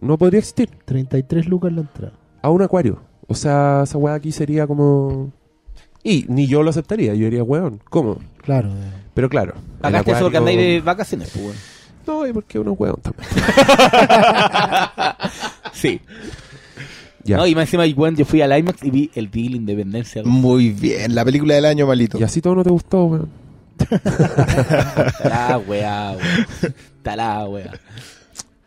No 0.00 0.16
podría 0.18 0.38
existir. 0.38 0.68
33 0.84 1.48
lucas 1.48 1.72
la 1.72 1.80
entrada. 1.80 2.12
A 2.42 2.50
un 2.50 2.60
acuario. 2.62 3.00
O 3.26 3.34
sea, 3.34 3.80
esa 3.84 3.96
weá 3.98 4.14
aquí 4.14 4.32
sería 4.32 4.66
como. 4.66 5.32
Y 6.04 6.26
ni 6.28 6.46
yo 6.46 6.62
lo 6.62 6.70
aceptaría, 6.70 7.14
yo 7.14 7.24
diría, 7.24 7.42
weón, 7.42 7.80
¿cómo? 7.88 8.18
Claro. 8.42 8.68
eh. 8.68 8.99
Pero 9.14 9.28
claro. 9.28 9.54
Pagaste 9.80 10.12
eso 10.12 10.20
porque 10.22 10.38
andáis 10.38 10.58
de 10.58 10.80
vacaciones, 10.80 11.30
pues, 11.30 11.44
weón. 11.44 11.56
No, 12.06 12.26
y 12.26 12.32
porque 12.32 12.58
uno 12.58 12.72
es 12.72 12.80
weón 12.80 13.00
también. 13.02 13.28
Sí. 15.72 16.00
Ya. 17.24 17.36
No, 17.36 17.46
y 17.46 17.54
más 17.54 17.72
encima, 17.72 17.84
weón, 17.96 18.16
yo 18.16 18.24
fui 18.24 18.42
al 18.42 18.56
IMAX 18.58 18.82
y 18.82 18.90
vi 18.90 19.10
el 19.14 19.30
Día 19.30 19.44
de 19.44 19.50
la 19.50 19.56
Independencia. 19.56 20.22
Muy 20.24 20.70
bien, 20.70 21.14
la 21.14 21.24
película 21.24 21.54
del 21.54 21.66
año, 21.66 21.86
malito. 21.86 22.18
Y 22.18 22.22
así 22.22 22.40
todo 22.40 22.56
no 22.56 22.64
te 22.64 22.70
gustó, 22.70 23.04
weón. 23.04 23.28
Talá, 25.22 25.58
weá, 25.66 26.12
weón. 26.12 26.74
Talá, 27.02 27.48
weá. 27.48 27.72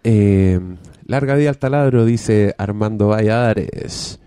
Eh, 0.04 0.60
larga 1.06 1.36
vida 1.36 1.50
al 1.50 1.58
taladro, 1.58 2.06
dice 2.06 2.56
Armando 2.58 3.10
Valladares. 3.10 4.20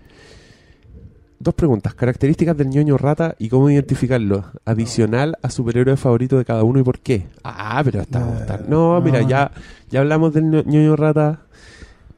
Dos 1.39 1.53
preguntas. 1.53 1.93
Características 1.93 2.57
del 2.57 2.69
ñoño 2.69 2.97
rata 2.97 3.35
y 3.37 3.47
cómo 3.49 3.69
identificarlo. 3.69 4.45
Adicional 4.65 5.37
a 5.43 5.49
superhéroe 5.51 5.95
favorito 5.95 6.37
de 6.37 6.45
cada 6.45 6.63
uno 6.63 6.79
y 6.79 6.83
por 6.83 6.99
qué. 6.99 7.27
Ah, 7.43 7.81
pero 7.85 8.01
está... 8.01 8.19
No, 8.19 8.37
está- 8.39 8.57
no, 8.67 9.01
mira, 9.01 9.21
ya, 9.21 9.51
ya 9.89 9.99
hablamos 9.99 10.33
del 10.33 10.45
ño- 10.45 10.63
ñoño 10.65 10.95
rata. 10.95 11.41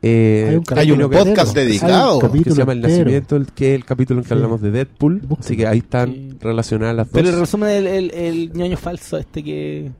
Eh, 0.01 0.45
Hay 0.47 0.55
un 0.55 0.63
Hay 0.77 0.91
un 0.91 0.97
capítulo 0.99 1.09
podcast 1.09 1.47
entero. 1.49 1.65
dedicado, 1.67 2.19
un 2.19 2.43
que 2.43 2.49
se 2.51 2.55
llama 2.55 2.71
El 2.71 2.77
entero. 2.77 2.97
Nacimiento, 2.99 3.35
el, 3.35 3.47
que 3.47 3.69
es 3.73 3.75
el 3.75 3.83
capítulo 3.85 4.19
en 4.19 4.23
que 4.23 4.27
Sí. 4.29 4.33
hablamos 4.35 4.61
de 4.61 4.71
Deadpool. 4.71 5.21
Así 5.37 5.57
que 5.57 5.67
ahí 5.67 5.79
están 5.79 6.13
Sí. 6.13 6.37
relacionadas 6.39 6.95
las 6.95 7.07
dos. 7.07 7.13
Pero 7.13 7.29
el 7.29 7.39
resumen 7.41 7.67
del 7.69 7.87
el, 7.87 8.11
el 8.11 8.53
ñoño 8.53 8.77
falso 8.77 9.17
este 9.17 9.43
que 9.43 9.91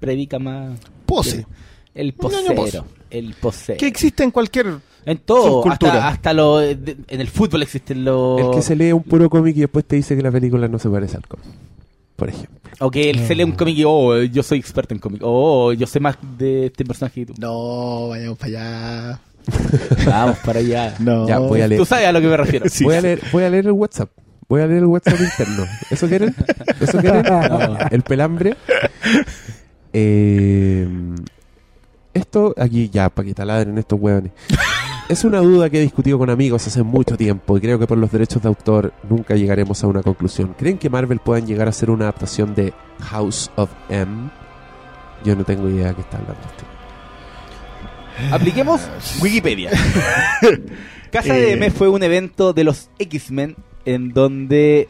predica 0.00 0.38
más... 0.38 0.78
Pose. 1.04 1.46
El 1.94 2.14
posero. 2.14 2.86
El 3.10 3.34
posero. 3.34 3.78
Que 3.78 3.86
existe 3.86 4.24
en 4.24 4.30
cualquier... 4.30 4.66
En 5.06 5.18
todo, 5.18 5.68
hasta, 5.70 6.08
hasta 6.08 6.32
lo, 6.32 6.58
de- 6.58 6.96
en 7.08 7.20
el 7.20 7.28
fútbol 7.28 7.62
existen 7.62 8.04
los... 8.04 8.40
El 8.40 8.50
que 8.52 8.62
se 8.62 8.74
lee 8.76 8.92
un 8.92 9.02
puro 9.02 9.28
cómic 9.28 9.56
y 9.56 9.60
después 9.60 9.84
te 9.84 9.96
dice 9.96 10.16
que 10.16 10.22
la 10.22 10.30
película 10.32 10.66
no 10.68 10.78
se 10.78 10.88
parece 10.88 11.16
al 11.16 11.26
cómic. 11.26 11.46
Por 12.16 12.28
ejemplo. 12.28 12.70
O 12.80 12.90
que 12.90 13.10
él 13.10 13.18
se 13.26 13.34
lee 13.34 13.44
un 13.44 13.52
cómic 13.52 13.76
y, 13.78 13.84
oh, 13.84 14.22
yo 14.22 14.42
soy 14.42 14.58
experto 14.58 14.94
en 14.94 15.00
cómic. 15.00 15.20
Oh, 15.24 15.72
yo 15.72 15.86
sé 15.86 16.00
más 16.00 16.16
de 16.38 16.66
este 16.66 16.84
personaje 16.84 17.26
que 17.26 17.32
tú. 17.32 17.34
No, 17.38 18.08
vayamos 18.08 18.38
para 18.38 18.48
allá. 18.48 19.20
Vamos 20.06 20.38
para 20.38 20.58
allá. 20.60 20.94
No. 21.00 21.28
Ya, 21.28 21.38
voy 21.38 21.60
a 21.60 21.68
leer. 21.68 21.80
Tú 21.80 21.84
sabes 21.84 22.06
a 22.06 22.12
lo 22.12 22.20
que 22.20 22.26
me 22.28 22.36
refiero. 22.36 22.66
Sí, 22.70 22.84
voy, 22.84 22.94
a 22.94 23.00
sí. 23.00 23.06
leer, 23.06 23.20
voy 23.32 23.44
a 23.44 23.50
leer 23.50 23.66
el 23.66 23.72
WhatsApp. 23.72 24.10
Voy 24.48 24.60
a 24.62 24.66
leer 24.66 24.78
el 24.80 24.86
WhatsApp 24.86 25.20
interno. 25.20 25.64
¿Eso 25.90 26.06
quieren? 26.08 26.34
¿Eso 26.80 26.98
quieren? 26.98 27.22
No. 27.28 27.78
El 27.90 28.02
pelambre. 28.02 28.56
Eh, 29.92 30.86
esto, 32.12 32.54
aquí 32.56 32.88
ya, 32.90 33.08
para 33.08 33.26
que 33.26 33.34
taladren 33.34 33.76
estos 33.78 33.98
hueones. 34.00 34.32
Es 35.08 35.22
una 35.24 35.38
duda 35.40 35.68
que 35.68 35.78
he 35.78 35.82
discutido 35.82 36.18
con 36.18 36.30
amigos 36.30 36.66
hace 36.66 36.82
mucho 36.82 37.16
tiempo 37.18 37.58
y 37.58 37.60
creo 37.60 37.78
que 37.78 37.86
por 37.86 37.98
los 37.98 38.10
derechos 38.10 38.42
de 38.42 38.48
autor 38.48 38.92
nunca 39.08 39.34
llegaremos 39.36 39.84
a 39.84 39.86
una 39.86 40.02
conclusión. 40.02 40.54
¿Creen 40.58 40.78
que 40.78 40.88
Marvel 40.88 41.18
puedan 41.18 41.46
llegar 41.46 41.66
a 41.66 41.70
hacer 41.70 41.90
una 41.90 42.04
adaptación 42.06 42.54
de 42.54 42.72
House 43.00 43.50
of 43.56 43.70
M? 43.90 44.30
Yo 45.22 45.36
no 45.36 45.44
tengo 45.44 45.68
idea 45.68 45.88
de 45.88 45.94
qué 45.96 46.00
está 46.00 46.16
hablando 46.18 46.40
este. 46.46 46.64
Apliquemos 48.34 48.80
Wikipedia. 49.20 49.70
Casa 51.12 51.36
Eh. 51.36 51.40
de 51.40 51.52
M 51.52 51.70
fue 51.70 51.88
un 51.88 52.02
evento 52.02 52.52
de 52.54 52.64
los 52.64 52.88
X-Men 52.98 53.56
en 53.84 54.12
donde 54.14 54.88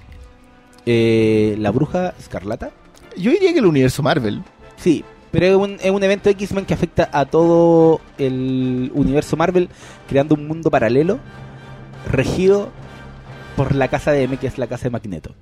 eh, 0.86 1.56
la 1.58 1.70
bruja 1.72 2.14
escarlata. 2.20 2.70
Yo 3.16 3.32
diría 3.32 3.52
que 3.52 3.58
el 3.58 3.66
universo 3.66 4.02
Marvel. 4.02 4.42
Sí, 4.76 5.04
pero 5.34 5.46
es 5.46 5.56
un, 5.56 5.76
es 5.82 5.90
un 5.90 6.02
evento 6.02 6.30
X-Men 6.30 6.64
que 6.64 6.74
afecta 6.74 7.08
a 7.12 7.26
todo 7.26 8.00
el 8.18 8.90
universo 8.94 9.36
Marvel, 9.36 9.68
creando 10.08 10.34
un 10.34 10.46
mundo 10.48 10.70
paralelo 10.70 11.18
regido 12.10 12.70
por 13.56 13.74
la 13.74 13.88
casa 13.88 14.12
de 14.12 14.22
M, 14.24 14.36
que 14.36 14.46
es 14.46 14.58
la 14.58 14.66
casa 14.66 14.84
de 14.84 14.90
Magneto. 14.90 15.34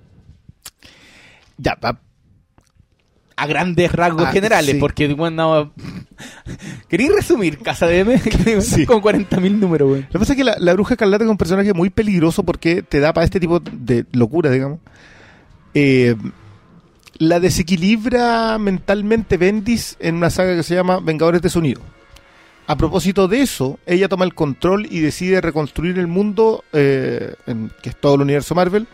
Ya, 1.58 1.76
pa- 1.76 2.00
A 3.36 3.46
grandes 3.46 3.90
rasgos 3.92 4.26
Ah, 4.26 4.32
generales, 4.32 4.72
sí. 4.74 4.80
porque 4.80 5.12
bueno, 5.14 5.72
¿Queréis 6.88 7.12
resumir 7.14 7.58
Casa 7.58 7.86
de 7.86 8.00
M? 8.00 8.18
Sí. 8.60 8.84
Con 8.86 9.00
40.000 9.00 9.58
números, 9.58 9.88
güey. 9.88 10.02
Lo 10.02 10.08
que 10.08 10.18
pasa 10.18 10.32
es 10.32 10.36
que 10.36 10.44
la, 10.44 10.56
la 10.58 10.72
bruja 10.74 10.94
escarlata 10.94 11.24
es 11.24 11.30
un 11.30 11.38
personaje 11.38 11.72
muy 11.72 11.90
peligroso 11.90 12.42
porque 12.42 12.82
te 12.82 13.00
da 13.00 13.12
para 13.12 13.24
este 13.24 13.40
tipo 13.40 13.60
de 13.60 14.04
locura, 14.12 14.50
digamos. 14.50 14.80
Eh, 15.74 16.14
la 17.22 17.38
desequilibra 17.38 18.58
mentalmente 18.58 19.36
Bendis 19.36 19.96
en 20.00 20.16
una 20.16 20.28
saga 20.28 20.56
que 20.56 20.64
se 20.64 20.74
llama 20.74 20.98
Vengadores 20.98 21.40
de 21.40 21.50
Sonido. 21.50 21.80
A 22.66 22.76
propósito 22.76 23.28
de 23.28 23.42
eso, 23.42 23.78
ella 23.86 24.08
toma 24.08 24.24
el 24.24 24.34
control 24.34 24.86
y 24.90 24.98
decide 25.00 25.40
reconstruir 25.40 26.00
el 26.00 26.08
mundo, 26.08 26.64
eh, 26.72 27.34
en- 27.46 27.70
que 27.80 27.90
es 27.90 27.96
todo 27.96 28.16
el 28.16 28.22
universo 28.22 28.56
Marvel, 28.56 28.88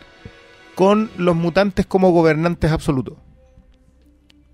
con 0.75 1.09
los 1.17 1.35
mutantes 1.35 1.87
como 1.87 2.11
gobernantes 2.11 2.71
absolutos. 2.71 3.15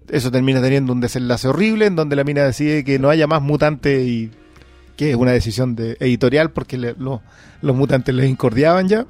Eso 0.08 0.32
termina 0.32 0.62
teniendo 0.62 0.94
un 0.94 1.02
desenlace 1.02 1.48
horrible 1.50 1.88
en 1.88 1.98
donde 1.98 2.16
la 2.16 2.24
mina 2.24 2.44
decide 2.44 2.86
que 2.86 2.98
no 2.98 3.10
haya 3.10 3.28
más 3.28 3.42
mutantes 3.42 4.08
y 4.08 4.32
que 4.96 5.10
es 5.10 5.16
una 5.18 5.32
decisión 5.32 5.76
de 5.76 5.98
editorial 6.00 6.52
porque 6.52 6.78
los 6.78 7.22
mutantes 7.76 8.16
les 8.16 8.30
incordiaban 8.30 8.88
ya. 8.88 9.06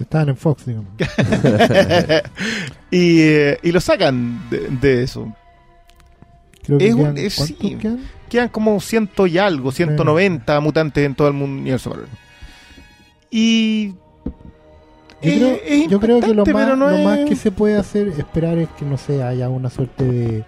Estaban 0.00 0.30
en 0.30 0.36
Fox, 0.36 0.66
digamos. 0.66 0.90
y, 2.90 3.20
eh, 3.20 3.58
y 3.62 3.72
lo 3.72 3.80
sacan 3.80 4.48
de, 4.50 4.68
de 4.68 5.02
eso. 5.02 5.32
Creo 6.62 6.78
que 6.78 6.88
Es 6.88 6.94
un- 6.94 7.00
quedan, 7.00 7.18
es- 7.18 7.36
¿cuántos 7.36 7.56
sí. 7.58 7.76
quedan? 7.76 8.00
Quedan 8.28 8.48
como 8.48 8.80
ciento 8.80 9.26
y 9.26 9.38
algo, 9.38 9.72
190 9.72 10.60
mutantes 10.60 11.04
en 11.04 11.14
todo 11.14 11.28
el 11.28 11.34
mundo 11.34 11.60
universo. 11.60 11.94
Y. 13.30 13.94
Yo, 15.22 15.30
es- 15.30 15.36
creo, 15.38 15.58
es 15.66 15.88
yo 15.88 16.00
creo 16.00 16.20
que 16.20 16.32
lo, 16.34 16.46
más, 16.46 16.68
no 16.68 16.76
lo 16.76 16.90
es- 16.96 17.04
más 17.04 17.18
que 17.28 17.36
se 17.36 17.50
puede 17.50 17.76
hacer 17.76 18.08
esperar 18.08 18.56
es 18.58 18.68
que 18.78 18.84
no 18.84 18.96
sé, 18.96 19.22
haya 19.22 19.48
una 19.48 19.68
suerte 19.68 20.04
de 20.04 20.44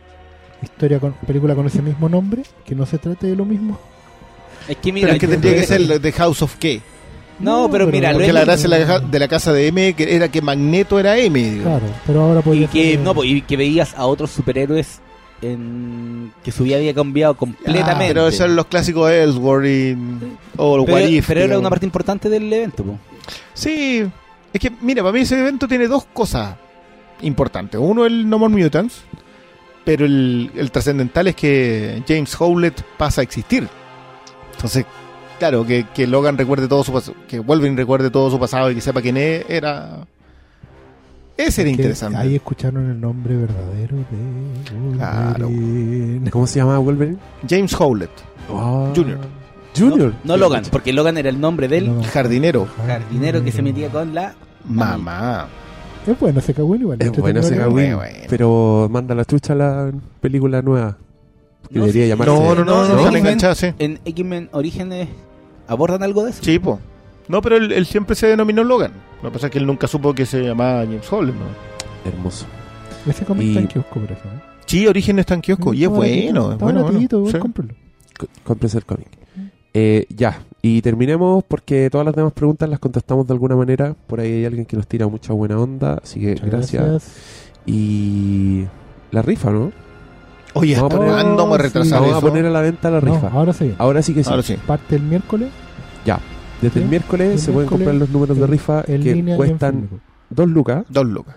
historia 0.62 0.98
con 1.00 1.12
película 1.26 1.54
con 1.54 1.66
ese 1.66 1.82
mismo 1.82 2.08
nombre, 2.08 2.42
que 2.64 2.74
no 2.74 2.86
se 2.86 2.98
trate 2.98 3.26
de 3.26 3.36
lo 3.36 3.44
mismo. 3.44 3.78
Es 4.68 4.76
que 4.76 4.92
mira, 4.92 5.06
Pero 5.08 5.14
es 5.16 5.20
que 5.20 5.26
tendría 5.28 5.54
que 5.56 5.66
ser 5.66 6.00
The 6.00 6.12
House 6.12 6.40
of 6.42 6.54
K. 6.56 6.68
No, 7.42 7.68
pero 7.70 7.86
mira, 7.88 8.10
lo 8.12 8.14
Porque 8.18 8.28
es- 8.28 8.34
la 8.34 8.44
gracia 8.44 8.68
de 8.68 8.78
la, 8.78 8.86
ca- 8.86 9.00
de 9.00 9.18
la 9.18 9.28
casa 9.28 9.52
de 9.52 9.66
M 9.68 9.92
que 9.94 10.14
era 10.14 10.28
que 10.30 10.40
Magneto 10.40 10.98
era 10.98 11.18
M. 11.18 11.38
digamos. 11.38 11.80
Claro, 11.80 11.94
pero 12.06 12.20
ahora 12.22 12.42
Y 12.54 12.66
que, 12.68 12.96
no, 12.98 13.14
pues, 13.14 13.28
y 13.30 13.42
que 13.42 13.56
veías 13.56 13.94
a 13.96 14.06
otros 14.06 14.30
superhéroes 14.30 15.00
en 15.40 16.32
que 16.44 16.52
su 16.52 16.62
vida 16.64 16.76
había 16.76 16.94
cambiado 16.94 17.36
completamente. 17.36 17.90
Ah, 17.90 18.08
pero 18.08 18.28
esos 18.28 18.38
son 18.46 18.56
los 18.56 18.66
clásicos 18.66 19.10
Ellsworth 19.10 19.66
y. 19.66 19.96
O 20.56 20.84
pero, 20.84 20.96
What 20.98 21.08
If, 21.08 21.26
pero 21.26 21.40
era 21.40 21.58
una 21.58 21.68
parte 21.68 21.84
importante 21.86 22.28
del 22.28 22.52
evento. 22.52 22.84
po. 22.84 22.98
Sí, 23.52 24.04
es 24.52 24.60
que, 24.60 24.70
mira, 24.80 25.02
para 25.02 25.12
mí 25.12 25.20
ese 25.20 25.38
evento 25.40 25.66
tiene 25.66 25.88
dos 25.88 26.04
cosas 26.12 26.56
importantes. 27.22 27.80
Uno, 27.82 28.06
el 28.06 28.28
No 28.28 28.38
More 28.38 28.54
Mutants, 28.54 29.02
pero 29.84 30.06
el, 30.06 30.50
el 30.54 30.70
trascendental 30.70 31.26
es 31.26 31.34
que 31.34 32.02
James 32.06 32.34
Howlett 32.40 32.80
pasa 32.96 33.20
a 33.20 33.24
existir. 33.24 33.68
Entonces, 34.54 34.84
claro, 35.42 35.66
que, 35.66 35.86
que 35.92 36.06
Logan 36.06 36.38
recuerde 36.38 36.68
todo 36.68 36.84
su 36.84 36.92
pasado, 36.92 37.16
que 37.26 37.40
Wolverine 37.40 37.76
recuerde 37.76 38.10
todo 38.10 38.30
su 38.30 38.38
pasado 38.38 38.70
y 38.70 38.76
que 38.76 38.80
sepa 38.80 39.02
quién 39.02 39.16
es, 39.16 39.44
era. 39.48 40.06
Ese 41.36 41.62
era 41.62 41.68
que 41.70 41.74
interesante. 41.76 42.16
Ahí 42.16 42.36
escucharon 42.36 42.88
el 42.88 43.00
nombre 43.00 43.34
verdadero 43.34 43.96
de 43.96 44.96
Claro. 44.96 45.48
Wolverine. 45.48 46.30
¿Cómo 46.30 46.46
se 46.46 46.60
llama 46.60 46.78
Wolverine? 46.78 47.16
James 47.48 47.74
Howlett, 47.74 48.10
Ah. 48.54 48.92
Junior. 48.94 49.18
Junior. 49.76 50.12
No, 50.22 50.34
no 50.34 50.36
Logan, 50.36 50.62
porque 50.70 50.92
Logan 50.92 51.18
era 51.18 51.28
el 51.28 51.40
nombre 51.40 51.66
del 51.66 51.88
No. 51.96 52.04
jardinero. 52.04 52.68
jardinero 52.86 53.42
que 53.42 53.50
se 53.50 53.62
metía 53.62 53.88
con 53.88 54.14
la. 54.14 54.34
Mamá. 54.64 55.48
Es 56.06 56.16
bueno 56.20 56.38
ese 56.38 56.54
cagüín 56.54 56.82
igual. 56.82 56.98
Es 57.02 57.10
bueno 57.16 57.40
ese 57.40 57.56
cagüín, 57.56 57.96
pero 58.28 58.86
manda 58.88 59.12
la 59.16 59.24
chucha 59.24 59.54
a 59.54 59.56
la 59.56 59.92
película 60.20 60.62
nueva. 60.62 60.96
Que 61.68 61.78
No, 61.80 61.86
debería 61.86 62.04
sí. 62.04 62.08
llamarse. 62.10 62.32
No, 62.32 62.54
no, 62.54 62.64
no, 62.64 63.10
no. 63.10 63.72
En 63.80 63.98
X-Men 64.04 64.48
Orígenes 64.52 65.08
abordan 65.72 66.02
algo 66.02 66.24
de 66.24 66.30
eso. 66.30 66.42
Sí, 66.42 66.58
po. 66.58 66.78
No, 67.28 67.40
pero 67.42 67.56
él, 67.56 67.72
él 67.72 67.86
siempre 67.86 68.14
se 68.16 68.26
denominó 68.26 68.64
Logan. 68.64 68.92
Lo 69.22 69.28
que 69.30 69.34
pasa 69.34 69.46
es 69.46 69.52
que 69.52 69.58
él 69.58 69.66
nunca 69.66 69.86
supo 69.86 70.14
que 70.14 70.26
se 70.26 70.42
llamaba 70.42 70.80
James 70.84 71.10
Howlett, 71.12 71.34
¿no? 71.34 72.10
Hermoso. 72.10 72.46
Ese 73.06 73.24
cómic 73.24 73.44
Y- 73.46 73.48
está 73.50 73.60
en 73.60 73.66
kiosco, 73.68 74.00
por 74.00 74.04
eso. 74.12 74.22
¿eh? 74.24 74.40
Sí, 74.66 74.86
Origen 74.86 75.18
está 75.18 75.34
en 75.34 75.40
kiosco 75.40 75.74
y 75.74 75.84
es 75.84 75.90
bueno. 75.90 76.46
Es 76.48 76.52
Está 76.52 76.64
bueno, 76.64 76.82
bueno. 76.84 77.26
Sí. 77.30 77.38
cómpralo. 77.38 77.74
Cómprese 78.44 78.78
el 78.78 78.84
cómic. 78.84 79.08
Eh, 79.74 80.06
ya, 80.14 80.42
y 80.60 80.82
terminemos 80.82 81.44
porque 81.44 81.88
todas 81.90 82.04
las 82.04 82.14
demás 82.14 82.32
preguntas 82.34 82.68
las 82.68 82.78
contestamos 82.78 83.26
de 83.26 83.32
alguna 83.32 83.56
manera. 83.56 83.94
Por 84.06 84.20
ahí 84.20 84.30
hay 84.32 84.44
alguien 84.44 84.66
que 84.66 84.76
nos 84.76 84.86
tira 84.86 85.06
mucha 85.08 85.32
buena 85.32 85.58
onda, 85.58 86.00
así 86.02 86.20
que 86.20 86.30
Muchas 86.32 86.46
gracias. 86.50 87.16
Y 87.66 88.64
la 89.10 89.22
rifa, 89.22 89.50
¿no? 89.50 89.72
Oye, 90.54 90.74
Vamos 90.76 90.92
a 90.92 90.96
¿hasta 90.96 91.06
poner- 91.22 91.36
vamos 91.36 91.54
a 91.54 91.56
sí. 91.56 91.62
retrasar 91.62 92.00
Vamos 92.00 92.14
a 92.14 92.18
eso? 92.18 92.26
poner 92.28 92.46
a 92.46 92.50
la 92.50 92.60
venta 92.60 92.90
la 92.90 93.00
No, 93.00 93.14
rifa. 93.14 93.28
ahora 93.28 93.52
sí. 93.52 93.74
Ahora 93.78 94.02
sí 94.02 94.12
que 94.14 94.22
sí. 94.24 94.30
Ahora 94.30 94.42
sí. 94.42 94.56
Parte 94.66 94.96
el 94.96 95.02
miércoles 95.02 95.48
Desde 96.60 96.80
el 96.80 96.88
miércoles 96.88 97.32
El 97.32 97.38
se 97.40 97.52
pueden 97.52 97.68
comprar 97.68 97.94
los 97.94 98.08
números 98.10 98.38
de 98.38 98.46
rifa 98.46 98.84
en 98.86 99.02
que 99.02 99.36
cuestan 99.36 99.88
dos 100.30 100.48
lucas. 100.48 100.84
Dos 100.88 101.06
lucas. 101.06 101.34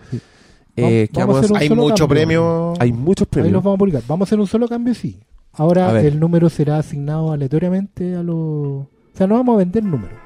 Eh, 0.77 1.07
que 1.11 1.19
Vamos 1.19 1.37
a 1.37 1.37
vamos 1.37 1.37
a- 1.37 1.39
hacer 1.39 1.51
un 1.51 1.57
Hay 1.57 1.69
mucho 1.69 2.07
cambio. 2.07 2.07
premio. 2.07 2.73
hay 2.79 2.91
muchos 2.93 3.25
Ahí 3.27 3.31
premios. 3.31 3.53
los 3.53 3.63
vamos 3.63 3.77
a 3.77 3.79
publicar. 3.79 4.01
Vamos 4.07 4.25
a 4.25 4.27
hacer 4.29 4.39
un 4.39 4.47
solo 4.47 4.67
cambio, 4.67 4.93
sí. 4.93 5.19
Ahora 5.53 6.01
el 6.01 6.19
número 6.19 6.49
será 6.49 6.77
asignado 6.79 7.31
aleatoriamente 7.31 8.15
a 8.15 8.21
los... 8.23 8.35
O 8.37 8.87
sea, 9.13 9.25
no 9.25 9.35
vamos 9.35 9.55
a 9.55 9.57
vender 9.59 9.83
números. 9.83 10.17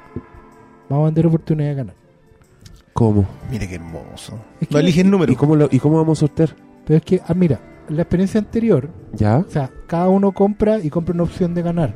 vamos 0.90 1.04
a 1.04 1.06
vender 1.06 1.28
oportunidad 1.28 1.70
de 1.70 1.76
ganar. 1.76 1.96
¿Cómo? 2.94 3.26
Mire 3.52 3.68
qué 3.70 3.76
hermoso. 3.76 4.34
Es 4.60 4.68
que- 4.68 4.74
No 4.74 4.80
eligen 4.80 5.10
número. 5.12 5.32
¿Y 5.32 5.36
cómo, 5.36 5.56
lo, 5.56 5.70
¿Y 5.72 5.80
cómo 5.80 5.98
vamos 5.98 6.18
a 6.18 6.22
sortear? 6.22 6.50
Pero 6.86 6.98
es 6.98 7.04
que, 7.04 7.22
ah, 7.28 7.34
mira, 7.36 7.60
la 7.90 8.02
experiencia 8.02 8.40
anterior, 8.40 8.90
¿Ya? 9.14 9.38
o 9.38 9.50
sea, 9.50 9.70
cada 9.88 10.10
uno 10.10 10.32
compra 10.32 10.80
y 10.80 10.90
compra 10.90 11.14
una 11.14 11.24
opción 11.24 11.54
de 11.54 11.62
ganar. 11.62 11.96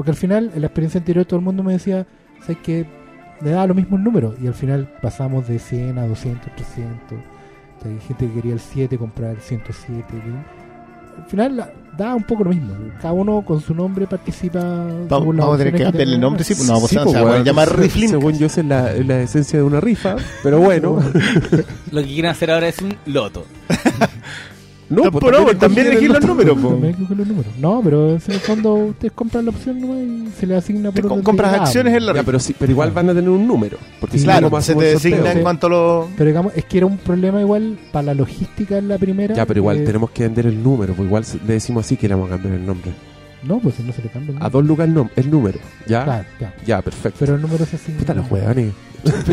Porque 0.00 0.12
al 0.12 0.16
final, 0.16 0.50
en 0.54 0.62
la 0.62 0.68
experiencia 0.68 0.96
anterior, 0.98 1.26
todo 1.26 1.38
el 1.40 1.44
mundo 1.44 1.62
me 1.62 1.74
decía, 1.74 2.06
¿sabes 2.40 2.56
que 2.62 2.86
Le 3.42 3.50
daba 3.50 3.66
lo 3.66 3.74
mismo 3.74 3.98
el 3.98 4.02
número. 4.02 4.34
Y 4.42 4.46
al 4.46 4.54
final 4.54 4.90
pasamos 5.02 5.46
de 5.46 5.58
100 5.58 5.98
a 5.98 6.06
200, 6.06 6.54
300. 6.56 6.94
O 7.12 7.82
sea, 7.82 7.90
hay 7.90 7.98
gente 8.00 8.26
que 8.28 8.32
quería 8.32 8.54
el 8.54 8.60
7, 8.60 8.96
comprar 8.96 9.32
el 9.32 9.40
107. 9.42 10.04
que- 10.08 11.20
Al 11.22 11.26
final 11.28 11.56
la- 11.58 11.70
da 11.98 12.14
un 12.14 12.22
poco 12.22 12.44
lo 12.44 12.50
mismo. 12.50 12.72
Cada 13.02 13.12
uno 13.12 13.42
con 13.42 13.60
su 13.60 13.74
nombre 13.74 14.06
participa. 14.06 14.58
Vamos, 15.06 15.36
vamos 15.36 15.54
a 15.54 15.58
tener 15.58 15.74
que 15.74 15.82
cambiarle 15.84 16.14
el 16.14 16.20
nombre, 16.20 16.44
sí. 16.44 16.54
pues, 16.54 16.66
No, 16.66 16.78
pues 16.78 16.90
Sí, 16.92 16.96
se 16.96 17.02
pues, 17.04 17.14
a 17.16 17.24
weón. 17.24 17.44
llamar 17.44 17.68
Se- 17.68 17.76
Riflin. 17.76 18.08
Según 18.08 18.38
yo, 18.38 18.46
esa 18.46 18.60
es 18.62 18.66
la, 18.66 18.92
es 18.94 19.06
la 19.06 19.20
esencia 19.20 19.58
de 19.58 19.64
una 19.66 19.80
rifa, 19.80 20.16
pero 20.42 20.60
bueno. 20.60 20.98
Lo 21.92 22.00
que 22.00 22.06
quieren 22.06 22.30
hacer 22.30 22.50
ahora 22.50 22.68
es 22.68 22.78
un 22.80 22.96
loto. 23.04 23.44
No, 24.90 25.04
No, 25.04 25.10
pues 25.12 25.24
pero 25.24 25.56
también 25.56 25.86
elegir 25.86 26.10
los 26.10 26.24
números. 26.26 26.58
po. 26.58 26.70
Los. 26.72 27.58
No, 27.60 27.80
pero 27.82 28.10
en 28.10 28.14
el 28.14 28.40
fondo 28.40 28.74
ustedes 28.74 29.12
compran 29.12 29.44
la 29.44 29.52
opción 29.52 29.78
y 29.78 30.30
se 30.38 30.48
le 30.48 30.56
asigna 30.56 30.90
por 30.90 31.06
orden 31.06 31.18
de 31.18 31.22
compras 31.24 31.54
acciones 31.60 31.94
en 31.94 32.06
la 32.06 32.12
Ya, 32.12 32.24
pero, 32.24 32.40
sí, 32.40 32.56
pero 32.58 32.72
igual 32.72 32.90
van 32.90 33.08
a 33.08 33.14
tener 33.14 33.30
un 33.30 33.46
número. 33.46 33.78
Porque 34.00 34.14
Sí, 34.16 34.20
si 34.20 34.24
Claro, 34.24 34.50
no, 34.50 34.56
no 34.56 34.62
se 34.62 34.74
te 34.74 34.84
designa 34.84 35.30
en 35.30 35.42
cuanto 35.42 35.68
lo. 35.68 36.08
Pero 36.16 36.28
digamos, 36.28 36.52
es 36.56 36.64
que 36.64 36.78
era 36.78 36.86
un 36.86 36.98
problema 36.98 37.40
igual 37.40 37.78
para 37.92 38.06
la 38.06 38.14
logística 38.14 38.78
en 38.78 38.88
la 38.88 38.98
primera. 38.98 39.34
Ya, 39.34 39.46
pero 39.46 39.60
igual 39.60 39.78
eh, 39.78 39.84
tenemos 39.84 40.10
que 40.10 40.24
vender 40.24 40.46
el 40.46 40.60
número. 40.60 40.92
Pues 40.94 41.06
igual 41.06 41.24
le 41.46 41.52
decimos 41.52 41.86
así 41.86 41.96
que 41.96 42.08
le 42.08 42.14
vamos 42.14 42.28
a 42.28 42.34
cambiar 42.34 42.54
el 42.54 42.66
nombre. 42.66 42.90
No, 43.42 43.58
pues 43.58 43.74
si 43.76 43.82
no 43.82 43.92
se 43.92 44.02
le 44.02 44.08
cambia 44.10 44.36
el 44.36 44.42
A 44.42 44.50
dos 44.50 44.64
lugares 44.64 44.94
el, 44.94 45.10
el 45.16 45.30
número. 45.30 45.58
¿Ya? 45.86 46.04
Claro, 46.04 46.24
ya. 46.38 46.54
Ya, 46.66 46.82
perfecto. 46.82 47.16
Pero 47.20 47.36
el 47.36 47.42
número 47.42 47.64
se 47.64 47.76
asigna. 47.76 47.98
Puta 48.00 48.14
los 48.14 48.30
huevones. 48.30 48.72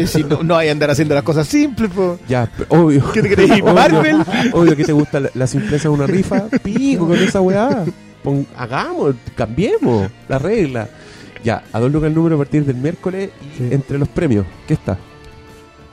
Si 0.09 0.23
no, 0.23 0.43
no 0.43 0.55
hay 0.55 0.67
que 0.67 0.71
andar 0.71 0.89
haciendo 0.91 1.13
las 1.13 1.23
cosas 1.23 1.45
simples, 1.47 1.91
po. 1.91 2.17
Ya, 2.29 2.49
obvio. 2.69 3.11
¿Qué 3.11 3.21
te 3.21 3.35
crees? 3.35 3.61
¿Marvel? 3.63 4.23
Obvio 4.53 4.75
que 4.77 4.85
te 4.85 4.93
gusta 4.93 5.19
la, 5.19 5.29
la 5.33 5.45
simpleza 5.45 5.89
de 5.89 5.95
una 5.95 6.07
rifa. 6.07 6.47
Pico 6.63 7.05
con 7.07 7.17
esa 7.17 7.41
weá. 7.41 7.83
Pon- 8.23 8.47
hagamos, 8.57 9.15
cambiemos 9.35 10.09
la 10.29 10.39
regla. 10.39 10.87
Ya, 11.43 11.63
a 11.73 11.79
dos 11.81 11.91
lucas 11.91 12.07
el 12.07 12.15
número 12.15 12.35
a 12.35 12.37
partir 12.39 12.63
del 12.65 12.77
miércoles 12.77 13.29
y 13.55 13.57
Sí. 13.57 13.67
entre 13.71 13.97
los 13.97 14.07
premios. 14.07 14.45
¿Qué 14.67 14.73
está? 14.75 14.97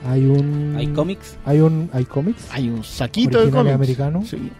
Hay 0.09 0.25
un. 0.25 0.75
Hay 0.77 0.87
cómics. 0.87 1.35
Hay 1.45 1.59
un. 1.59 1.89
Hay 1.91 2.05
cómics. 2.05 2.45
Hay 2.51 2.69
un 2.69 2.83
saquito 2.83 3.43
de 3.45 3.51
cómics. 3.51 3.75
americanos. 3.75 4.29
Sí. 4.29 4.51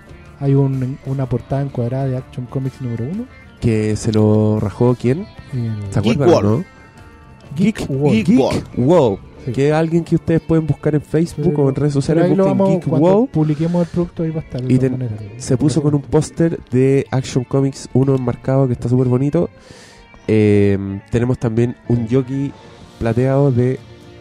Hay 0.42 0.54
un, 0.54 0.98
una 1.06 1.26
portada 1.28 1.62
encuadrada 1.62 2.08
de 2.08 2.18
Action 2.18 2.46
Comics 2.48 2.82
número 2.82 3.06
uno. 3.06 3.26
Que 3.66 3.96
se 3.96 4.12
lo 4.12 4.60
rajó 4.60 4.96
quién? 5.00 5.26
¿Se 5.92 6.00
Geek 6.02 6.14
acuerdan 6.14 6.30
o 6.30 6.32
World. 6.34 6.50
no? 6.60 6.66
Geek 7.58 7.86
World. 7.90 8.14
Geek 8.26 8.40
World. 8.40 8.64
Wow. 8.78 9.20
Sí. 9.46 9.52
Que 9.52 9.68
es 9.70 9.74
alguien 9.74 10.04
que 10.04 10.16
ustedes 10.16 10.42
pueden 10.42 10.66
buscar 10.68 10.96
en 10.96 11.02
Facebook 11.02 11.46
Pero- 11.52 11.64
o 11.66 11.70
en 11.70 11.76
redes 11.76 11.94
sociales. 11.94 12.28
busquen 12.30 12.46
vamos, 12.46 12.70
Geek 12.70 12.86
Wow. 12.88 13.28
publiquemos 13.28 13.82
el 13.84 13.88
producto 13.88 14.24
ahí 14.24 14.32
va 14.32 14.42
a 14.42 14.44
estar. 14.44 14.62
de 14.62 14.74
Y 14.74 14.78
ten-. 14.80 15.10
Se 15.38 15.56
puso 15.58 15.82
con 15.82 15.94
un 15.96 16.02
póster 16.02 16.60
de 16.72 17.06
Action 17.12 17.44
Comics 17.44 17.90
1 17.94 18.16
enmarcado 18.16 18.68
que 18.68 18.74
está 18.74 18.90
súper 18.90 19.08
bonito. 19.08 19.50
Eh, 20.28 20.78
tenemos 21.12 21.38
también 21.38 21.76
un 21.88 22.08
jockey 22.10 22.52
plateado 23.00 23.52
de 23.52 23.80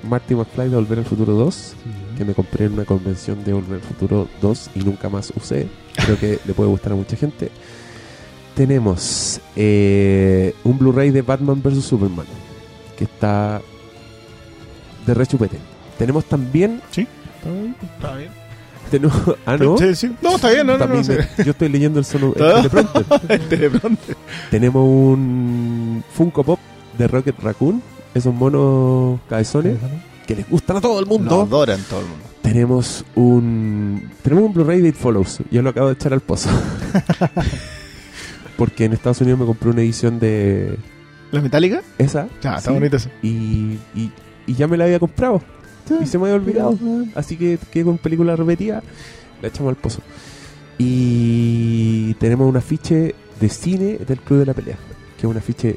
Marty 0.08 0.34
McFly 0.34 0.68
de 0.68 0.76
Volver 0.76 0.98
al 0.98 1.04
Futuro 1.06 1.32
2. 1.34 1.54
Sí. 1.54 1.74
Que 2.18 2.24
me 2.24 2.34
compré 2.34 2.66
en 2.66 2.74
una 2.74 2.84
convención 2.84 3.42
de 3.44 3.52
Volver 3.54 3.76
al 3.76 3.80
Futuro 3.80 4.28
2 4.42 4.70
y 4.74 4.80
nunca 4.80 5.08
más 5.08 5.32
usé. 5.36 5.66
Creo 5.96 6.18
que 6.18 6.38
le 6.46 6.52
puede 6.52 6.68
gustar 6.70 6.92
a 6.92 6.96
mucha 6.96 7.16
gente. 7.16 7.50
Tenemos 8.54 9.40
eh, 9.56 10.54
un 10.64 10.78
Blu-ray 10.78 11.10
de 11.10 11.22
Batman 11.22 11.60
vs 11.62 11.84
Superman. 11.84 12.26
Que 12.96 13.04
está 13.04 13.60
de 15.06 15.14
rechupete. 15.14 15.58
Tenemos 15.98 16.24
también. 16.26 16.80
Está 16.88 17.50
bien. 17.50 17.76
Está 17.96 18.16
bien. 18.16 18.30
tenemos- 18.90 19.36
ah, 19.46 19.56
no. 19.56 19.76
Sí, 19.78 19.94
sí. 19.96 20.12
No, 20.22 20.36
está 20.36 20.50
bien, 20.50 20.66
no, 20.66 20.74
no, 20.74 20.78
no. 20.78 20.84
También 20.84 21.04
sí. 21.04 21.12
me- 21.38 21.44
yo 21.44 21.50
estoy 21.50 21.68
leyendo 21.68 21.98
el, 21.98 22.04
solo, 22.04 22.28
el 22.36 22.44
teleprompter. 22.54 23.04
El 23.28 23.40
teleprompter. 23.48 24.16
Tenemos 24.50 24.82
un 24.86 26.04
Funko 26.14 26.44
Pop 26.44 26.60
de 26.96 27.08
Rocket 27.08 27.38
Raccoon, 27.40 27.82
esos 28.14 28.32
monos 28.32 29.18
cabezones 29.28 29.76
que 30.28 30.36
les 30.36 30.48
gustan 30.48 30.76
a 30.76 30.80
todo 30.80 31.00
el 31.00 31.06
mundo. 31.06 31.40
adoran 31.42 31.80
todo 31.90 32.00
el 32.00 32.06
mundo. 32.06 32.24
Tenemos 32.40 33.04
un 33.16 34.10
tenemos 34.22 34.44
un 34.44 34.52
Blu-ray 34.54 34.80
de 34.80 34.88
It 34.90 34.94
Follows. 34.96 35.40
Yo 35.50 35.60
lo 35.62 35.70
acabo 35.70 35.88
de 35.88 35.94
echar 35.94 36.12
al 36.12 36.20
pozo. 36.20 36.48
Porque 38.56 38.84
en 38.84 38.92
Estados 38.92 39.20
Unidos 39.20 39.40
me 39.40 39.46
compré 39.46 39.70
una 39.70 39.80
edición 39.82 40.18
de 40.20 40.76
¿La 41.32 41.40
metálica? 41.40 41.82
esa 41.98 42.28
Ah, 42.44 42.56
está 42.56 42.60
Sí. 42.60 42.70
bonita 42.72 42.96
esa. 42.96 43.10
y, 43.22 43.78
y, 43.94 44.12
y 44.46 44.54
ya 44.54 44.66
me 44.68 44.76
la 44.76 44.84
había 44.84 44.98
comprado 45.00 45.42
y 46.00 46.06
se 46.06 46.16
me 46.18 46.24
había 46.24 46.36
olvidado. 46.36 46.78
Así 47.14 47.36
que 47.36 47.58
quedé 47.70 47.84
con 47.84 47.98
película 47.98 48.36
repetida, 48.36 48.82
la 49.42 49.48
echamos 49.48 49.70
al 49.70 49.76
pozo. 49.76 50.00
Y 50.88 52.14
tenemos 52.14 52.48
un 52.48 52.56
afiche 52.56 53.14
de 53.40 53.48
cine 53.48 53.98
del 53.98 54.20
Club 54.20 54.40
de 54.40 54.46
la 54.46 54.54
Pelea, 54.54 54.76
que 55.16 55.26
es 55.26 55.30
un 55.30 55.36
afiche 55.36 55.76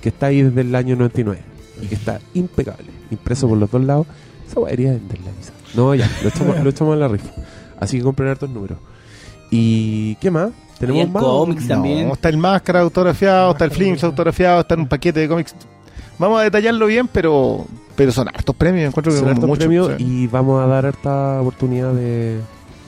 que 0.00 0.08
está 0.10 0.26
ahí 0.26 0.42
desde 0.42 0.60
el 0.62 0.74
año 0.74 0.96
99 0.96 1.40
y 1.82 1.86
que 1.86 1.94
está 1.94 2.20
impecable, 2.34 2.86
impreso 3.10 3.48
por 3.48 3.58
los 3.58 3.70
dos 3.70 3.82
lados. 3.84 4.06
Esa 4.48 4.60
debería 4.60 4.92
venderla, 4.92 5.30
quizá. 5.38 5.52
No, 5.74 5.94
ya, 5.94 6.10
lo 6.22 6.28
echamos, 6.28 6.58
lo 6.64 6.70
echamos 6.70 6.94
a 6.94 6.96
la 6.98 7.08
rifa. 7.08 7.30
Así 7.78 7.98
que 7.98 8.02
compren 8.04 8.28
hartos 8.30 8.50
números. 8.50 8.78
¿Y 9.50 10.14
qué 10.16 10.30
más? 10.30 10.50
¿Tenemos 10.80 11.10
más? 11.10 11.22
cómics 11.22 11.68
también. 11.68 12.08
No, 12.08 12.14
está 12.14 12.30
el 12.30 12.38
máscara 12.38 12.80
autografiado, 12.80 13.52
está 13.52 13.66
el 13.66 13.70
Flinch 13.70 14.02
autografiado, 14.02 14.62
está 14.62 14.74
en 14.74 14.80
un 14.80 14.88
paquete 14.88 15.20
de 15.20 15.28
cómics. 15.28 15.54
Vamos 16.18 16.40
a 16.40 16.44
detallarlo 16.44 16.86
bien, 16.86 17.06
pero 17.06 17.66
pero 17.96 18.12
son 18.12 18.28
hartos 18.28 18.56
premios. 18.56 18.88
Encuentro 18.88 19.12
que 19.12 19.18
Son 19.18 19.28
hartos 19.28 19.46
muchos. 19.46 19.58
premios 19.66 19.92
y 20.00 20.26
vamos 20.26 20.62
a 20.62 20.66
dar 20.66 20.86
harta 20.86 21.40
oportunidad 21.42 21.92
de... 21.92 22.40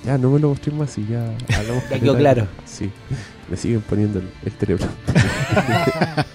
Ya, 0.04 0.16
no 0.18 0.30
me 0.30 0.40
lo 0.40 0.48
mostré 0.48 0.72
más 0.72 0.96
y 0.98 1.06
ya 1.06 1.22
hablamos. 1.56 1.84
Ya 1.90 2.00
quedó 2.00 2.16
claro. 2.16 2.46
Sí, 2.64 2.90
me 3.50 3.56
siguen 3.56 3.82
poniendo 3.82 4.18
el, 4.20 4.28
el 4.44 4.52
cerebro. 4.52 4.86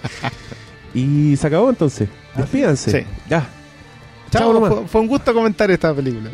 y 0.94 1.36
se 1.36 1.46
acabó 1.46 1.68
entonces. 1.70 2.08
Despídanse. 2.36 3.02
Sí. 3.02 3.06
Ya. 3.28 3.40
Chao, 4.30 4.42
Chao 4.42 4.52
nomás. 4.54 4.72
fue, 4.74 4.86
fue 4.88 5.00
un 5.02 5.08
gusto 5.08 5.34
comentar 5.34 5.70
esta 5.70 5.94
película. 5.94 6.30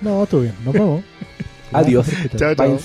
No, 0.00 0.26
todo 0.26 0.42
bien. 0.42 0.54
Nos 0.64 0.74
vemos. 0.74 1.02
Adiós. 1.72 2.06
Chao, 2.36 2.54
chao. 2.54 2.78